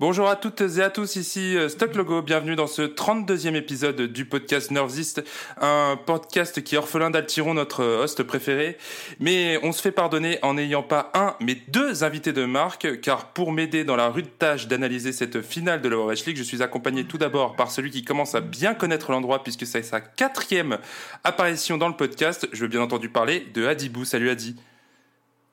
Bonjour 0.00 0.30
à 0.30 0.36
toutes 0.36 0.62
et 0.62 0.80
à 0.82 0.88
tous, 0.88 1.16
ici 1.16 1.58
euh, 1.58 1.68
Stock 1.68 1.94
Logo, 1.94 2.22
bienvenue 2.22 2.56
dans 2.56 2.66
ce 2.66 2.80
32e 2.80 3.54
épisode 3.54 4.00
du 4.00 4.24
podcast 4.24 4.70
Nervesist, 4.70 5.22
un 5.60 5.98
podcast 6.06 6.64
qui 6.64 6.74
est 6.74 6.78
orphelin 6.78 7.10
d'Altiron, 7.10 7.52
notre 7.52 7.84
host 7.84 8.22
préféré, 8.22 8.78
mais 9.18 9.60
on 9.62 9.72
se 9.72 9.82
fait 9.82 9.92
pardonner 9.92 10.38
en 10.40 10.54
n'ayant 10.54 10.82
pas 10.82 11.10
un, 11.12 11.36
mais 11.38 11.58
deux 11.68 12.02
invités 12.02 12.32
de 12.32 12.46
marque, 12.46 13.02
car 13.02 13.34
pour 13.34 13.52
m'aider 13.52 13.84
dans 13.84 13.96
la 13.96 14.08
rude 14.08 14.38
tâche 14.38 14.68
d'analyser 14.68 15.12
cette 15.12 15.42
finale 15.42 15.82
de 15.82 15.90
l'Overwatch 15.90 16.24
League, 16.24 16.38
je 16.38 16.44
suis 16.44 16.62
accompagné 16.62 17.04
tout 17.04 17.18
d'abord 17.18 17.54
par 17.54 17.70
celui 17.70 17.90
qui 17.90 18.02
commence 18.02 18.34
à 18.34 18.40
bien 18.40 18.72
connaître 18.72 19.12
l'endroit, 19.12 19.42
puisque 19.42 19.66
c'est 19.66 19.82
sa 19.82 20.00
quatrième 20.00 20.78
apparition 21.24 21.76
dans 21.76 21.88
le 21.88 21.96
podcast, 21.96 22.48
je 22.54 22.62
veux 22.62 22.68
bien 22.68 22.80
entendu 22.80 23.10
parler 23.10 23.48
de 23.52 23.66
Adibou, 23.66 24.06
salut 24.06 24.30
Adi 24.30 24.56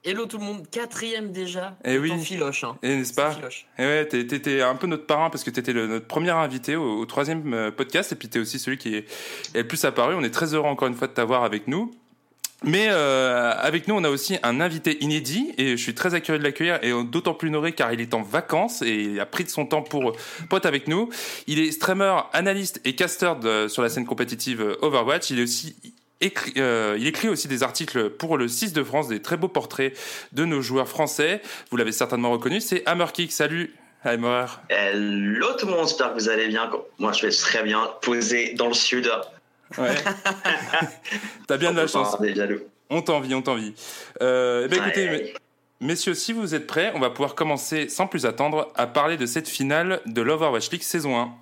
Hello 0.04 0.26
tout 0.26 0.38
le 0.38 0.44
monde, 0.46 0.66
quatrième 0.70 1.32
déjà. 1.32 1.76
Eh 1.84 1.98
oui. 1.98 2.10
Ton 2.10 2.20
filoche. 2.20 2.64
Hein. 2.64 2.78
Et 2.82 2.96
n'est-ce 2.96 3.10
C'est 3.10 3.16
pas. 3.22 3.36
Et 3.78 3.82
ouais, 3.84 4.08
t'es- 4.08 4.26
t'étais 4.26 4.62
un 4.62 4.76
peu 4.76 4.88
notre 4.88 5.06
parrain 5.06 5.30
parce 5.30 5.44
que 5.44 5.50
t'étais 5.50 5.74
notre 5.74 6.06
premier 6.08 6.30
invité 6.30 6.76
au, 6.78 7.00
au 7.00 7.06
troisième 7.06 7.54
euh, 7.54 7.72
podcast 7.72 8.12
et 8.14 8.16
puis 8.16 8.30
t'es 8.30 8.40
aussi 8.40 8.58
celui 8.60 8.78
qui 8.78 8.96
est, 8.96 9.00
est 9.54 9.58
le 9.64 9.68
plus 9.68 9.84
apparu. 9.84 10.14
On 10.16 10.24
est 10.24 10.30
très 10.30 10.54
heureux 10.54 10.70
encore 10.70 10.88
une 10.88 10.94
fois 10.94 11.08
de 11.08 11.14
t'avoir 11.14 11.44
avec 11.44 11.68
nous. 11.68 11.94
Mais 12.64 12.88
euh, 12.90 13.52
avec 13.58 13.88
nous, 13.88 13.96
on 13.96 14.04
a 14.04 14.10
aussi 14.10 14.38
un 14.44 14.62
invité 14.62 14.98
inédit 15.04 15.54
et 15.58 15.72
je 15.78 15.84
suis 15.84 15.94
très 15.94 16.14
accueilli 16.16 16.40
de 16.40 16.44
l'accueillir 16.44 16.80
et 16.84 16.92
d'autant 17.04 17.34
plus 17.36 17.50
honoré 17.50 17.74
car 17.74 17.92
il 17.94 18.00
est 18.02 18.14
en 18.16 18.22
vacances 18.24 18.82
et 18.82 18.96
il 18.96 19.20
a 19.20 19.26
pris 19.28 19.44
de 19.44 19.50
son 19.50 19.66
temps 19.66 19.84
pour, 19.84 20.16
être 20.52 20.66
avec 20.66 20.88
nous. 20.88 21.10
Il 21.48 21.60
est 21.60 21.72
streamer, 21.72 22.16
analyste 22.34 22.80
et 22.86 22.96
caster 22.96 23.34
de- 23.42 23.68
sur 23.68 23.84
la 23.84 23.90
scène 23.90 24.06
compétitive 24.06 24.76
Overwatch. 24.82 25.30
Il 25.32 25.40
est 25.40 25.44
aussi 25.44 25.76
écrit, 26.22 26.54
euh, 26.58 26.96
il 27.00 27.08
écrit 27.08 27.30
aussi 27.30 27.48
des 27.48 27.64
articles 27.64 28.10
pour 28.10 28.38
le 28.38 28.48
6 28.48 28.74
de 28.74 28.84
France, 28.84 29.08
des 29.08 29.22
très 29.22 29.38
beaux 29.38 29.48
portraits 29.48 29.98
de 30.32 30.46
nos 30.46 30.62
joueurs 30.62 30.88
français. 30.88 31.42
Vous 31.72 31.78
l'avez 31.78 31.92
certainement 31.92 32.32
reconnu, 32.32 32.62
c'est 32.62 32.84
Hammerkick. 32.86 33.32
Salut 33.32 33.74
Hammer. 34.04 34.46
Hello 34.70 35.48
tout 35.58 35.66
le 35.66 35.74
monde, 35.74 35.88
j'espère 35.88 36.14
que 36.14 36.20
vous 36.20 36.30
allez 36.30 36.48
bien. 36.48 36.70
Moi 37.00 37.12
je 37.14 37.26
vais 37.26 37.32
très 37.32 37.64
bien 37.64 37.90
posé 38.02 38.54
dans 38.54 38.68
le 38.68 38.74
sud. 38.74 39.10
Ouais. 39.78 39.96
T'as 41.48 41.58
bien 41.58 41.72
de 41.72 41.78
la 41.78 41.88
chance. 41.88 42.16
On 42.90 43.02
t'envie, 43.02 43.34
on 43.36 43.42
t'envie. 43.42 43.74
Euh, 44.22 44.64
eh 44.66 44.68
ben, 44.70 44.82
écoutez, 44.84 45.10
Ouais. 45.10 45.34
messieurs, 45.82 46.14
si 46.14 46.32
vous 46.32 46.56
êtes 46.56 46.68
prêts, 46.68 46.92
on 46.96 47.00
va 47.00 47.10
pouvoir 47.10 47.36
commencer 47.36 47.90
sans 47.90 48.08
plus 48.08 48.26
attendre 48.26 48.72
à 48.76 48.88
parler 48.88 49.18
de 49.18 49.26
cette 49.26 49.50
finale 49.50 50.00
de 50.06 50.22
l'Overwatch 50.22 50.72
League 50.72 50.84
saison 50.84 51.20
1. 51.20 51.34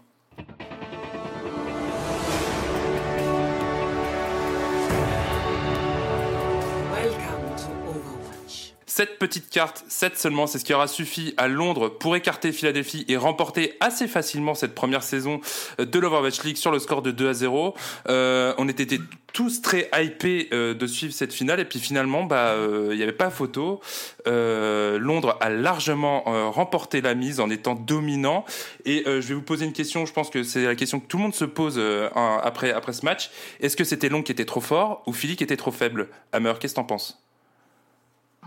Cette 8.97 9.19
petite 9.19 9.49
carte, 9.49 9.83
7 9.89 10.17
seulement, 10.17 10.47
c'est 10.47 10.57
ce 10.57 10.63
qui 10.63 10.73
aura 10.73 10.87
suffi 10.87 11.33
à 11.35 11.49
Londres 11.49 11.89
pour 11.89 12.15
écarter 12.15 12.53
Philadelphie 12.53 13.03
et 13.09 13.17
remporter 13.17 13.73
assez 13.81 14.07
facilement 14.07 14.53
cette 14.53 14.73
première 14.73 15.03
saison 15.03 15.41
de 15.77 15.99
l'Overwatch 15.99 16.41
League 16.45 16.55
sur 16.55 16.71
le 16.71 16.79
score 16.79 17.01
de 17.01 17.11
2 17.11 17.27
à 17.27 17.33
0. 17.33 17.73
Euh, 18.07 18.53
on 18.57 18.69
était 18.69 18.87
tous 19.33 19.61
très 19.61 19.89
hypés 19.93 20.47
euh, 20.53 20.73
de 20.73 20.87
suivre 20.87 21.13
cette 21.13 21.33
finale 21.33 21.59
et 21.59 21.65
puis 21.65 21.79
finalement, 21.79 22.23
bah, 22.23 22.53
euh, 22.53 22.87
il 22.91 22.95
n'y 22.95 23.03
avait 23.03 23.11
pas 23.11 23.29
photo. 23.29 23.81
Londres 24.25 25.37
a 25.41 25.49
largement 25.49 26.51
remporté 26.51 27.01
la 27.01 27.15
mise 27.15 27.41
en 27.41 27.49
étant 27.49 27.75
dominant. 27.75 28.45
Et 28.85 29.03
je 29.05 29.19
vais 29.19 29.33
vous 29.33 29.41
poser 29.41 29.65
une 29.65 29.73
question, 29.73 30.05
je 30.05 30.13
pense 30.13 30.29
que 30.29 30.41
c'est 30.43 30.63
la 30.63 30.75
question 30.75 31.01
que 31.01 31.07
tout 31.07 31.17
le 31.17 31.23
monde 31.23 31.35
se 31.35 31.43
pose 31.43 31.81
après, 32.15 32.71
après 32.71 32.93
ce 32.93 33.03
match. 33.03 33.29
Est-ce 33.59 33.75
que 33.75 33.83
c'était 33.83 34.07
Londres 34.07 34.23
qui 34.23 34.31
était 34.31 34.45
trop 34.45 34.61
fort 34.61 35.03
ou 35.05 35.11
Philly 35.11 35.35
qui 35.35 35.43
était 35.43 35.57
trop 35.57 35.71
faible? 35.71 36.07
Hammer, 36.31 36.53
qu'est-ce 36.61 36.75
que 36.75 36.79
t'en 36.79 36.85
penses? 36.85 37.24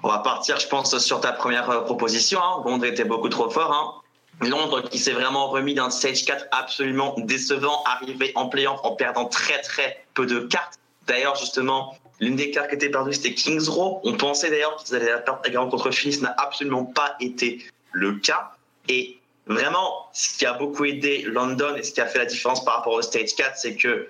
On 0.02 0.08
va 0.08 0.18
partir, 0.18 0.58
je 0.60 0.68
pense, 0.68 0.96
sur 0.98 1.20
ta 1.20 1.32
première 1.32 1.68
euh, 1.70 1.80
proposition. 1.80 2.40
hein. 2.42 2.62
Londres 2.64 2.84
était 2.84 3.04
beaucoup 3.04 3.28
trop 3.28 3.50
fort. 3.50 3.72
hein. 3.72 4.46
Londres 4.46 4.82
qui 4.82 4.98
s'est 4.98 5.12
vraiment 5.12 5.48
remis 5.48 5.74
d'un 5.74 5.90
stage 5.90 6.24
4 6.24 6.46
absolument 6.52 7.14
décevant, 7.18 7.82
arrivé 7.84 8.30
en 8.36 8.48
playoff 8.48 8.78
en 8.84 8.94
perdant 8.94 9.24
très 9.24 9.60
très 9.62 10.04
peu 10.14 10.26
de 10.26 10.40
cartes. 10.40 10.78
D'ailleurs, 11.08 11.34
justement, 11.34 11.96
l'une 12.20 12.36
des 12.36 12.52
cartes 12.52 12.68
qui 12.68 12.76
était 12.76 12.90
perdue, 12.90 13.12
c'était 13.12 13.34
Kings 13.34 13.68
Row. 13.68 14.00
On 14.04 14.14
pensait 14.14 14.50
d'ailleurs 14.50 14.76
qu'ils 14.76 14.94
allaient 14.94 15.10
la 15.10 15.18
perdre 15.18 15.40
également 15.44 15.68
contre. 15.68 15.90
Ce 15.90 16.20
n'a 16.20 16.34
absolument 16.38 16.84
pas 16.84 17.16
été 17.18 17.64
le 17.90 18.12
cas. 18.14 18.52
Et 18.88 19.18
vraiment, 19.46 20.06
ce 20.12 20.38
qui 20.38 20.46
a 20.46 20.52
beaucoup 20.52 20.84
aidé 20.84 21.22
London 21.22 21.74
et 21.76 21.82
ce 21.82 21.92
qui 21.92 22.00
a 22.00 22.06
fait 22.06 22.18
la 22.18 22.26
différence 22.26 22.64
par 22.64 22.76
rapport 22.76 22.92
au 22.92 23.02
stage 23.02 23.34
4, 23.34 23.56
c'est 23.56 23.74
que 23.74 24.08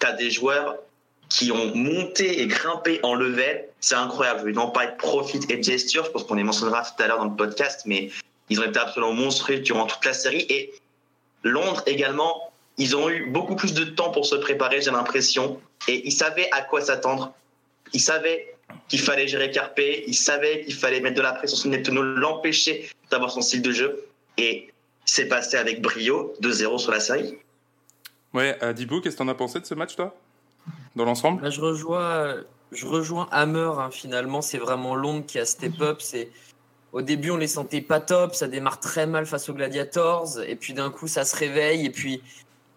tu 0.00 0.06
as 0.06 0.12
des 0.12 0.30
joueurs 0.30 0.76
qui 1.28 1.50
ont 1.52 1.74
monté 1.74 2.40
et 2.40 2.46
grimpé 2.46 3.00
en 3.02 3.14
level. 3.14 3.64
C'est 3.80 3.94
incroyable. 3.94 4.40
Je 4.40 4.44
vais 4.46 4.52
non 4.52 4.70
pas 4.70 4.84
être 4.84 4.96
profit 4.96 5.40
et 5.48 5.62
gesture. 5.62 6.04
Je 6.04 6.10
pense 6.10 6.24
qu'on 6.24 6.34
les 6.34 6.44
mentionnera 6.44 6.82
tout 6.82 7.02
à 7.02 7.06
l'heure 7.06 7.18
dans 7.18 7.24
le 7.24 7.36
podcast, 7.36 7.82
mais 7.86 8.10
ils 8.50 8.60
ont 8.60 8.64
été 8.64 8.78
absolument 8.78 9.12
monstrueux 9.12 9.58
durant 9.58 9.86
toute 9.86 10.04
la 10.04 10.12
série. 10.12 10.46
Et 10.48 10.72
Londres 11.42 11.82
également, 11.86 12.52
ils 12.76 12.96
ont 12.96 13.08
eu 13.08 13.26
beaucoup 13.26 13.56
plus 13.56 13.74
de 13.74 13.84
temps 13.84 14.10
pour 14.10 14.26
se 14.26 14.34
préparer, 14.34 14.80
j'ai 14.80 14.90
l'impression. 14.90 15.60
Et 15.88 16.06
ils 16.06 16.12
savaient 16.12 16.50
à 16.52 16.62
quoi 16.62 16.80
s'attendre. 16.80 17.32
Ils 17.92 18.00
savaient 18.00 18.54
qu'il 18.88 19.00
fallait 19.00 19.28
gérer 19.28 19.50
Carpe. 19.50 19.80
Ils 19.80 20.14
savaient 20.14 20.64
qu'il 20.64 20.74
fallait 20.74 21.00
mettre 21.00 21.16
de 21.16 21.22
la 21.22 21.32
pression 21.32 21.56
sur 21.56 21.70
Neptuno, 21.70 22.02
l'empêcher 22.02 22.88
d'avoir 23.10 23.30
son 23.30 23.42
style 23.42 23.62
de 23.62 23.72
jeu. 23.72 24.06
Et 24.38 24.72
c'est 25.04 25.26
passé 25.26 25.56
avec 25.56 25.82
brio, 25.82 26.34
2-0 26.40 26.78
sur 26.78 26.90
la 26.90 27.00
série. 27.00 27.36
Ouais, 28.32 28.58
Adibou, 28.60 29.00
qu'est-ce 29.00 29.16
que 29.16 29.18
t'en 29.18 29.28
as 29.28 29.34
pensé 29.34 29.60
de 29.60 29.66
ce 29.66 29.74
match, 29.74 29.94
toi? 29.94 30.16
Dans 30.96 31.04
l'ensemble? 31.04 31.42
Là, 31.42 31.50
je 31.50 31.60
rejoins, 31.60 32.36
je 32.72 32.86
rejoins 32.86 33.26
Hammer. 33.30 33.72
hein, 33.78 33.90
finalement, 33.90 34.42
c'est 34.42 34.58
vraiment 34.58 34.94
Londres 34.94 35.24
qui 35.26 35.38
a 35.38 35.44
step 35.46 35.80
up. 35.80 36.00
C'est 36.00 36.30
au 36.92 37.02
début, 37.02 37.30
on 37.32 37.36
les 37.36 37.48
sentait 37.48 37.80
pas 37.80 38.00
top. 38.00 38.34
Ça 38.34 38.46
démarre 38.46 38.78
très 38.80 39.06
mal 39.06 39.26
face 39.26 39.48
aux 39.48 39.54
Gladiators, 39.54 40.40
et 40.46 40.54
puis 40.56 40.72
d'un 40.74 40.90
coup, 40.90 41.08
ça 41.08 41.24
se 41.24 41.34
réveille, 41.36 41.86
et 41.86 41.90
puis 41.90 42.22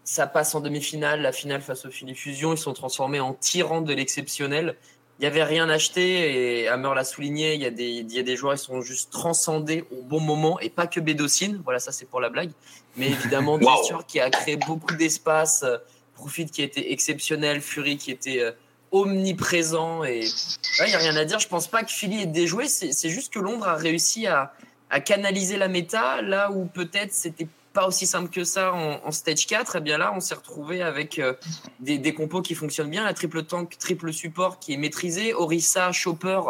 ça 0.03 0.25
passe 0.25 0.55
en 0.55 0.61
demi-finale. 0.61 1.21
La 1.21 1.31
finale 1.31 1.61
face 1.61 1.85
aux 1.85 1.91
Philly 1.91 2.15
Fusion, 2.15 2.53
ils 2.53 2.57
sont 2.57 2.73
transformés 2.73 3.19
en 3.19 3.33
tyrans 3.33 3.81
de 3.81 3.93
l'exceptionnel. 3.93 4.75
Il 5.19 5.23
n'y 5.23 5.27
avait 5.27 5.43
rien 5.43 5.67
acheté, 5.69 6.61
et 6.61 6.67
Hammer 6.67 6.91
l'a 6.95 7.03
souligné. 7.03 7.53
Il 7.55 7.61
y 7.61 7.65
a 7.65 7.71
des, 7.71 7.85
il 7.89 8.11
y 8.11 8.19
a 8.19 8.23
des 8.23 8.35
joueurs 8.35 8.53
qui 8.53 8.63
sont 8.65 8.81
juste 8.81 9.11
transcendés 9.11 9.83
au 9.91 10.01
bon 10.03 10.19
moment, 10.19 10.59
et 10.59 10.69
pas 10.69 10.87
que 10.87 10.99
Bédocine. 10.99 11.61
Voilà, 11.63 11.79
ça 11.79 11.91
c'est 11.91 12.05
pour 12.05 12.19
la 12.21 12.29
blague. 12.29 12.51
Mais 12.95 13.07
évidemment, 13.07 13.55
Wow. 13.61 13.77
Gesture 13.77 14.05
qui 14.07 14.19
a 14.19 14.29
créé 14.31 14.57
beaucoup 14.57 14.95
d'espace. 14.95 15.63
Profit 16.17 16.47
qui 16.47 16.63
était 16.63 16.91
exceptionnel, 16.91 17.61
Fury 17.61 17.97
qui 17.97 18.09
était 18.09 18.41
euh, 18.41 18.51
omniprésent 18.91 20.03
et 20.03 20.21
il 20.79 20.87
n'y 20.87 20.95
a 20.95 20.97
rien 20.97 21.15
à 21.15 21.25
dire. 21.25 21.39
Je 21.39 21.47
pense 21.47 21.67
pas 21.67 21.83
que 21.83 21.91
Philly 21.91 22.23
ait 22.23 22.25
déjoué, 22.25 22.67
c'est 22.67 23.09
juste 23.09 23.31
que 23.31 23.39
Londres 23.39 23.67
a 23.67 23.75
réussi 23.75 24.25
à, 24.25 24.51
à 24.89 24.99
canaliser 24.99 25.57
la 25.57 25.67
méta 25.67 26.21
là 26.23 26.51
où 26.51 26.65
peut-être 26.65 27.13
c'était 27.13 27.47
pas 27.77 27.87
aussi 27.87 28.07
simple 28.07 28.31
que 28.31 28.43
ça 28.43 28.73
en, 28.73 28.99
en 29.05 29.11
stage 29.11 29.45
4. 29.45 29.75
Et 29.75 29.81
bien 29.81 29.99
là, 29.99 30.11
on 30.15 30.19
s'est 30.19 30.33
retrouvé 30.33 30.81
avec 30.81 31.19
euh, 31.19 31.33
des, 31.79 31.99
des 31.99 32.13
compos 32.15 32.41
qui 32.41 32.55
fonctionnent 32.55 32.89
bien, 32.89 33.05
la 33.05 33.13
triple 33.13 33.43
tank, 33.43 33.77
triple 33.77 34.11
support 34.11 34.57
qui 34.57 34.73
est 34.73 34.77
maîtrisée, 34.77 35.35
Orisa, 35.35 35.91
Chopper, 35.91 36.41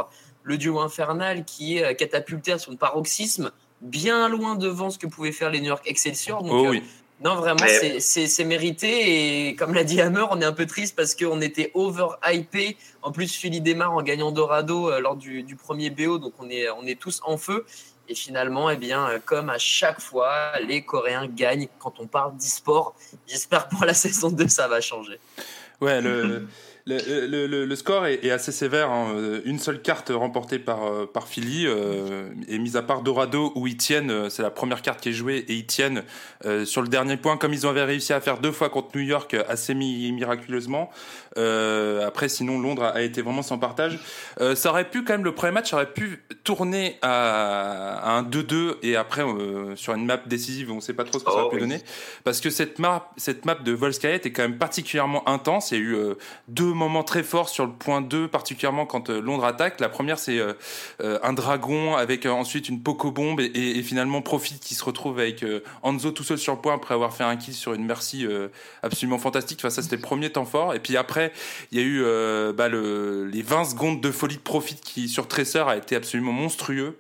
le 0.44 0.58
duo 0.58 0.80
infernal 0.80 1.44
qui 1.44 1.78
est 1.78 1.84
euh, 1.84 1.94
catapulté 1.94 2.54
à 2.54 2.60
son 2.60 2.78
paroxysme, 2.78 3.52
bien 3.82 4.30
loin 4.30 4.56
devant 4.56 4.90
ce 4.90 4.98
que 4.98 5.08
pouvaient 5.08 5.34
faire 5.34 5.50
les 5.50 5.60
New 5.60 5.68
York 5.68 5.84
Excelsior. 5.86 6.44
Donc, 6.44 6.54
Oh 6.54 6.74
euh. 6.74 6.80
Non, 7.24 7.36
vraiment, 7.36 7.66
c'est- 8.00 8.44
mérité. 8.46 9.48
Et 9.50 9.56
comme 9.56 9.74
l'a 9.74 9.84
dit 9.84 10.00
Hammer, 10.02 10.26
on 10.30 10.40
est 10.40 10.46
un 10.46 10.54
peu 10.54 10.66
triste 10.68 10.96
parce 10.96 11.16
qu'on 11.16 11.42
était 11.42 11.72
over-hypé. 11.74 12.78
En 13.02 13.12
plus, 13.12 13.34
Philly 13.36 13.60
démarre 13.62 13.94
en 13.94 14.04
gagnant 14.04 14.32
Dorado 14.32 14.90
euh, 14.92 15.00
lors 15.00 15.16
du, 15.16 15.44
du 15.44 15.56
premier 15.56 15.90
BO, 15.90 16.20
donc 16.20 16.34
on 16.40 16.50
est, 16.50 16.70
on 16.70 16.86
est 16.86 17.00
tous 17.00 17.22
en 17.26 17.38
feu. 17.38 17.66
Et 18.10 18.16
finalement, 18.16 18.70
eh 18.70 18.78
bien, 18.78 19.10
euh, 19.10 19.20
comme 19.24 19.50
à 19.50 19.58
chaque 19.58 20.00
fois, 20.00 20.52
les 20.66 20.84
Coréens 20.84 21.28
gagnent 21.28 21.68
quand 21.80 22.00
on 22.00 22.08
parle 22.08 22.38
d'e-sport. 22.38 22.96
J'espère 23.28 23.68
que 23.68 23.76
pour 23.76 23.86
la 23.86 23.94
saison 23.96 24.30
2, 24.30 24.48
ça 24.48 24.68
va 24.68 24.80
changer. 24.80 25.20
Ouais, 25.82 26.02
le, 26.02 26.48
Le, 26.90 27.28
le- 27.28 27.48
le- 27.48 27.66
le 27.66 27.76
score 27.76 28.06
est, 28.06 28.24
est 28.24 28.32
assez 28.32 28.54
sévère. 28.54 28.90
hein. 28.90 29.12
Euh, 29.16 29.42
Une 29.44 29.60
seule 29.60 29.82
carte 29.82 30.10
remportée 30.14 30.58
par, 30.58 30.86
euh, 30.86 31.06
par 31.06 31.28
Philly. 31.28 31.66
euh, 31.68 32.30
et 32.48 32.58
mis 32.60 32.78
à 32.78 32.82
part 32.82 33.02
Dorado, 33.02 33.52
où 33.56 33.68
ils 33.68 33.76
tiennent, 33.76 34.10
euh, 34.10 34.30
c'est 34.30 34.42
la 34.42 34.52
première 34.52 34.82
carte 34.82 35.02
qui 35.02 35.10
est 35.10 35.14
jouée, 35.14 35.40
et 35.50 35.54
ils 35.54 35.66
tiennent 35.66 36.04
euh, 36.46 36.64
sur 36.64 36.82
le 36.82 36.88
dernier 36.88 37.18
point, 37.18 37.36
comme 37.36 37.54
ils 37.54 37.66
avaient 37.66 37.84
réussi 37.84 38.14
à 38.14 38.22
faire 38.22 38.38
deux 38.38 38.54
fois 38.54 38.70
contre 38.70 38.96
New 38.96 39.02
York, 39.04 39.36
assez 39.50 39.74
mi- 39.74 40.12
miraculeusement. 40.14 40.90
Euh, 41.38 42.08
après, 42.08 42.30
sinon, 42.30 42.60
Londres 42.60 42.84
a, 42.84 42.90
a 42.92 43.02
été 43.02 43.22
vraiment 43.22 43.42
sans 43.44 43.58
partage. 43.60 44.00
Euh, 44.40 44.56
ça 44.56 44.70
aurait 44.70 44.90
pu, 44.90 45.04
quand 45.04 45.14
même, 45.14 45.26
le 45.26 45.34
premier 45.34 45.52
match 45.52 45.74
aurait 45.74 45.92
pu 45.92 46.24
tourner 46.46 46.98
à, 47.02 47.98
à 47.98 48.12
un 48.18 48.24
2-2, 48.24 48.78
et 48.82 48.96
après, 48.96 49.24
euh, 49.24 49.76
sur 49.76 49.94
une 49.94 50.06
map 50.06 50.18
décisive, 50.26 50.72
on 50.72 50.76
ne 50.76 50.82
sait 50.82 50.94
pas 50.94 51.04
trop 51.04 51.20
ce 51.20 51.26
que 51.26 51.32
ça 51.32 51.38
Oh, 51.38 51.42
aurait 51.42 51.50
pu 51.50 51.56
oui. 51.56 51.62
donner. 51.70 51.82
Parce 52.24 52.40
que 52.40 52.50
cette 52.50 52.80
map, 52.80 53.12
cette 53.18 53.46
map 53.46 53.56
de 53.56 53.72
Volskaya 53.74 54.16
était 54.16 54.32
quand 54.32 54.44
même 54.44 54.58
particulièrement 54.58 55.28
intense. 55.28 55.72
Il 55.72 55.78
y 55.78 55.82
a 55.82 55.84
eu 55.84 55.98
deux 56.48 56.74
moments 56.78 57.04
très 57.04 57.24
forts 57.24 57.50
sur 57.50 57.66
le 57.66 57.72
point 57.74 58.02
2, 58.02 58.28
particulièrement 58.28 58.86
quand 58.86 59.10
euh, 59.10 59.20
Londres 59.20 59.46
attaque. 59.46 59.80
La 59.80 59.90
première, 59.90 60.20
c'est 60.20 60.40
euh, 60.40 60.54
euh, 61.02 61.20
un 61.24 61.34
dragon 61.34 61.96
avec 61.96 62.26
ensuite 62.26 62.70
une 62.70 62.82
poco-bombe 62.82 63.40
et, 63.42 63.52
et- 63.54 63.84
finalement 63.84 64.22
Profit 64.22 64.60
qui 64.60 64.76
se 64.76 64.84
retrouve 64.84 65.20
avec 65.20 65.44
Anzo 65.82 66.12
tout 66.12 66.24
seul 66.24 66.38
sur 66.38 66.54
le 66.54 66.60
point 66.62 66.74
après 66.76 66.94
avoir 66.94 67.14
fait 67.14 67.24
un 67.24 67.36
kill 67.38 67.54
sur 67.54 67.74
une 67.74 67.86
merci 67.86 68.26
absolument 68.84 69.18
fantastique. 69.18 69.60
Enfin, 69.62 69.70
ça, 69.70 69.82
c'était 69.82 69.96
le 69.96 70.02
premier 70.02 70.30
temps 70.32 70.46
fort. 70.46 70.74
Et 70.74 70.80
puis 70.80 70.98
après, 70.98 71.32
il 71.72 71.80
y 71.80 71.82
a 71.82 71.86
eu 71.86 72.04
bah, 72.54 72.68
le, 72.68 73.26
les 73.26 73.42
20 73.42 73.66
secondes 73.66 74.02
de 74.02 74.12
folie 74.12 74.36
de 74.36 74.42
Profit 74.42 74.76
qui, 74.76 75.08
sur 75.08 75.28
Tracer, 75.28 75.64
a 75.68 75.78
été 75.78 75.96
absolument 75.96 76.32
monstrueux. 76.34 76.98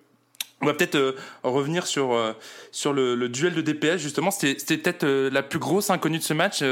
On 0.61 0.65
va 0.65 0.73
peut-être 0.73 0.95
euh, 0.95 1.15
revenir 1.43 1.85
sur 1.85 2.13
euh, 2.13 2.33
sur 2.71 2.91
le, 2.91 3.29
duel 3.29 3.53
de 3.53 3.61
DPS 3.61 3.97
justement. 3.97 4.31
C'était 4.31 4.77
peut-être 4.77 5.03
euh, 5.03 5.29
la 5.29 5.43
plus 5.43 5.59
grosse 5.59 5.91
inconnue 5.91 6.17
de 6.17 6.23
ce 6.23 6.33
match. 6.33 6.63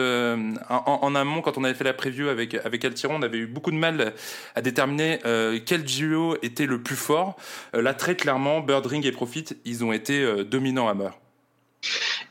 En, 0.70 1.16
amont, 1.16 1.42
quand 1.42 1.58
on 1.58 1.64
avait 1.64 1.76
fait 1.76 1.84
la 1.84 1.94
preview 1.94 2.30
avec 2.30 2.56
avec 2.56 2.84
Altiron, 2.84 3.16
on 3.16 3.22
avait 3.22 3.38
eu 3.38 3.46
beaucoup 3.46 3.70
de 3.70 3.78
mal 3.78 4.14
à 4.56 4.62
déterminer 4.62 5.20
quel 5.66 5.84
duo 5.84 6.36
était 6.42 6.66
le 6.66 6.82
plus 6.82 6.96
fort. 6.96 7.36
Là, 7.74 7.94
très 7.94 8.16
clairement, 8.16 8.60
Birdring 8.60 9.06
et 9.06 9.12
Profit, 9.12 9.46
ils 9.66 9.84
ont 9.84 9.92
été 9.94 10.44
dominants 10.44 10.88
à 10.88 10.94
mort. 10.94 11.20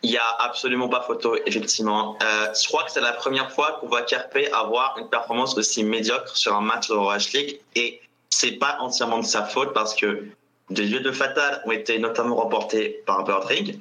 Il 0.03 0.11
y 0.11 0.19
a 0.19 0.29
absolument 0.41 0.89
pas 0.89 1.03
photo, 1.03 1.37
effectivement. 1.47 2.19
Je 2.21 2.67
crois 2.69 2.85
que 2.85 2.91
c'est 2.91 3.01
la 3.01 3.13
première 3.13 3.51
fois 3.53 3.79
qu'on 3.81 3.89
voit 3.89 4.03
Kerpe 4.03 4.37
avoir 4.53 4.97
une 4.99 5.09
performance 5.09 5.57
aussi 5.57 5.85
médiocre 5.85 6.37
sur 6.37 6.55
un 6.55 6.61
match 6.61 6.89
de 6.89 6.95
Rush 6.95 7.33
League 7.33 7.61
et 7.75 8.01
c'est 8.31 8.53
pas 8.53 8.79
entièrement 8.81 9.19
de 9.19 9.27
sa 9.27 9.45
faute 9.45 9.73
parce 9.73 9.95
que 9.95 10.29
des 10.71 10.85
lieux 10.85 11.01
de 11.01 11.13
fatal 11.13 11.63
ont 11.67 11.73
été 11.73 11.99
notamment 11.99 12.37
remportés 12.37 13.03
par 13.07 13.25
Birdring. 13.25 13.79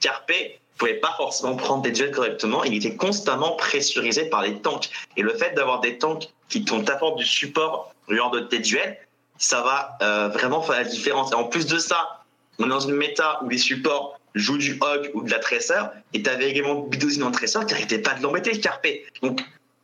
Kerpe 0.00 0.32
pouvait 0.80 0.94
pas 0.94 1.12
forcément 1.16 1.56
prendre 1.56 1.82
des 1.82 1.92
duels 1.92 2.10
correctement. 2.10 2.64
Il 2.64 2.74
était 2.74 2.96
constamment 2.96 3.52
pressurisé 3.56 4.24
par 4.24 4.42
les 4.42 4.60
tanks. 4.60 4.88
Et 5.16 5.22
le 5.22 5.34
fait 5.34 5.54
d'avoir 5.54 5.80
des 5.80 5.98
tanks 5.98 6.28
qui 6.48 6.64
t'apportent 6.64 7.18
du 7.18 7.26
support 7.26 7.94
lors 8.08 8.30
de 8.30 8.40
tes 8.40 8.58
duels, 8.58 8.98
ça 9.36 9.60
va 9.62 9.98
euh, 10.02 10.28
vraiment 10.28 10.62
faire 10.62 10.76
la 10.76 10.84
différence. 10.84 11.32
Et 11.32 11.34
en 11.34 11.44
plus 11.44 11.66
de 11.66 11.78
ça, 11.78 12.24
on 12.58 12.66
est 12.66 12.68
dans 12.68 12.80
une 12.80 12.94
méta 12.94 13.40
où 13.42 13.48
les 13.48 13.58
supports 13.58 14.18
jouent 14.34 14.58
du 14.58 14.78
hog 14.80 15.10
ou 15.14 15.22
de 15.22 15.30
la 15.30 15.38
tracer, 15.38 15.80
et 16.12 16.22
t'avais 16.22 16.50
également 16.50 16.82
Bidozine 16.82 17.24
en 17.24 17.30
tracer 17.30 17.58
qui 17.60 17.74
n'arrêtait 17.74 17.98
pas 17.98 18.14
de 18.14 18.22
l'embêter, 18.22 18.52
le 18.52 18.58
Carpe. 18.58 18.86
Donc, 19.22 19.40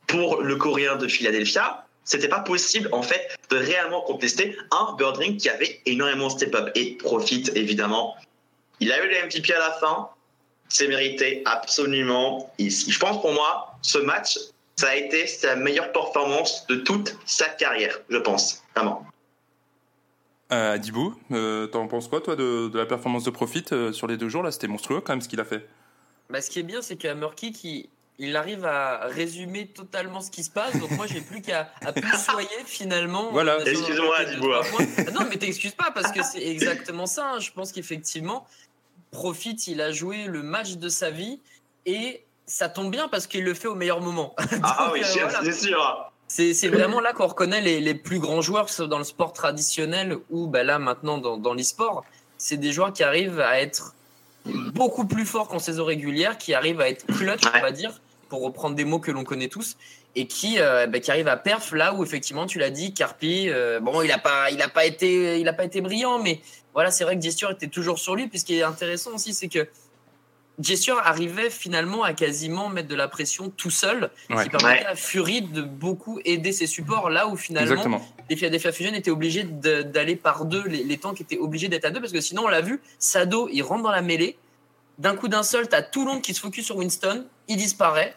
pour 0.07 0.43
le 0.43 0.57
coréen 0.57 0.97
de 0.97 1.09
Philadelphia, 1.09 1.86
c'était 2.07 2.29
pas 2.29 2.41
possible, 2.41 2.89
en 2.93 3.03
fait, 3.03 3.37
de 3.51 3.57
réellement 3.57 4.01
contester 4.01 4.57
un 4.71 4.95
Birdring 4.97 5.37
qui 5.37 5.51
avait 5.51 5.83
énormément 5.85 6.31
step 6.31 6.55
up. 6.55 6.71
Et 6.75 6.93
profite, 6.93 7.55
évidemment. 7.55 8.17
Il 8.81 8.93
a 8.93 9.05
eu 9.05 9.09
le 9.09 9.27
MVP 9.27 9.53
à 9.53 9.59
la 9.59 9.73
fin, 9.73 10.09
c'est 10.69 10.87
mérité, 10.89 11.43
absolument. 11.45 12.53
Et 12.59 12.71
je 12.71 12.99
pense 12.99 13.21
pour 13.21 13.33
moi, 13.33 13.77
ce 13.83 13.99
match, 13.99 14.39
ça 14.77 14.91
a 14.91 14.95
été 14.95 15.27
sa 15.27 15.57
meilleure 15.57 15.91
performance 15.93 16.67
de 16.69 16.77
toute 16.77 17.17
sa 17.27 17.47
carrière, 17.47 17.99
je 18.09 18.19
pense, 18.19 18.63
vraiment. 18.75 19.05
Euh, 20.53 20.75
Adibou, 20.75 21.15
euh, 21.33 21.67
t'en 21.67 21.89
penses 21.89 22.07
quoi 22.07 22.21
toi 22.21 22.37
de, 22.37 22.69
de 22.69 22.79
la 22.79 22.87
performance 22.87 23.25
de 23.25 23.31
Profit 23.31 23.65
euh, 23.73 23.93
sur 23.93 24.07
les 24.07 24.17
deux 24.17 24.29
jours 24.29 24.45
là? 24.45 24.53
C'était 24.53 24.69
monstrueux 24.69 25.01
quand 25.01 25.13
même 25.13 25.21
ce 25.21 25.29
qu'il 25.29 25.41
a 25.41 25.45
fait. 25.45 25.67
Bah, 26.31 26.41
ce 26.41 26.51
qui 26.51 26.61
est 26.61 26.65
bien, 26.65 26.83
c'est 26.83 26.97
qu'à 26.97 27.17
Murky, 27.17 27.51
qui 27.51 27.89
il 28.19 28.37
arrive 28.37 28.65
à 28.65 29.07
résumer 29.09 29.67
totalement 29.67 30.21
ce 30.21 30.31
qui 30.31 30.43
se 30.43 30.51
passe. 30.51 30.77
Donc 30.79 30.91
moi, 30.93 31.07
j'ai 31.07 31.21
plus 31.21 31.43
qu'à 31.43 31.71
à 31.85 31.93
plus 31.93 32.17
soyer 32.19 32.49
finalement. 32.65 33.31
Voilà. 33.33 33.59
Sur 33.61 33.69
Excuse-moi, 33.69 34.17
points. 34.73 34.87
Ah 34.99 35.11
Non, 35.13 35.21
mais 35.29 35.37
t'excuses 35.37 35.75
pas 35.75 35.91
parce 35.95 36.13
que 36.13 36.23
c'est 36.23 36.43
exactement 36.47 37.07
ça. 37.07 37.33
hein. 37.33 37.39
Je 37.41 37.51
pense 37.51 37.73
qu'effectivement, 37.73 38.47
Profit, 39.11 39.55
il 39.67 39.81
a 39.81 39.93
joué 39.93 40.25
le 40.25 40.43
match 40.43 40.73
de 40.77 40.89
sa 40.89 41.11
vie 41.11 41.41
et 41.85 42.23
ça 42.47 42.69
tombe 42.69 42.91
bien 42.91 43.09
parce 43.09 43.27
qu'il 43.27 43.45
le 43.45 43.55
fait 43.55 43.69
au 43.69 43.75
meilleur 43.75 44.01
moment. 44.01 44.35
Ah 44.63 44.85
Donc, 44.87 44.95
oui, 44.95 45.01
euh, 45.03 45.07
c'est 45.07 45.21
voilà. 45.21 45.41
c'est 45.45 45.53
sûr. 45.53 46.13
C'est 46.29 46.69
vraiment 46.69 47.01
là 47.01 47.13
qu'on 47.13 47.27
reconnaît 47.29 47.61
les, 47.61 47.81
les 47.81 47.95
plus 47.95 48.19
grands 48.19 48.41
joueurs, 48.41 48.65
que 48.65 48.71
ce 48.71 48.79
soit 48.79 48.89
dans 48.89 48.99
le 48.99 49.05
sport 49.05 49.33
traditionnel 49.33 50.19
ou 50.31 50.49
bah 50.49 50.65
là 50.65 50.79
maintenant 50.81 51.19
dans, 51.19 51.37
dans 51.37 51.55
l'e-sport. 51.55 52.05
C'est 52.37 52.57
des 52.57 52.73
joueurs 52.73 52.93
qui 52.93 53.05
arrivent 53.05 53.41
à 53.41 53.61
être 53.61 53.95
beaucoup 54.45 55.07
plus 55.07 55.25
forts 55.25 55.49
qu'en 55.49 55.59
saison 55.61 55.85
régulière, 55.85 56.37
qui 56.37 56.53
arrivent 56.55 56.81
à 56.81 56.89
être 56.89 57.07
clutch, 57.07 57.43
on 57.55 57.61
va 57.61 57.71
dire, 57.71 58.01
pour 58.29 58.43
reprendre 58.43 58.75
des 58.77 58.85
mots 58.85 58.99
que 58.99 59.11
l'on 59.11 59.25
connaît 59.25 59.49
tous, 59.49 59.77
et 60.15 60.27
qui, 60.27 60.57
euh, 60.59 60.87
bah, 60.87 60.99
qui 61.01 61.11
arrivent 61.11 61.29
à 61.29 61.37
perf 61.37 61.73
là 61.73 61.93
où 61.95 62.03
effectivement 62.03 62.47
tu 62.47 62.59
l'as 62.59 62.71
dit, 62.71 62.95
Carpi, 62.95 63.49
euh, 63.51 63.81
bon 63.81 64.03
il 64.03 64.11
a 64.13 64.19
pas, 64.19 64.51
il 64.51 64.61
a 64.63 64.69
pas 64.69 64.85
été, 64.87 65.39
il 65.41 65.49
a 65.49 65.53
pas 65.53 65.65
été 65.65 65.81
brillant, 65.81 66.19
mais 66.19 66.41
voilà 66.75 66.91
c'est 66.91 67.05
vrai 67.05 67.17
que 67.17 67.23
Gesture 67.23 67.51
était 67.51 67.69
toujours 67.69 67.99
sur 67.99 68.17
lui. 68.17 68.27
Puis 68.29 68.39
ce 68.41 68.45
qui 68.45 68.57
est 68.59 68.63
intéressant 68.63 69.13
aussi, 69.15 69.35
c'est 69.35 69.49
que 69.49 69.69
Gesture 70.59 70.99
arrivait 71.05 71.51
finalement 71.51 72.03
à 72.03 72.15
quasiment 72.15 72.71
mettre 72.71 72.89
de 72.89 72.95
la 72.95 73.09
pression 73.09 73.51
tout 73.51 73.69
seul, 73.71 74.11
Ouais. 74.31 74.45
qui 74.45 74.49
permettait 74.49 74.85
Ouais. 74.85 74.87
à 74.87 74.95
Fury 74.97 75.43
de 75.43 75.61
beaucoup 75.61 76.19
aider 76.25 76.51
ses 76.53 76.67
supports 76.67 77.11
là 77.11 77.29
où 77.29 77.37
finalement 77.37 77.73
Exactement. 77.73 78.09
les 78.31 78.37
Philadelphia 78.37 78.73
Fusion 78.73 78.95
étaient 78.95 79.11
obligés 79.11 79.43
de- 79.43 79.83
d'aller 79.83 80.17
par 80.17 80.47
deux, 80.47 80.67
les, 80.67 80.83
les 80.83 80.97
tanks 80.97 81.21
étaient 81.21 81.37
obligés 81.37 81.69
d'être 81.69 81.85
à 81.85 81.91
deux 81.91 82.01
parce 82.01 82.13
que 82.13 82.23
sinon 82.23 82.45
on 82.45 82.49
l'a 82.49 82.63
vu, 82.63 82.81
Sado 82.99 83.51
il 83.53 83.61
rentre 83.63 83.83
dans 83.83 83.91
la 83.91 84.01
mêlée, 84.01 84.39
d'un 84.99 85.15
coup 85.17 85.29
d'un 85.29 85.43
seul 85.43 85.69
t'as 85.69 85.83
tout 85.83 86.05
le 86.05 86.13
monde 86.13 86.23
qui 86.23 86.35
se 86.35 86.41
focus 86.41 86.65
sur 86.67 86.77
Winston, 86.77 87.27
il 87.49 87.57
disparaît 87.57 88.15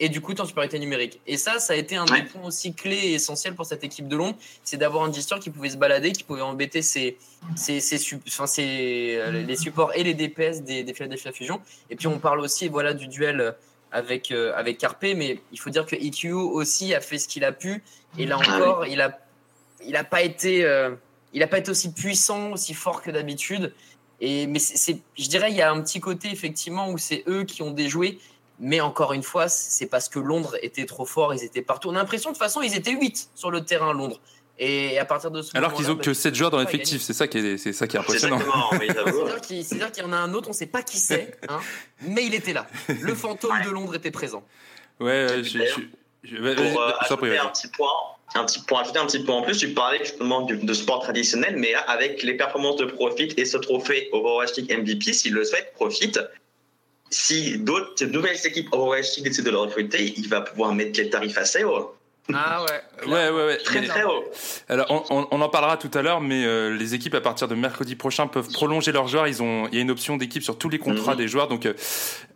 et 0.00 0.08
du 0.08 0.20
coup 0.20 0.34
t'es 0.34 0.40
en 0.40 0.46
supériorité 0.46 0.78
numérique. 0.78 1.20
Et 1.26 1.36
ça, 1.36 1.58
ça 1.60 1.74
a 1.74 1.76
été 1.76 1.94
un 1.96 2.06
Ouais. 2.06 2.22
des 2.22 2.26
points 2.28 2.44
aussi 2.46 2.74
clés 2.74 2.96
et 2.96 3.12
essentiels 3.14 3.54
pour 3.54 3.66
cette 3.66 3.84
équipe 3.84 4.08
de 4.08 4.16
Londres, 4.16 4.36
c'est 4.64 4.76
d'avoir 4.76 5.04
un 5.04 5.12
gesture 5.12 5.38
qui 5.38 5.50
pouvait 5.50 5.70
se 5.70 5.76
balader, 5.76 6.12
qui 6.12 6.24
pouvait 6.24 6.40
embêter 6.40 6.82
ses, 6.82 7.18
ses, 7.54 7.80
ses, 7.80 7.98
sup- 7.98 8.22
enfin, 8.26 8.46
ses- 8.46 9.16
euh, 9.18 9.30
les 9.30 9.56
supports 9.56 9.92
et 9.94 10.02
les 10.02 10.14
DPS 10.14 10.62
des, 10.62 10.82
des 10.82 10.94
Philadelphia 10.94 11.30
Fusion. 11.32 11.60
Et 11.90 11.96
puis 11.96 12.06
on 12.08 12.18
parle 12.18 12.40
aussi 12.40 12.68
voilà 12.68 12.94
du 12.94 13.06
duel 13.06 13.54
avec 13.92 14.32
euh, 14.32 14.52
avec 14.56 14.78
Carpe, 14.78 15.02
mais 15.02 15.40
il 15.52 15.60
faut 15.60 15.70
dire 15.70 15.84
que 15.86 15.94
EQ 15.94 16.32
aussi 16.32 16.94
a 16.94 17.00
fait 17.00 17.18
ce 17.18 17.28
qu'il 17.28 17.44
a 17.44 17.52
pu 17.52 17.82
et 18.18 18.24
là 18.26 18.38
Ah 18.42 18.56
encore 18.56 18.86
il 18.86 19.00
a 19.02 19.20
il 19.86 19.94
a 19.96 20.02
pas 20.04 20.22
été 20.22 20.64
euh, 20.64 20.92
il 21.34 21.42
a 21.42 21.46
pas 21.46 21.58
été 21.58 21.70
aussi 21.70 21.92
puissant, 21.92 22.52
aussi 22.52 22.72
fort 22.74 23.02
que 23.02 23.10
d'habitude. 23.10 23.72
Et 24.24 24.46
mais 24.46 24.60
c'est, 24.60 24.98
je 25.18 25.28
dirais 25.28 25.50
il 25.50 25.56
y 25.56 25.62
a 25.62 25.70
un 25.70 25.80
petit 25.82 25.98
côté 26.00 26.30
effectivement 26.30 26.88
où 26.90 26.96
c'est 26.96 27.24
eux 27.26 27.42
qui 27.44 27.60
ont 27.62 27.72
déjoué. 27.72 28.18
Mais 28.60 28.80
encore 28.80 29.12
une 29.12 29.24
fois, 29.24 29.48
c'est 29.48 29.86
parce 29.86 30.08
que 30.08 30.20
Londres 30.20 30.56
était 30.62 30.86
trop 30.86 31.04
fort, 31.04 31.34
ils 31.34 31.42
étaient 31.42 31.62
partout. 31.62 31.88
On 31.88 31.96
a 31.96 31.98
l'impression 31.98 32.30
de 32.30 32.36
toute 32.36 32.42
façon, 32.42 32.62
ils 32.62 32.76
étaient 32.76 32.92
8 32.92 33.30
sur 33.34 33.50
le 33.50 33.64
terrain 33.64 33.92
Londres. 33.92 34.20
Et 34.58 34.96
à 34.98 35.04
partir 35.04 35.32
de 35.32 35.42
ce 35.42 35.56
Alors 35.56 35.72
qu'ils 35.72 35.90
ont 35.90 35.94
bah, 35.94 36.04
que 36.04 36.14
7 36.14 36.34
joueurs 36.36 36.50
dans 36.50 36.60
l'effectif, 36.60 37.02
c'est 37.02 37.14
ça 37.14 37.26
qui 37.26 37.38
est, 37.38 37.56
c'est 37.58 37.72
ça 37.72 37.88
qui 37.88 37.96
est 37.96 37.98
impressionnant. 37.98 38.38
c'est-à-dire 38.78 39.90
qu'il 39.90 40.04
y 40.04 40.06
en 40.06 40.12
a 40.12 40.16
un 40.16 40.32
autre, 40.34 40.48
on 40.48 40.52
ne 40.52 40.56
sait 40.56 40.66
pas 40.66 40.82
qui 40.82 40.98
c'est, 40.98 41.36
hein, 41.48 41.58
mais 42.02 42.24
il 42.24 42.34
était 42.34 42.52
là. 42.52 42.68
Le 43.00 43.14
fantôme 43.16 43.60
de 43.64 43.70
Londres 43.70 43.96
était 43.96 44.12
présent. 44.12 44.44
Ouais, 45.00 45.42
je, 45.42 45.42
je, 45.42 45.80
je- 46.22 46.54
Pour 46.54 46.80
euh, 46.82 46.92
ajouter 47.00 47.38
un 47.38 47.46
petit 47.46 47.68
point, 47.68 47.88
un 48.34 48.44
petit 48.44 48.60
point, 48.60 48.80
ajouter 48.82 48.98
un 48.98 49.06
petit 49.06 49.20
point 49.20 49.36
en 49.36 49.42
plus, 49.42 49.58
tu 49.58 49.68
parlais 49.74 49.98
justement 49.98 50.42
de 50.42 50.72
sport 50.72 51.00
traditionnel, 51.00 51.56
mais 51.56 51.74
avec 51.86 52.22
les 52.22 52.34
performances 52.34 52.76
de 52.76 52.86
Profit 52.86 53.28
et 53.36 53.44
ce 53.44 53.58
trophée 53.58 54.08
Overwatch 54.12 54.56
League 54.56 54.72
MVP, 54.78 55.12
s'il 55.12 55.34
le 55.34 55.44
souhaite, 55.44 55.72
Profit, 55.74 56.12
si 57.10 57.58
d'autres 57.58 58.04
nouvelles 58.06 58.38
équipes 58.44 58.68
Overwatch 58.72 59.16
League 59.16 59.26
décident 59.26 59.46
de 59.46 59.50
le 59.50 59.58
recruter, 59.58 60.14
il 60.16 60.28
va 60.28 60.40
pouvoir 60.40 60.74
mettre 60.74 60.98
les 60.98 61.10
tarifs 61.10 61.36
assez 61.36 61.62
haut. 61.64 61.94
Ah 62.32 62.62
ouais. 62.62 63.08
Ouais, 63.12 63.30
ouais, 63.30 63.46
ouais. 63.46 63.56
Très 63.58 63.80
Mais- 63.80 63.88
très 63.88 64.04
haut. 64.04 64.24
Alors, 64.68 65.06
on, 65.10 65.40
en 65.40 65.48
parlera 65.48 65.76
tout 65.76 65.90
à 65.92 66.02
l'heure, 66.02 66.20
mais 66.20 66.44
euh, 66.44 66.74
les 66.76 66.94
équipes 66.94 67.14
à 67.14 67.20
partir 67.20 67.48
de 67.48 67.54
mercredi 67.56 67.96
prochain 67.96 68.26
peuvent 68.28 68.48
prolonger 68.52 68.92
leurs 68.92 69.08
joueurs. 69.08 69.26
Ils 69.26 69.42
ont, 69.42 69.66
il 69.68 69.74
y 69.74 69.78
a 69.78 69.80
une 69.80 69.90
option 69.90 70.16
d'équipe 70.16 70.42
sur 70.42 70.56
tous 70.56 70.68
les 70.68 70.78
contrats 70.78 71.12
Mhm. 71.12 71.18
des 71.18 71.28
joueurs, 71.28 71.48
donc 71.48 71.66
euh, 71.66 71.74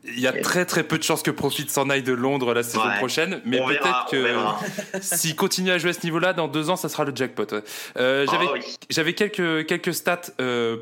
il 0.05 0.19
y 0.21 0.27
a 0.27 0.33
très 0.33 0.65
très 0.67 0.83
peu 0.83 0.99
de 0.99 1.03
chances 1.05 1.23
que 1.23 1.31
Profit 1.31 1.69
s'en 1.69 1.89
aille 1.89 2.03
de 2.03 2.13
Londres 2.13 2.53
la 2.53 2.63
saison 2.65 2.85
Ouais. 2.87 2.97
prochaine. 2.99 3.41
Mais 3.45 3.59
peut-être 3.59 4.07
que 4.11 4.27
s'il 5.01 5.37
continue 5.37 5.71
à 5.71 5.79
jouer 5.79 5.91
à 5.91 5.93
ce 5.95 6.03
niveau-là, 6.05 6.33
dans 6.33 6.49
deux 6.49 6.69
ans, 6.69 6.77
ça 6.77 6.89
sera 6.89 7.05
le 7.05 7.13
jackpot. 7.15 7.47
Euh, 7.97 8.27
J'avais 8.31 8.47
Ah 8.49 8.53
oui. 8.55 8.61
j'avais 8.91 9.15
quelques, 9.15 9.67
quelques 9.67 9.95
stats 9.95 10.21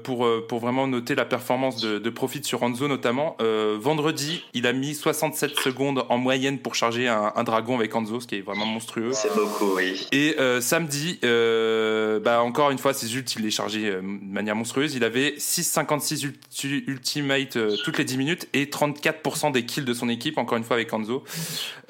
pour, 0.03 0.27
pour 0.49 0.61
vraiment 0.61 0.87
noter 0.87 1.15
la 1.15 1.25
performance 1.27 1.81
de, 1.81 1.99
de 1.99 2.11
Profit 2.11 2.43
sur 2.45 2.63
Hanzo 2.63 2.89
notamment. 2.89 3.37
Vendredi, 3.79 4.45
il 4.55 4.67
a 4.67 4.73
mis 4.73 4.95
67 4.95 5.59
secondes 5.59 6.05
en 6.09 6.17
moyenne 6.19 6.59
pour 6.59 6.75
charger 6.75 7.09
un, 7.09 7.33
un 7.37 7.45
dragon 7.45 7.77
avec 7.79 7.95
Hanzo, 7.95 8.21
ce 8.21 8.27
qui 8.27 8.37
est 8.37 8.41
vraiment 8.43 8.67
monstrueux. 8.67 8.94
Monstrueux. 9.01 9.13
C'est 9.13 9.35
beaucoup, 9.35 9.77
oui. 9.77 10.07
Et 10.13 10.37
euh, 10.39 10.61
samedi, 10.61 11.19
euh, 11.25 12.21
bah 12.21 12.43
encore 12.43 12.71
une 12.71 12.79
fois, 12.79 12.93
ses 12.95 13.15
ults, 13.17 13.35
il 13.37 13.43
les 13.43 13.51
chargeait 13.51 13.87
euh, 13.91 13.97
de 14.01 14.33
manière 14.33 14.55
monstrueuse. 14.57 14.95
Il 14.95 15.05
avait 15.05 15.35
6,56 15.39 16.25
ulti 16.25 16.85
ultimate 16.87 17.57
euh, 17.57 17.77
toutes 17.85 17.99
les 17.99 18.05
10 18.05 18.17
minutes 18.19 18.49
et 18.53 18.67
34% 18.67 19.53
des 19.53 19.65
kills 19.65 19.85
de 19.85 19.95
son 19.95 20.09
équipe, 20.09 20.39
encore 20.39 20.59
une 20.59 20.65
fois 20.65 20.77
avec 20.77 20.93
Hanzo. 20.93 21.25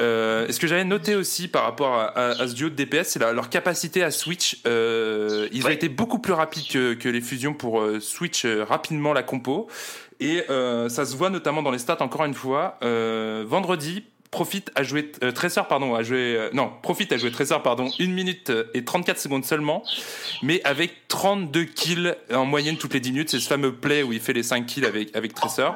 Euh, 0.00 0.46
et 0.48 0.52
ce 0.52 0.60
que 0.60 0.66
j'avais 0.66 0.84
noté 0.84 1.14
aussi 1.14 1.48
par 1.48 1.64
rapport 1.64 1.94
à, 1.94 2.04
à- 2.06 2.42
à 2.42 2.48
ce 2.48 2.54
duo 2.54 2.68
de 2.70 2.74
DPS, 2.74 3.08
c'est 3.08 3.18
leur 3.20 3.48
capacité 3.50 4.02
à 4.02 4.10
switch. 4.10 4.58
Euh, 4.66 5.48
ils 5.52 5.64
ont 5.66 5.70
été 5.70 5.88
beaucoup 5.88 6.18
plus 6.18 6.32
rapides 6.32 6.68
que, 6.68 6.94
que 6.94 7.08
les 7.08 7.20
fusions 7.20 7.54
pour 7.54 7.80
euh, 7.80 8.00
switch 8.00 8.44
rapidement 8.46 9.12
la 9.12 9.22
compo. 9.22 9.68
Et 10.20 10.44
euh, 10.48 10.88
ça 10.88 11.04
se 11.04 11.16
voit 11.16 11.28
notamment 11.28 11.62
dans 11.62 11.72
les 11.72 11.78
stats, 11.78 12.00
encore 12.00 12.24
une 12.24 12.34
fois. 12.34 12.78
Euh, 12.82 13.44
vendredi, 13.46 14.04
Profit 14.34 14.64
a 14.74 14.82
joué, 14.82 15.12
euh, 15.22 15.30
Tracer, 15.30 15.60
pardon, 15.68 15.94
a 15.94 16.02
joué, 16.02 16.34
euh, 16.36 16.50
non, 16.52 16.72
Profit 16.82 17.06
a 17.12 17.16
joué 17.16 17.30
Tracer, 17.30 17.54
pardon, 17.62 17.88
1 18.00 18.08
minute 18.08 18.50
euh, 18.50 18.64
et 18.74 18.84
34 18.84 19.16
secondes 19.20 19.44
seulement, 19.44 19.84
mais 20.42 20.60
avec 20.64 21.06
32 21.06 21.62
kills 21.62 22.16
en 22.32 22.44
moyenne 22.44 22.76
toutes 22.76 22.94
les 22.94 23.00
10 23.00 23.12
minutes. 23.12 23.30
C'est 23.30 23.38
ce 23.38 23.46
fameux 23.46 23.76
play 23.76 24.02
où 24.02 24.12
il 24.12 24.18
fait 24.18 24.32
les 24.32 24.42
5 24.42 24.66
kills 24.66 24.86
avec, 24.86 25.14
avec 25.14 25.34
Tracer. 25.34 25.68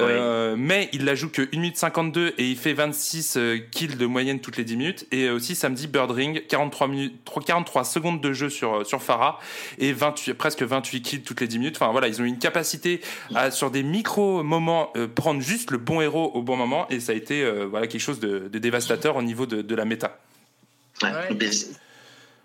Euh, 0.00 0.54
mais 0.56 0.88
il 0.92 1.04
la 1.04 1.14
joue 1.14 1.28
que 1.28 1.42
1 1.42 1.46
minute 1.58 1.76
52 1.76 2.34
et 2.38 2.48
il 2.48 2.56
fait 2.56 2.72
26 2.72 3.36
euh, 3.36 3.58
kills 3.70 3.96
de 3.96 4.06
moyenne 4.06 4.40
toutes 4.40 4.56
les 4.56 4.64
10 4.64 4.76
minutes. 4.76 5.06
Et 5.10 5.28
aussi 5.28 5.56
samedi, 5.56 5.88
Birdring, 5.88 6.46
43, 6.46 6.88
minutes, 6.88 7.14
43 7.46 7.84
secondes 7.84 8.20
de 8.20 8.32
jeu 8.32 8.48
sur, 8.48 8.76
euh, 8.76 8.84
sur 8.84 9.02
Farah 9.02 9.40
et 9.78 9.92
28, 9.92 10.34
presque 10.34 10.62
28 10.62 11.02
kills 11.02 11.22
toutes 11.22 11.40
les 11.40 11.48
10 11.48 11.58
minutes. 11.58 11.76
Enfin 11.76 11.90
voilà, 11.90 12.06
ils 12.06 12.20
ont 12.22 12.24
une 12.24 12.38
capacité 12.38 13.00
à, 13.34 13.50
sur 13.50 13.70
des 13.70 13.82
micro-moments, 13.82 14.90
euh, 14.96 15.08
prendre 15.08 15.40
juste 15.40 15.72
le 15.72 15.78
bon 15.78 16.00
héros 16.00 16.30
au 16.32 16.42
bon 16.42 16.56
moment. 16.56 16.88
Et 16.90 17.00
ça 17.00 17.12
a 17.12 17.14
été 17.16 17.42
euh, 17.42 17.66
voilà, 17.66 17.88
quelque 17.88 18.00
chose 18.00 18.20
de, 18.20 18.48
de 18.48 18.58
dévastateur 18.58 19.16
au 19.16 19.22
niveau 19.22 19.46
de, 19.46 19.62
de 19.62 19.74
la 19.74 19.84
méta. 19.84 20.18
Ouais. 21.02 21.36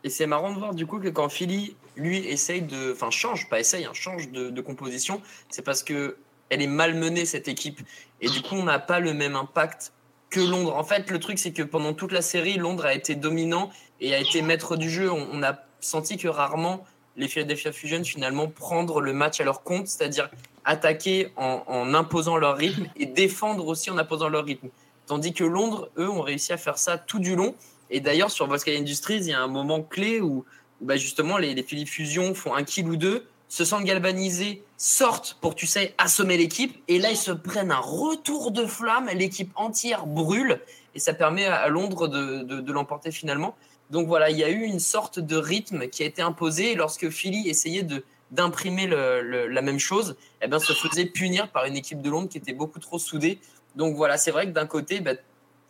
Et 0.03 0.10
c'est 0.10 0.27
marrant 0.27 0.51
de 0.51 0.60
voir 0.60 0.74
du 0.74 0.86
coup 0.86 1.00
que 1.00 1.07
quand 1.07 1.29
Philly, 1.29 1.75
lui, 1.95 2.17
essaye 2.17 2.62
de. 2.62 2.91
Enfin, 2.91 3.10
change, 3.10 3.48
pas 3.50 3.60
essaye, 3.60 3.86
hein, 3.86 3.91
change 3.93 4.29
de, 4.29 4.50
de 4.50 4.62
composition, 4.62 5.22
c'est 5.50 5.62
parce 5.62 5.83
que 5.83 6.17
elle 6.53 6.62
est 6.62 6.67
malmenée 6.67 7.25
cette 7.25 7.48
équipe. 7.48 7.81
Et 8.22 8.29
du 8.29 8.41
coup, 8.41 8.55
on 8.55 8.63
n'a 8.63 8.79
pas 8.79 9.00
le 9.00 9.13
même 9.13 9.36
impact 9.36 9.91
que 10.29 10.39
Londres. 10.39 10.75
En 10.75 10.83
fait, 10.83 11.10
le 11.10 11.19
truc, 11.19 11.39
c'est 11.39 11.51
que 11.51 11.63
pendant 11.63 11.93
toute 11.93 12.12
la 12.12 12.22
série, 12.22 12.57
Londres 12.57 12.86
a 12.86 12.93
été 12.93 13.15
dominant 13.15 13.69
et 14.00 14.13
a 14.13 14.19
été 14.19 14.41
maître 14.41 14.75
du 14.77 14.89
jeu. 14.89 15.12
On, 15.12 15.43
a 15.43 15.60
senti 15.79 16.17
que 16.17 16.27
rarement 16.27 16.86
les 17.17 17.27
Philadelphia 17.27 17.72
Fusion 17.72 18.03
finalement 18.03 18.48
prendre 18.48 19.01
le 19.01 19.13
match 19.13 19.39
à 19.41 19.43
leur 19.43 19.63
compte, 19.63 19.88
c'est-à-dire 19.88 20.29
attaquer 20.65 21.31
en, 21.36 21.93
imposant 21.93 22.38
leur 22.38 22.57
rythme 22.57 22.88
et 22.95 23.05
défendre 23.05 23.67
aussi 23.67 23.91
en 23.91 23.98
imposant 23.98 24.29
leur 24.29 24.45
rythme. 24.45 24.69
Tandis 25.05 25.33
que 25.33 25.43
Londres, 25.43 25.89
eux, 25.98 26.10
ont 26.10 26.22
réussi 26.22 26.53
à 26.53 26.57
faire 26.57 26.77
ça 26.77 26.98
tout 26.98 27.19
du 27.19 27.36
long. 27.36 27.53
Et 27.89 28.00
d'ailleurs, 28.00 28.31
sur 28.31 28.48
Volkswagen 28.48 28.79
Industries, 28.79 29.17
il 29.17 29.27
y 29.27 29.33
a 29.33 29.41
un 29.41 29.48
moment 29.48 29.81
clé 29.81 30.22
où, 30.22 30.45
bah, 30.81 30.95
justement 30.95 31.38
les, 31.38 31.53
les 31.53 31.86
Fusion 31.86 32.33
font 32.33 32.55
un 32.55 32.63
kill 32.63 32.88
ou 32.88 32.95
deux, 32.95 33.27
se 33.53 33.65
sentent 33.65 33.83
galvanisés, 33.83 34.63
sortent 34.77 35.38
pour, 35.39 35.53
tu 35.53 35.67
sais, 35.67 35.93
assommer 36.00 36.38
l'équipe. 36.38 36.75
Et 36.88 36.98
là, 36.98 37.12
ils 37.12 37.17
se 37.17 37.29
prennent 37.29 37.69
un 37.69 37.77
retour 37.77 38.50
de 38.50 38.65
flamme. 38.65 39.12
L'équipe 39.13 39.51
entière 39.53 40.07
brûle. 40.07 40.60
Et 40.95 41.00
ça 41.00 41.13
permet 41.13 41.45
à, 41.45 41.67
Londres 41.67 42.07
de, 42.07 42.41
de- 42.41 42.72
l'emporter 42.72 43.12
finalement. 43.12 43.55
Donc 43.91 44.07
voilà, 44.07 44.31
il 44.31 44.39
y 44.39 44.43
a 44.43 44.50
eu 44.50 44.63
une 44.63 44.79
sorte 44.79 45.19
de 45.19 45.38
rythme 45.38 45.88
qui 45.88 46.01
a 46.01 46.07
été 46.07 46.24
imposé. 46.24 46.74
Lorsque 46.74 47.12
Philly 47.12 47.48
essayait 47.48 47.83
de 47.83 48.03
d'imprimer 48.31 48.88
la 48.88 49.62
même 49.62 49.77
chose, 49.77 50.15
eh 50.41 50.48
ben, 50.48 50.57
se 50.57 50.74
faisait 50.74 51.05
punir 51.05 51.51
par 51.51 51.65
une 51.65 51.77
équipe 51.77 52.01
de 52.01 52.10
Londres 52.10 52.29
qui 52.29 52.39
était 52.39 52.53
beaucoup 52.53 52.79
trop 52.79 52.98
soudée. 52.98 53.38
Donc 53.75 53.95
voilà, 53.95 54.17
c'est 54.17 54.31
vrai 54.31 54.48
que 54.48 54.51
d'un 54.51 54.65
côté, 54.65 55.00
bah, 55.00 55.12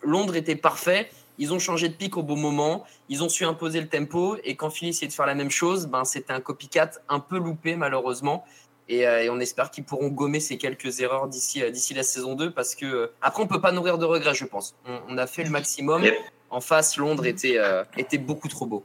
Londres 0.02 0.38
était 0.38 0.56
parfait. 0.56 1.10
Ils 1.40 1.54
ont 1.54 1.60
changé 1.60 1.90
de 1.90 1.94
pic 1.96 2.16
au 2.18 2.24
bon 2.24 2.36
moment. 2.36 2.86
Ils 3.10 3.24
ont 3.24 3.30
su 3.30 3.44
imposer 3.46 3.82
le 3.82 3.88
tempo. 3.88 4.38
Et 4.44 4.56
quand 4.56 4.70
Philly 4.70 4.90
essayait 4.90 5.08
de 5.08 5.14
faire 5.14 5.26
la 5.26 5.36
même 5.36 5.50
chose, 5.52 5.88
ben, 5.88 6.04
c'était 6.06 6.34
un 6.34 6.42
copycat 6.42 6.92
un 7.10 7.20
peu 7.20 7.38
loupé, 7.38 7.76
malheureusement. 7.76 8.46
Et, 8.90 9.08
euh, 9.08 9.24
et 9.24 9.30
on 9.30 9.40
espère 9.40 9.72
qu'ils 9.72 9.86
pourront 9.86 10.10
gommer 10.10 10.40
ces 10.40 10.58
quelques 10.58 11.00
erreurs 11.00 11.28
d'ici 11.28 11.64
euh, 11.64 11.72
d'ici 11.72 11.94
la 11.94 12.04
saison 12.04 12.36
2. 12.36 12.52
Parce 12.52 12.76
que 12.76 12.86
euh, 12.86 13.08
après, 13.22 13.42
on 13.42 13.48
peut 13.48 13.62
pas 13.62 13.72
nourrir 13.72 13.98
de 13.98 14.06
regrets, 14.06 14.36
je 14.36 14.46
pense. 14.46 14.76
On, 14.86 15.00
on 15.10 15.18
a 15.18 15.26
fait 15.28 15.44
le 15.44 15.50
maximum. 15.50 16.04
Yep. 16.04 16.16
En 16.50 16.62
face, 16.62 16.98
Londres 16.98 17.26
était, 17.26 17.58
euh, 17.58 17.84
était 17.98 18.20
beaucoup 18.20 18.48
trop 18.48 18.66
beau. 18.68 18.84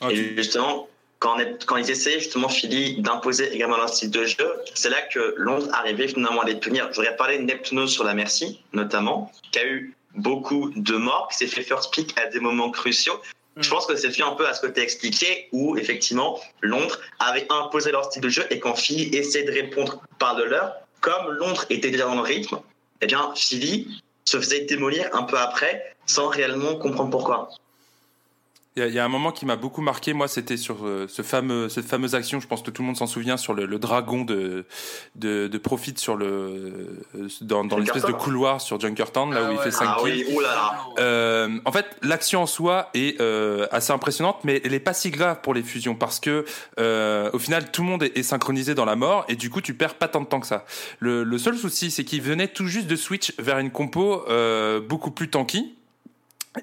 Ah, 0.00 0.10
Et 0.10 0.16
justement, 0.36 0.88
quand, 1.20 1.38
est- 1.38 1.64
quand 1.66 1.76
ils 1.76 1.88
essayaient 1.88 2.18
justement 2.18 2.48
Philly 2.48 3.00
d'imposer 3.00 3.52
également 3.54 3.76
leur 3.76 3.88
style 3.90 4.10
de 4.10 4.24
jeu, 4.24 4.50
c'est 4.74 4.90
là 4.90 5.00
que 5.02 5.34
Londres 5.36 5.68
arrivait 5.72 6.08
finalement 6.08 6.40
à 6.40 6.46
les 6.46 6.56
punir. 6.56 6.88
Je 6.90 6.96
voudrais 6.96 7.14
parler 7.16 7.38
de 7.38 7.44
Neptuno 7.44 7.86
sur 7.86 8.02
la 8.02 8.14
Merci, 8.14 8.60
notamment, 8.72 9.30
qui 9.52 9.58
a 9.60 9.66
eu 9.68 9.94
beaucoup 10.14 10.70
de 10.74 10.96
morts, 10.96 11.28
qui 11.30 11.38
s'est 11.38 11.46
fait 11.46 11.62
first 11.62 11.92
pick 11.92 12.18
à 12.18 12.26
des 12.26 12.40
moments 12.40 12.70
cruciaux. 12.70 13.20
Je 13.56 13.68
Mm. 13.68 13.72
pense 13.72 13.86
que 13.86 13.96
c'est 13.96 14.10
fait 14.10 14.22
un 14.22 14.32
peu 14.32 14.46
à 14.48 14.54
ce 14.54 14.60
que 14.60 14.66
tu 14.66 14.80
as 14.80 14.82
expliqué, 14.82 15.48
où 15.52 15.76
effectivement 15.76 16.40
Londres 16.60 16.98
avait 17.20 17.46
imposé 17.50 17.92
leur 17.92 18.04
style 18.04 18.22
de 18.22 18.28
jeu 18.28 18.44
et 18.50 18.58
quand 18.58 18.74
Philly 18.74 19.14
essayait 19.16 19.44
de 19.44 19.52
répondre 19.52 20.02
par 20.18 20.34
de 20.36 20.42
leur, 20.42 20.74
comme 21.00 21.30
Londres 21.32 21.64
était 21.70 21.90
déjà 21.90 22.04
dans 22.04 22.16
le 22.16 22.22
rythme, 22.22 22.58
eh 23.00 23.06
bien 23.06 23.32
Philly 23.36 24.02
se 24.24 24.38
faisait 24.38 24.62
démolir 24.62 25.08
un 25.14 25.22
peu 25.22 25.38
après 25.38 25.94
sans 26.06 26.28
réellement 26.28 26.76
comprendre 26.76 27.10
pourquoi. 27.10 27.48
Il 28.76 28.80
y, 28.80 28.82
a- 28.82 28.88
il 28.88 28.94
y 28.94 28.98
a 28.98 29.04
un 29.04 29.08
moment 29.08 29.30
qui 29.30 29.46
m'a 29.46 29.54
beaucoup 29.54 29.82
marqué, 29.82 30.14
moi, 30.14 30.26
c'était 30.26 30.56
sur 30.56 30.84
euh, 30.84 31.06
ce 31.08 31.22
fameux, 31.22 31.68
cette 31.68 31.84
fameuse 31.86 32.16
action, 32.16 32.40
je 32.40 32.48
pense 32.48 32.60
que 32.60 32.72
tout 32.72 32.82
le 32.82 32.86
monde 32.86 32.96
s'en 32.96 33.06
souvient, 33.06 33.36
sur 33.36 33.54
le, 33.54 33.66
le 33.66 33.78
dragon 33.78 34.24
de, 34.24 34.64
de, 35.14 35.46
de 35.46 35.58
Profit 35.58 35.94
sur 35.96 36.16
le, 36.16 36.26
euh, 37.14 37.28
dans, 37.40 37.64
dans 37.64 37.78
l'espèce 37.78 38.02
de 38.02 38.08
Junkertown. 38.08 38.24
couloir 38.24 38.60
sur 38.60 38.80
Junkertown, 38.80 39.32
là 39.32 39.42
Ah 39.44 39.48
où 39.48 39.52
il 39.52 39.58
ouais. 39.58 39.62
fait 39.62 39.70
5 39.70 39.86
Ah 39.88 39.96
kills. 40.02 40.24
oui, 40.28 40.34
oulala. 40.36 40.74
Euh, 40.98 41.56
en 41.64 41.70
fait, 41.70 41.86
l'action 42.02 42.42
en 42.42 42.46
soi 42.46 42.90
est 42.94 43.20
euh, 43.20 43.68
assez 43.70 43.92
impressionnante, 43.92 44.38
mais 44.42 44.60
elle 44.64 44.74
est 44.74 44.80
pas 44.80 44.92
si 44.92 45.10
grave 45.12 45.40
pour 45.40 45.54
les 45.54 45.62
fusions 45.62 45.94
parce 45.94 46.18
que 46.18 46.44
euh, 46.80 47.30
au 47.32 47.38
final, 47.38 47.70
tout 47.70 47.82
le 47.82 47.88
monde 47.88 48.02
est, 48.02 48.18
est 48.18 48.24
synchronisé 48.24 48.74
dans 48.74 48.84
la 48.86 48.96
mort 48.96 49.24
et 49.28 49.36
du 49.36 49.50
coup, 49.50 49.60
tu 49.60 49.74
perds 49.74 49.94
pas 49.94 50.08
tant 50.08 50.20
de 50.20 50.26
temps 50.26 50.40
que 50.40 50.48
ça. 50.48 50.64
Le, 50.98 51.22
le 51.22 51.38
seul 51.38 51.56
souci, 51.56 51.92
c'est 51.92 52.02
qu'ils 52.04 52.22
venaient 52.22 52.48
tout 52.48 52.66
juste 52.66 52.88
de 52.88 52.96
switch 52.96 53.34
vers 53.38 53.60
une 53.60 53.70
compo 53.70 54.24
euh, 54.28 54.80
beaucoup 54.80 55.12
plus 55.12 55.30
tanky. 55.30 55.76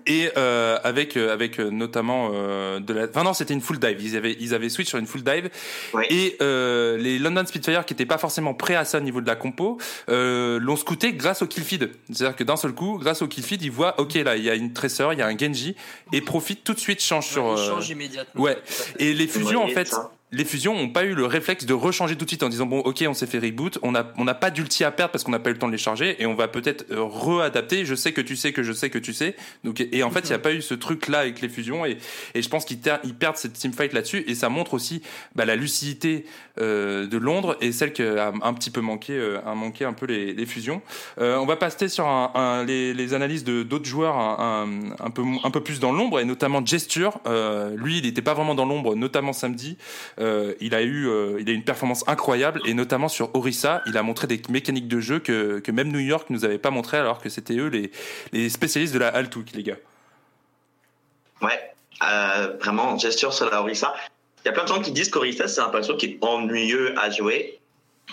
Et 0.05 0.29
euh, 0.37 0.77
avec 0.85 1.17
euh, 1.17 1.33
avec 1.33 1.59
euh, 1.59 1.69
notamment 1.69 2.31
euh, 2.33 2.79
de 2.79 2.93
la 2.93 3.07
enfin 3.09 3.25
non 3.25 3.33
c'était 3.33 3.53
une 3.53 3.59
full 3.59 3.77
dive 3.77 3.97
ils 3.99 4.15
avaient 4.15 4.37
ils 4.39 4.53
avaient 4.53 4.69
switch 4.69 4.87
sur 4.87 4.97
une 4.97 5.05
full 5.05 5.21
dive 5.21 5.49
Oui. 5.93 6.05
et 6.09 6.37
euh, 6.41 6.97
les 6.97 7.19
London 7.19 7.45
Spitfire 7.45 7.85
qui 7.85 7.93
étaient 7.93 8.05
pas 8.05 8.17
forcément 8.17 8.53
prêts 8.53 8.75
à 8.75 8.85
ça 8.85 8.99
au 8.99 9.01
niveau 9.01 9.19
de 9.19 9.27
la 9.27 9.35
compo 9.35 9.77
euh, 10.07 10.59
l'ont 10.61 10.77
scouté 10.77 11.11
grâce 11.11 11.41
au 11.41 11.47
kill 11.47 11.65
feed 11.65 11.91
c'est-à-dire 12.09 12.37
que 12.37 12.45
d'un 12.45 12.55
seul 12.55 12.71
coup 12.71 12.99
grâce 13.01 13.21
au 13.21 13.27
kill 13.27 13.43
feed 13.43 13.61
ils 13.63 13.69
voient 13.71 13.99
ok 13.99 14.13
là 14.13 14.37
il 14.37 14.43
y 14.45 14.49
a 14.49 14.55
une 14.55 14.71
Tracer 14.71 15.09
il 15.11 15.19
y 15.19 15.21
a 15.21 15.27
un 15.27 15.37
Genji 15.37 15.75
et 16.13 16.21
Profit 16.21 16.55
tout 16.55 16.73
de 16.73 16.79
suite 16.79 17.03
change 17.03 17.27
sur 17.27 17.43
Il 17.57 17.59
euh, 17.59 17.67
change 17.69 17.89
immédiatement. 17.89 18.41
ouais. 18.41 18.57
Et 18.97 19.13
les 19.13 19.27
fusions 19.27 19.61
en 19.61 19.67
fait 19.67 19.89
ça. 19.89 20.09
Les 20.33 20.45
fusions 20.45 20.73
ont 20.73 20.87
pas 20.89 21.03
eu 21.03 21.13
le 21.13 21.25
réflexe 21.25 21.65
de 21.65 21.73
rechanger 21.73 22.15
tout 22.15 22.23
de 22.23 22.29
suite 22.29 22.43
en 22.43 22.47
disant 22.49 22.65
bon 22.65 22.79
ok 22.79 23.03
on 23.07 23.13
s'est 23.13 23.27
fait 23.27 23.39
reboot 23.39 23.79
on 23.81 23.95
a 23.95 24.05
on 24.17 24.23
n'a 24.23 24.33
pas 24.33 24.49
d'ulti 24.49 24.83
à 24.85 24.91
perdre 24.91 25.11
parce 25.11 25.25
qu'on 25.25 25.31
n'a 25.31 25.39
pas 25.39 25.49
eu 25.49 25.53
le 25.53 25.59
temps 25.59 25.67
de 25.67 25.73
les 25.73 25.77
charger 25.77 26.15
et 26.21 26.25
on 26.25 26.35
va 26.35 26.47
peut-être 26.47 26.85
euh, 26.91 27.03
readapter 27.03 27.85
je 27.85 27.95
sais 27.95 28.13
que 28.13 28.21
tu 28.21 28.35
sais 28.37 28.53
que 28.53 28.63
je 28.63 28.71
sais 28.71 28.89
que 28.89 28.97
tu 28.97 29.13
sais. 29.13 29.35
Donc 29.65 29.81
et 29.91 30.03
en 30.03 30.09
fait 30.09 30.21
il 30.21 30.27
n'y 30.29 30.33
a 30.33 30.39
pas 30.39 30.53
eu 30.53 30.61
ce 30.61 30.73
truc 30.73 31.07
là 31.09 31.19
avec 31.19 31.41
les 31.41 31.49
fusions 31.49 31.85
et, 31.85 31.97
et 32.33 32.41
je 32.41 32.47
pense 32.49 32.63
qu'ils 32.63 32.79
perdent 32.79 33.35
cette 33.35 33.53
teamfight 33.53 33.91
là-dessus 33.91 34.23
et 34.25 34.33
ça 34.35 34.47
montre 34.47 34.73
aussi 34.73 35.01
bah, 35.35 35.43
la 35.45 35.55
lucidité 35.57 36.25
euh, 36.59 37.07
de 37.07 37.17
Londres 37.17 37.57
et 37.59 37.71
celle 37.73 37.91
qui 37.91 38.01
a 38.01 38.31
un 38.41 38.53
petit 38.53 38.69
peu 38.71 38.79
manqué 38.81 39.13
euh, 39.13 39.39
a 39.45 39.53
manqué 39.53 39.83
un 39.85 39.93
peu 39.93 40.05
les, 40.05 40.33
les 40.33 40.45
fusions. 40.45 40.81
Euh, 41.19 41.37
on 41.37 41.45
va 41.45 41.55
passer 41.57 41.89
sur 41.89 42.07
un, 42.07 42.31
un- 42.35 42.63
les, 42.63 42.93
les 42.93 43.13
analyses 43.13 43.43
de 43.43 43.63
d'autres 43.63 43.85
joueurs 43.85 44.17
un, 44.17 44.67
un, 44.99 45.05
un 45.05 45.09
peu 45.09 45.23
un 45.43 45.51
peu 45.51 45.61
plus 45.61 45.79
dans 45.81 45.91
l'ombre 45.91 46.19
et 46.21 46.25
notamment 46.25 46.65
Gesture. 46.65 47.19
Euh, 47.27 47.75
lui 47.75 47.97
il 47.97 48.03
n'était 48.03 48.21
pas 48.21 48.33
vraiment 48.33 48.55
dans 48.55 48.65
l'ombre 48.65 48.95
notamment 48.95 49.33
samedi 49.33 49.77
euh, 50.21 50.53
il 50.61 50.75
a 50.75 50.81
eu 50.81 51.07
euh, 51.07 51.37
il 51.39 51.49
a 51.49 51.53
une 51.53 51.63
performance 51.63 52.03
incroyable 52.07 52.61
et 52.65 52.73
notamment 52.73 53.09
sur 53.09 53.35
Orissa 53.35 53.81
il 53.87 53.97
a 53.97 54.03
montré 54.03 54.27
des 54.27 54.41
mécaniques 54.49 54.87
de 54.87 54.99
jeu 54.99 55.19
que, 55.19 55.61
même 55.71 55.91
New 55.91 55.99
York 55.99 56.29
nous 56.29 56.45
avait 56.45 56.57
pas 56.57 56.69
montré 56.69 56.97
alors 56.97 57.19
que 57.19 57.29
c'était 57.29 57.55
eux 57.55 57.71
les, 58.31 58.49
spécialistes 58.49 58.93
de 58.93 58.99
la 58.99 59.07
Altouk 59.07 59.51
les 59.53 59.63
gars 59.63 59.77
Ouais, 61.41 61.59
euh, 62.03 62.55
vraiment, 62.59 62.97
gesture 62.97 63.33
sur 63.33 63.49
la 63.49 63.61
Orisa. 63.61 63.93
Il 64.43 64.47
y 64.47 64.49
a 64.49 64.51
plein 64.51 64.63
de 64.63 64.67
gens 64.67 64.81
qui 64.81 64.91
disent 64.91 65.09
qu'Orisa, 65.09 65.47
c'est 65.47 65.61
un 65.61 65.69
perso 65.69 65.95
qui 65.97 66.05
est 66.05 66.17
ennuyeux 66.21 66.93
à 66.99 67.09
jouer. 67.09 67.59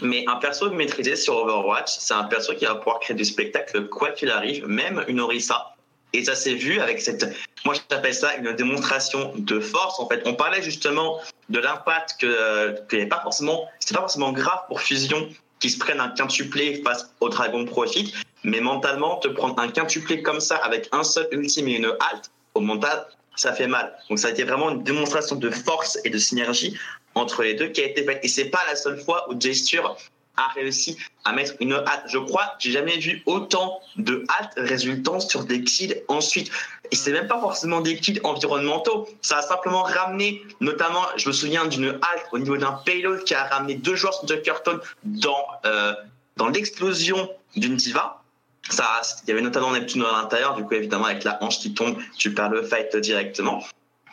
Mais 0.00 0.24
un 0.28 0.36
perso 0.36 0.70
maîtrisé 0.70 1.16
sur 1.16 1.36
Overwatch, 1.36 1.90
c'est 1.98 2.14
un 2.14 2.24
perso 2.24 2.54
qui 2.54 2.64
va 2.64 2.76
pouvoir 2.76 3.00
créer 3.00 3.16
du 3.16 3.24
spectacle 3.24 3.88
quoi 3.88 4.10
qu'il 4.10 4.30
arrive, 4.30 4.66
même 4.66 5.04
une 5.08 5.20
Orisa. 5.20 5.74
Et 6.12 6.24
ça 6.24 6.34
s'est 6.34 6.54
vu 6.54 6.80
avec 6.80 7.00
cette, 7.00 7.26
moi 7.64 7.74
j'appelle 7.90 8.14
ça 8.14 8.34
une 8.36 8.52
démonstration 8.54 9.32
de 9.36 9.60
force. 9.60 10.00
En 10.00 10.08
fait, 10.08 10.22
on 10.24 10.34
parlait 10.34 10.62
justement 10.62 11.20
de 11.48 11.58
l'impact 11.58 12.16
que, 12.20 12.80
que 12.88 13.04
pas 13.06 13.20
forcément, 13.22 13.68
c'était 13.78 13.94
pas 13.94 14.00
forcément 14.00 14.32
grave 14.32 14.60
pour 14.68 14.80
Fusion 14.80 15.28
qui 15.60 15.70
se 15.70 15.78
prennent 15.78 16.00
un 16.00 16.08
quintuplé 16.08 16.82
face 16.82 17.12
au 17.20 17.28
Dragon 17.28 17.64
Profit, 17.64 18.14
mais 18.44 18.60
mentalement 18.60 19.16
te 19.16 19.28
prendre 19.28 19.60
un 19.60 19.68
quintuplé 19.68 20.22
comme 20.22 20.40
ça 20.40 20.56
avec 20.56 20.88
un 20.92 21.02
seul 21.04 21.28
ultime 21.32 21.68
et 21.68 21.76
une 21.76 21.86
halte, 21.86 22.30
au 22.54 22.60
mental, 22.60 23.06
ça 23.36 23.52
fait 23.52 23.66
mal. 23.66 23.92
Donc 24.08 24.18
ça 24.18 24.28
a 24.28 24.30
été 24.30 24.44
vraiment 24.44 24.70
une 24.70 24.82
démonstration 24.82 25.36
de 25.36 25.50
force 25.50 25.98
et 26.04 26.10
de 26.10 26.18
synergie 26.18 26.76
entre 27.14 27.42
les 27.42 27.54
deux 27.54 27.68
qui 27.68 27.80
a 27.80 27.84
été 27.84 28.04
faite. 28.04 28.20
Et 28.22 28.28
c'est 28.28 28.46
pas 28.46 28.60
la 28.68 28.76
seule 28.76 28.98
fois 28.98 29.26
où 29.30 29.40
Gesture 29.40 29.96
a 30.38 30.48
réussi 30.54 30.96
à 31.24 31.32
mettre 31.32 31.54
une 31.60 31.74
halte. 31.74 32.04
Je 32.08 32.18
crois, 32.18 32.54
j'ai 32.58 32.70
jamais 32.70 32.96
vu 32.98 33.22
autant 33.26 33.80
de 33.96 34.24
haltes 34.28 34.54
résultant 34.56 35.20
sur 35.20 35.44
des 35.44 35.62
kills 35.62 36.02
ensuite. 36.08 36.50
Et 36.90 36.96
c'est 36.96 37.12
même 37.12 37.28
pas 37.28 37.40
forcément 37.40 37.80
des 37.80 37.96
kills 37.96 38.20
environnementaux. 38.24 39.08
Ça 39.20 39.38
a 39.38 39.42
simplement 39.42 39.82
ramené, 39.82 40.42
notamment, 40.60 41.02
je 41.16 41.28
me 41.28 41.32
souviens 41.34 41.66
d'une 41.66 41.88
halte 41.88 42.26
au 42.32 42.38
niveau 42.38 42.56
d'un 42.56 42.72
payload 42.72 43.24
qui 43.24 43.34
a 43.34 43.44
ramené 43.44 43.74
deux 43.74 43.96
joueurs 43.96 44.14
sur 44.14 44.26
Jokerton 44.26 44.80
dans, 45.04 45.46
euh, 45.66 45.92
dans 46.36 46.48
l'explosion 46.48 47.28
d'une 47.56 47.76
diva. 47.76 48.22
Ça, 48.70 49.00
il 49.24 49.28
y 49.28 49.32
avait 49.32 49.40
notamment 49.40 49.72
Neptune 49.72 50.04
à 50.04 50.22
l'intérieur, 50.22 50.54
du 50.54 50.64
coup, 50.64 50.74
évidemment, 50.74 51.06
avec 51.06 51.24
la 51.24 51.42
hanche 51.42 51.58
qui 51.58 51.74
tombe, 51.74 51.96
tu 52.16 52.34
perds 52.34 52.50
le 52.50 52.62
fight 52.62 52.94
directement. 52.96 53.62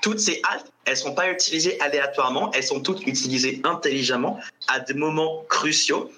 Toutes 0.02 0.20
ces 0.20 0.42
haltes, 0.50 0.72
elles 0.86 0.98
sont 0.98 1.14
pas 1.14 1.30
utilisées 1.32 1.80
aléatoirement, 1.82 2.52
elles 2.52 2.64
sont 2.64 2.80
toutes 2.82 3.06
utilisées 3.08 3.62
intelligemment 3.64 4.40
à 4.68 4.80
des 4.80 4.94
moments 4.94 5.44
cruciaux. 5.50 6.12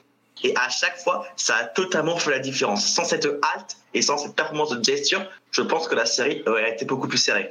Et 0.44 0.56
à 0.56 0.70
chaque 0.70 0.98
fois, 1.00 1.26
ça 1.36 1.56
a 1.56 1.64
totalement 1.66 2.18
fait 2.18 2.30
la 2.32 2.40
différence. 2.40 2.86
Sans 2.88 3.06
cette 3.06 3.26
halte 3.26 3.78
et 3.96 4.02
sans 4.04 4.18
cette 4.18 4.36
performance 4.36 4.70
de 4.70 4.84
gesture, 4.84 5.26
je 5.52 5.62
pense 5.64 5.88
que 5.88 5.96
la 5.96 6.06
série 6.06 6.44
aurait 6.46 6.72
été 6.74 6.86
beaucoup 6.86 7.08
plus 7.08 7.18
serrée. 7.18 7.50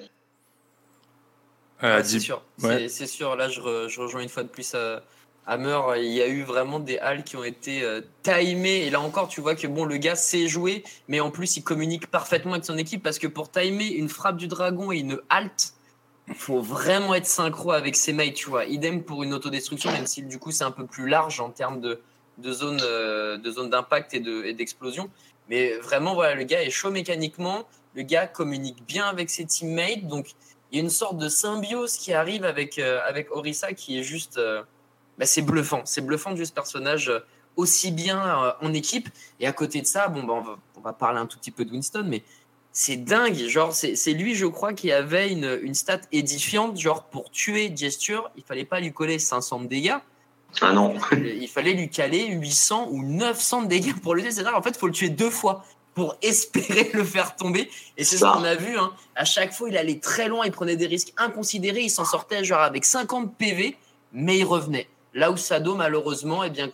Euh, 1.83 2.01
c'est 2.05 2.21
sûr. 2.21 2.43
ouais. 2.63 2.89
C'est- 2.89 3.07
sûr. 3.07 3.37
Là, 3.37 3.49
je, 3.49 3.61
re- 3.61 3.89
je 3.89 4.01
rejoins 4.01 4.23
une 4.23 4.29
fois 4.29 4.43
de 4.45 4.49
plus 4.49 4.75
à 4.75 5.03
Hammer. 5.47 5.79
Il 5.99 6.13
y 6.13 6.23
a 6.23 6.27
eu 6.29 6.43
vraiment 6.43 6.79
des 6.79 6.99
halls 6.99 7.25
qui 7.25 7.37
ont 7.37 7.45
été 7.45 7.83
euh, 7.83 8.01
timés. 8.23 8.87
Et 8.87 8.91
là 8.91 9.01
encore, 9.01 9.29
tu 9.29 9.41
vois 9.41 9.55
que 9.57 9.67
bon, 9.67 9.85
le 9.85 9.97
gars 9.97 10.17
sait 10.17 10.49
jouer, 10.49 10.85
mais 11.09 11.21
en 11.21 11.31
plus, 11.31 11.57
il 11.57 11.63
communique 11.65 12.07
parfaitement 12.07 12.53
avec 12.53 12.65
son 12.65 12.79
équipe 12.79 13.03
parce 13.03 13.19
que 13.19 13.27
pour 13.27 13.51
timer 13.51 13.87
une 13.89 14.09
frappe 14.09 14.37
du 14.37 14.47
dragon 14.49 14.91
et 14.93 14.99
une 14.99 15.19
halte, 15.29 15.73
faut 16.35 16.61
vraiment 16.61 17.15
être 17.15 17.27
synchro 17.27 17.71
avec 17.73 17.97
ses 17.97 18.13
mates, 18.13 18.35
tu 18.35 18.51
vois. 18.51 18.65
Idem 18.65 19.03
pour 19.05 19.23
une 19.23 19.33
autodestruction, 19.33 19.93
même 19.93 20.07
si 20.07 20.23
du 20.23 20.39
coup, 20.39 20.51
c'est 20.51 20.65
un 20.65 20.71
peu 20.73 20.85
plus 20.87 21.09
large 21.09 21.41
en 21.41 21.51
termes 21.51 21.81
de, 21.81 22.01
de 22.39 22.53
zone 22.53 22.81
euh, 22.83 23.39
d'impact 23.69 24.13
et 24.15 24.21
de- 24.21 24.45
et 24.45 24.53
d'explosion. 24.53 25.09
mais 25.49 25.75
vraiment, 25.79 26.15
voilà, 26.15 26.35
le 26.35 26.43
gars 26.45 26.63
est 26.63 26.71
chaud 26.71 26.91
mécaniquement. 26.91 27.65
Le 27.95 28.03
gars 28.03 28.27
communique 28.27 28.85
bien 28.87 29.07
avec 29.07 29.31
ses 29.31 29.47
teammates. 29.47 30.07
Donc, 30.07 30.33
il 30.73 30.79
y 30.79 30.81
a 30.81 30.83
une 30.83 30.91
sorte 30.91 31.17
de 31.19 31.29
symbiose 31.29 31.97
qui 31.97 32.13
arrive 32.13 32.45
avec, 32.45 32.79
euh, 32.79 33.01
avec 33.07 33.29
qui 33.77 33.99
est 33.99 34.03
juste. 34.03 34.39
euh, 34.39 34.63
bah, 35.19 35.25
c'est 35.27 35.43
bluffant. 35.43 35.83
C'est 35.85 36.01
bluffant 36.05 36.33
de 36.33 36.45
ce 36.45 36.53
personnage 36.53 37.09
euh, 37.09 37.21
aussi 37.55 37.91
bien 37.93 38.55
en 38.61 38.75
équipe. 38.75 39.09
Et 39.41 39.47
à 39.47 39.53
côté 39.53 39.81
de 39.81 39.87
ça, 39.87 40.09
bon, 40.09 40.25
bah, 40.25 40.35
on, 40.35 40.41
va, 40.43 40.59
on 40.77 40.81
va 40.81 40.93
parler 40.93 41.21
un 41.21 41.27
tout 41.27 41.39
petit 41.39 41.53
peu 41.53 41.65
de 41.65 41.71
Winston, 41.71 42.05
mais 42.07 42.23
c'est 42.79 42.99
dingue. 42.99 43.49
Genre, 43.49 43.73
c'est 43.73 44.13
lui, 44.13 44.35
je 44.35 44.45
crois, 44.45 44.75
qui 44.75 44.93
avait 44.93 45.33
une, 45.33 45.59
une 45.63 45.75
stat 45.75 46.03
édifiante. 46.13 46.79
Genre, 46.79 47.05
pour 47.05 47.31
tuer 47.31 47.73
Gesture, 47.75 48.31
il 48.37 48.43
fallait 48.43 48.67
pas 48.67 48.81
lui 48.81 48.93
coller 48.93 49.19
500 49.19 49.61
de 49.61 49.67
dégâts. 49.67 49.97
Ah 50.61 50.75
non. 50.75 50.95
Il 51.13 51.49
fallait 51.49 51.73
lui 51.73 51.89
caler 51.89 52.27
800 52.27 52.89
ou 52.91 53.03
900 53.03 53.63
de 53.63 53.69
dégâts 53.69 53.95
pour 53.95 54.15
le 54.15 54.21
tuer. 54.21 54.31
C'est-à-dire, 54.31 54.55
en 54.55 54.61
fait, 54.61 54.71
il 54.71 54.79
faut 54.79 54.89
le 54.89 54.93
tuer 54.93 55.09
deux 55.09 55.31
fois 55.31 55.65
pour 55.95 56.19
espérer 56.23 56.91
le 56.93 57.03
faire 57.03 57.35
tomber. 57.35 57.71
Et 57.97 58.05
c'est 58.05 58.17
ce 58.17 58.21
Ça. 58.21 58.35
qu'on 58.37 58.45
a 58.45 58.57
vu. 58.57 58.79
Hein. 58.79 58.93
À 59.15 59.25
chaque 59.25 59.55
fois, 59.55 59.71
il 59.71 59.79
allait 59.79 59.99
très 59.99 60.29
loin, 60.29 60.45
il 60.45 60.53
prenait 60.53 60.77
des 60.77 60.87
risques 60.87 61.15
inconsidérés. 61.17 61.81
Il 61.81 61.91
s'en 61.91 62.05
sortait 62.05 62.45
genre 62.45 62.61
avec 62.61 62.85
50 62.85 63.39
PV, 63.39 63.75
mais 64.13 64.37
il 64.37 64.45
revenait. 64.45 64.87
Là 65.15 65.31
où 65.31 65.39
Sado, 65.39 65.77
malheureusement, 65.77 66.45
eh 66.45 66.51
bien, 66.51 66.71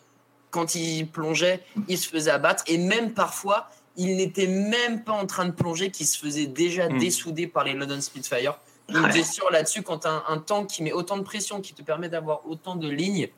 quand 0.51 0.75
il 0.75 1.07
plongeait, 1.07 1.63
il 1.87 1.97
se 1.97 2.09
faisait 2.09 2.33
abattre. 2.33 2.65
Et 2.67 2.77
même 2.77 3.15
parfois, 3.15 3.69
il 3.97 4.17
n'était 4.17 4.47
même 4.47 5.05
pas 5.05 5.13
en 5.13 5.27
train 5.27 5.45
de 5.47 5.51
plonger, 5.53 5.91
qu'il 5.91 6.07
se 6.07 6.19
faisait 6.19 6.47
déjà 6.47 6.89
Mm. 6.89 6.99
dessouder 6.99 7.47
par 7.47 7.65
les 7.65 7.75
London 7.75 8.01
Spitfire. 8.01 8.59
Une 8.89 8.99
Ouais. 8.99 9.13
gesture 9.13 9.51
là-dessus, 9.51 9.83
quand 9.83 10.07
un, 10.07 10.23
un 10.29 10.39
tank 10.39 10.69
qui 10.69 10.83
met 10.83 10.93
autant 10.93 11.17
de 11.17 11.23
pression, 11.23 11.61
qui 11.61 11.73
te 11.75 11.83
permet 11.83 12.09
d'avoir 12.09 12.43
autant 12.49 12.75
de 12.77 12.89
lignes, 12.89 13.29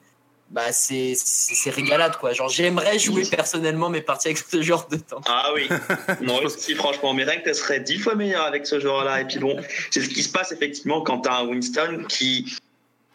bah 0.51 0.73
c'est 0.73 1.15
régalade 1.71 2.17
quoi. 2.19 2.33
Genre 2.33 2.49
j'aimerais 2.49 2.99
jouer 2.99 3.25
personnellement 3.25 3.89
mes 3.89 4.03
parties 4.03 4.29
avec 4.29 4.39
ce 4.39 4.61
genre 4.63 4.87
de 4.89 4.97
tank. 4.97 5.25
Ah 5.27 5.51
oui, 5.55 5.69
moi 6.23 6.41
aussi 6.43 6.75
franchement, 6.75 7.15
mes 7.15 7.25
règles 7.25 7.43
elles 7.47 7.55
seraient 7.55 7.81
dix 7.81 7.99
fois 7.99 8.15
meilleures 8.15 8.45
avec 8.45 8.67
ce 8.67 8.79
joueur-là. 8.79 9.21
Et 9.23 9.25
puis 9.27 9.39
bon, 9.39 9.57
c'est 9.91 10.01
ce 10.03 10.09
qui 10.09 10.23
se 10.23 10.29
passe 10.31 10.53
effectivement 10.53 11.01
quand 11.03 11.23
tu 11.23 11.29
as 11.29 11.37
un 11.37 11.47
Winston 11.47 12.05
qui 12.09 12.57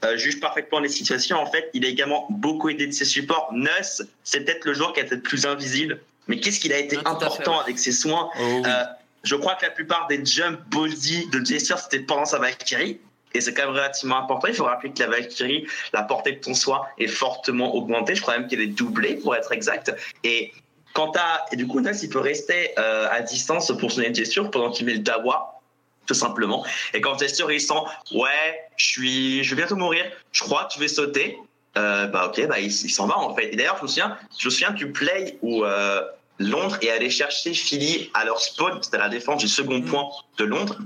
euh, 0.06 0.18
juge 0.18 0.40
parfaitement 0.40 0.80
les 0.80 0.90
situations. 0.90 1.38
En 1.38 1.46
fait, 1.50 1.70
il 1.74 1.86
a 1.86 1.90
également 1.90 2.26
beaucoup 2.30 2.70
aidé 2.70 2.88
de 2.88 2.92
ses 2.94 3.06
supports. 3.06 3.50
Nuss, 3.54 4.02
c'est 4.24 4.42
peut-être 4.46 4.66
le 4.66 4.74
joueur 4.74 4.94
qui 4.94 5.02
a 5.02 5.04
été 5.04 5.16
le 5.16 5.22
plus 5.22 5.46
invisible. 5.46 6.02
Mais 6.30 6.40
qu'est-ce 6.40 6.62
qu'il 6.62 6.72
a 6.72 6.78
été 6.78 6.96
à 6.96 7.00
fait, 7.00 7.08
important 7.08 7.58
ouais. 7.58 7.64
avec 7.64 7.80
ses 7.80 7.92
soins 7.92 8.30
Oh 8.40 8.42
oui. 8.42 8.64
Euh, 8.66 8.84
Je 9.24 9.36
crois 9.36 9.56
que 9.56 9.66
la 9.66 9.72
plupart 9.72 10.08
des 10.08 10.24
jump 10.24 10.62
body 10.70 11.28
de 11.28 11.44
Gesture, 11.44 11.78
c'était 11.78 12.00
pendant 12.00 12.26
sa 12.26 12.40
Valkyrie. 12.40 13.02
Et 13.34 13.42
c'est 13.42 13.54
quand 13.54 13.64
même 13.64 13.76
relativement 13.76 14.18
important. 14.18 14.48
Il 14.48 14.56
faut 14.56 14.64
rappeler 14.64 14.92
que 14.92 15.00
la 15.00 15.08
Valkyrie, 15.08 15.68
la 15.94 16.04
portée 16.04 16.32
de 16.32 16.40
ton 16.40 16.54
soin 16.54 16.82
est 16.98 17.08
fortement 17.08 17.76
augmentée. 17.76 18.16
Je 18.16 18.22
crois 18.22 18.38
même 18.38 18.48
qu'elle 18.48 18.62
est 18.62 18.68
doublée, 18.68 19.16
pour 19.16 19.36
être 19.36 19.52
exact. 19.52 19.94
Et 20.24 20.52
quand 20.94 21.10
t'as, 21.12 21.46
et 21.52 21.56
du 21.56 21.68
coup, 21.68 21.80
Nas, 21.80 22.00
il 22.02 22.10
peut 22.10 22.20
rester 22.20 22.72
euh, 22.80 23.08
à 23.12 23.22
distance 23.22 23.72
pour 23.78 23.92
son 23.92 24.02
gesture 24.14 24.50
pendant 24.50 24.72
qu'il 24.72 24.86
met 24.88 24.94
le 24.94 25.00
dawa, 25.00 25.62
tout 26.08 26.16
simplement. 26.16 26.66
Et 26.94 27.02
quand 27.02 27.20
gesture, 27.20 27.52
il 27.52 27.62
sent, 27.62 27.74
ouais, 28.14 28.70
je 28.78 28.86
suis, 28.86 29.44
je 29.44 29.52
vais 29.52 29.62
bientôt 29.62 29.76
mourir. 29.76 30.06
Je 30.32 30.44
crois 30.44 30.66
que 30.66 30.74
tu 30.74 30.80
vais 30.80 30.88
sauter. 30.88 31.38
Euh, 31.78 32.08
bah 32.08 32.26
ok, 32.28 32.48
bah 32.48 32.60
il, 32.60 32.66
il 32.66 32.90
s'en 32.90 33.06
va 33.06 33.20
en 33.20 33.36
fait. 33.36 33.54
Et 33.54 33.56
d'ailleurs, 33.56 33.78
je 33.78 33.84
me 33.84 33.88
souviens, 33.88 34.18
je 34.40 34.48
me 34.48 34.50
souviens 34.50 34.72
du 34.72 34.92
play 34.92 35.38
où 35.44 35.64
euh, 35.64 36.02
Londres 36.40 36.78
est 36.82 36.90
allé 36.90 37.10
chercher 37.10 37.54
Philly 37.54 38.10
à 38.14 38.26
leur 38.26 38.40
spawn, 38.40 38.82
c'était 38.82 38.98
la 38.98 39.10
défense 39.10 39.42
du 39.42 39.48
second 39.48 39.82
point 39.82 40.10
de 40.38 40.46
Londres. 40.46 40.78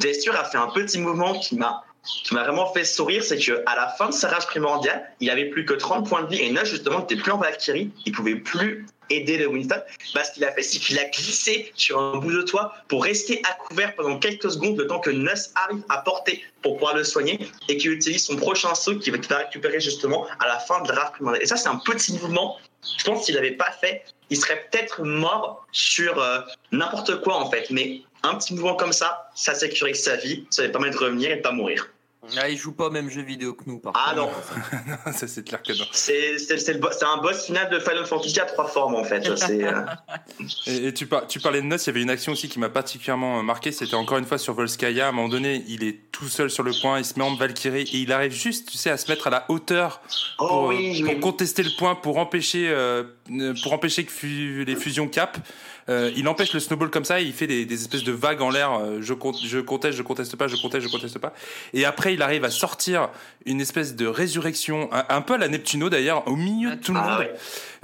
Gesture 0.00 0.36
a 0.36 0.44
fait 0.44 0.58
un 0.58 0.68
petit 0.68 0.98
mouvement 0.98 1.38
qui 1.38 1.56
m'a 1.56 1.84
qui 2.04 2.34
m'a 2.34 2.42
vraiment 2.42 2.66
fait 2.72 2.84
sourire, 2.84 3.22
c'est 3.22 3.38
que 3.38 3.62
à 3.64 3.76
la 3.76 3.86
fin 3.86 4.08
de 4.08 4.12
sa 4.12 4.28
rage 4.28 4.46
primordiale, 4.46 5.08
il 5.20 5.30
avait 5.30 5.44
plus 5.44 5.64
que 5.64 5.74
30 5.74 6.08
points 6.08 6.22
de 6.22 6.34
vie 6.34 6.42
et 6.42 6.50
Nush 6.50 6.70
justement 6.70 6.98
n'était 6.98 7.14
plus 7.14 7.30
en 7.30 7.38
Valkyrie, 7.38 7.92
il 8.04 8.12
pouvait 8.12 8.34
plus 8.34 8.86
aider 9.10 9.36
le 9.36 9.46
Winston. 9.46 9.80
Bah, 10.14 10.24
ce 10.24 10.32
qu'il 10.32 10.44
a 10.44 10.52
fait, 10.52 10.62
c'est 10.62 10.78
qu'il 10.78 10.98
a 10.98 11.04
glissé 11.04 11.72
sur 11.76 12.00
un 12.00 12.18
bout 12.18 12.32
de 12.32 12.42
toit 12.42 12.74
pour 12.88 13.04
rester 13.04 13.40
à 13.48 13.52
couvert 13.54 13.94
pendant 13.94 14.18
quelques 14.18 14.50
secondes 14.50 14.76
le 14.78 14.86
temps 14.86 15.00
que 15.00 15.10
Nuss 15.10 15.50
arrive 15.54 15.82
à 15.88 15.98
porter 15.98 16.42
pour 16.62 16.74
pouvoir 16.74 16.96
le 16.96 17.04
soigner 17.04 17.38
et 17.68 17.76
qu'il 17.76 17.92
utilise 17.92 18.24
son 18.24 18.36
prochain 18.36 18.74
saut 18.74 18.96
qu'il 18.96 19.12
va, 19.12 19.38
récupérer 19.38 19.80
justement 19.80 20.26
à 20.40 20.46
la 20.46 20.58
fin 20.58 20.82
de 20.82 20.88
la 20.88 21.00
rage 21.00 21.12
primordiale. 21.12 21.42
Et 21.42 21.46
ça, 21.46 21.56
c'est 21.56 21.68
un 21.68 21.76
petit 21.76 22.12
mouvement. 22.14 22.58
Je 22.98 23.04
pense 23.04 23.26
qu'il 23.26 23.34
n'avait 23.34 23.52
pas 23.52 23.70
fait, 23.80 24.04
il 24.32 24.36
serait 24.36 24.66
peut-être 24.70 25.02
mort 25.02 25.66
sur 25.72 26.18
euh, 26.18 26.40
n'importe 26.72 27.20
quoi 27.20 27.36
en 27.36 27.50
fait. 27.50 27.70
Mais 27.70 28.00
un 28.22 28.34
petit 28.36 28.54
mouvement 28.54 28.74
comme 28.74 28.94
ça, 28.94 29.30
ça 29.34 29.54
sécurise 29.54 30.02
sa 30.02 30.16
vie, 30.16 30.46
ça 30.48 30.62
lui 30.62 30.72
permet 30.72 30.90
de 30.90 30.96
revenir 30.96 31.30
et 31.30 31.36
de 31.36 31.42
pas 31.42 31.52
mourir. 31.52 31.90
Là, 32.36 32.48
il 32.48 32.56
joue 32.56 32.70
pas 32.72 32.86
au 32.86 32.90
même 32.90 33.10
jeu 33.10 33.22
vidéo 33.22 33.52
que 33.54 33.64
nous 33.66 33.80
par 33.80 33.92
Ah 33.96 34.14
contre. 34.14 34.32
non. 35.06 35.12
ça 35.12 35.26
c'est 35.26 35.44
clair 35.44 35.60
que 35.60 35.72
non. 35.76 35.84
C'est 35.90 36.38
c'est- 36.38 36.56
c'est 36.58 36.72
le 36.74 36.78
bo- 36.78 36.88
c'est 36.92 37.04
un 37.04 37.16
boss 37.16 37.46
final 37.46 37.68
de 37.68 37.80
Final 37.80 38.06
Fantasy 38.06 38.38
à 38.38 38.44
trois 38.44 38.68
formes 38.68 38.94
en 38.94 39.02
fait. 39.02 39.26
Euh, 39.28 39.34
Et, 40.68 40.86
et 40.86 40.94
tu, 40.94 41.06
par- 41.06 41.26
tu 41.26 41.40
parlais 41.40 41.60
de 41.60 41.66
Nuss, 41.66 41.84
il 41.84 41.88
y 41.88 41.90
avait 41.90 42.02
une 42.02 42.10
action 42.10 42.30
aussi 42.32 42.48
qui 42.48 42.60
m'a 42.60 42.68
particulièrement 42.68 43.40
euh, 43.40 43.42
marqué, 43.42 43.72
c'était 43.72 43.94
encore 43.94 44.18
une 44.18 44.24
fois 44.24 44.38
sur 44.38 44.54
Volskaya. 44.54 45.06
À 45.06 45.08
un 45.08 45.12
moment 45.12 45.28
donné, 45.28 45.64
il 45.66 45.82
est 45.82 45.98
tout 46.12 46.28
seul 46.28 46.48
sur 46.48 46.62
le 46.62 46.72
point, 46.80 46.98
il 47.00 47.04
se 47.04 47.18
met 47.18 47.24
en 47.24 47.34
Valkyrie 47.34 47.82
et 47.92 47.96
il 47.98 48.12
arrive 48.12 48.32
juste, 48.32 48.70
tu 48.70 48.78
sais, 48.78 48.90
à 48.90 48.96
se 48.96 49.10
mettre 49.10 49.26
à 49.26 49.30
la 49.30 49.44
hauteur 49.48 50.00
Oh 50.38 50.46
pour, 50.46 50.62
oui, 50.66 51.02
pour 51.02 51.14
oui. 51.14 51.20
contester 51.20 51.64
le 51.64 51.70
point, 51.76 51.96
pour 51.96 52.18
empêcher, 52.18 52.68
euh, 52.70 53.02
euh, 53.32 53.52
pour 53.64 53.72
empêcher 53.72 54.04
que 54.04 54.12
fu- 54.12 54.64
les 54.64 54.76
fusions 54.76 55.08
cap. 55.08 55.38
Euh, 55.88 56.10
il 56.16 56.28
empêche 56.28 56.52
le 56.52 56.60
snowball 56.60 56.90
comme 56.90 57.04
ça, 57.04 57.20
et 57.20 57.24
il 57.24 57.32
fait 57.32 57.46
des, 57.46 57.64
des 57.64 57.74
espèces 57.74 58.04
de 58.04 58.12
vagues 58.12 58.42
en 58.42 58.50
l'air. 58.50 58.72
euh, 58.72 58.98
je, 59.00 59.14
je 59.44 59.58
conteste, 59.58 59.96
je 59.96 60.02
conteste 60.02 60.36
pas, 60.36 60.48
je 60.48 60.56
conteste, 60.56 60.86
je 60.86 60.92
conteste 60.92 61.18
pas. 61.18 61.32
Et 61.74 61.84
après, 61.84 62.14
il 62.14 62.22
arrive 62.22 62.44
à 62.44 62.50
sortir 62.50 63.08
une 63.46 63.60
espèce 63.60 63.96
de 63.96 64.06
résurrection, 64.06 64.88
un, 64.92 65.20
peu 65.22 65.34
à 65.34 65.38
la 65.38 65.48
Neptuno 65.48 65.90
d'ailleurs, 65.90 66.26
au 66.28 66.36
milieu 66.36 66.76
de 66.76 66.80
tout 66.80 66.92
le 66.92 67.00
monde. 67.00 67.26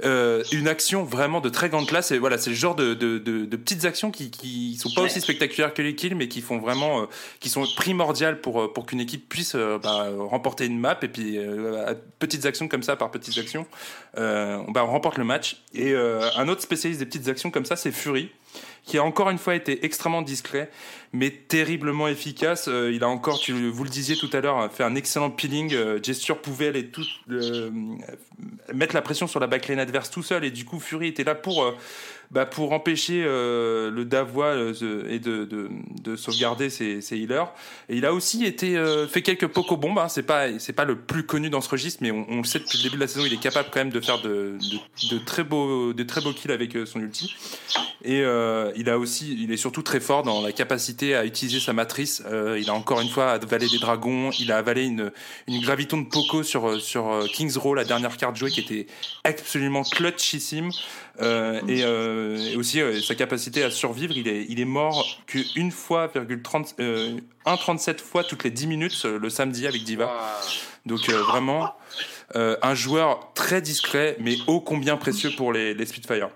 Euh, 0.05 0.43
une 0.53 0.69
action 0.69 1.03
vraiment 1.03 1.41
de 1.41 1.49
très 1.49 1.67
grande 1.67 1.85
classe. 1.85 2.11
Et 2.11 2.19
voilà, 2.19 2.37
c'est 2.37 2.51
le 2.51 2.55
genre 2.55 2.75
de, 2.75 2.93
de, 2.93 3.17
de, 3.17 3.43
de 3.43 3.57
petites 3.57 3.83
actions 3.83 4.11
qui, 4.11 4.31
qui 4.31 4.77
sont 4.77 4.89
pas 4.91 5.01
aussi 5.01 5.19
spectaculaires 5.19 5.73
que 5.73 5.81
les 5.81 5.93
kills, 5.93 6.15
mais 6.15 6.29
qui 6.29 6.39
font 6.41 6.57
vraiment, 6.57 7.01
euh, 7.01 7.05
qui 7.41 7.49
sont 7.49 7.65
primordiales 7.75 8.39
pour 8.39 8.61
euh, 8.61 8.71
pour 8.71 8.85
qu'une 8.85 9.01
équipe 9.01 9.27
puisse 9.27 9.55
euh, 9.55 9.77
bah, 9.77 10.07
remporter 10.17 10.65
une 10.65 10.79
map. 10.79 10.97
Et 11.01 11.09
puis 11.09 11.37
à 11.37 11.95
petites 12.19 12.45
actions 12.45 12.69
comme 12.69 12.83
ça, 12.83 12.95
par 12.95 13.11
petites 13.11 13.37
actions, 13.37 13.65
bah, 14.15 14.63
on 14.85 14.87
remporte 14.87 15.17
le 15.17 15.25
match. 15.25 15.57
Et 15.73 15.93
un 15.95 16.47
autre 16.47 16.61
spécialiste 16.61 16.99
des 17.01 17.05
petites 17.05 17.27
actions 17.27 17.51
comme 17.51 17.65
ça, 17.65 17.75
Fury 17.91 18.31
qui 18.89 18.97
a 18.97 19.03
encore 19.03 19.29
une 19.29 19.37
fois 19.37 19.53
été 19.53 19.85
extrêmement 19.85 20.23
discret, 20.23 20.71
mais 21.13 21.29
terriblement 21.29 22.07
efficace. 22.07 22.67
Euh, 22.67 22.91
il 22.91 23.03
a 23.03 23.07
encore, 23.07 23.39
vous 23.47 23.83
le 23.83 23.89
disiez 23.89 24.15
tout 24.15 24.29
à 24.33 24.41
l'heure, 24.41 24.71
fait 24.73 24.83
un 24.83 24.95
excellent 24.95 25.29
peeling. 25.29 25.75
Euh, 25.75 25.99
Gesture 26.01 26.41
pouvait 26.41 26.69
aller 26.69 26.87
tout, 26.87 27.05
euh, 27.29 27.69
mettre 28.73 28.95
la 28.95 29.03
pression 29.03 29.27
sur 29.27 29.39
la 29.39 29.45
backline 29.45 29.77
adverse 29.77 30.09
tout 30.09 30.23
seul, 30.23 30.43
et 30.43 30.49
du 30.49 30.65
coup 30.65 30.79
Fury 30.79 31.09
était 31.09 31.23
là 31.23 31.35
pour 31.35 31.71
bah, 32.31 32.45
pour 32.45 32.73
empêcher 32.73 33.23
euh, 33.25 33.89
le 33.89 34.05
Davois 34.05 34.53
euh, 34.53 35.03
et 35.09 35.17
de, 35.17 35.45
de, 35.45 35.69
de 36.03 36.15
sauvegarder 36.15 36.69
ses, 36.69 37.01
ses, 37.01 37.17
healers. 37.17 37.51
Et 37.89 37.97
il 37.97 38.05
a 38.05 38.13
aussi 38.13 38.45
été 38.45 38.77
euh, 38.77 39.07
fait 39.07 39.23
quelques 39.23 39.47
poco 39.47 39.77
bombes. 39.77 39.97
Hein. 39.97 40.09
C'est 40.09 40.23
pas 40.23 40.59
c'est 40.59 40.73
pas 40.73 40.85
le 40.85 40.95
plus 40.95 41.23
connu 41.23 41.49
dans 41.49 41.61
ce 41.61 41.69
registre, 41.69 42.03
mais 42.03 42.11
on, 42.11 42.37
le 42.37 42.43
sait 42.43 42.59
depuis 42.59 42.77
le 42.77 42.83
début 42.83 42.97
de 42.97 43.01
la 43.01 43.07
saison, 43.07 43.25
il 43.25 43.33
est 43.33 43.41
capable 43.41 43.69
quand 43.71 43.79
même 43.79 43.89
de 43.89 43.99
faire 43.99 44.21
de, 44.21 44.57
de, 44.59 45.15
de 45.15 45.17
très 45.17 45.43
beaux 45.43 45.91
de 45.91 46.03
très 46.03 46.21
beaux 46.21 46.33
kills 46.33 46.51
avec 46.51 46.77
son 46.85 46.99
ulti. 46.99 47.35
Et 48.03 48.19
il 48.75 48.89
a 48.89 48.99
aussi 48.99 49.35
il 49.41 49.51
est 49.51 49.57
surtout 49.57 49.81
très 49.81 49.99
fort 49.99 50.23
dans 50.23 50.41
la 50.41 50.51
capacité 50.51 51.15
à 51.15 51.25
utiliser 51.25 51.59
sa 51.59 51.73
matrice. 51.73 52.23
il 52.57 52.69
a 52.69 52.73
encore 52.73 53.01
une 53.01 53.09
fois 53.09 53.31
avalé 53.31 53.67
des 53.67 53.79
dragons. 53.79 54.29
Il 54.39 54.51
a 54.51 54.57
avalé 54.57 54.85
une 54.85 55.11
une 55.47 55.61
graviton 55.61 55.97
de 55.97 56.07
poco 56.07 56.43
sur 56.43 56.79
sur 56.79 57.25
Kings 57.33 57.57
Row, 57.57 57.73
la 57.73 57.85
dernière 57.85 58.15
carte 58.17 58.35
jouée 58.35 58.51
qui 58.51 58.59
était 58.59 58.85
absolument 59.23 59.81
clutchissime. 59.81 60.69
Euh, 61.21 61.59
et, 61.67 61.83
euh, 61.83 62.18
et, 62.19 62.55
aussi 62.55 62.81
euh, 62.81 63.01
sa 63.01 63.15
capacité 63.15 63.63
à 63.63 63.71
survivre, 63.71 64.15
il 64.15 64.27
est, 64.27 64.45
il 64.49 64.59
est 64.59 64.65
mort 64.65 65.05
qu'une 65.27 65.71
fois, 65.71 66.07
1,37 66.07 67.99
fois 67.99 68.23
toutes 68.23 68.43
les 68.43 68.51
10 68.51 68.67
minutes 68.67 69.03
le 69.05 69.29
samedi 69.29 69.67
avec 69.67 69.83
Diva. 69.83 70.11
Donc 70.85 71.09
vraiment 71.09 71.73
un 72.35 72.75
joueur 72.75 73.31
très 73.33 73.61
discret, 73.61 74.17
mais 74.19 74.37
ô 74.47 74.61
combien 74.61 74.97
précieux 74.97 75.31
pour 75.35 75.51
les, 75.51 75.73
les 75.73 75.85
Spitfire. 75.85 76.29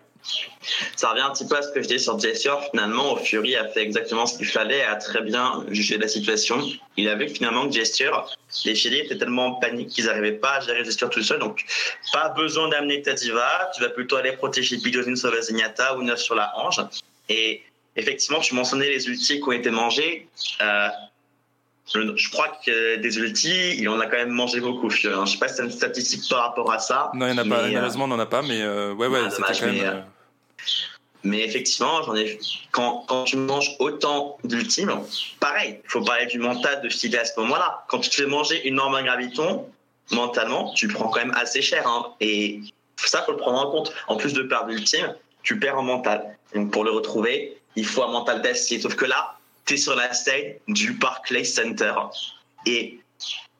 Ça 0.95 1.09
revient 1.09 1.21
un 1.21 1.31
petit 1.31 1.47
peu 1.47 1.57
à 1.57 1.61
ce 1.61 1.69
que 1.71 1.81
je 1.81 1.87
disais 1.87 1.99
sur 1.99 2.17
Jessior. 2.17 2.63
Finalement, 2.71 3.15
Fury 3.17 3.55
a 3.55 3.67
fait 3.67 3.81
exactement 3.81 4.25
ce 4.25 4.37
qu'il 4.37 4.47
fallait, 4.47 4.83
a 4.83 4.95
très 4.95 5.21
bien 5.21 5.65
jugé 5.69 5.97
la 5.97 6.07
situation. 6.07 6.61
Il 6.97 7.09
a 7.09 7.15
vu 7.15 7.27
finalement 7.27 7.67
que 7.67 7.73
Gesture, 7.73 8.29
les 8.65 8.75
Chili 8.75 8.99
étaient 8.99 9.17
tellement 9.17 9.47
en 9.47 9.53
panique 9.55 9.89
qu'ils 9.89 10.05
n'arrivaient 10.05 10.33
pas 10.33 10.53
à 10.53 10.59
gérer 10.61 10.85
Gesture 10.85 11.09
tout 11.09 11.21
seul. 11.21 11.39
Donc, 11.39 11.65
pas 12.13 12.29
besoin 12.29 12.69
d'amener 12.69 13.01
ta 13.01 13.13
diva. 13.13 13.71
Tu 13.75 13.81
vas 13.81 13.89
plutôt 13.89 14.15
aller 14.15 14.33
protéger 14.33 14.77
la 14.77 15.41
Zenyatta 15.41 15.97
ou 15.97 16.03
Neuf 16.03 16.19
sur 16.19 16.35
la 16.35 16.51
Ange. 16.57 16.81
Et 17.29 17.61
effectivement, 17.95 18.39
tu 18.39 18.55
mentionnais 18.55 18.89
les 18.89 19.07
ultis 19.07 19.39
qui 19.39 19.47
ont 19.47 19.51
été 19.51 19.71
mangés. 19.71 20.27
Euh, 20.61 20.87
je 21.93 22.31
crois 22.31 22.57
que 22.65 22.95
des 22.97 23.17
ultis, 23.17 23.77
il 23.77 23.89
en 23.89 23.99
a 23.99 24.05
quand 24.05 24.17
même 24.17 24.29
mangé 24.29 24.59
beaucoup. 24.61 24.89
Je 24.89 25.09
ne 25.09 25.25
sais 25.25 25.37
pas 25.37 25.47
si 25.47 25.55
c'est 25.55 25.63
une 25.63 25.71
statistique 25.71 26.23
par 26.29 26.43
rapport 26.43 26.71
à 26.71 26.79
ça. 26.79 27.11
Non, 27.13 27.27
il 27.27 27.33
n'y 27.33 27.39
en 27.39 27.43
a 27.43 27.55
pas. 27.55 27.61
Malheureusement, 27.63 28.05
on 28.05 28.07
n'en 28.07 28.19
a 28.19 28.25
pas, 28.25 28.41
mais 28.41 28.61
euh, 28.61 28.93
ouais, 28.93 29.07
ouais, 29.07 29.19
ah, 29.25 29.29
c'était 29.29 29.59
quand 29.59 29.73
même. 29.73 29.85
Euh, 29.85 30.01
mais 31.23 31.41
effectivement, 31.41 32.01
quand, 32.71 33.23
tu 33.25 33.37
manges 33.37 33.75
autant 33.79 34.37
d'ultimes, 34.43 34.91
pareil, 35.39 35.79
il 35.83 35.89
faut 35.89 36.01
parler 36.01 36.25
du 36.25 36.37
mental 36.37 36.81
de 36.81 36.89
style 36.89 37.15
à 37.17 37.23
ce 37.23 37.39
moment-là. 37.39 37.85
Quand 37.87 37.99
tu 37.99 38.09
te 38.09 38.15
fais 38.15 38.25
manger 38.25 38.67
une 38.67 38.75
norme 38.75 39.01
graviton, 39.03 39.65
mentalement, 40.11 40.73
tu 40.73 40.89
prends 40.89 41.07
quand 41.07 41.21
même 41.21 41.33
assez 41.35 41.61
cher. 41.61 41.87
Hein. 41.87 42.13
Et 42.19 42.59
ça, 42.97 43.23
faut 43.23 43.31
le 43.31 43.37
prendre 43.37 43.59
en 43.59 43.71
compte. 43.71 43.93
En 44.07 44.17
plus 44.17 44.33
de 44.33 44.43
perdre 44.43 44.69
l'ultime, 44.69 45.15
tu 45.43 45.57
perds 45.59 45.79
en 45.79 45.83
mental. 45.83 46.37
Donc 46.53 46.71
pour 46.71 46.83
le 46.83 46.91
retrouver, 46.91 47.57
il 47.77 47.85
faut 47.85 48.03
un 48.03 48.11
mental 48.11 48.41
test. 48.41 48.81
Sauf 48.81 48.95
que 48.95 49.05
là, 49.05 49.37
tu 49.65 49.75
es 49.75 49.77
sur 49.77 49.95
la 49.95 50.13
stage 50.13 50.55
du 50.67 50.91
Barclays 50.91 51.45
Center 51.45 51.93
et 52.65 52.99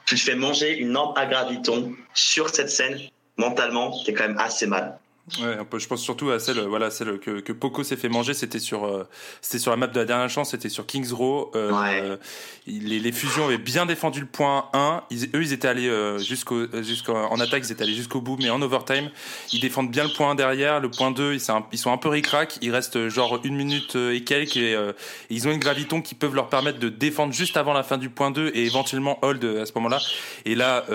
tu 0.06 0.16
te 0.16 0.22
fais 0.22 0.36
manger 0.36 0.76
une 0.78 0.90
norme 0.90 1.18
à 1.18 1.26
graviton 1.26 1.94
sur 2.14 2.50
cette 2.50 2.70
scène. 2.70 3.00
Mentalement, 3.38 3.98
tu 4.04 4.12
es 4.12 4.14
quand 4.14 4.28
même 4.28 4.38
assez 4.38 4.68
mal. 4.68 5.00
Ouais, 5.40 5.56
un 5.58 5.64
peu, 5.64 5.80
je 5.80 5.88
pense 5.88 6.02
surtout 6.02 6.32
à 6.32 6.40
celle, 6.40 6.60
voilà, 6.60 6.92
celle 6.92 7.18
que, 7.18 7.40
que 7.40 7.54
Poco 7.54 7.82
s'est 7.84 7.96
fait 7.96 8.10
manger. 8.10 8.34
C'était 8.34 8.60
sur, 8.60 8.84
euh, 8.84 9.08
c'était 9.40 9.58
sur 9.58 9.72
la 9.72 9.78
map 9.78 9.88
de 9.88 9.98
la 9.98 10.04
dernière 10.04 10.30
chance. 10.30 10.52
C'était 10.52 10.68
sur 10.68 10.86
Kings 10.86 11.14
Row. 11.14 11.50
Euh, 11.56 11.72
ouais. 11.72 12.20
les, 12.68 13.00
les, 13.00 13.12
fusions 13.14 13.46
avaient 13.46 13.58
bien 13.58 13.86
défendu 13.86 14.20
le 14.20 14.26
point 14.26 14.66
1. 14.74 15.04
Ils, 15.12 15.30
eux, 15.34 15.42
ils 15.42 15.54
étaient 15.54 15.70
allés 15.70 15.88
euh, 15.88 16.18
jusqu'au, 16.18 16.68
jusqu'en 16.84 17.32
en 17.32 17.40
attaque, 17.40 17.64
ils 17.66 17.72
étaient 17.72 17.84
allés 17.84 17.94
jusqu'au 17.94 18.20
bout, 18.20 18.36
mais 18.38 18.50
en 18.50 18.62
overtime, 18.62 19.10
ils 19.54 19.62
défendent 19.62 19.92
bien 19.92 20.04
le 20.04 20.10
point 20.12 20.32
1 20.32 20.36
derrière. 20.36 20.82
Le 20.82 20.92
point 20.92 21.12
2, 21.12 21.36
ils, 21.36 21.42
ils 21.72 21.80
sont 21.80 21.94
un 21.94 21.98
peu 21.98 22.10
ric-rac. 22.10 22.58
Il 22.62 22.72
reste 22.72 23.08
genre 23.08 23.40
une 23.46 23.56
minute 23.56 23.96
et 23.96 24.26
quelques. 24.26 24.58
Et, 24.58 24.74
et, 24.74 24.94
ils 25.30 25.48
ont 25.48 25.52
une 25.52 25.60
graviton 25.60 26.02
qui 26.02 26.16
peuvent 26.16 26.36
leur 26.36 26.50
permettre 26.50 26.80
de 26.80 26.90
défendre 26.90 27.32
juste 27.32 27.56
avant 27.56 27.72
la 27.72 27.84
fin 27.84 27.98
du 27.98 28.10
point 28.10 28.30
2 28.30 28.52
et 28.54 28.66
éventuellement 28.66 29.20
hold 29.22 29.46
à 29.46 29.66
ce 29.66 29.72
moment-là. 29.76 30.00
Et 30.44 30.56
là, 30.56 30.86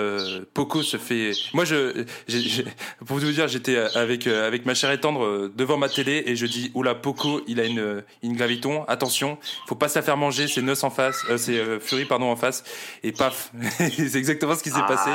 Poco 0.53 0.83
se 0.83 0.97
fait. 0.97 1.31
Moi, 1.53 1.65
je, 1.65 2.03
pour 3.07 3.17
vous 3.17 3.31
dire, 3.31 3.47
j'étais 3.47 3.75
avec 3.75 4.18
euh, 4.27 4.47
avec, 4.47 4.65
ma 4.65 4.73
chère 4.73 4.91
étendre 4.91 5.23
euh, 5.23 5.53
devant 5.55 5.77
ma 5.77 5.89
télé 5.89 6.23
et 6.25 6.35
je 6.35 6.45
dis 6.45 6.71
oula 6.73 6.95
Poco 6.95 7.41
il 7.47 7.59
a 7.59 7.65
une, 7.65 8.03
une 8.23 8.35
graviton 8.35 8.83
attention 8.85 9.37
faut 9.67 9.75
pas 9.75 9.89
se 9.89 9.97
la 9.97 10.01
faire 10.01 10.17
manger 10.17 10.47
c'est 10.47 10.61
Neus 10.61 10.83
en 10.83 10.89
face 10.89 11.23
euh, 11.29 11.37
c'est 11.37 11.79
Fury 11.79 12.05
pardon 12.05 12.31
en 12.31 12.35
face 12.35 12.63
et 13.03 13.11
paf 13.11 13.51
c'est 13.77 14.15
exactement 14.15 14.55
ce 14.55 14.63
qui 14.63 14.69
s'est 14.69 14.85
passé. 14.87 15.09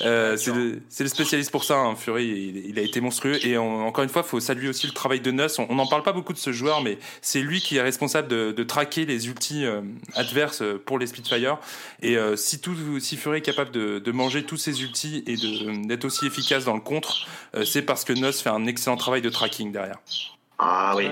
ah, 0.00 0.36
c'est 0.36 0.52
le, 0.52 0.82
le, 0.98 1.08
spécialiste 1.08 1.50
pour 1.50 1.64
ça 1.64 1.76
hein, 1.76 1.96
Fury 1.96 2.64
il, 2.66 2.78
a 2.78 2.82
été 2.82 3.00
monstrueux 3.00 3.44
et 3.46 3.56
encore 3.56 4.04
une 4.04 4.10
fois 4.10 4.22
faut 4.22 4.40
saluer 4.40 4.68
aussi 4.68 4.86
le 4.86 4.92
travail 4.92 5.20
de 5.20 5.30
Neus 5.30 5.58
on 5.58 5.74
n'en 5.74 5.86
parle 5.86 6.02
pas 6.02 6.12
beaucoup 6.12 6.32
de 6.32 6.38
ce 6.38 6.52
joueur 6.52 6.82
mais 6.82 6.98
c'est 7.22 7.40
lui 7.40 7.60
qui 7.60 7.76
est 7.76 7.82
responsable 7.82 8.28
de, 8.28 8.52
de 8.52 8.62
traquer 8.64 9.06
les 9.06 9.28
ultis 9.28 9.64
adverses 10.14 10.62
pour 10.84 10.98
les 10.98 11.06
Spitfire. 11.06 11.58
Et 12.02 12.16
si 12.36 12.60
tout 12.60 12.74
si 13.00 13.16
Fury 13.16 13.38
est 13.38 13.42
capable 13.42 13.70
de, 13.70 13.98
de 13.98 14.12
manger 14.12 14.42
tous 14.42 14.56
ses 14.56 14.82
ultis 14.82 15.22
et 15.26 15.36
d'être 15.86 16.04
aussi 16.04 16.26
efficace 16.26 16.64
dans 16.64 16.74
le 16.74 16.80
contre 16.80 17.26
c'est 17.64 17.82
parce 17.82 18.04
que 18.04 18.12
Fait 18.42 18.50
un 18.50 18.66
excellent 18.66 18.96
travail 18.96 19.22
de 19.22 19.30
tracking 19.30 19.72
derrière. 19.72 19.98
Ah 20.58 20.94
oui. 20.96 21.08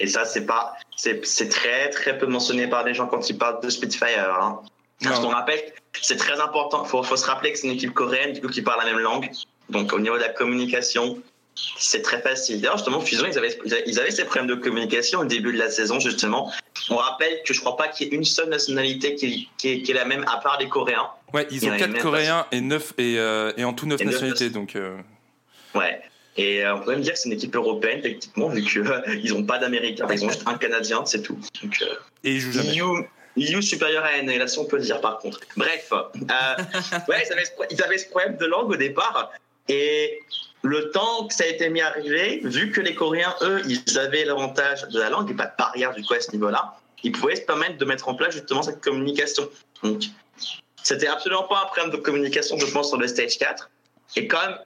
Et 0.00 0.06
ça, 0.06 0.24
c'est 0.24 0.46
pas, 0.46 0.74
c'est 0.96 1.48
très 1.48 1.90
très 1.90 2.16
peu 2.16 2.26
mentionné 2.26 2.68
par 2.68 2.84
les 2.84 2.94
gens 2.94 3.06
quand 3.06 3.28
ils 3.28 3.36
parlent 3.36 3.60
de 3.60 3.68
Spitfire. 3.68 4.34
Hein. 4.40 4.60
Parce 5.02 5.20
qu'on 5.20 5.28
rappelle, 5.28 5.60
c'est 6.00 6.16
très 6.16 6.40
important. 6.40 6.84
Il 6.84 6.88
faut, 6.88 7.02
faut, 7.02 7.16
se 7.16 7.26
rappeler 7.26 7.52
que 7.52 7.58
c'est 7.58 7.66
une 7.66 7.74
équipe 7.74 7.92
coréenne 7.92 8.32
du 8.32 8.40
coup 8.40 8.48
qui 8.48 8.62
parle 8.62 8.78
la 8.78 8.86
même 8.86 9.00
langue. 9.00 9.30
Donc 9.68 9.92
au 9.92 9.98
niveau 9.98 10.16
de 10.16 10.22
la 10.22 10.28
communication, 10.28 11.20
c'est 11.54 12.02
très 12.02 12.20
facile. 12.20 12.60
D'ailleurs, 12.60 12.78
justement, 12.78 13.00
Fusion, 13.00 13.26
ils 13.26 13.38
avaient, 13.38 13.58
ils 13.86 14.00
avaient 14.00 14.10
ces 14.10 14.24
problèmes 14.24 14.46
de 14.46 14.54
communication 14.54 15.20
au 15.20 15.24
début 15.24 15.52
de 15.52 15.58
la 15.58 15.70
saison, 15.70 16.00
justement. 16.00 16.52
On 16.88 16.96
rappelle 16.96 17.42
que 17.44 17.52
je 17.52 17.60
crois 17.60 17.76
pas 17.76 17.88
qu'il 17.88 18.08
y 18.08 18.10
ait 18.10 18.16
une 18.16 18.24
seule 18.24 18.48
nationalité 18.48 19.14
qui, 19.14 19.48
qui, 19.58 19.68
est, 19.68 19.92
la 19.92 20.04
même, 20.04 20.24
à 20.32 20.38
part 20.38 20.58
les 20.58 20.68
Coréens. 20.68 21.08
Ouais, 21.32 21.46
ils 21.50 21.66
ont 21.66 21.76
quatre 21.76 21.98
Coréens 21.98 22.46
et 22.52 22.60
neuf 22.60 22.94
et, 22.98 23.18
euh, 23.18 23.52
et, 23.56 23.64
en 23.64 23.74
tout 23.74 23.86
neuf 23.86 24.02
nationalités, 24.02 24.50
donc. 24.50 24.76
Euh... 24.76 24.96
Ouais. 25.74 26.00
Et 26.36 26.64
euh, 26.64 26.76
on 26.76 26.80
peut 26.80 26.92
même 26.92 27.00
dire 27.02 27.12
que 27.12 27.18
c'est 27.18 27.28
une 27.28 27.34
équipe 27.34 27.54
européenne, 27.54 28.00
techniquement, 28.00 28.48
vu 28.48 28.62
qu'ils 28.62 28.80
euh, 28.80 29.34
n'ont 29.34 29.44
pas 29.44 29.58
d'Américains. 29.58 30.06
Ils 30.10 30.24
ont 30.24 30.28
juste 30.28 30.46
un 30.46 30.54
Canadien, 30.54 31.04
c'est 31.04 31.22
tout. 31.22 31.38
Donc, 31.62 31.78
euh, 31.82 31.94
et 32.24 32.32
ils 32.32 32.40
jouent 32.40 32.52
jamais. 32.52 32.80
EU, 33.38 33.62
supérieur 33.62 34.04
à 34.04 34.20
NA, 34.22 34.36
là, 34.36 34.46
si 34.46 34.58
on 34.58 34.66
peut 34.66 34.76
le 34.76 34.82
dire, 34.82 35.00
par 35.00 35.18
contre. 35.18 35.40
Bref, 35.56 35.90
ouais, 36.14 37.24
ils 37.26 37.32
avaient, 37.32 37.44
ils 37.70 37.82
avaient 37.82 37.98
ce 37.98 38.08
problème 38.08 38.36
de 38.36 38.44
langue 38.44 38.70
au 38.70 38.76
départ. 38.76 39.32
Et 39.68 40.20
le 40.62 40.90
temps 40.90 41.26
que 41.26 41.34
ça 41.34 41.44
a 41.44 41.46
été 41.46 41.68
mis 41.70 41.80
à 41.80 41.88
arriver, 41.88 42.40
vu 42.44 42.70
que 42.70 42.80
les 42.80 42.94
Coréens, 42.94 43.34
eux, 43.42 43.62
ils 43.66 43.98
avaient 43.98 44.24
l'avantage 44.24 44.86
de 44.88 44.98
la 44.98 45.08
langue 45.08 45.30
et 45.30 45.34
pas 45.34 45.46
de 45.46 45.56
barrière 45.56 45.94
du 45.94 46.04
coup 46.04 46.14
à 46.14 46.20
ce 46.20 46.30
niveau-là, 46.32 46.76
ils 47.02 47.12
pouvaient 47.12 47.36
se 47.36 47.42
permettre 47.42 47.78
de 47.78 47.84
mettre 47.84 48.08
en 48.08 48.14
place 48.14 48.34
justement 48.34 48.62
cette 48.62 48.82
communication. 48.82 49.48
Donc, 49.82 50.02
c'était 50.82 51.06
absolument 51.06 51.44
pas 51.44 51.62
un 51.62 51.66
problème 51.66 51.90
de 51.90 51.96
communication, 51.96 52.58
je 52.58 52.66
pense, 52.66 52.88
sur 52.88 52.98
le 52.98 53.08
stage 53.08 53.38
4. 53.38 53.70
Et 54.16 54.26
quand 54.26 54.40
même, 54.46 54.58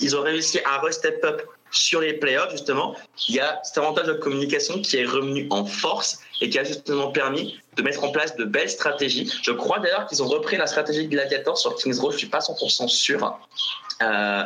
ils 0.00 0.16
ont 0.16 0.22
réussi 0.22 0.60
à 0.64 0.78
re-step 0.78 1.24
up 1.24 1.42
sur 1.70 2.00
les 2.00 2.14
playoffs, 2.14 2.52
justement. 2.52 2.96
Il 3.28 3.34
y 3.34 3.40
a 3.40 3.60
cet 3.64 3.78
avantage 3.78 4.06
de 4.06 4.12
communication 4.14 4.80
qui 4.80 4.96
est 4.96 5.04
revenu 5.04 5.46
en 5.50 5.64
force 5.64 6.20
et 6.40 6.48
qui 6.48 6.58
a 6.58 6.64
justement 6.64 7.10
permis 7.10 7.60
de 7.76 7.82
mettre 7.82 8.04
en 8.04 8.12
place 8.12 8.36
de 8.36 8.44
belles 8.44 8.70
stratégies. 8.70 9.32
Je 9.42 9.50
crois 9.50 9.80
d'ailleurs 9.80 10.06
qu'ils 10.06 10.22
ont 10.22 10.28
repris 10.28 10.56
la 10.56 10.66
stratégie 10.66 11.08
Gladiator 11.08 11.58
sur 11.58 11.74
Kings 11.74 11.98
Row, 11.98 12.12
je 12.12 12.18
suis 12.18 12.28
pas 12.28 12.38
100% 12.38 12.88
sûr. 12.88 13.38
Euh, 14.02 14.42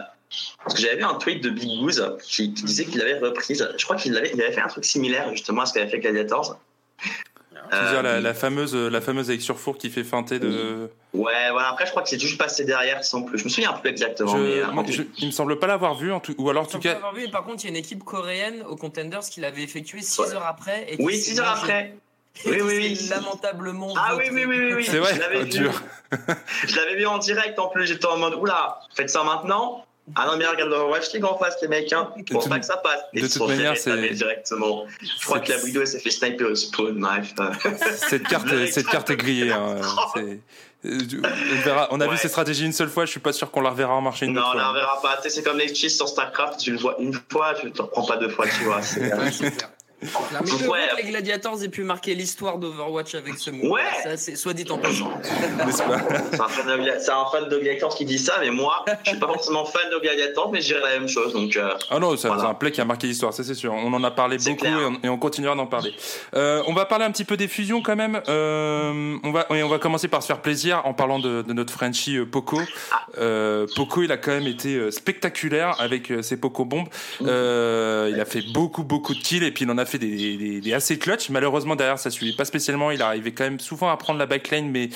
parce 0.63 0.75
que 0.75 0.83
j'avais 0.83 0.97
vu 0.97 1.05
un 1.05 1.15
tweet 1.15 1.43
de 1.43 1.51
Big 1.51 1.81
Goose 1.81 2.17
qui, 2.23 2.49
disait 2.49 2.85
qu'il 2.85 3.01
avait 3.01 3.19
reprise. 3.19 3.67
Je 3.77 3.85
crois 3.85 3.97
qu'il 3.97 4.17
avait, 4.17 4.31
il 4.35 4.41
avait 4.43 4.53
fait 4.53 4.61
un 4.61 4.69
truc 4.69 4.85
similaire 4.85 5.31
justement 5.31 5.63
à 5.63 5.67
ce 5.67 5.75
qu'avait 5.75 5.89
fait 5.89 6.01
Gladiators. 6.01 6.59
Tu 7.71 7.77
veux 7.77 7.91
dire 7.91 8.03
la, 8.03 8.21
la, 8.21 8.35
fameuse, 8.35 8.75
la 8.75 9.01
fameuse 9.01 9.29
avec 9.29 9.43
Surfour 9.43 9.77
qui 9.77 9.91
fait 9.91 10.05
feinter 10.05 10.39
de. 10.39 10.91
Ouais, 11.15 11.51
voilà. 11.51 11.71
Après, 11.71 11.87
je 11.87 11.91
crois 11.91 12.03
que 12.03 12.09
c'est 12.09 12.21
juste 12.21 12.39
passé 12.39 12.65
derrière 12.65 13.03
sans 13.03 13.23
plus. 13.23 13.39
Je 13.39 13.45
me 13.45 13.49
souviens 13.49 13.71
un 13.71 13.79
peu 13.79 13.89
exactement. 13.89 14.37
Je, 14.37 14.43
mais, 14.67 14.73
moi, 14.73 14.85
je, 14.89 15.03
il 15.19 15.27
me 15.27 15.33
semble 15.33 15.59
pas 15.59 15.67
l'avoir 15.67 15.95
vu, 15.95 16.13
en 16.13 16.21
tout, 16.21 16.35
ou 16.39 16.51
alors 16.51 16.65
en 16.65 16.67
tout 16.67 16.79
cas. 16.79 16.97
Pas 16.97 17.13
vu, 17.13 17.29
par 17.31 17.45
contre, 17.45 17.65
il 17.65 17.69
y 17.69 17.69
a 17.69 17.71
une 17.71 17.77
équipe 17.77 18.05
coréenne 18.05 18.63
aux 18.69 18.77
Contenders 18.77 19.21
qui 19.21 19.41
l'avait 19.41 19.63
effectué 19.63 20.03
6 20.03 20.19
ouais. 20.21 20.35
heures 20.35 20.47
après. 20.47 20.93
Et 20.93 20.97
oui, 21.03 21.17
6 21.17 21.41
heures 21.41 21.59
après. 21.59 21.95
Oui, 22.47 22.61
oui, 22.63 22.77
oui. 22.77 23.09
Lamentablement. 23.11 23.93
Ah 23.97 24.15
oui, 24.17 24.27
oui, 24.31 24.45
oui, 24.47 24.73
oui. 24.73 24.85
C'est 24.89 24.99
vrai. 24.99 25.13
Je 25.13 25.19
l'avais 25.19 25.43
vu. 25.43 25.69
je 26.69 26.77
l'avais 26.77 26.95
vu 26.95 27.05
en 27.05 27.19
direct 27.19 27.59
en 27.59 27.67
plus. 27.67 27.87
J'étais 27.87 28.07
en 28.07 28.17
mode, 28.17 28.35
oula, 28.35 28.79
faites 28.95 29.11
ça 29.11 29.25
maintenant. 29.25 29.85
Ah 30.15 30.27
non, 30.27 30.37
mais 30.39 30.47
regarde 30.47 30.73
Watch 30.91 31.13
League 31.13 31.25
en 31.25 31.37
face, 31.37 31.57
les 31.61 31.69
mecs. 31.69 31.93
Hein. 31.93 32.11
Je 32.17 32.33
pense 32.33 32.49
pas 32.49 32.59
que 32.59 32.65
ça 32.65 32.79
passe. 32.79 33.01
de 33.13 33.27
toute 33.27 33.49
manière, 33.49 33.77
c'est. 33.77 34.11
directement. 34.11 34.87
Je 35.01 35.25
crois 35.25 35.41
que 35.41 35.51
la 35.51 35.59
vidéo, 35.59 35.85
s'est 35.85 36.01
fait 36.01 36.11
sniper 36.11 36.47
au 36.47 36.55
spawn, 36.55 36.99
bref. 37.01 37.35
cette 38.09 38.27
carte, 38.27 38.49
cette 38.71 38.87
carte 38.87 39.11
est 39.11 39.17
grillée. 39.17 39.53
Hein. 39.53 39.81
On, 40.85 41.61
verra. 41.65 41.89
on 41.91 42.01
a 42.01 42.07
vu 42.07 42.17
ces 42.17 42.29
stratégies 42.29 42.65
une 42.65 42.73
seule 42.73 42.89
fois, 42.89 43.05
je 43.05 43.11
suis 43.11 43.21
pas 43.21 43.33
sûr 43.33 43.51
qu'on 43.51 43.61
la 43.61 43.71
reverra 43.71 43.95
en 43.95 44.01
marché 44.01 44.27
une 44.27 44.35
non, 44.35 44.43
autre 44.43 44.53
fois. 44.53 44.63
Non, 44.63 44.69
on 44.71 44.73
la 44.75 44.81
reverra 44.81 45.03
pas. 45.03 45.29
C'est 45.29 45.43
comme 45.43 45.59
les 45.59 45.75
cheats 45.75 45.89
sur 45.89 46.09
StarCraft, 46.09 46.61
tu 46.61 46.73
le 46.73 46.79
vois 46.79 46.97
une 47.01 47.19
fois, 47.31 47.55
tu 47.55 47.71
te 47.73 47.83
reprends 47.83 48.07
pas 48.07 48.17
deux 48.17 48.29
fois, 48.29 48.47
tu 48.47 48.65
vois. 48.65 48.81
Là, 50.33 50.41
mais 50.45 50.53
Ouais. 50.69 50.79
que 50.93 50.97
les 51.03 51.09
Gladiators 51.11 51.63
aient 51.65 51.69
pu 51.69 51.83
marquer 51.83 52.15
l'histoire 52.15 52.59
d'Overwatch 52.59 53.15
avec 53.17 53.35
ce 53.37 53.51
mot. 53.51 53.75
Ouais. 53.75 53.81
Ça, 54.05 54.17
c'est 54.17 54.37
soit 54.37 54.53
dit 54.53 54.65
en 54.71 54.79
passant. 54.79 55.11
C'est 55.73 55.83
un 56.41 56.49
fan 56.49 56.67
de- 56.67 56.93
c'est 57.01 57.11
un 57.11 57.25
fan 57.33 57.49
de 57.49 57.59
Gladiator 57.59 57.95
qui 57.95 58.05
dit 58.05 58.19
ça, 58.19 58.35
mais 58.41 58.51
moi, 58.51 58.85
je 59.05 59.11
suis 59.11 59.19
pas 59.19 59.27
forcément 59.27 59.65
fan 59.65 59.91
de 59.91 59.99
Gladiator, 59.99 60.51
mais 60.53 60.61
je 60.61 60.67
dirais 60.69 60.81
la 60.83 60.99
même 60.99 61.09
chose. 61.09 61.33
Donc, 61.33 61.57
euh, 61.57 61.71
Ah 61.91 61.99
non, 61.99 62.17
c'est 62.17 62.29
Voilà. 62.29 62.49
un 62.49 62.55
play 62.55 62.71
qui 62.71 62.81
a 62.81 62.85
marqué 62.85 63.07
l'histoire, 63.09 63.33
ça 63.33 63.43
c'est 63.43 63.55
sûr. 63.55 63.73
On 63.75 63.93
en 63.93 64.05
a 64.05 64.11
parlé 64.11 64.37
beaucoup 64.39 64.65
et 64.67 64.69
on, 64.75 64.99
et 65.05 65.09
on 65.09 65.19
continuera 65.19 65.55
d'en 65.57 65.67
parler. 65.67 65.93
Euh, 66.35 66.63
on 66.67 66.75
va 66.75 66.85
parler 66.85 67.05
un 67.05 67.11
petit 67.11 67.25
peu 67.25 67.37
des 67.37 67.49
fusions 67.49 67.83
quand 67.83 67.97
même. 67.97 68.21
Euh, 68.29 69.17
on 69.25 69.33
va, 69.33 69.47
et 69.51 69.63
on 69.63 69.69
va 69.69 69.79
commencer 69.79 70.09
par 70.09 70.23
se 70.23 70.27
faire 70.29 70.41
plaisir 70.41 70.83
en 70.85 70.95
parlant 70.95 71.19
de, 71.19 71.43
de 71.43 71.53
notre 71.53 71.73
Frenchie 71.73 72.17
euh, 72.19 72.25
Poco. 72.25 72.61
Euh, 73.19 73.67
Poco, 73.75 74.03
il 74.03 74.13
a 74.13 74.17
quand 74.17 74.31
même 74.33 74.47
été 74.47 74.91
spectaculaire 74.91 75.75
avec 75.81 76.13
ses 76.23 76.37
Poco 76.39 76.65
bombes. 76.65 76.89
Euh, 77.23 78.11
il 78.13 78.21
a 78.21 78.25
fait 78.25 78.43
beaucoup 78.53 78.85
beaucoup 78.85 79.15
de 79.15 79.21
kills 79.21 79.45
et 79.45 79.51
puis 79.51 79.65
il 79.65 79.71
en 79.71 79.79
a 79.79 79.85
fait 79.89 79.99
des, 79.99 80.37
des- 80.37 80.61
des 80.61 80.73
assez 80.73 80.99
clutch. 80.99 81.31
Malheureusement 81.31 81.75
derrière 81.77 81.99
ça 81.99 82.11
suivait 82.11 82.37
pas 82.37 82.45
spécialement. 82.45 82.91
Il 82.91 83.03
arrivait 83.03 83.33
quand 83.33 83.45
même 83.45 83.59
souvent 83.61 83.91
à 83.91 83.97
prendre 83.97 84.19
la 84.19 84.27
backline, 84.27 84.71
mais 84.71 84.91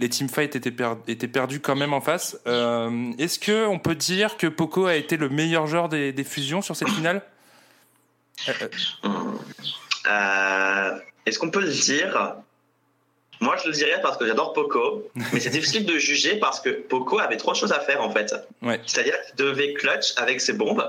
les 0.00 0.08
teamfights 0.08 0.56
étaient, 0.56 0.70
per- 0.70 0.94
étaient 1.06 1.28
perdus 1.28 1.60
quand 1.60 1.76
même 1.76 1.92
en 1.94 2.00
face. 2.00 2.38
Euh, 2.46 3.12
Est-ce 3.18 3.38
que 3.38 3.66
on 3.66 3.78
peut 3.78 3.94
dire 3.94 4.36
que 4.36 4.46
Poco 4.46 4.86
a 4.86 4.96
été 4.96 5.16
le 5.16 5.28
meilleur 5.28 5.66
joueur 5.66 5.88
des, 5.88 6.12
des 6.12 6.24
fusions 6.24 6.62
sur 6.62 6.74
cette 6.74 6.88
finale? 6.90 7.22
Euh, 8.48 8.52
euh, 9.04 9.08
euh, 10.10 10.98
est-ce 11.26 11.38
qu'on 11.38 11.50
peut 11.50 11.60
le 11.60 11.68
dire? 11.72 12.36
Moi, 13.40 13.56
je 13.62 13.68
le 13.68 13.74
dirais 13.74 14.00
parce 14.02 14.16
que 14.16 14.26
j'adore 14.26 14.52
Poco, 14.52 15.08
mais 15.32 15.38
c'est 15.40 15.50
difficile 15.58 15.86
de 15.86 15.96
juger 15.98 16.36
parce 16.36 16.60
que 16.60 16.70
Poco 16.70 17.18
avait 17.20 17.36
trop 17.36 17.52
de 17.52 17.56
choses 17.56 17.72
à 17.72 17.78
faire 17.80 18.02
en 18.02 18.10
fait. 18.10 18.34
Ouais. 18.62 18.80
C'est-à-dire 18.86 19.14
qu'il 19.26 19.36
devait 19.36 19.74
clutch 19.74 20.12
avec 20.16 20.40
ses 20.40 20.54
bombes. 20.54 20.84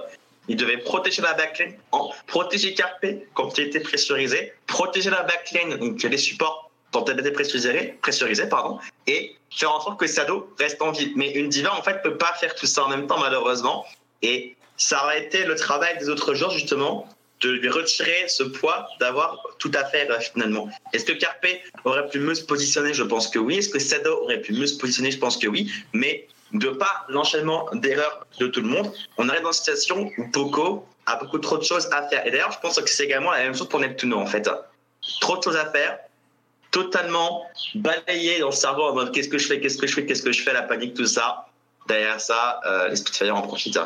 Il 0.50 0.58
devait 0.58 0.78
protéger 0.78 1.22
la 1.22 1.34
backline, 1.34 1.78
en- 1.92 2.12
protéger 2.28 2.74
Carpe 2.74 3.06
quand 3.36 3.58
il 3.58 3.66
était 3.68 3.80
pressurisé, 3.80 4.52
protéger 4.68 5.10
la 5.10 5.24
backline, 5.24 5.78
donc 5.78 6.02
les 6.02 6.18
supports 6.18 6.70
quand 6.92 7.08
elle 7.08 7.20
était 7.20 7.32
pressurisée, 7.32 7.96
pressurisée 8.02 8.50
pardon, 8.50 8.80
et 9.06 9.36
faire 9.56 9.72
en 9.72 9.80
sorte 9.80 10.00
que 10.00 10.08
Sado 10.08 10.52
reste 10.60 10.82
en 10.82 10.92
vie. 10.92 11.14
Mais 11.16 11.32
une 11.32 11.48
diva, 11.50 11.74
en 11.76 11.84
fait, 11.84 12.02
peut 12.02 12.18
pas 12.18 12.34
faire 12.34 12.56
tout 12.56 12.66
ça 12.66 12.84
en 12.84 12.90
même 12.90 13.06
temps, 13.08 13.20
malheureusement. 13.20 13.86
Et 14.24 14.56
ça 14.76 15.04
aurait 15.04 15.24
été 15.24 15.46
le 15.46 15.56
travail 15.56 15.98
des 16.00 16.10
autres 16.10 16.34
joueurs, 16.34 16.52
justement, 16.52 17.08
de 17.42 17.52
lui 17.52 17.70
retirer 17.70 18.28
ce 18.28 18.44
poids 18.44 18.88
d'avoir 19.00 19.38
tout 19.60 19.72
à 19.76 19.86
faire 19.86 20.10
euh, 20.12 20.20
finalement. 20.20 20.68
Est-ce 20.92 21.06
que 21.06 21.14
Carpe 21.14 21.46
aurait 21.86 22.10
pu 22.10 22.20
mieux 22.20 22.36
se 22.36 22.44
positionner? 22.44 22.94
Je 22.94 23.04
pense 23.04 23.28
que 23.30 23.40
oui. 23.40 23.60
Est-ce 23.60 23.70
que 23.70 23.80
Sado 23.80 24.24
aurait 24.24 24.42
pu 24.42 24.52
mieux 24.54 24.68
se 24.68 24.78
positionner? 24.78 25.12
Je 25.12 25.20
pense 25.20 25.38
que 25.38 25.48
oui. 25.48 25.72
Mais 25.94 26.28
de 26.54 26.70
pas 26.70 27.06
l'enchaînement 27.10 27.70
d'erreurs 27.74 28.26
de 28.40 28.48
tout 28.48 28.62
le 28.62 28.68
monde, 28.68 28.92
on 29.18 29.30
arrive 29.30 29.44
dans 29.44 29.50
une 29.50 29.54
situation 29.54 30.10
où 30.18 30.28
Poco 30.32 30.86
a 31.06 31.16
beaucoup 31.18 31.40
trop 31.40 31.58
de 31.58 31.64
choses 31.64 31.88
à 31.92 32.08
faire. 32.08 32.26
Et 32.26 32.32
d'ailleurs, 32.32 32.52
je 32.52 32.60
pense 32.60 32.80
que 32.80 32.90
c'est 32.90 33.06
également 33.06 33.32
la 33.32 33.40
même 33.40 33.56
chose 33.56 33.70
pour 33.70 33.80
Neptuno 33.80 34.18
en 34.18 34.26
fait. 34.26 34.50
Trop 35.22 35.38
de 35.38 35.44
choses 35.44 35.56
à 35.56 35.72
faire, 35.72 36.00
totalement 36.72 37.46
balayé 37.76 38.40
dans 38.40 38.48
le 38.48 38.54
cerveau 38.54 38.84
en 38.84 38.94
mode 38.94 39.12
qu'est-ce 39.12 39.30
que 39.30 39.38
je 39.38 39.48
fais, 39.48 39.60
qu'est-ce 39.60 39.78
que 39.78 39.88
je 39.88 39.94
fais, 39.94 40.06
qu'est-ce 40.06 40.24
que 40.24 40.32
je 40.32 40.42
fais, 40.42 40.54
la 40.54 40.64
panique, 40.64 40.94
tout 40.94 41.06
ça. 41.06 41.48
Derrière 41.88 42.22
ça, 42.22 42.60
euh, 42.66 42.90
les 42.90 42.96
Spitfire 42.96 43.36
en 43.36 43.42
profitent. 43.42 43.80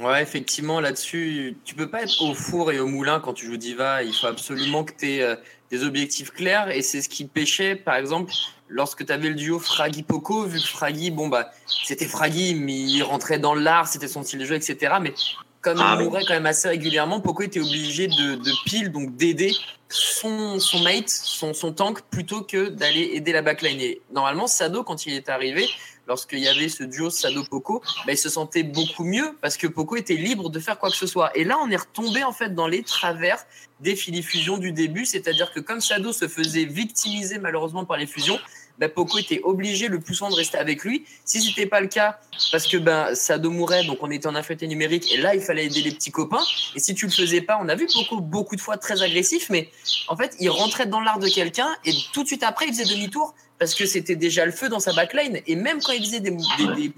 Ouais, 0.00 0.22
effectivement, 0.22 0.80
là-dessus, 0.80 1.56
tu 1.64 1.74
peux 1.74 1.90
pas 1.90 2.02
être 2.02 2.22
au 2.22 2.34
four 2.34 2.72
et 2.72 2.80
au 2.80 2.86
moulin 2.86 3.20
quand 3.20 3.34
tu 3.34 3.46
joues 3.46 3.56
Diva. 3.56 4.02
Il 4.02 4.14
faut 4.14 4.26
absolument 4.26 4.82
que 4.82 4.92
tu 4.98 5.06
aies 5.06 5.36
des 5.70 5.84
objectifs 5.84 6.30
clairs. 6.30 6.70
Et 6.70 6.82
c'est 6.82 7.02
ce 7.02 7.08
qui 7.08 7.26
pêchait, 7.26 7.76
par 7.76 7.96
exemple, 7.96 8.32
lorsque 8.68 9.04
tu 9.04 9.12
avais 9.12 9.28
le 9.28 9.34
duo 9.34 9.58
Fraggy-Poco, 9.58 10.44
vu 10.44 10.58
que 10.58 10.66
Fraggy, 10.66 11.10
bon, 11.10 11.28
bah, 11.28 11.50
c'était 11.66 12.06
Fraggy, 12.06 12.54
mais 12.54 12.74
il 12.74 13.02
rentrait 13.02 13.38
dans 13.38 13.54
l'art, 13.54 13.88
c'était 13.88 14.08
son 14.08 14.22
style 14.22 14.38
de 14.38 14.44
jeu, 14.44 14.54
etc. 14.54 14.94
Mais 15.00 15.12
comme 15.60 15.78
Ah 15.80 15.92
il 15.94 15.98
oui. 15.98 16.04
mourait 16.04 16.24
quand 16.26 16.34
même 16.34 16.46
assez 16.46 16.68
régulièrement, 16.68 17.20
Poco 17.20 17.42
était 17.42 17.60
obligé 17.60 18.06
de, 18.08 18.36
de 18.36 18.52
pile, 18.64 18.90
donc 18.90 19.14
d'aider 19.16 19.52
son, 19.88 20.58
son 20.58 20.80
mate, 20.80 21.08
son, 21.08 21.52
son 21.52 21.72
tank, 21.72 22.00
plutôt 22.10 22.42
que 22.42 22.68
d'aller 22.68 23.10
aider 23.14 23.32
la 23.32 23.42
backline. 23.42 23.80
Et 23.80 24.00
normalement, 24.12 24.46
Sado, 24.46 24.84
quand 24.84 25.04
il 25.06 25.14
est 25.14 25.28
arrivé, 25.28 25.68
lorsqu'il 26.10 26.40
y 26.40 26.48
avait 26.48 26.68
ce 26.68 26.82
duo 26.82 27.08
Sado-Poco, 27.08 27.82
bah, 28.04 28.12
il 28.12 28.18
se 28.18 28.28
sentait 28.28 28.64
beaucoup 28.64 29.04
mieux 29.04 29.38
parce 29.40 29.56
que 29.56 29.68
Poco 29.68 29.94
était 29.94 30.16
libre 30.16 30.50
de 30.50 30.58
faire 30.58 30.76
quoi 30.76 30.90
que 30.90 30.96
ce 30.96 31.06
soit. 31.06 31.30
Et 31.36 31.44
là, 31.44 31.56
on 31.62 31.70
est 31.70 31.76
retombé 31.76 32.24
en 32.24 32.32
fait 32.32 32.52
dans 32.52 32.66
les 32.66 32.82
travers 32.82 33.38
des 33.78 33.94
filifusions 33.94 34.58
du 34.58 34.72
début, 34.72 35.06
c'est-à-dire 35.06 35.52
que 35.52 35.60
comme 35.60 35.80
Sado 35.80 36.12
se 36.12 36.26
faisait 36.26 36.64
victimiser 36.64 37.38
malheureusement 37.38 37.84
par 37.84 37.96
les 37.96 38.08
fusions, 38.08 38.40
bah, 38.80 38.88
Poco 38.88 39.18
était 39.18 39.40
obligé 39.44 39.86
le 39.86 40.00
plus 40.00 40.16
souvent 40.16 40.30
de 40.30 40.34
rester 40.34 40.58
avec 40.58 40.82
lui. 40.82 41.04
Si 41.24 41.40
c'était 41.40 41.66
pas 41.66 41.80
le 41.80 41.86
cas, 41.86 42.18
parce 42.50 42.66
que 42.66 42.76
ben 42.76 43.14
Sado 43.14 43.50
mourait, 43.50 43.84
donc 43.84 43.98
on 44.00 44.10
était 44.10 44.26
en 44.26 44.34
infériorité 44.34 44.66
numérique, 44.66 45.12
et 45.12 45.16
là 45.16 45.36
il 45.36 45.42
fallait 45.42 45.66
aider 45.66 45.82
les 45.82 45.92
petits 45.92 46.10
copains. 46.10 46.42
Et 46.74 46.80
si 46.80 46.92
tu 46.94 47.06
le 47.06 47.12
faisais 47.12 47.40
pas, 47.40 47.60
on 47.62 47.68
a 47.68 47.76
vu 47.76 47.86
Poco 47.86 48.20
beaucoup 48.20 48.56
de 48.56 48.60
fois 48.60 48.78
très 48.78 49.02
agressif, 49.02 49.48
mais 49.48 49.70
en 50.08 50.16
fait 50.16 50.34
il 50.40 50.50
rentrait 50.50 50.86
dans 50.86 51.00
l'art 51.00 51.20
de 51.20 51.28
quelqu'un 51.28 51.68
et 51.84 51.92
tout 52.12 52.22
de 52.24 52.26
suite 52.26 52.42
après 52.42 52.66
il 52.66 52.74
faisait 52.74 52.92
demi-tour 52.92 53.34
parce 53.60 53.74
que 53.74 53.84
c'était 53.84 54.16
déjà 54.16 54.46
le 54.46 54.52
feu 54.52 54.70
dans 54.70 54.80
sa 54.80 54.94
backline. 54.94 55.42
Et 55.46 55.54
même 55.54 55.82
quand 55.82 55.92
il 55.92 56.02
faisait 56.02 56.20
des, 56.20 56.30
des, 56.30 56.92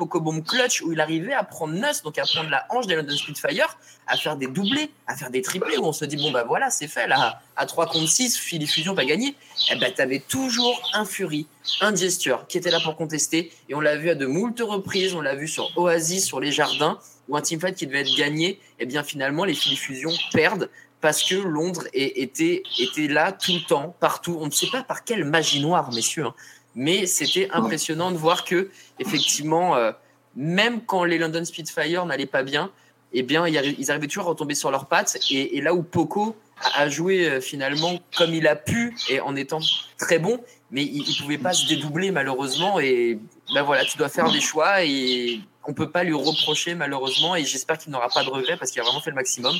clutch 0.47 0.81
où 0.83 0.93
il 0.93 1.01
arrivait 1.01 1.33
à 1.33 1.43
prendre 1.43 1.75
Nuss, 1.75 2.03
donc 2.03 2.19
à 2.19 2.23
prendre 2.23 2.49
la 2.51 2.65
hanche 2.71 2.87
des 2.87 2.95
London 2.95 3.17
Spitfire, 3.17 3.77
à 4.07 4.17
faire 4.17 4.37
des 4.37 4.47
doublés, 4.47 4.89
à 5.09 5.17
faire 5.17 5.31
des 5.31 5.43
triplés, 5.43 5.77
où 5.77 5.85
on 5.85 5.93
se 5.93 6.05
dit, 6.05 6.17
bon, 6.17 6.31
bah 6.31 6.45
voilà, 6.47 6.71
c'est 6.71 6.87
fait, 6.87 7.09
là, 7.09 7.43
à 7.57 7.67
3 7.67 7.87
contre 7.87 8.09
6, 8.09 8.39
Philly 8.39 8.69
Fusion 8.69 8.95
va 8.95 9.05
gagner. 9.05 9.35
Eh 9.73 9.75
ben, 9.75 9.93
t'avais 9.93 10.21
toujours 10.21 10.89
un 10.95 11.05
Fury, 11.05 11.49
un 11.81 11.97
Gesture 11.97 12.47
qui 12.47 12.59
était 12.59 12.71
là 12.71 12.79
pour 12.79 12.95
contester. 12.95 13.51
Et 13.69 13.75
on 13.75 13.81
l'a 13.81 13.97
vu 13.97 14.11
à 14.11 14.15
de 14.15 14.27
moultes 14.27 14.63
reprises, 14.65 15.15
on 15.15 15.21
l'a 15.21 15.35
vu 15.35 15.49
sur 15.49 15.77
Oasis, 15.77 16.25
sur 16.25 16.39
les 16.39 16.53
jardins, 16.53 17.01
où 17.29 17.37
un 17.37 17.41
teamfight 17.41 17.75
qui 17.75 17.89
devait 17.89 18.03
être 18.03 18.17
gagné, 18.17 18.61
et 18.79 18.87
bien 18.87 19.03
finalement, 19.03 19.45
les 19.45 19.55
Philly 19.55 19.77
Fusion 19.77 20.13
perdent 20.33 20.71
parce 21.03 21.23
que 21.23 21.35
Londres 21.35 21.85
était, 21.93 22.63
était 22.79 23.09
là 23.09 23.33
tout 23.33 23.53
le 23.53 23.61
temps, 23.69 23.95
partout. 24.01 24.39
On 24.41 24.47
ne 24.47 24.51
sait 24.51 24.69
pas 24.73 24.83
par 24.83 25.05
quelle 25.05 25.25
magie 25.25 25.61
noire, 25.61 25.93
messieurs, 25.93 26.27
hein, 26.27 26.35
mais 26.75 27.07
c'était 27.07 27.49
impressionnant 27.53 28.11
de 28.13 28.17
voir 28.17 28.45
que, 28.45 28.71
effectivement, 28.99 29.77
euh, 29.77 29.93
même 30.37 30.81
quand 30.87 31.05
les 31.05 31.19
London 31.19 31.45
Spitfire 31.45 32.07
n'allaient 32.07 32.25
pas 32.25 32.43
bien, 32.43 32.71
eh 33.13 33.23
bien, 33.23 33.47
ils 33.47 33.57
arri- 33.59 33.75
ils 33.79 33.91
arrivaient 33.91 34.07
toujours 34.07 34.25
à 34.27 34.31
retomber 34.31 34.55
sur 34.55 34.71
leurs 34.71 34.87
pattes. 34.87 35.19
Et, 35.31 35.59
et 35.59 35.61
là 35.61 35.75
où 35.75 35.83
Poco 35.83 36.35
a 36.75 36.89
joué 36.89 37.29
euh, 37.29 37.41
finalement 37.43 37.99
comme 38.17 38.33
il 38.33 38.47
a 38.47 38.57
pu 38.57 38.97
et 39.11 39.21
en 39.21 39.37
étant 39.37 39.59
très 39.99 40.19
bon, 40.19 40.41
mais 40.71 40.85
il 40.85 41.01
ne 41.01 41.21
pouvait 41.21 41.37
pas 41.37 41.53
se 41.53 41.67
dédoubler 41.67 42.11
malheureusement. 42.13 42.81
Et 42.81 43.19
ben 43.53 43.63
voilà, 43.65 43.85
tu 43.85 43.99
dois 43.99 44.09
faire 44.09 44.31
des 44.31 44.41
choix 44.41 44.83
et 44.85 45.41
on 45.67 45.75
peut 45.75 45.91
pas 45.91 46.05
lui 46.05 46.15
reprocher 46.15 46.75
malheureusement. 46.75 47.37
Et 47.37 47.45
j'espère 47.45 47.77
qu'il 47.77 47.93
n'aura 47.93 48.09
pas 48.09 48.25
de 48.25 48.31
regrets 48.31 48.57
parce 48.57 48.71
qu'il 48.71 48.81
a 48.81 48.85
vraiment 48.85 49.01
fait 49.03 49.11
le 49.11 49.17
maximum. 49.17 49.55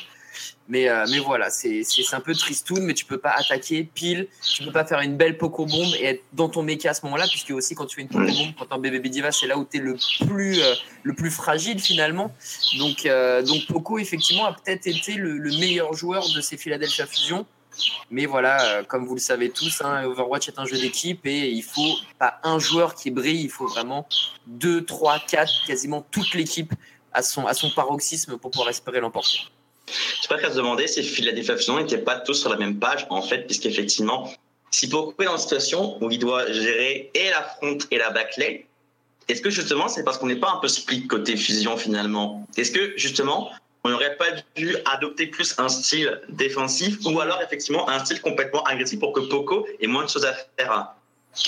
Mais, 0.69 0.89
euh, 0.89 1.05
mais 1.11 1.19
voilà, 1.19 1.51
c'est 1.51 1.85
un 2.13 2.21
peu 2.21 2.35
tristoun, 2.35 2.83
mais 2.83 2.95
tu 2.95 3.05
peux 3.05 3.19
pas 3.19 3.35
attaquer 3.37 3.85
pile, 3.85 4.29
tu 4.55 4.65
peux 4.65 4.73
pas 4.73 4.85
faire 4.85 5.01
une 5.01 5.17
belle 5.17 5.37
poco 5.37 5.67
bombe 5.67 5.95
et 5.99 6.05
être 6.05 6.23
dans 6.33 6.49
ton 6.49 6.63
méca 6.63 6.91
à 6.91 6.95
ce 6.95 7.05
moment-là, 7.07 7.27
puisque 7.29 7.51
aussi 7.51 7.75
quand 7.75 7.87
tu 7.87 7.97
fais 7.97 8.03
une 8.03 8.09
poco 8.09 8.25
bombe, 8.25 8.55
quand 8.59 8.67
t'es 8.67 8.73
en 8.73 8.79
bébé 8.79 9.01
diva, 9.09 9.33
c'est 9.33 9.47
là 9.47 9.59
où 9.59 9.67
tu 9.71 9.79
es 9.79 9.81
le 9.81 9.97
plus, 10.27 10.63
euh, 10.63 10.75
le 11.03 11.15
plus 11.15 11.31
fragile 11.31 11.79
finalement. 11.79 12.35
Donc, 12.79 13.07
euh, 13.07 13.43
donc 13.43 13.67
Poco, 13.67 13.99
effectivement, 13.99 14.47
a 14.47 14.53
peut-être 14.53 14.87
été 14.87 15.15
le, 15.15 15.37
le 15.37 15.51
meilleur 15.59 15.93
joueur 15.95 16.25
de 16.35 16.41
ces 16.41 16.57
Philadelphia 16.57 17.07
Fusion. 17.07 17.47
Mais 18.11 18.27
voilà, 18.27 18.63
euh, 18.63 18.83
comme 18.85 19.07
vous 19.07 19.15
le 19.15 19.21
savez 19.21 19.51
tous, 19.51 19.81
hein, 19.83 20.05
Overwatch 20.05 20.49
est 20.49 20.59
un 20.59 20.67
jeu 20.67 20.79
d'équipe 20.79 21.25
et 21.27 21.49
il 21.49 21.63
faut 21.63 21.95
pas 22.19 22.39
un 22.43 22.59
joueur 22.59 22.95
qui 22.95 23.11
brille, 23.11 23.43
il 23.43 23.51
faut 23.51 23.67
vraiment 23.67 24.07
deux, 24.47 24.85
trois, 24.85 25.19
quatre, 25.19 25.65
quasiment 25.67 26.05
toute 26.11 26.35
l'équipe 26.35 26.73
à 27.13 27.23
son, 27.23 27.47
à 27.47 27.55
son 27.55 27.71
paroxysme 27.71 28.37
pour 28.39 28.51
pouvoir 28.51 28.69
espérer 28.69 29.01
l'emporter. 29.01 29.39
Je 30.23 30.29
préfère 30.29 30.51
se 30.51 30.57
demander 30.57 30.87
si 30.87 31.03
Philadelphia 31.03 31.55
n'étaient 31.77 31.99
pas 31.99 32.21
tous 32.21 32.35
sur 32.35 32.51
la 32.51 32.57
même 32.57 32.79
page, 32.79 33.07
en 33.11 33.23
fait, 33.23 33.47
puisqu'effectivement, 33.47 34.33
si 34.71 34.89
Poco 34.89 35.15
est 35.23 35.27
dans 35.27 35.33
une 35.33 35.39
situation 35.39 36.03
où 36.03 36.11
il 36.11 36.19
doit 36.19 36.51
gérer 36.51 37.11
et 37.15 37.31
la 37.31 37.43
front 37.43 37.79
et 37.91 37.99
la 37.99 38.11
backlane, 38.11 38.59
est-ce 39.29 39.41
que 39.41 39.51
justement 39.51 39.89
c'est 39.89 40.03
parce 40.03 40.19
qu'on 40.19 40.27
n'est 40.27 40.37
pas 40.37 40.51
un 40.51 40.57
peu 40.57 40.69
split 40.69 41.07
côté 41.07 41.37
fusion 41.37 41.77
finalement? 41.77 42.47
Est-ce 42.57 42.73
que 42.73 42.95
justement 42.97 43.51
on 43.85 43.91
n'aurait 43.91 44.17
pas 44.17 44.27
dû 44.57 44.77
adopter 44.85 45.27
plus 45.27 45.55
un 45.59 45.69
style 45.69 46.21
défensif 46.29 46.99
ou 47.05 47.21
alors 47.21 47.41
effectivement 47.43 47.89
un 47.89 48.05
style 48.05 48.21
complètement 48.21 48.63
agressif 48.65 48.99
pour 48.99 49.13
que 49.13 49.21
Poco 49.21 49.67
ait 49.81 49.87
moins 49.87 50.05
de 50.05 50.11
choses 50.11 50.25
à 50.25 50.35
faire? 50.59 50.95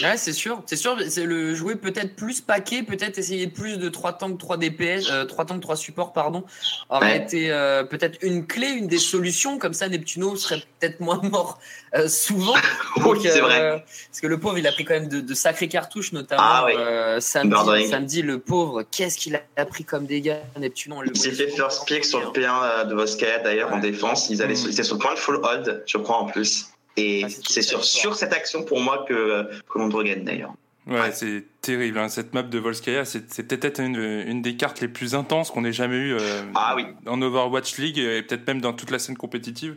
Ouais, 0.03 0.16
c'est 0.16 0.33
sûr, 0.33 0.62
c'est 0.64 0.77
sûr, 0.77 0.97
c'est 1.11 1.25
le 1.27 1.55
jouer 1.55 1.77
peut-être 1.77 2.16
plus 2.16 2.40
paquet, 2.40 2.83
peut-être 2.83 3.18
essayer 3.18 3.47
plus 3.49 3.77
de 3.77 3.90
3 3.90 4.14
tanks, 4.14 4.38
3 4.38 4.57
DPS, 4.57 5.11
euh, 5.11 5.27
3 5.27 5.44
tanks, 5.44 5.61
3 5.61 5.77
supports, 5.77 6.14
pardon, 6.14 6.42
aurait 6.88 7.07
Ouais. 7.12 7.16
été 7.18 7.51
euh, 7.51 7.85
peut-être 7.85 8.18
une 8.23 8.47
clé, 8.47 8.68
une 8.68 8.87
des 8.87 8.99
solutions, 8.99 9.59
comme 9.59 9.75
ça 9.75 9.87
Neptuno 9.90 10.37
serait 10.37 10.62
peut-être 10.81 11.01
moins 11.01 11.20
mort 11.23 11.59
euh, 11.94 12.09
souvent. 12.09 12.55
Oui, 13.05 13.18
c'est 13.23 13.40
euh, 13.40 13.42
vrai. 13.42 13.85
Parce 14.11 14.20
que 14.23 14.27
le 14.27 14.38
pauvre, 14.40 14.57
il 14.57 14.66
a 14.66 14.73
pris 14.73 14.85
quand 14.87 14.94
même 14.94 15.09
de, 15.09 15.20
de 15.20 15.35
sacrées 15.35 15.68
cartouches, 15.68 16.12
notamment 16.12 16.42
Ah 16.42 16.64
oui. 16.66 16.73
euh, 16.77 17.20
samedi, 17.20 17.87
samedi, 17.88 18.23
le 18.23 18.38
pauvre, 18.38 18.85
qu'est-ce 18.90 19.18
qu'il 19.18 19.38
a 19.57 19.64
pris 19.66 19.85
comme 19.85 20.07
dégâts, 20.07 20.37
Neptuno 20.59 21.03
Il 21.05 21.14
s'est 21.16 21.33
fait 21.33 21.49
first 21.49 21.87
pick 21.87 22.05
sur 22.07 22.20
le 22.20 22.27
en 22.29 22.33
P1 22.33 22.49
euh, 22.62 22.85
de 22.85 22.94
Voskaya 22.94 23.38
d'ailleurs 23.40 23.73
en 23.73 23.79
défense. 23.79 24.31
Ils 24.31 24.40
allaient, 24.40 24.55
Mm. 24.55 24.64
ils 24.68 24.73
étaient 24.73 24.83
sur 24.83 24.94
le 24.94 25.01
point 25.01 25.12
de 25.14 25.18
full 25.18 25.37
hold, 25.42 25.83
je 25.87 25.99
crois 25.99 26.16
en 26.16 26.25
plus. 26.27 26.68
Et 26.97 27.23
Ah, 27.25 27.29
c'était 27.29 27.49
c'est 27.49 27.63
sur, 27.63 27.85
sur 27.85 28.15
cette 28.17 28.33
action 28.33 28.63
pour 28.65 28.81
moi 28.81 29.05
que, 29.09 29.49
que 29.69 29.79
l'on 29.79 29.89
doit 29.89 30.05
gagner 30.05 30.23
d'ailleurs. 30.23 30.55
Ouais, 30.87 31.13
c'est 31.13 31.45
terrible. 31.63 31.99
Hein. 31.99 32.11
Cette 32.11 32.35
map 32.35 32.43
de 32.43 32.59
Volskaya, 32.59 33.07
c'est 33.07 33.49
peut-être 33.49 33.81
une, 33.81 33.97
une, 33.97 34.43
des 34.43 34.55
cartes 34.55 34.83
les 34.83 34.89
plus 34.89 35.15
intenses 35.15 35.51
qu'on 35.51 35.65
ait 35.65 35.73
jamais 35.73 35.97
eues 35.97 36.13
euh, 36.13 36.43
ah, 36.55 36.75
oui. 36.77 36.85
en 37.07 37.23
Overwatch 37.23 37.79
League 37.79 37.97
et 37.99 38.21
peut-être 38.23 38.47
même 38.47 38.61
dans 38.61 38.75
toute 38.75 38.91
la 38.91 38.99
scène 38.99 39.17
compétitive. 39.17 39.77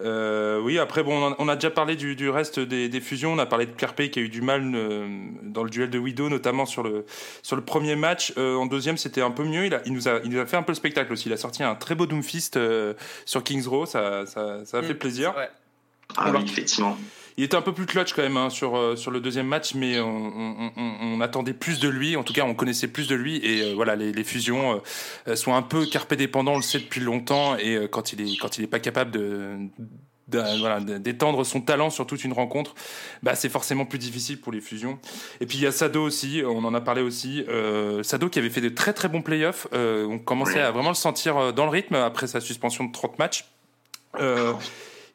Euh, 0.00 0.60
oui, 0.60 0.78
après, 0.78 1.02
bon, 1.02 1.34
on 1.40 1.48
a, 1.48 1.56
déjà 1.56 1.70
parlé 1.72 1.96
du, 1.96 2.14
du 2.14 2.30
reste 2.30 2.60
des, 2.60 2.88
des, 2.88 3.00
fusions. 3.00 3.32
On 3.32 3.38
a 3.40 3.46
parlé 3.46 3.66
de 3.66 3.72
Pierre 3.72 3.94
Pay 3.94 4.12
qui 4.12 4.20
a 4.20 4.22
eu 4.22 4.28
du 4.28 4.42
mal 4.42 4.62
euh, 4.76 5.08
dans 5.42 5.64
le 5.64 5.70
duel 5.70 5.90
de 5.90 5.98
Widow, 5.98 6.28
notamment 6.28 6.66
sur 6.66 6.84
le, 6.84 7.04
sur 7.42 7.56
le 7.56 7.62
premier 7.64 7.96
match. 7.96 8.32
Euh, 8.38 8.54
en 8.54 8.66
deuxième, 8.66 8.96
c'était 8.96 9.22
un 9.22 9.32
peu 9.32 9.42
mieux. 9.42 9.66
Il, 9.66 9.74
a, 9.74 9.82
il, 9.86 9.92
nous 9.92 10.06
a, 10.06 10.20
il 10.22 10.30
nous 10.30 10.38
a 10.38 10.46
fait 10.46 10.56
un 10.56 10.62
peu 10.62 10.70
le 10.70 10.76
spectacle 10.76 11.12
aussi. 11.12 11.28
Il 11.28 11.32
a 11.32 11.36
sorti 11.36 11.64
un 11.64 11.74
très 11.74 11.96
beau 11.96 12.06
Doomfist 12.06 12.56
euh, 12.56 12.94
sur 13.24 13.42
Kings 13.42 13.66
Row. 13.66 13.86
Ça, 13.86 14.24
ça, 14.26 14.64
ça 14.64 14.78
a 14.78 14.82
fait 14.82 14.94
Mm, 14.94 14.98
plaisir. 14.98 15.34
c'est 15.36 15.50
Ah 16.16 16.30
oui, 16.32 16.42
effectivement. 16.44 16.96
Il 17.36 17.42
était 17.42 17.56
un 17.56 17.62
peu 17.62 17.72
plus 17.72 17.86
clutch 17.86 18.12
quand 18.12 18.22
même 18.22 18.36
hein, 18.36 18.48
sur, 18.48 18.76
euh, 18.76 18.94
sur 18.94 19.10
le 19.10 19.20
deuxième 19.20 19.48
match, 19.48 19.74
mais 19.74 19.98
on, 19.98 20.06
on, 20.06 20.72
on, 20.76 20.96
on 21.02 21.20
attendait 21.20 21.52
plus 21.52 21.80
de 21.80 21.88
lui. 21.88 22.16
En 22.16 22.22
tout 22.22 22.32
cas, 22.32 22.44
on 22.44 22.54
connaissait 22.54 22.86
plus 22.86 23.08
de 23.08 23.16
lui. 23.16 23.38
Et 23.44 23.62
euh, 23.62 23.72
voilà, 23.74 23.96
les, 23.96 24.12
les 24.12 24.24
fusions 24.24 24.80
euh, 25.26 25.34
sont 25.34 25.54
un 25.54 25.62
peu 25.62 25.84
carpé 25.86 26.14
dépendants, 26.14 26.52
on 26.52 26.58
le 26.58 26.62
sait 26.62 26.78
depuis 26.78 27.00
longtemps. 27.00 27.56
Et 27.56 27.74
euh, 27.74 27.88
quand 27.88 28.12
il 28.12 28.20
est 28.20 28.36
quand 28.36 28.56
il 28.58 28.64
est 28.64 28.68
pas 28.68 28.78
capable 28.78 29.10
de 29.10 29.68
voilà, 30.28 30.80
d'étendre 30.80 31.44
son 31.44 31.60
talent 31.60 31.90
sur 31.90 32.06
toute 32.06 32.24
une 32.24 32.32
rencontre, 32.32 32.74
bah 33.22 33.34
c'est 33.34 33.48
forcément 33.48 33.84
plus 33.84 33.98
difficile 33.98 34.40
pour 34.40 34.52
les 34.52 34.60
fusions. 34.60 34.98
Et 35.40 35.46
puis 35.46 35.58
il 35.58 35.64
y 35.64 35.66
a 35.66 35.72
Sado 35.72 36.02
aussi, 36.02 36.42
on 36.44 36.64
en 36.64 36.74
a 36.74 36.80
parlé 36.80 37.02
aussi. 37.02 37.44
Euh, 37.48 38.02
Sado 38.02 38.28
qui 38.28 38.38
avait 38.38 38.50
fait 38.50 38.60
de 38.60 38.68
très 38.68 38.92
très 38.92 39.08
bons 39.08 39.22
playoffs. 39.22 39.66
Euh, 39.72 40.06
on 40.06 40.18
commençait 40.18 40.60
à 40.60 40.70
vraiment 40.70 40.90
le 40.90 40.94
sentir 40.94 41.36
euh, 41.36 41.52
dans 41.52 41.64
le 41.64 41.70
rythme 41.70 41.94
après 41.94 42.26
sa 42.26 42.40
suspension 42.40 42.84
de 42.84 42.92
30 42.92 43.18
matchs. 43.18 43.46
Euh, 44.20 44.52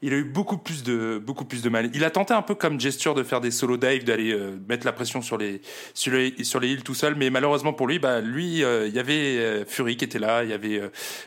il 0.01 0.13
a 0.13 0.17
eu 0.17 0.23
beaucoup 0.23 0.57
plus 0.57 0.83
de 0.83 1.21
beaucoup 1.23 1.45
plus 1.45 1.61
de 1.61 1.69
mal. 1.69 1.89
Il 1.93 2.03
a 2.03 2.09
tenté 2.09 2.33
un 2.33 2.41
peu 2.41 2.55
comme 2.55 2.79
gesture 2.79 3.13
de 3.15 3.23
faire 3.23 3.41
des 3.41 3.51
solo 3.51 3.77
dives, 3.77 4.03
d'aller 4.05 4.31
euh, 4.31 4.57
mettre 4.67 4.85
la 4.85 4.93
pression 4.93 5.21
sur 5.21 5.37
les 5.37 5.61
sur 5.93 6.13
les 6.13 6.43
sur 6.43 6.59
les 6.59 6.69
îles 6.69 6.83
tout 6.83 6.93
seul, 6.93 7.15
mais 7.15 7.29
malheureusement 7.29 7.73
pour 7.73 7.87
lui, 7.87 7.99
bah 7.99 8.21
lui, 8.21 8.63
euh, 8.63 8.87
il 8.87 8.93
y 8.93 8.99
avait 8.99 9.37
euh, 9.37 9.65
Fury 9.65 9.97
qui 9.97 10.05
était 10.05 10.19
là, 10.19 10.43
il 10.43 10.49
y 10.49 10.53
avait 10.53 10.81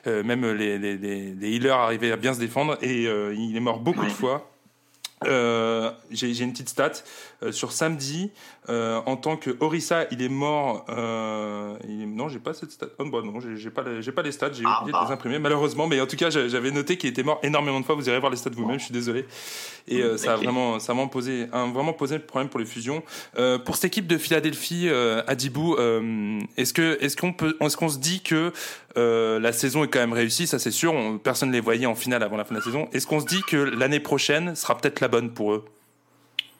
euh, 0.06 0.22
même 0.22 0.50
les, 0.52 0.78
les, 0.78 0.96
les, 0.96 1.34
les 1.34 1.50
healers 1.50 1.76
arrivaient 1.76 2.12
à 2.12 2.16
bien 2.16 2.34
se 2.34 2.40
défendre 2.40 2.78
et 2.82 3.06
euh, 3.06 3.34
il 3.36 3.56
est 3.56 3.60
mort 3.60 3.80
beaucoup 3.80 4.04
de 4.04 4.10
fois. 4.10 4.51
Euh, 5.26 5.90
J'ai 6.10 6.38
une 6.40 6.52
petite 6.52 6.68
stat 6.68 6.92
Euh, 7.44 7.50
sur 7.50 7.72
samedi 7.72 8.30
euh, 8.68 9.00
en 9.04 9.16
tant 9.16 9.36
que 9.36 9.56
Orissa, 9.58 10.04
il 10.12 10.22
est 10.22 10.28
mort. 10.28 10.84
Euh, 10.90 11.74
il 11.88 12.02
est- 12.02 12.06
non, 12.06 12.28
j'ai 12.28 12.38
pas 12.38 12.54
cette 12.54 12.70
stat. 12.70 12.86
Oh, 13.00 13.04
bah 13.06 13.18
non, 13.24 13.40
j'ai 13.40 13.70
pas 13.70 13.82
j'ai 14.00 14.12
pas 14.12 14.22
les 14.22 14.30
stats. 14.30 14.52
J'ai 14.52 14.62
Ah, 14.64 14.78
oublié 14.82 14.92
de 14.92 14.98
bah. 14.98 15.04
les 15.08 15.12
imprimer 15.12 15.38
malheureusement, 15.40 15.88
mais 15.88 16.00
en 16.00 16.06
tout 16.06 16.14
cas, 16.16 16.30
j'a- 16.30 16.46
j'avais 16.46 16.70
noté 16.70 16.96
qu'il 16.96 17.10
était 17.10 17.24
mort 17.24 17.40
énormément 17.42 17.80
de 17.80 17.84
fois. 17.84 17.96
Vous 17.96 18.08
irez 18.08 18.20
voir 18.20 18.30
les 18.30 18.36
stats 18.36 18.50
vous-même. 18.54 18.78
Je 18.78 18.84
suis 18.84 18.92
désolé. 18.94 19.26
Et 19.88 20.00
euh, 20.02 20.16
ça 20.16 20.34
a 20.34 20.36
vraiment, 20.36 20.78
ça 20.78 20.92
a 20.92 20.94
vraiment 20.94 21.08
posé, 21.08 21.46
un, 21.52 21.72
vraiment 21.72 21.92
posé 21.92 22.20
problème 22.20 22.48
pour 22.48 22.60
les 22.60 22.66
fusions. 22.66 23.02
Euh, 23.38 23.58
pour 23.58 23.74
cette 23.74 23.86
équipe 23.86 24.06
de 24.06 24.16
Philadelphie, 24.18 24.86
euh, 24.88 25.24
Adibou, 25.26 25.74
euh, 25.74 26.38
est-ce 26.56 26.72
que, 26.72 26.96
est-ce 27.00 27.16
qu'on 27.16 27.32
peut, 27.32 27.56
est-ce 27.60 27.76
qu'on 27.76 27.88
se 27.88 27.98
dit 27.98 28.20
que 28.22 28.52
euh, 28.96 29.40
la 29.40 29.52
saison 29.52 29.82
est 29.82 29.88
quand 29.88 29.98
même 29.98 30.12
réussie? 30.12 30.46
Ça, 30.46 30.60
c'est 30.60 30.70
sûr. 30.70 30.92
On- 30.94 31.18
personne 31.18 31.48
ne 31.48 31.54
les 31.54 31.60
voyait 31.60 31.86
en 31.86 31.96
finale 31.96 32.22
avant 32.22 32.36
la 32.36 32.44
fin 32.44 32.54
de 32.54 32.60
la 32.60 32.64
saison. 32.64 32.88
Est-ce 32.92 33.08
qu'on 33.08 33.18
se 33.18 33.26
dit 33.26 33.42
que 33.48 33.56
l'année 33.56 33.98
prochaine 34.00 34.54
sera 34.54 34.76
peut-être 34.76 35.00
la 35.00 35.08
bonne 35.12 35.32
pour 35.32 35.52
eux 35.52 35.64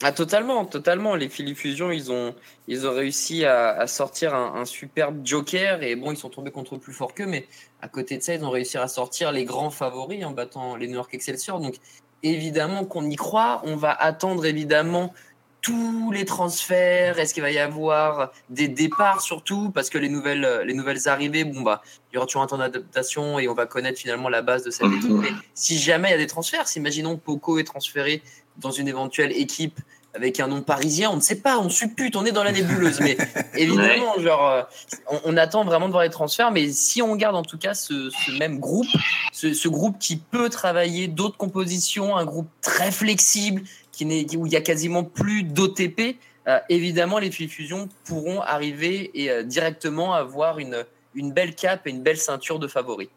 Ah, 0.04 0.12
totalement, 0.12 0.64
totalement. 0.66 1.16
Les 1.16 1.28
Philly 1.28 1.54
Fusion, 1.54 1.90
ils 1.90 2.12
ont, 2.12 2.34
ils 2.68 2.86
ont 2.86 2.94
réussi 2.94 3.44
à, 3.44 3.70
à 3.70 3.86
sortir 3.86 4.34
un, 4.34 4.60
un 4.60 4.64
superbe 4.66 5.22
joker. 5.24 5.82
Et 5.82 5.96
bon, 5.96 6.12
ils 6.12 6.18
sont 6.18 6.28
tombés 6.28 6.50
contre 6.52 6.76
plus 6.76 6.92
fort 6.92 7.14
qu'eux, 7.14 7.26
mais 7.26 7.46
à 7.80 7.88
côté 7.88 8.18
de 8.18 8.22
ça, 8.22 8.34
ils 8.34 8.44
ont 8.44 8.50
réussi 8.50 8.76
à 8.78 8.88
sortir 8.88 9.32
les 9.32 9.44
grands 9.44 9.70
favoris 9.70 10.24
en 10.24 10.32
battant 10.32 10.76
les 10.76 10.86
New 10.86 10.94
York 10.94 11.12
Excelsior. 11.14 11.58
Donc, 11.60 11.76
évidemment 12.22 12.84
qu'on 12.84 13.08
y 13.08 13.16
croit. 13.16 13.62
On 13.64 13.76
va 13.76 13.92
attendre, 13.92 14.44
évidemment, 14.44 15.14
tous 15.62 16.10
les 16.12 16.24
transferts. 16.24 17.18
Est-ce 17.20 17.32
qu'il 17.32 17.42
va 17.42 17.50
y 17.52 17.58
avoir 17.58 18.32
des 18.50 18.68
départs 18.68 19.20
surtout? 19.20 19.70
Parce 19.70 19.88
que 19.90 19.98
les 19.98 20.08
nouvelles, 20.08 20.62
les 20.66 20.74
nouvelles 20.74 21.08
arrivées, 21.08 21.44
bon, 21.44 21.62
bah, 21.62 21.82
il 22.10 22.16
y 22.16 22.18
aura 22.18 22.26
toujours 22.26 22.42
un 22.42 22.48
temps 22.48 22.58
d'adaptation 22.58 23.38
et 23.38 23.48
on 23.48 23.54
va 23.54 23.66
connaître 23.66 23.98
finalement 23.98 24.28
la 24.28 24.42
base 24.42 24.64
de 24.64 24.70
cette 24.70 24.92
équipe. 24.92 25.10
Mais 25.10 25.30
si 25.54 25.78
jamais 25.78 26.08
il 26.08 26.12
y 26.12 26.14
a 26.14 26.18
des 26.18 26.26
transferts, 26.26 26.66
si 26.68 26.80
imaginons 26.80 27.16
Poco 27.16 27.58
est 27.58 27.64
transféré 27.64 28.22
dans 28.58 28.70
une 28.70 28.88
éventuelle 28.88 29.32
équipe 29.32 29.80
avec 30.14 30.40
un 30.40 30.46
nom 30.46 30.60
parisien, 30.60 31.10
on 31.10 31.16
ne 31.16 31.20
sait 31.20 31.40
pas, 31.40 31.58
on 31.58 31.70
suppute, 31.70 32.16
on 32.16 32.24
est 32.24 32.32
dans 32.32 32.44
la 32.44 32.52
nébuleuse. 32.52 33.00
Mais 33.00 33.16
évidemment, 33.56 34.18
genre, 34.18 34.46
euh, 34.48 34.62
on, 35.10 35.20
on 35.24 35.36
attend 35.36 35.64
vraiment 35.64 35.86
de 35.86 35.92
voir 35.92 36.04
les 36.04 36.10
transferts. 36.10 36.50
Mais 36.50 36.70
si 36.70 37.00
on 37.00 37.16
garde 37.16 37.36
en 37.36 37.42
tout 37.42 37.58
cas 37.58 37.74
ce, 37.74 38.10
ce 38.10 38.30
même 38.32 38.58
groupe, 38.58 38.88
ce, 39.32 39.54
ce 39.54 39.68
groupe 39.68 39.98
qui 39.98 40.16
peut 40.16 40.50
travailler 40.50 41.08
d'autres 41.08 41.38
compositions, 41.38 42.16
un 42.16 42.24
groupe 42.24 42.48
très 42.60 42.92
flexible, 42.92 43.62
qui 43.90 44.04
n'est, 44.04 44.36
où 44.36 44.46
il 44.46 44.52
y 44.52 44.56
a 44.56 44.60
quasiment 44.60 45.04
plus 45.04 45.44
d'OTP, 45.44 46.18
euh, 46.48 46.58
évidemment, 46.68 47.18
les 47.18 47.30
fusions 47.30 47.88
pourront 48.04 48.40
arriver 48.40 49.10
et 49.14 49.30
euh, 49.30 49.42
directement 49.42 50.12
avoir 50.14 50.58
une, 50.58 50.84
une 51.14 51.32
belle 51.32 51.54
cape 51.54 51.86
et 51.86 51.90
une 51.90 52.02
belle 52.02 52.18
ceinture 52.18 52.58
de 52.58 52.66
favoris. 52.66 53.08